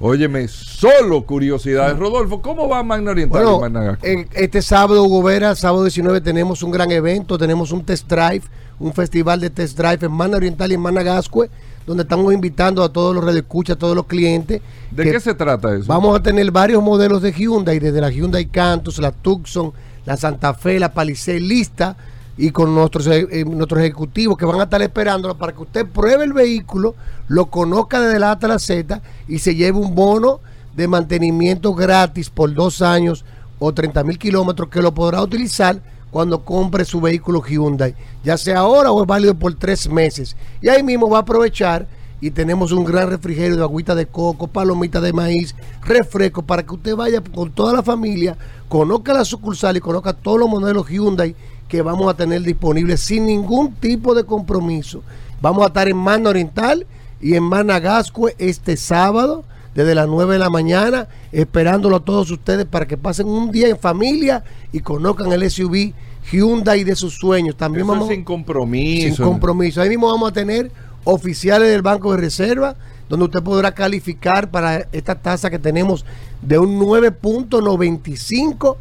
Óyeme, 0.00 0.48
solo 0.48 1.24
curiosidades. 1.24 1.98
Rodolfo, 1.98 2.40
¿cómo 2.40 2.68
va 2.68 2.82
Magna 2.82 3.10
Oriental 3.10 3.44
bueno, 3.44 3.96
Este 4.02 4.62
sábado, 4.62 5.02
Hugo 5.04 5.22
Vera, 5.22 5.54
sábado 5.54 5.84
19, 5.84 6.20
tenemos 6.20 6.62
un 6.62 6.70
gran 6.70 6.90
evento. 6.90 7.38
Tenemos 7.38 7.72
un 7.72 7.84
test 7.84 8.08
drive, 8.08 8.42
un 8.78 8.92
festival 8.92 9.40
de 9.40 9.50
test 9.50 9.76
drive 9.76 10.06
en 10.06 10.12
Magna 10.12 10.36
Oriental 10.36 10.70
y 10.70 10.74
en 10.74 10.80
Managascue, 10.80 11.50
donde 11.86 12.02
estamos 12.02 12.32
invitando 12.32 12.82
a 12.82 12.92
todos 12.92 13.14
los 13.14 13.24
redescuchas, 13.24 13.76
a 13.76 13.78
todos 13.78 13.96
los 13.96 14.06
clientes. 14.06 14.60
¿De 14.90 15.04
qué 15.04 15.20
se 15.20 15.34
trata 15.34 15.74
eso? 15.74 15.86
Vamos 15.86 16.16
a 16.18 16.22
tener 16.22 16.50
varios 16.50 16.82
modelos 16.82 17.22
de 17.22 17.32
Hyundai, 17.32 17.78
desde 17.78 18.00
la 18.00 18.10
Hyundai 18.10 18.46
Cantus, 18.46 18.98
la 18.98 19.12
Tucson, 19.12 19.72
la 20.04 20.16
Santa 20.16 20.54
Fe, 20.54 20.78
la 20.78 20.92
Palisade 20.92 21.40
lista 21.40 21.96
y 22.38 22.52
con 22.52 22.72
nuestros, 22.72 23.08
eh, 23.08 23.26
eh, 23.30 23.44
nuestros 23.44 23.80
ejecutivos 23.80 24.38
que 24.38 24.46
van 24.46 24.60
a 24.60 24.64
estar 24.64 24.80
esperándolo 24.80 25.36
para 25.36 25.52
que 25.52 25.62
usted 25.62 25.86
pruebe 25.86 26.24
el 26.24 26.32
vehículo, 26.32 26.94
lo 27.26 27.46
conozca 27.46 28.00
desde 28.00 28.20
la 28.20 28.28
A 28.28 28.32
hasta 28.32 28.46
la 28.46 28.60
Z 28.60 29.02
y 29.26 29.40
se 29.40 29.56
lleve 29.56 29.76
un 29.76 29.94
bono 29.94 30.40
de 30.76 30.86
mantenimiento 30.86 31.74
gratis 31.74 32.30
por 32.30 32.54
dos 32.54 32.80
años 32.80 33.24
o 33.58 33.74
30 33.74 34.04
mil 34.04 34.18
kilómetros 34.18 34.68
que 34.68 34.80
lo 34.80 34.94
podrá 34.94 35.20
utilizar 35.20 35.82
cuando 36.12 36.44
compre 36.44 36.84
su 36.84 37.00
vehículo 37.00 37.42
Hyundai, 37.42 37.94
ya 38.24 38.38
sea 38.38 38.60
ahora 38.60 38.92
o 38.92 39.02
es 39.02 39.06
válido 39.06 39.34
por 39.34 39.54
tres 39.54 39.90
meses. 39.90 40.36
Y 40.62 40.68
ahí 40.68 40.84
mismo 40.84 41.10
va 41.10 41.18
a 41.18 41.22
aprovechar 41.22 41.88
y 42.20 42.30
tenemos 42.30 42.70
un 42.70 42.84
gran 42.84 43.10
refrigerio 43.10 43.56
de 43.56 43.62
agüita 43.62 43.96
de 43.96 44.06
coco, 44.06 44.46
palomita 44.46 45.00
de 45.00 45.12
maíz, 45.12 45.54
refresco 45.82 46.42
para 46.42 46.62
que 46.62 46.74
usted 46.74 46.94
vaya 46.94 47.20
con 47.20 47.50
toda 47.50 47.72
la 47.72 47.82
familia, 47.82 48.36
conozca 48.68 49.12
la 49.12 49.24
sucursal 49.24 49.76
y 49.76 49.80
conozca 49.80 50.12
todos 50.12 50.38
los 50.38 50.48
modelos 50.48 50.88
Hyundai 50.88 51.34
que 51.68 51.82
vamos 51.82 52.12
a 52.12 52.16
tener 52.16 52.42
disponibles 52.42 53.00
sin 53.00 53.26
ningún 53.26 53.74
tipo 53.74 54.14
de 54.14 54.24
compromiso. 54.24 55.02
Vamos 55.40 55.62
a 55.62 55.68
estar 55.68 55.88
en 55.88 55.96
Mano 55.96 56.30
Oriental 56.30 56.86
y 57.20 57.34
en 57.34 57.44
Managascue 57.44 58.34
este 58.38 58.76
sábado 58.76 59.44
desde 59.74 59.94
las 59.94 60.08
9 60.08 60.32
de 60.32 60.38
la 60.40 60.50
mañana, 60.50 61.08
esperándolo 61.30 61.96
a 61.96 62.04
todos 62.04 62.30
ustedes 62.30 62.64
para 62.64 62.86
que 62.86 62.96
pasen 62.96 63.28
un 63.28 63.52
día 63.52 63.68
en 63.68 63.78
familia 63.78 64.42
y 64.72 64.80
conozcan 64.80 65.32
el 65.32 65.48
SUV 65.48 65.92
Hyundai 66.32 66.82
de 66.82 66.96
sus 66.96 67.14
sueños. 67.14 67.56
También 67.56 67.86
vamos 67.86 68.08
sin 68.08 68.24
compromiso. 68.24 69.14
Sin 69.14 69.24
compromiso. 69.24 69.80
Ahí 69.80 69.88
mismo 69.88 70.08
vamos 70.08 70.30
a 70.30 70.32
tener 70.32 70.72
oficiales 71.04 71.68
del 71.68 71.82
Banco 71.82 72.10
de 72.12 72.18
Reserva, 72.18 72.74
donde 73.08 73.26
usted 73.26 73.42
podrá 73.42 73.72
calificar 73.72 74.50
para 74.50 74.88
esta 74.92 75.14
tasa 75.14 75.48
que 75.48 75.58
tenemos 75.58 76.04
de 76.42 76.58
un 76.58 76.80
9.95 76.80 78.76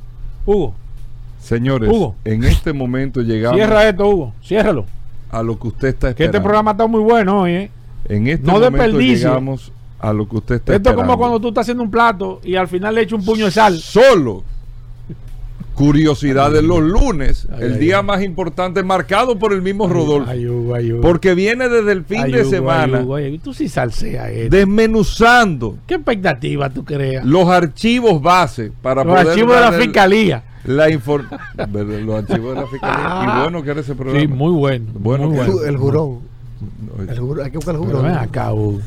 Hugo, 0.45 0.73
Señores, 1.41 1.89
Hugo. 1.89 2.15
en 2.25 2.43
este 2.43 2.73
momento 2.73 3.21
llegamos 3.21 3.55
cierra 3.57 3.87
esto, 3.87 4.07
Hugo. 4.07 4.33
Ciérralo. 4.43 4.85
a 5.31 5.41
lo 5.43 5.57
que 5.59 5.67
usted 5.69 5.87
está 5.89 6.07
Que 6.07 6.11
esperando. 6.23 6.37
este 6.37 6.43
programa 6.43 6.71
está 6.71 6.87
muy 6.87 7.01
bueno 7.01 7.41
hoy, 7.41 7.51
¿eh? 7.51 7.71
En 8.05 8.27
este 8.27 8.45
no 8.45 8.53
momento 8.59 8.99
llegamos 8.99 9.71
a 9.99 10.13
lo 10.13 10.27
que 10.27 10.37
usted 10.37 10.55
está 10.55 10.75
Esto 10.75 10.89
es 10.89 10.95
como 10.95 11.03
esperando. 11.11 11.17
cuando 11.19 11.39
tú 11.39 11.47
estás 11.49 11.61
haciendo 11.63 11.83
un 11.83 11.91
plato 11.91 12.39
y 12.43 12.55
al 12.55 12.67
final 12.67 12.95
le 12.95 13.01
echas 13.01 13.19
un 13.19 13.25
puño 13.25 13.45
de 13.45 13.51
sal. 13.51 13.77
Solo 13.77 14.43
curiosidad 15.79 16.51
de 16.51 16.61
los 16.61 16.81
lunes, 16.81 17.47
Ay, 17.51 17.63
el 17.63 17.73
ay, 17.73 17.79
día 17.79 17.97
ay. 17.99 18.03
más 18.05 18.21
importante 18.21 18.83
marcado 18.83 19.39
por 19.39 19.53
el 19.53 19.61
mismo 19.61 19.87
Rodolfo. 19.87 20.29
Hugo. 20.31 21.01
Porque 21.01 21.33
viene 21.33 21.69
desde 21.69 21.93
el 21.93 22.03
fin 22.03 22.23
Ay, 22.25 22.31
de 22.33 22.41
Hugo, 22.41 22.49
semana 22.49 22.97
ay, 22.99 23.03
Hugo, 23.05 23.15
ay, 23.15 23.39
tú 23.39 23.53
sí 23.53 23.69
salseas 23.69 24.29
esto. 24.29 24.55
desmenuzando 24.57 25.77
¿Qué 25.87 25.95
expectativa 25.95 26.69
tú 26.69 26.83
creas? 26.83 27.25
los 27.25 27.47
archivos 27.47 28.21
base 28.21 28.71
para 28.81 29.03
Los 29.03 29.13
poder 29.13 29.27
archivos 29.29 29.55
de 29.55 29.61
la 29.61 29.71
fiscalía. 29.71 30.43
La 30.65 30.87
¿Verdad? 30.87 32.01
los 32.01 32.15
archivos 32.29 32.55
de 32.55 32.61
la 32.61 32.67
fiscalía. 32.67 33.23
y 33.37 33.41
bueno 33.41 33.63
que 33.63 33.71
era 33.71 33.79
ese 33.79 33.95
programa. 33.95 34.19
Sí, 34.19 34.27
muy 34.27 34.51
bueno. 34.51 34.85
Bueno, 34.93 35.29
muy 35.29 35.35
que- 35.37 35.41
El, 35.45 35.51
bueno. 35.51 35.67
el 35.69 35.77
jurón. 35.77 36.19
No, 36.97 37.11
El 37.11 37.19
jurón, 37.19 37.45
Hay 37.45 37.51
que 37.51 37.57
buscar 37.57 37.75
el 37.75 37.81
Pero 37.81 37.91
jurón. 37.97 38.11
ven 38.11 38.15
acá, 38.19 38.53
Hugo. 38.53 38.79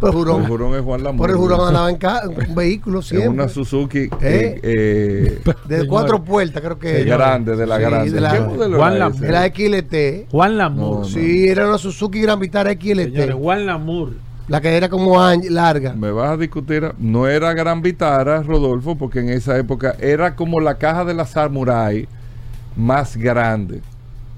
Pero 0.00 0.12
el 0.12 0.18
jurón. 0.18 0.42
el 0.42 0.48
jurón 0.48 0.74
es 0.74 0.80
Juan 0.82 1.02
Lamor. 1.04 1.18
Por 1.18 1.30
el 1.30 1.36
jurón 1.36 1.60
andaba 1.68 1.90
en, 1.90 1.96
ca- 1.98 2.22
un 2.26 2.54
vehículo 2.54 3.00
Es 3.00 3.06
siempre. 3.06 3.28
una 3.28 3.48
Suzuki 3.48 3.98
¿Eh? 3.98 4.08
eh, 4.20 4.60
eh, 4.62 5.40
de 5.68 5.76
Señor. 5.76 5.86
cuatro 5.88 6.24
puertas, 6.24 6.62
creo 6.62 6.78
que. 6.78 6.88
de 6.92 7.04
grande, 7.04 7.54
de 7.56 7.66
la 7.66 7.76
Sí, 7.76 7.82
grande. 7.82 8.10
de 8.10 8.20
la- 8.20 8.32
¿Qué 8.32 8.40
modelo 8.40 8.76
Juan 8.78 8.92
era 8.94 9.08
Lam- 9.08 9.14
ese? 9.14 9.26
De 9.26 9.32
la 9.32 9.44
XLT. 9.46 10.26
Juan 10.30 10.56
Lamour. 10.58 10.98
No, 11.00 11.04
Sí, 11.04 11.48
era 11.48 11.68
una 11.68 11.78
Suzuki 11.78 12.20
Gran 12.22 12.40
Vitara 12.40 12.70
XLT. 12.72 13.12
Señores, 13.12 13.34
Juan 13.34 13.66
Lamour. 13.66 14.12
La 14.48 14.60
que 14.60 14.76
era 14.76 14.88
como 14.88 15.16
larga. 15.48 15.92
Me 15.94 16.10
vas 16.10 16.30
a 16.30 16.36
discutir, 16.36 16.92
no 16.98 17.28
era 17.28 17.52
Gran 17.52 17.82
Vitara, 17.82 18.42
Rodolfo, 18.42 18.96
porque 18.96 19.20
en 19.20 19.28
esa 19.28 19.56
época 19.56 19.94
era 20.00 20.34
como 20.34 20.58
la 20.58 20.76
caja 20.76 21.04
de 21.04 21.14
la 21.14 21.24
Samurai 21.24 22.08
más 22.76 23.16
grande 23.16 23.80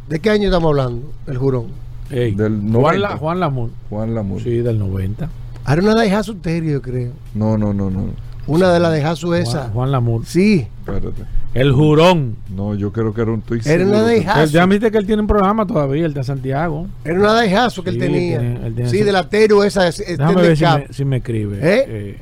¿De 0.08 0.18
qué 0.18 0.28
año 0.30 0.44
estamos 0.48 0.68
hablando? 0.70 1.10
El 1.26 1.38
jurón. 1.38 1.66
Ey, 2.10 2.34
del 2.34 2.58
Juan, 2.58 2.72
90. 2.72 2.98
La- 3.08 3.16
Juan 3.16 3.40
Lamour. 3.40 3.70
Juan 3.88 4.14
Lamour. 4.14 4.42
Sí, 4.42 4.58
del 4.58 4.78
90. 4.78 5.30
Era 5.68 5.82
una 5.82 5.94
Daihatsu 5.94 6.34
Terio, 6.36 6.72
yo 6.72 6.82
creo. 6.82 7.12
No, 7.34 7.56
no, 7.58 7.72
no, 7.72 7.90
no. 7.90 8.06
Una 8.46 8.72
de 8.72 8.80
las 8.80 8.90
Daihatsu 8.90 9.34
esa. 9.34 9.60
Juan, 9.62 9.72
Juan 9.72 9.92
Lamour. 9.92 10.26
Sí, 10.26 10.66
Espérate. 10.80 11.22
El 11.54 11.70
jurón. 11.72 12.36
No, 12.48 12.74
yo 12.74 12.92
creo 12.92 13.12
que 13.12 13.20
era 13.20 13.30
un 13.30 13.42
tuit. 13.42 13.64
Era 13.66 13.84
una 13.84 14.00
Daihatsu. 14.02 14.52
ya 14.52 14.64
viste 14.66 14.90
que 14.90 14.98
él 14.98 15.06
tiene 15.06 15.20
un 15.22 15.28
programa 15.28 15.66
todavía, 15.66 16.06
el 16.06 16.14
de 16.14 16.24
Santiago. 16.24 16.86
Era 17.04 17.18
una 17.20 17.32
Daihatsu 17.34 17.82
que 17.84 17.90
él 17.90 17.96
Sí, 17.96 18.00
tenía. 18.00 18.38
tiene- 18.40 18.66
él 18.66 18.74
tiene 18.74 18.90
sí, 18.90 18.96
ese- 18.96 19.04
de 19.04 19.12
la 19.12 19.28
Terio 19.28 19.62
esa. 19.62 19.86
es- 19.86 20.00
es 20.00 20.18
Déjame 20.18 20.28
Tender 20.34 20.46
ver 20.48 20.56
si 20.56 20.64
Cap. 20.64 20.78
me, 20.88 20.94
si 20.94 21.04
me 21.04 21.16
escribe. 21.18 21.56
¿Eh? 21.58 21.84
Eh, 21.88 22.20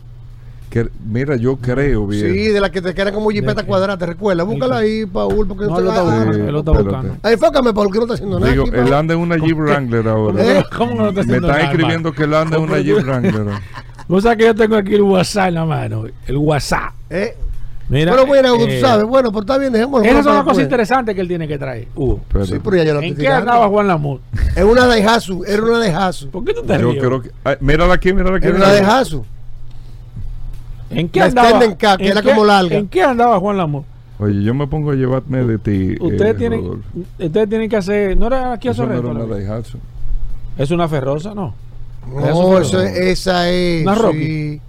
Que, 0.70 0.88
mira, 1.04 1.34
yo 1.34 1.56
creo 1.56 2.06
bien. 2.06 2.32
Sí, 2.32 2.46
de 2.48 2.60
la 2.60 2.70
que 2.70 2.80
te 2.80 2.94
quedan 2.94 3.12
como 3.12 3.30
jipeta 3.30 3.64
cuadrada, 3.66 3.98
¿te 3.98 4.06
recuerdas? 4.06 4.46
Búscala 4.46 4.78
ahí, 4.78 5.04
Paul, 5.04 5.48
porque 5.48 5.64
No, 5.64 5.80
lo 5.80 5.88
está 5.90 6.02
buscando. 6.02 6.32
Sí, 6.32 6.40
él 6.40 6.52
lo 6.52 6.58
está 6.60 6.70
buscando. 6.70 7.16
Ahí, 7.22 7.32
enfócame, 7.32 7.74
Paul, 7.74 7.92
que 7.92 7.98
no 7.98 8.04
está 8.04 8.14
haciendo 8.14 8.38
nada. 8.38 8.52
Digo, 8.52 8.64
aquí, 8.68 8.76
él 8.76 8.94
anda 8.94 9.14
en 9.14 9.20
una 9.20 9.36
Jeep 9.36 9.58
Wrangler 9.58 10.06
ahora. 10.08 10.58
¿Eh? 10.58 10.64
¿Cómo 10.76 10.94
no 10.94 11.08
está 11.08 11.14
Me 11.14 11.20
haciendo 11.22 11.48
está 11.48 11.58
nada, 11.58 11.70
escribiendo 11.72 12.12
que 12.12 12.22
él 12.22 12.34
anda 12.34 12.56
en 12.56 12.62
¿Cómo 12.62 12.72
una 12.74 12.82
Jeep 12.82 13.04
Wrangler. 13.04 13.46
Vos 14.08 14.22
sabés 14.22 14.38
que 14.38 14.44
yo 14.44 14.54
tengo 14.54 14.76
aquí 14.76 14.94
el 14.94 15.02
WhatsApp 15.02 15.48
en 15.48 15.54
la 15.54 15.64
mano. 15.64 16.04
El 16.26 16.36
WhatsApp. 16.36 16.92
¿Eh? 17.10 17.36
Mira, 17.88 18.12
Pero 18.12 18.24
bueno, 18.26 18.56
tú 18.56 18.66
eh, 18.68 18.80
sabes, 18.80 19.04
bueno, 19.04 19.32
pues 19.32 19.42
está 19.42 19.58
bien, 19.58 19.72
dejémoslo. 19.72 20.06
Esas 20.06 20.24
son 20.24 20.36
las 20.36 20.44
cosas 20.44 20.62
interesantes 20.62 21.12
que 21.12 21.20
él 21.20 21.26
tiene 21.26 21.48
que 21.48 21.58
traer. 21.58 21.88
Sí, 22.44 22.60
pero 22.62 22.76
ya 22.76 22.84
yo 22.84 22.94
lo 22.94 23.00
¿En 23.02 23.16
qué 23.16 23.26
andaba 23.26 23.66
Juan 23.66 23.88
Lamour? 23.88 24.20
Es 24.54 24.62
una 24.62 24.86
Daihatsu, 24.86 25.42
era 25.44 25.60
una 25.60 25.78
Daihatsu. 25.80 26.30
¿Por 26.30 26.44
qué 26.44 26.54
tú 26.54 26.62
te 26.62 26.78
Yo 26.78 26.92
ríes? 26.92 27.02
creo 27.02 27.20
que. 27.22 27.30
ay, 27.42 27.56
mírala 27.58 27.94
aquí, 27.94 28.12
mírala 28.12 28.36
aquí. 28.36 28.46
Era 28.46 28.56
una 28.56 28.66
mírala 28.68 29.00
aquí. 29.00 29.22
¿En 30.90 31.08
qué 31.08 31.20
La 31.20 31.26
andaba? 31.26 31.58
Que 31.76 31.86
en 31.86 32.00
era 32.12 32.22
qué- 32.22 32.28
como 32.30 32.44
larga. 32.44 32.76
¿En 32.76 32.88
qué 32.88 33.02
andaba 33.02 33.38
Juan 33.38 33.56
Lamour? 33.56 33.84
Oye, 34.18 34.42
yo 34.42 34.52
me 34.54 34.66
pongo 34.66 34.90
a 34.90 34.94
llevarme 34.94 35.44
de 35.44 35.58
ti. 35.58 35.94
Ustedes 36.00 36.32
eh, 36.32 36.34
tienen, 36.34 36.82
ustedes 37.18 37.48
tienen 37.48 37.68
que 37.70 37.76
hacer. 37.76 38.16
¿No 38.18 38.26
era 38.26 38.52
aquí 38.52 38.68
a 38.68 38.72
Eso 38.72 38.84
no 38.84 38.92
era 38.92 39.00
Sorrento? 39.02 39.24
una 39.24 39.34
Daihatsu. 39.34 39.78
Es 40.58 40.70
una 40.70 40.88
ferrosa, 40.88 41.34
¿no? 41.34 41.54
No, 42.06 42.20
Eso 42.26 42.60
eso 42.60 42.82
es- 42.82 42.96
esa 42.98 43.48
es. 43.50 43.82
Una 43.82 43.94
Rocky. 43.94 44.18
sí. 44.18 44.60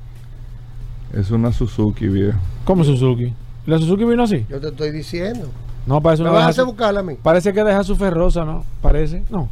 Es 1.14 1.31
una 1.31 1.52
Suzuki, 1.52 2.07
viejo. 2.07 2.38
¿Cómo 2.64 2.84
Suzuki? 2.84 3.34
¿La 3.65 3.77
Suzuki 3.77 4.06
vino 4.06 4.23
así? 4.23 4.45
Yo 4.49 4.60
te 4.61 4.68
estoy 4.69 4.91
diciendo. 4.91 5.49
No, 5.85 5.99
parece 6.02 6.23
¿Me 6.23 6.30
una 6.30 6.38
vas 6.39 6.48
a 6.48 6.49
hacer 6.52 6.61
su- 6.64 6.68
buscarla 6.68 6.99
a 7.02 7.03
mí? 7.03 7.15
Parece 7.22 7.52
que 7.52 7.64
deja 7.64 7.84
su 7.84 7.95
ferrosa, 7.95 8.45
¿no? 8.45 8.64
Parece. 8.81 9.23
No. 9.30 9.49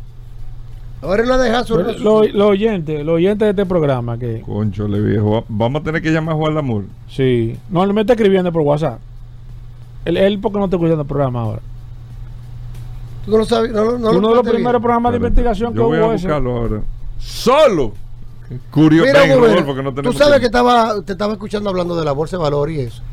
Ahora 1.02 1.38
Daihatsu. 1.38 1.76
Pero 1.76 1.90
una 1.92 1.98
Los 2.00 2.34
los 2.34 2.50
oyentes, 2.50 3.06
los 3.06 3.16
oyentes 3.16 3.46
de 3.46 3.50
este 3.52 3.66
programa 3.66 4.18
que. 4.18 4.42
Conchole, 4.42 5.00
viejo. 5.00 5.46
Vamos 5.48 5.82
a 5.82 5.84
tener 5.86 6.02
que 6.02 6.12
llamar 6.12 6.36
a 6.36 6.38
Juan 6.38 6.56
Lamour. 6.56 6.84
Sí. 7.10 7.58
No, 7.70 7.84
él 7.84 7.94
me 7.94 8.02
está 8.02 8.14
escribiendo 8.14 8.52
por 8.52 8.62
WhatsApp. 8.64 9.00
Él, 10.06 10.18
él 10.18 10.40
porque 10.40 10.60
no 10.60 10.66
está 10.66 10.76
escuchando 10.76 11.02
el 11.04 11.08
programa 11.08 11.42
ahora. 11.42 11.62
Tú 13.26 13.32
no 13.32 13.38
lo 13.38 13.46
sabes. 13.46 13.72
No, 13.72 13.86
no, 13.86 13.98
no 13.98 14.12
Uno 14.18 14.30
de 14.30 14.36
los 14.36 14.44
primeros 14.44 14.74
bien. 14.74 14.82
programas 14.82 15.12
de 15.14 15.18
investigación 15.18 15.72
que 15.74 15.78
Yo 15.80 15.86
voy 15.88 15.98
a 16.00 16.06
hubo 16.06 16.14
ese. 16.14 16.28
buscarlo 16.28 16.58
ahora. 16.58 16.82
Solo. 17.18 17.94
Curioso. 18.72 19.06
Mira, 19.06 19.22
Ven, 19.22 19.32
Hugo, 19.38 19.48
Rodolfo, 19.48 19.76
que 19.76 19.84
no 19.84 19.94
tú 19.94 20.12
sabes 20.14 20.40
que 20.40 20.48
estaba, 20.48 21.02
te 21.04 21.12
estaba 21.14 21.34
escuchando 21.34 21.70
hablando 21.70 21.96
de 21.96 22.04
la 22.04 22.12
bolsa 22.14 22.38
de 22.38 22.44
valor 22.44 22.72
y 22.72 22.80
eso. 22.82 23.04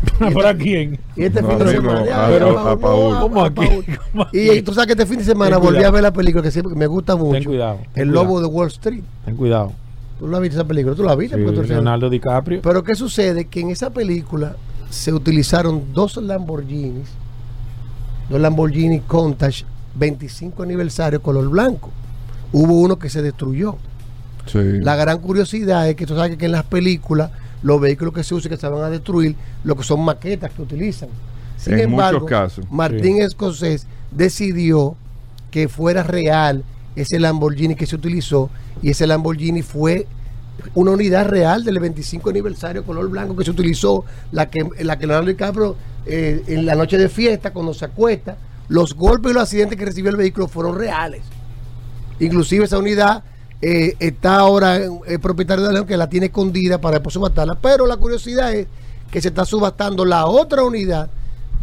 ¿Por 0.32 0.46
a 0.46 0.54
quién? 0.56 0.98
Y 1.16 1.24
este 1.24 1.42
No, 1.42 1.48
fin 1.50 1.58
de 1.58 1.70
semana. 1.72 2.04
no, 2.04 2.58
a- 2.58 2.68
a- 2.68 2.72
a 2.72 2.76
Paul. 2.78 3.18
¿Cómo 3.20 3.42
a 3.42 3.46
aquí? 3.46 3.54
Paul. 3.54 3.84
¿Cómo 4.12 4.22
aquí? 4.24 4.38
Y, 4.38 4.50
y 4.50 4.62
tú 4.62 4.72
sabes 4.72 4.86
que 4.86 4.92
este 4.92 5.06
fin 5.06 5.18
de 5.18 5.24
semana 5.24 5.56
Ten 5.56 5.60
volví 5.64 5.76
cuidado. 5.76 5.88
a 5.88 5.92
ver 5.92 6.02
la 6.02 6.12
película 6.12 6.42
que 6.42 6.50
siempre 6.50 6.74
me 6.74 6.86
gusta 6.86 7.16
mucho. 7.16 7.32
Ten 7.32 7.44
cuidado. 7.44 7.76
ten 7.92 8.02
El 8.02 8.08
cuidado. 8.10 8.24
Lobo 8.26 8.40
de 8.40 8.46
Wall 8.46 8.68
Street. 8.68 9.02
Ten 9.24 9.36
cuidado. 9.36 9.72
¿Tú 10.18 10.28
la 10.28 10.38
viste 10.38 10.56
esa 10.56 10.66
película? 10.66 10.94
¿Tú 10.94 11.02
la 11.04 11.14
viste? 11.14 11.36
Sí, 11.36 11.44
tú 11.54 11.62
Leonardo 11.62 12.08
DiCaprio. 12.10 12.60
Pero 12.62 12.82
¿qué 12.84 12.94
sucede? 12.94 13.46
Que 13.46 13.60
en 13.60 13.70
esa 13.70 13.90
película 13.90 14.56
se 14.90 15.12
utilizaron 15.12 15.92
dos 15.94 16.16
Lamborghinis, 16.16 17.08
dos 18.28 18.40
Lamborghini 18.40 19.00
Countach 19.00 19.62
25 19.94 20.62
aniversario 20.62 21.20
color 21.22 21.48
blanco. 21.48 21.90
Hubo 22.52 22.74
uno 22.80 22.98
que 22.98 23.08
se 23.08 23.22
destruyó. 23.22 23.76
Sí. 24.46 24.58
La 24.80 24.96
gran 24.96 25.18
curiosidad 25.20 25.88
es 25.88 25.94
que 25.94 26.06
tú 26.06 26.16
sabes 26.16 26.36
que 26.36 26.46
en 26.46 26.52
las 26.52 26.64
películas 26.64 27.30
los 27.62 27.80
vehículos 27.80 28.14
que 28.14 28.24
se 28.24 28.34
usan 28.34 28.50
que 28.50 28.56
se 28.56 28.68
van 28.68 28.82
a 28.82 28.90
destruir, 28.90 29.36
lo 29.64 29.76
que 29.76 29.82
son 29.82 30.04
maquetas 30.04 30.52
que 30.52 30.62
utilizan. 30.62 31.08
Sin 31.56 31.74
En 31.74 31.80
embargo, 31.80 32.20
muchos 32.20 32.30
casos. 32.30 32.64
Martín 32.70 33.20
Escocés 33.20 33.86
decidió 34.10 34.96
que 35.50 35.68
fuera 35.68 36.02
real 36.02 36.64
ese 36.96 37.18
Lamborghini 37.18 37.74
que 37.74 37.86
se 37.86 37.96
utilizó 37.96 38.50
y 38.82 38.90
ese 38.90 39.06
Lamborghini 39.06 39.62
fue 39.62 40.06
una 40.74 40.92
unidad 40.92 41.26
real 41.28 41.64
del 41.64 41.78
25 41.78 42.30
aniversario 42.30 42.84
color 42.84 43.08
blanco 43.08 43.36
que 43.36 43.44
se 43.44 43.50
utilizó, 43.50 44.04
la 44.32 44.50
que, 44.50 44.66
la 44.80 44.98
que 44.98 45.06
Leonardo 45.06 45.28
DiCaprio 45.28 45.76
eh, 46.06 46.42
en 46.46 46.66
la 46.66 46.74
noche 46.74 46.98
de 46.98 47.08
fiesta, 47.08 47.52
cuando 47.52 47.74
se 47.74 47.84
acuesta, 47.84 48.36
los 48.68 48.94
golpes 48.94 49.30
y 49.30 49.34
los 49.34 49.42
accidentes 49.44 49.78
que 49.78 49.84
recibió 49.84 50.10
el 50.10 50.16
vehículo 50.16 50.48
fueron 50.48 50.76
reales. 50.76 51.22
Inclusive 52.20 52.64
esa 52.64 52.78
unidad 52.78 53.24
eh, 53.62 53.94
está 54.00 54.36
ahora 54.38 54.76
en- 54.76 55.00
el 55.06 55.20
propietario 55.20 55.64
de 55.66 55.72
León 55.72 55.86
que 55.86 55.96
la 55.96 56.08
tiene 56.08 56.26
escondida 56.26 56.80
para 56.80 56.94
después 56.96 57.12
subastarla. 57.14 57.56
Pero 57.56 57.86
la 57.86 57.96
curiosidad 57.96 58.52
es 58.54 58.66
que 59.10 59.20
se 59.20 59.28
está 59.28 59.44
subastando 59.44 60.04
la 60.04 60.26
otra 60.26 60.62
unidad 60.64 61.08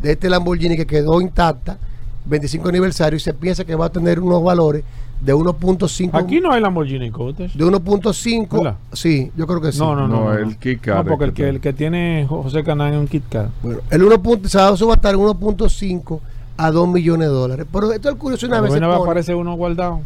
de 0.02 0.12
este 0.12 0.30
Lamborghini 0.30 0.76
que 0.76 0.86
quedó 0.86 1.20
intacta, 1.22 1.78
25 2.26 2.70
aniversario, 2.70 3.18
y 3.18 3.20
se 3.20 3.34
piensa 3.34 3.64
que 3.66 3.74
va 3.74 3.86
a 3.86 3.90
tener 3.90 4.20
unos 4.20 4.44
valores 4.44 4.84
de 5.22 5.34
1.5 5.34 6.12
Aquí 6.14 6.40
no 6.40 6.52
hay 6.52 6.62
Lamborghini 6.62 7.10
Cotes. 7.10 7.58
de 7.58 7.66
1.5 7.66 8.58
¿Verdad? 8.58 8.76
sí 8.94 9.32
yo 9.36 9.48
creo 9.48 9.60
que 9.60 9.72
sí 9.72 9.80
No, 9.80 9.96
no, 9.96 10.08
no. 10.08 10.16
No, 10.20 10.24
no, 10.26 10.34
el 10.34 10.50
no. 10.52 10.60
Kit 10.60 10.82
Kat 10.82 10.98
No, 10.98 11.06
porque 11.06 11.24
el 11.26 11.34
que 11.34 11.50
el 11.50 11.60
que 11.60 11.74
tiene 11.74 12.28
Jo- 12.30 12.44
José 12.44 12.64
Canán 12.64 12.94
es 12.94 13.00
un 13.00 13.08
Kit 13.08 13.24
Kat. 13.28 13.50
bueno 13.64 13.80
el 13.90 14.04
1. 14.04 14.22
punto- 14.22 14.48
se 14.48 14.60
va 14.60 14.68
a 14.68 14.78
subastar 14.78 15.16
en 15.16 15.22
1.5 15.22 16.20
a 16.58 16.70
2 16.70 16.88
millones 16.88 17.30
de 17.30 17.34
dólares 17.34 17.66
pero 17.74 17.92
esto 17.92 18.10
es 18.10 18.16
curioso 18.16 18.46
una 18.46 18.58
Una 18.58 18.62
vez 18.70 18.74
se 18.74 18.80
va 18.82 18.88
a 18.94 18.98
pone 18.98 19.10
aparecer 19.10 19.36
uno 19.36 19.56
guardado. 19.56 20.02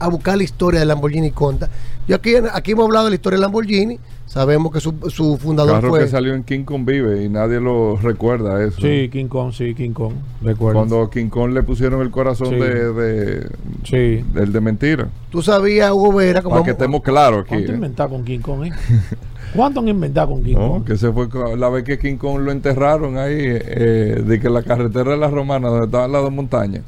A 0.00 0.08
buscar 0.08 0.36
la 0.36 0.42
historia 0.42 0.80
del 0.80 0.88
Lamborghini 0.88 1.30
Conta 1.30 1.68
yo 2.08 2.16
aquí, 2.16 2.34
aquí 2.52 2.72
hemos 2.72 2.86
hablado 2.86 3.04
de 3.04 3.10
la 3.12 3.14
historia 3.16 3.36
del 3.36 3.42
Lamborghini 3.42 3.98
Sabemos 4.26 4.70
que 4.72 4.78
su, 4.78 4.94
su 5.08 5.38
fundador 5.38 5.72
Carro 5.74 5.88
fue. 5.90 6.00
que 6.02 6.06
salió 6.06 6.34
en 6.34 6.44
King 6.44 6.62
Kong 6.62 6.84
Vive 6.84 7.24
y 7.24 7.28
nadie 7.28 7.58
lo 7.58 7.96
recuerda 7.96 8.64
eso. 8.64 8.80
Sí, 8.80 9.08
King 9.10 9.26
Kong, 9.26 9.52
sí, 9.52 9.74
King 9.74 9.90
Kong. 9.90 10.12
Recuerdo. 10.40 10.78
Cuando 10.78 11.10
King 11.10 11.28
Kong 11.30 11.50
le 11.52 11.64
pusieron 11.64 12.00
el 12.00 12.12
corazón 12.12 12.50
Sí. 12.50 12.54
de, 12.54 12.92
de, 12.92 13.50
Sí. 13.82 14.24
del 14.32 14.52
de 14.52 14.60
mentira. 14.60 15.08
Tú 15.30 15.42
sabías, 15.42 15.90
Hugo 15.90 16.12
Vera, 16.12 16.42
como 16.42 16.54
Para 16.54 16.64
que 16.64 16.70
estemos 16.70 17.02
claros 17.02 17.40
aquí. 17.40 17.48
¿Cuánto 17.48 17.72
¿eh? 17.72 17.74
inventado 17.74 18.10
con 18.10 18.24
King 18.24 18.38
Kong, 18.38 18.66
eh? 18.66 18.70
¿Cuánto 19.56 19.80
han 19.80 19.88
inventado 19.88 20.28
con 20.28 20.44
King 20.44 20.54
No, 20.54 20.68
Kong? 20.74 20.84
que 20.84 20.96
se 20.96 21.10
fue 21.10 21.26
la 21.58 21.68
vez 21.68 21.82
que 21.82 21.98
King 21.98 22.16
Kong 22.16 22.38
lo 22.42 22.52
enterraron 22.52 23.18
ahí, 23.18 23.34
eh, 23.36 24.22
de 24.24 24.38
que 24.38 24.48
la 24.48 24.62
carretera 24.62 25.10
de 25.10 25.16
la 25.16 25.28
Romana, 25.28 25.70
donde 25.70 25.86
estaban 25.86 26.12
las 26.12 26.22
dos 26.22 26.32
montañas. 26.32 26.82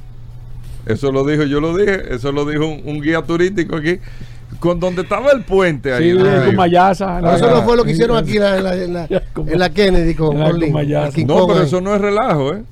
Eso 0.87 1.13
lo 1.13 1.25
dijo, 1.25 1.45
yo 1.45 1.61
lo 1.61 1.77
dije, 1.77 2.15
eso 2.15 2.33
lo 2.33 2.45
dijo 2.45 2.67
un, 2.67 2.83
un 2.85 3.01
guía 3.01 3.23
turístico 3.23 3.77
aquí, 3.77 3.99
con 4.59 4.81
donde 4.81 5.03
estaba 5.03 5.31
el 5.33 5.43
puente 5.45 5.93
ahí. 5.93 6.13
Sí. 6.13 6.19
Cumayasa. 6.51 7.21
No, 7.21 7.35
eso 7.35 7.51
no 7.51 7.63
fue 7.63 7.77
lo 7.77 7.85
que 7.85 7.93
hicieron 7.93 8.17
aquí 8.17 8.37
en 8.37 8.43
la, 8.43 8.57
en 8.57 8.65
la- 8.65 8.75
en 8.77 8.93
la- 8.95 9.09
en 9.53 9.59
la 9.59 9.71
Kennedy 9.71 10.15
con, 10.15 10.33
En 10.35 10.41
la 10.41 10.51
con 10.51 10.61
Lin, 10.61 10.69
Cumayasa. 10.73 11.07
el 11.09 11.15
King 11.15 11.27
No, 11.27 11.47
pero 11.47 11.63
eso 11.63 11.81
no 11.81 11.95
es 11.95 12.01
relajo, 12.01 12.55
¿eh? 12.55 12.63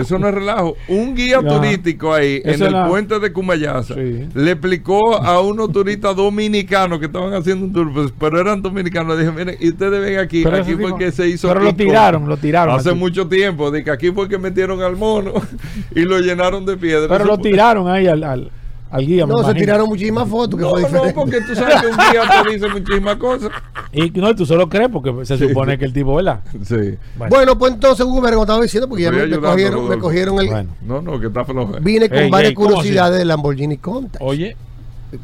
Eso 0.00 0.18
no 0.18 0.28
es 0.28 0.34
relajo. 0.34 0.76
Un 0.88 1.14
guía 1.14 1.40
No. 1.42 1.56
turístico 1.56 2.12
ahí 2.14 2.40
Eso 2.44 2.66
en 2.66 2.74
el 2.74 2.86
puente 2.88 3.18
de 3.18 3.32
Cumayasa 3.32 3.94
Sí. 3.94 4.28
le 4.34 4.50
explicó 4.52 5.16
a 5.22 5.40
unos 5.40 5.72
turistas 5.72 6.14
dominicanos 6.16 6.98
que 6.98 7.06
estaban 7.06 7.34
haciendo 7.34 7.64
un 7.66 7.72
tour, 7.72 7.92
pues, 7.92 8.12
pero 8.18 8.40
eran 8.40 8.62
dominicanos. 8.62 9.16
Le 9.16 9.22
dije, 9.24 9.32
miren, 9.36 9.56
y 9.60 9.68
ustedes 9.70 10.00
ven 10.00 10.18
aquí, 10.18 10.42
Pero 10.44 10.56
aquí 10.58 10.74
fue 10.74 10.96
que 10.96 11.10
se 11.12 11.28
hizo. 11.28 11.48
pero 11.48 11.60
lo 11.60 11.74
tiraron, 11.74 12.28
lo 12.28 12.36
tiraron 12.36 12.74
Hace 12.76 12.90
aquí. 12.90 12.98
mucho 12.98 13.26
tiempo, 13.28 13.70
de 13.70 13.84
que 13.84 13.90
aquí 13.90 14.10
fue 14.10 14.28
que 14.28 14.38
metieron 14.38 14.82
al 14.82 14.96
mono 14.96 15.32
y 15.94 16.00
lo 16.00 16.18
llenaron 16.20 16.64
de 16.66 16.76
piedra. 16.76 17.08
Pero 17.08 17.24
Eso 17.24 17.32
lo 17.32 17.34
fue- 17.40 17.50
tiraron 17.50 17.88
ahí 17.88 18.06
al, 18.06 18.22
al, 18.24 18.50
al 18.90 19.06
guía. 19.06 19.26
me 19.26 19.32
No, 19.32 19.38
se 19.38 19.44
imagino. 19.44 19.60
tiraron 19.60 19.88
muchísimas 19.88 20.28
fotos 20.28 20.58
que 20.58 20.64
No, 20.64 20.70
fue 20.70 20.90
no, 20.90 21.14
porque 21.14 21.40
tú 21.42 21.54
sabes 21.54 21.80
que 21.80 21.86
un 21.88 21.96
guía 21.96 22.42
te 22.42 22.50
dice 22.52 22.68
muchísimas 22.68 23.16
cosas. 23.16 23.50
Y 23.92 24.10
no, 24.10 24.34
tú 24.34 24.46
solo 24.46 24.68
crees 24.68 24.88
porque 24.88 25.24
se 25.24 25.38
supone 25.38 25.78
que 25.78 25.84
el 25.84 25.92
tipo, 25.92 26.14
¿verdad? 26.14 26.40
Sí. 26.62 26.96
Bueno. 27.16 27.30
Bueno, 27.30 27.58
pues 27.58 27.74
entonces, 27.74 28.04
Hugo 28.04 28.20
como 28.22 28.42
estaba 28.42 28.62
diciendo, 28.62 28.88
porque 28.88 29.04
ya 29.04 29.10
me, 29.10 29.22
ayudando, 29.22 29.48
cogieron, 29.48 29.88
me 29.88 29.98
cogieron 29.98 30.40
el. 30.40 30.48
Bueno. 30.48 30.70
No, 30.82 31.02
no, 31.02 31.20
que 31.20 31.26
está 31.26 31.44
flojo. 31.44 31.74
Vine 31.80 32.08
con 32.08 32.18
Ey, 32.18 32.30
varias 32.30 32.50
ey, 32.50 32.54
¿cómo 32.54 32.68
curiosidades 32.68 33.18
del 33.18 33.28
Lamborghini 33.28 33.78
Countach. 33.78 34.20
Oye, 34.22 34.56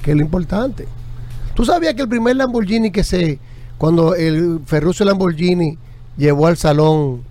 que 0.02 0.10
es 0.10 0.16
lo 0.16 0.22
importante. 0.22 0.86
¿Tú 1.54 1.64
sabías 1.64 1.94
que 1.94 2.02
el 2.02 2.08
primer 2.08 2.36
Lamborghini 2.36 2.90
que 2.90 3.04
se, 3.04 3.38
cuando 3.78 4.14
el 4.14 4.60
Ferruccio 4.66 5.04
Lamborghini 5.06 5.78
llevó 6.16 6.46
al 6.46 6.56
salón 6.56 7.22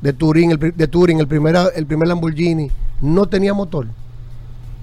de 0.00 0.12
Turín, 0.12 0.50
el, 0.52 0.58
de 0.58 0.88
Turing, 0.88 1.20
el 1.20 1.26
primer, 1.28 1.56
el 1.74 1.86
primer 1.86 2.08
Lamborghini, 2.08 2.70
no 3.00 3.26
tenía 3.26 3.54
motor? 3.54 3.86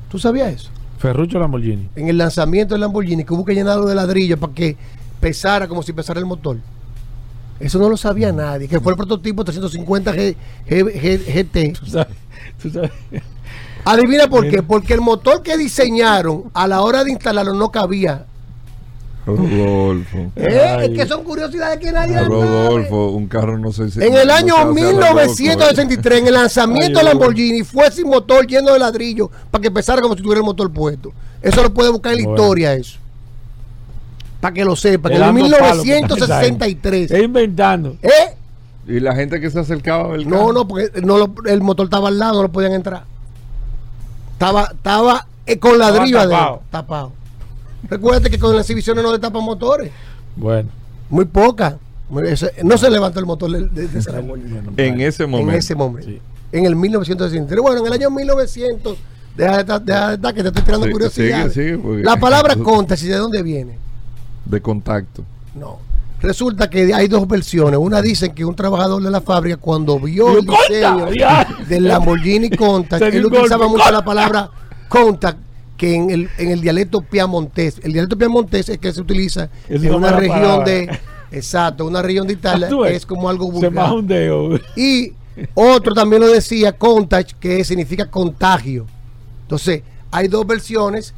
¿Tú 0.10 0.18
sabías 0.18 0.53
eso? 0.53 0.69
Ferrucho 1.00 1.40
Lamborghini. 1.40 1.90
En 1.96 2.10
el 2.10 2.18
lanzamiento 2.18 2.74
del 2.76 2.82
Lamborghini, 2.82 3.24
que 3.24 3.34
hubo 3.34 3.44
que 3.46 3.56
llenarlo 3.56 3.86
de 3.88 3.96
ladrillo 3.96 4.38
para 4.38 4.54
que 4.54 4.78
pesara 5.20 5.68
como 5.68 5.82
si 5.82 5.94
pesara 5.94 6.20
el 6.20 6.26
motor. 6.26 6.58
Eso 7.60 7.80
no 7.80 7.90
lo 7.90 7.98
sabía 7.98 8.32
nadie, 8.32 8.68
que 8.68 8.80
fue 8.80 8.92
el 8.94 8.98
prototipo 8.98 9.44
350 9.44 10.14
G- 10.14 10.36
G- 10.68 10.94
G- 11.02 11.26
GT. 11.26 11.74
Tú 11.80 11.86
sabes, 11.88 12.16
tú 12.62 12.70
sabes. 12.70 12.92
Adivina 13.86 14.28
por 14.28 14.48
qué, 14.50 14.62
porque 14.64 14.94
el 14.94 15.02
motor 15.02 15.42
que 15.42 15.58
diseñaron 15.58 16.44
a 16.54 16.68
la 16.68 16.82
hora 16.82 17.04
de 17.04 17.12
instalarlo 17.12 17.54
no 17.54 17.72
cabía. 17.72 18.26
Rodolfo. 19.38 20.18
¿Eh? 20.35 20.77
Es 20.84 20.89
que 20.97 21.07
son 21.07 21.23
curiosidades 21.23 21.80
que 21.80 21.91
nadie 21.91 22.15
A 22.15 22.19
sabe. 22.23 22.30
Rodolfo, 22.30 23.07
un 23.11 23.27
carro 23.27 23.57
no 23.57 23.72
sé 23.72 23.89
si. 23.91 24.01
En 24.03 24.14
el 24.15 24.30
año 24.30 24.53
se 24.56 24.61
hace 24.61 24.61
a 24.61 24.65
lo 24.65 24.72
loco, 24.72 24.80
¿eh? 24.80 24.84
1963, 25.27 26.19
en 26.19 26.27
el 26.27 26.34
lanzamiento 26.34 26.99
Hugo. 26.99 27.10
Lamborghini, 27.10 27.64
fue 27.64 27.91
sin 27.91 28.07
motor 28.07 28.45
lleno 28.47 28.73
de 28.73 28.80
ladrillo 28.80 29.30
para 29.51 29.61
que 29.61 29.72
pesara 29.72 30.01
como 30.01 30.15
si 30.15 30.22
tuviera 30.22 30.39
el 30.39 30.45
motor 30.45 30.72
puesto. 30.72 31.11
Eso 31.41 31.64
lo 31.64 31.73
puede 31.73 31.89
buscar 31.91 32.14
en 32.14 32.19
la 32.19 32.23
Bueno. 32.26 32.41
historia, 32.43 32.73
eso. 32.73 32.97
Para 34.41 34.53
que 34.53 34.64
lo 34.65 34.76
sepa. 34.76 35.10
que 35.10 35.15
En 35.15 35.22
Te 35.22 35.27
el 35.27 35.35
dando 35.51 35.57
palo, 35.57 35.84
que 35.84 35.89
1963. 35.95 37.03
Está 37.11 37.19
inventando. 37.23 37.95
¿Eh? 38.01 38.35
Y 38.88 38.99
la 39.01 39.14
gente 39.15 39.39
que 39.39 39.49
se 39.51 39.60
acercaba 39.60 40.06
a 40.06 40.07
ver 40.07 40.22
el 40.22 40.30
No, 40.30 40.51
no, 40.53 40.68
porque 40.68 40.89
no 41.03 41.18
lo- 41.18 41.34
el 41.45 41.61
motor 41.61 41.85
estaba 41.85 42.07
al 42.07 42.18
lado, 42.18 42.35
no 42.38 42.43
lo 42.43 42.49
podían 42.51 42.72
entrar. 42.73 43.03
Estaba, 44.34 44.72
estaba 44.73 45.27
eh, 45.45 45.60
con 45.60 45.77
ladrillo 45.77 46.18
tapado. 46.18 46.35
adentro, 46.45 46.61
tapado. 46.72 47.11
Recuerda 47.90 48.30
que 48.30 48.38
con 48.40 48.52
las 48.56 48.61
exhibiciones 48.66 49.03
no 49.03 49.11
destapan 49.11 49.44
motores. 49.44 49.91
Bueno. 50.36 50.70
Muy 51.10 51.26
poca. 51.26 51.78
Muy- 52.10 52.28
ese- 52.28 52.53
no 52.64 52.78
se 52.78 52.90
levantó 52.90 53.20
el 53.20 53.26
motor 53.26 53.52
de, 53.52 53.68
de- 53.68 53.88
de. 53.88 53.99
En 54.78 55.02
ese 55.02 55.26
momento. 55.26 55.48
En 55.48 55.49
ese 55.56 55.76
momento. 55.76 56.10
Sí. 56.10 56.20
En 56.52 56.66
el 56.66 56.76
1963. 56.76 57.61
Bueno, 57.61 57.80
en 57.82 57.88
el 57.88 57.94
año 57.94 58.10
1900. 58.11 58.98
Deja 59.38 59.53
de 59.56 59.60
estar, 59.61 59.82
deja 59.82 60.07
de 60.10 60.14
estar, 60.16 60.34
que 60.34 60.41
te 60.41 60.48
estoy 60.49 60.64
tirando 60.64 60.86
Sí, 60.88 60.91
curiosidad. 60.91 61.49
sigue, 61.49 61.53
sigue, 61.72 61.78
porque- 61.78 62.03
La 62.03 62.18
palabra 62.18 62.56
contas, 62.64 63.02
¿y 63.03 63.07
de 63.07 63.16
dónde 63.16 63.41
viene? 63.44 63.78
De 64.45 64.60
contacto. 64.61 65.24
No. 65.56 65.78
Resulta 66.22 66.70
que 66.70 66.94
hay 66.94 67.07
dos 67.07 67.26
versiones. 67.28 67.80
Una 67.80 68.02
dicen 68.02 68.34
que 68.34 68.44
un 68.44 68.53
trabajador 68.56 69.02
de 69.02 69.10
la 69.10 69.22
fábrica, 69.22 69.56
cuando 69.57 69.99
vio 69.99 70.38
el 70.40 70.45
diseño 70.45 71.06
del 71.68 71.88
Lamborghini 71.88 72.49
Contact, 72.49 73.02
él 73.03 73.26
utilizaba 73.26 73.68
mucho 73.70 73.90
la 73.90 74.03
palabra 74.03 74.49
contact 74.90 75.38
que 75.80 75.95
en 75.95 76.10
el, 76.11 76.30
en 76.38 76.51
el 76.51 76.61
dialecto 76.61 77.01
piamontés. 77.01 77.80
El 77.84 77.93
dialecto 77.93 78.18
piamontés 78.18 78.69
es 78.69 78.77
que 78.77 78.91
se 78.93 79.01
utiliza 79.01 79.49
Es 79.68 79.81
en 79.84 79.95
una 79.95 80.11
región 80.11 80.39
palabra. 80.39 80.65
de. 80.65 80.99
Exacto, 81.31 81.85
una 81.85 82.01
región 82.01 82.27
de 82.27 82.34
Italia 82.34 82.68
que 82.69 82.95
es 82.95 83.06
como 83.06 83.30
algo 83.30 83.45
Se 83.47 83.51
vulgar. 83.53 83.73
baja 83.73 83.93
un 83.93 84.07
dedo. 84.07 84.60
Y 84.76 85.14
otro 85.53 85.93
también 85.93 86.22
lo 86.22 86.27
decía 86.27 86.73
contact, 86.73 87.31
que 87.39 87.64
significa 87.64 88.10
contagio. 88.10 88.85
Entonces, 89.43 89.84
hay 90.11 90.27
dos 90.27 90.45
versiones 90.45 91.14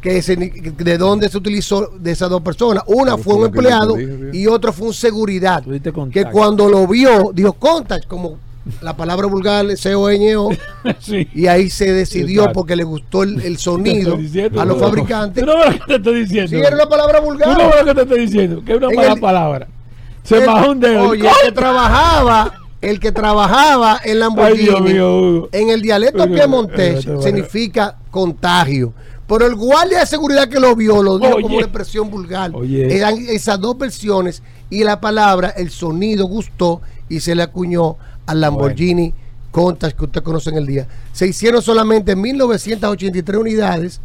que 0.00 0.20
se- 0.20 0.34
de 0.36 0.98
dónde 0.98 1.28
se 1.28 1.38
utilizó 1.38 1.86
de 1.98 2.10
esas 2.10 2.28
dos 2.28 2.42
personas. 2.42 2.82
Una 2.88 3.16
fue 3.16 3.34
un 3.34 3.44
empleado 3.46 3.94
dije, 3.94 4.30
y 4.32 4.46
otro 4.48 4.72
fue 4.72 4.88
un 4.88 4.94
seguridad. 4.94 5.62
Que 6.10 6.24
cuando 6.24 6.68
lo 6.68 6.86
vio, 6.88 7.30
dijo 7.32 7.52
contact, 7.52 8.06
como 8.08 8.36
la 8.80 8.96
palabra 8.96 9.26
vulgar, 9.26 9.76
C-O-N-O, 9.76 10.50
Sí. 11.00 11.28
y 11.34 11.46
ahí 11.48 11.68
se 11.70 11.92
decidió 11.92 12.42
Exacto. 12.42 12.60
porque 12.60 12.76
le 12.76 12.84
gustó 12.84 13.22
el, 13.24 13.56
sonido 13.58 14.16
diciendo, 14.16 14.60
a 14.60 14.64
los 14.64 14.76
no. 14.78 14.84
fabricantes. 14.84 15.44
No 15.44 15.54
que 15.70 15.80
te 15.86 15.94
estoy 15.96 16.20
diciendo. 16.20 16.48
Sí, 16.50 16.56
era 16.56 16.74
una 16.76 16.88
palabra 16.88 17.20
vulgar. 17.20 17.48
no 17.58 17.70
lo 17.76 17.84
que 17.84 17.94
te 17.94 18.02
estoy 18.02 18.20
diciendo. 18.20 18.62
Que 18.64 18.72
es 18.72 18.78
una 18.78 18.88
En 18.88 18.94
mala 18.96 19.12
el- 19.14 19.20
palabra. 19.20 19.68
Se 20.22 20.38
El- 20.38 20.46
bajó 20.46 20.70
un 20.70 20.80
dedo. 20.80 21.08
Oye, 21.08 21.28
el 21.28 21.34
que 21.46 21.52
trabajaba, 21.52 22.54
el 22.80 23.00
que 23.00 23.10
trabajaba 23.12 24.00
en 24.04 24.12
Ay, 24.12 24.18
Lamborghini, 24.18 24.64
Dios 24.64 24.80
mío, 24.80 25.48
en 25.52 25.70
el 25.70 25.82
dialecto 25.82 26.26
piemontés 26.26 27.04
eh, 27.06 27.16
significa 27.20 27.96
contagio. 28.10 28.92
Pero 29.26 29.46
el 29.46 29.54
guardia 29.54 30.00
de 30.00 30.06
seguridad 30.06 30.48
que 30.48 30.60
lo 30.60 30.76
vio 30.76 31.02
lo 31.02 31.18
dijo 31.18 31.34
Oye. 31.34 31.42
como 31.42 31.56
una 31.56 31.64
expresión 31.64 32.10
vulgar. 32.10 32.50
Oye. 32.54 32.94
Eran 32.96 33.16
esas 33.18 33.58
dos 33.60 33.76
versiones 33.78 34.42
y 34.68 34.84
la 34.84 35.00
palabra, 35.00 35.48
el 35.50 35.70
sonido 35.70 36.26
gustó 36.26 36.80
y 37.08 37.20
se 37.20 37.34
le 37.34 37.42
acuñó 37.42 37.96
al 38.26 38.40
Lamborghini 38.40 39.12
Countach 39.50 39.92
que 39.94 40.04
usted 40.04 40.22
conoce 40.22 40.50
en 40.50 40.56
el 40.56 40.66
día. 40.66 40.86
Se 41.12 41.26
hicieron 41.26 41.60
solamente 41.62 42.16
1983 42.16 43.38
unidades. 43.40 44.00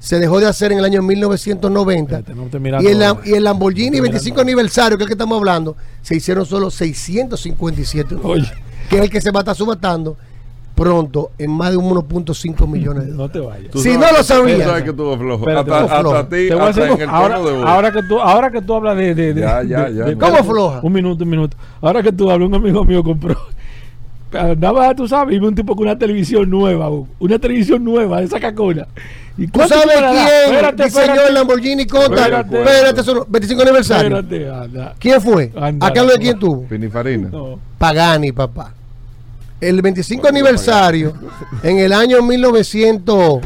Se 0.00 0.18
dejó 0.20 0.38
de 0.38 0.46
hacer 0.46 0.70
en 0.72 0.78
el 0.78 0.84
año 0.84 1.02
1990. 1.02 2.18
Espérate, 2.18 2.34
no 2.40 2.46
te 2.48 2.58
Y 2.84 2.86
el, 2.86 3.02
y 3.24 3.32
el 3.34 3.44
Lamborghini 3.44 3.90
No 3.90 3.94
te 3.96 4.00
25 4.02 4.34
mirando. 4.36 4.42
aniversario, 4.52 4.96
que 4.96 5.02
es 5.02 5.06
el 5.06 5.08
que 5.08 5.14
estamos 5.14 5.36
hablando, 5.38 5.76
se 6.02 6.14
hicieron 6.14 6.46
solo 6.46 6.70
657 6.70 8.14
unidades, 8.14 8.30
Oye, 8.50 8.52
que 8.88 8.96
es 8.96 9.02
el 9.02 9.10
que 9.10 9.20
se 9.20 9.30
va 9.32 9.40
a 9.40 9.42
estar 9.42 9.56
subatando 9.56 10.16
pronto 10.76 11.32
en 11.38 11.50
más 11.50 11.72
de 11.72 11.76
1.5 11.78 12.68
millones 12.68 13.06
de 13.06 13.12
dólares. 13.12 13.16
no 13.16 13.28
te 13.28 13.40
vayas. 13.40 13.70
Tú 13.72 13.80
Si 13.80 13.92
sabes- 13.94 13.98
no 14.00 14.12
lo 14.12 14.18
Tú 14.18 14.24
sabía. 14.24 14.64
sabes 14.64 14.82
que 14.84 14.90
estuvo 14.90 15.18
flojo. 15.18 15.40
Espérate, 15.48 15.70
hasta, 15.72 15.84
estuvo 15.84 16.00
flojo. 16.00 16.14
hasta 16.16 16.28
ti, 16.28 16.48
Te 16.48 16.54
voy 16.54 16.62
a 16.62 16.66
hasta 16.68 16.86
en 16.88 17.00
el 17.00 17.08
ahora, 17.10 17.38
de 17.40 17.62
ahora 17.64 17.92
que 17.92 18.02
tú 18.04 18.20
ahora 18.20 18.50
que 18.52 18.62
tú 18.62 18.74
hablas 18.74 18.96
de, 18.96 19.14
de, 19.16 19.34
de- 19.34 19.40
Ya, 19.40 19.62
ya, 19.64 19.84
de- 19.88 19.94
ya, 19.96 20.04
de- 20.04 20.14
no. 20.14 20.24
¿Cómo 20.26 20.44
floja? 20.44 20.80
un 20.84 20.92
minuto 20.92 21.24
un 21.24 21.30
minuto 21.30 21.56
ahora 21.80 22.02
que 22.04 22.12
tú 22.12 22.30
hablas 22.30 22.48
un 22.48 22.54
amigo 22.54 22.84
mío 22.84 23.02
compró 23.02 23.36
andaba 24.32 24.94
tú 24.94 25.06
sabes 25.08 25.36
y 25.36 25.38
vi 25.38 25.46
un 25.46 25.54
tipo 25.54 25.74
con 25.76 25.86
una 25.86 25.98
televisión 25.98 26.48
nueva 26.50 26.90
una 27.18 27.38
televisión 27.38 27.82
nueva 27.84 28.18
de 28.20 28.26
esa 28.26 28.38
cacona 28.40 28.86
y 29.38 29.46
¿Tú 29.46 29.60
sabes 29.60 29.84
quién 29.86 30.04
Espérate, 30.46 30.84
diseñó 30.84 31.02
espérate. 31.04 31.28
el 31.28 31.34
Lamborghini 31.34 31.86
Countach? 31.86 32.18
Espérate. 32.18 32.58
Espérate, 32.58 33.00
eso 33.02 33.14
no- 33.14 33.26
25 33.28 33.62
aniversario. 33.62 34.18
espérate 34.18 34.50
anda. 34.50 34.94
¿Quién 34.98 35.20
fue? 35.22 35.52
Anda, 35.56 35.86
¿A 35.86 35.92
cargo 35.92 36.10
de 36.10 36.18
quién 36.18 36.38
tuvo? 36.38 36.64
Pinifarina. 36.66 37.28
No. 37.30 37.58
Pagani, 37.78 38.32
papá. 38.32 38.74
El 39.60 39.80
25 39.80 40.26
aniversario, 40.28 41.14
en 41.62 41.78
el 41.78 41.92
año 41.92 42.20
1988, 42.22 43.40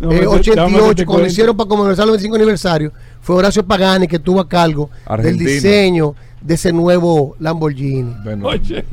No, 0.00 0.94
te 0.94 1.06
cuando 1.06 1.26
hicieron 1.26 1.56
para 1.56 1.68
conmemorar 1.68 1.98
el 2.00 2.06
25 2.06 2.36
aniversario, 2.36 2.92
fue 3.20 3.36
Horacio 3.36 3.64
Pagani 3.64 4.08
que 4.08 4.16
estuvo 4.16 4.40
a 4.40 4.48
cargo 4.48 4.90
Argentino. 5.06 5.44
del 5.46 5.54
diseño 5.54 6.14
de 6.40 6.54
ese 6.54 6.72
nuevo 6.72 7.36
Lamborghini. 7.38 8.14
Bueno, 8.24 8.48
Oye, 8.48 8.84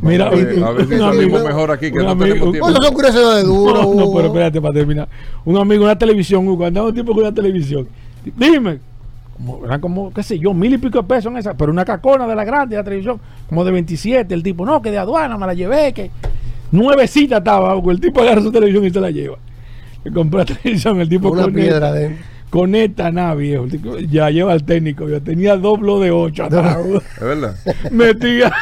mira, 0.00 0.26
a 0.26 0.30
ver, 0.30 0.62
a 0.62 0.70
ver 0.70 0.86
si 0.86 0.94
un 0.94 1.00
salimos 1.00 1.14
amigo- 1.40 1.44
mejor 1.48 1.70
aquí, 1.72 1.90
que 1.90 1.98
un 1.98 2.04
no 2.04 2.10
amigo- 2.12 2.26
tenemos 2.34 2.52
tiempo. 2.52 2.70
No 2.70 2.82
son 2.82 2.94
curiosidades 2.94 3.44
duras, 3.46 3.74
No, 3.74 3.94
no, 3.94 4.04
Hugo. 4.04 4.14
pero 4.16 4.26
espérate 4.28 4.60
para 4.60 4.74
terminar. 4.74 5.08
Un 5.44 5.56
amigo, 5.56 5.84
una 5.84 5.98
televisión, 5.98 6.46
Hugo, 6.46 6.64
andaba 6.66 6.88
un 6.88 6.94
tipo 6.94 7.12
con 7.12 7.22
una 7.24 7.34
televisión. 7.34 7.88
Dime, 8.36 8.78
como, 9.36 9.64
eran 9.64 9.80
como, 9.80 10.12
qué 10.12 10.22
sé 10.22 10.38
yo, 10.38 10.54
mil 10.54 10.72
y 10.74 10.78
pico 10.78 10.98
de 11.02 11.04
pesos 11.08 11.32
en 11.32 11.38
esa, 11.38 11.54
pero 11.54 11.72
una 11.72 11.84
cacona 11.84 12.26
de 12.28 12.36
la 12.36 12.44
grande, 12.44 12.76
la 12.76 12.84
televisión, 12.84 13.18
como 13.48 13.64
de 13.64 13.72
27. 13.72 14.32
El 14.32 14.42
tipo, 14.44 14.64
no, 14.64 14.80
que 14.80 14.90
de 14.92 14.98
aduana 14.98 15.36
me 15.36 15.46
la 15.46 15.54
llevé, 15.54 15.92
que 15.92 16.10
nuevecita 16.70 17.38
estaba, 17.38 17.74
Hugo. 17.76 17.90
El 17.90 18.00
tipo 18.00 18.20
agarra 18.20 18.40
su 18.42 18.52
televisión 18.52 18.84
y 18.84 18.90
se 18.90 19.00
la 19.00 19.10
lleva. 19.10 19.36
Le 20.04 20.12
compró 20.12 20.38
la 20.38 20.44
televisión, 20.44 21.00
el 21.00 21.08
tipo 21.08 21.30
Una 21.30 21.42
con 21.42 21.52
piedra 21.52 21.88
adentro. 21.88 22.24
Conecta 22.52 23.10
nada, 23.10 23.34
viejo. 23.34 23.64
Ya 24.10 24.28
lleva 24.28 24.52
el 24.52 24.62
técnico. 24.62 25.08
Yo 25.08 25.22
tenía 25.22 25.56
doblo 25.56 25.98
de 26.00 26.10
8 26.10 26.44
atrás. 26.44 26.76
Es 27.16 27.20
verdad. 27.20 27.56
Metía. 27.90 28.52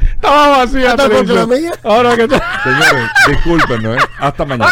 Estaba 0.14 0.58
vacía. 0.58 0.90
Hasta 0.90 1.08
porque 1.08 1.32
la 1.32 1.46
mía. 1.48 1.72
Ahora 1.82 2.14
que 2.16 2.28
te- 2.28 2.40
Señores, 2.62 3.10
discúlpenos, 3.26 3.96
¿eh? 4.00 4.00
Hasta 4.20 4.44
mañana. 4.44 4.70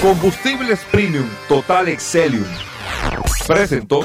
Combustibles 0.00 0.78
Premium 0.92 1.26
Total 1.48 1.88
Excelium. 1.88 2.44
Presentó. 3.48 4.04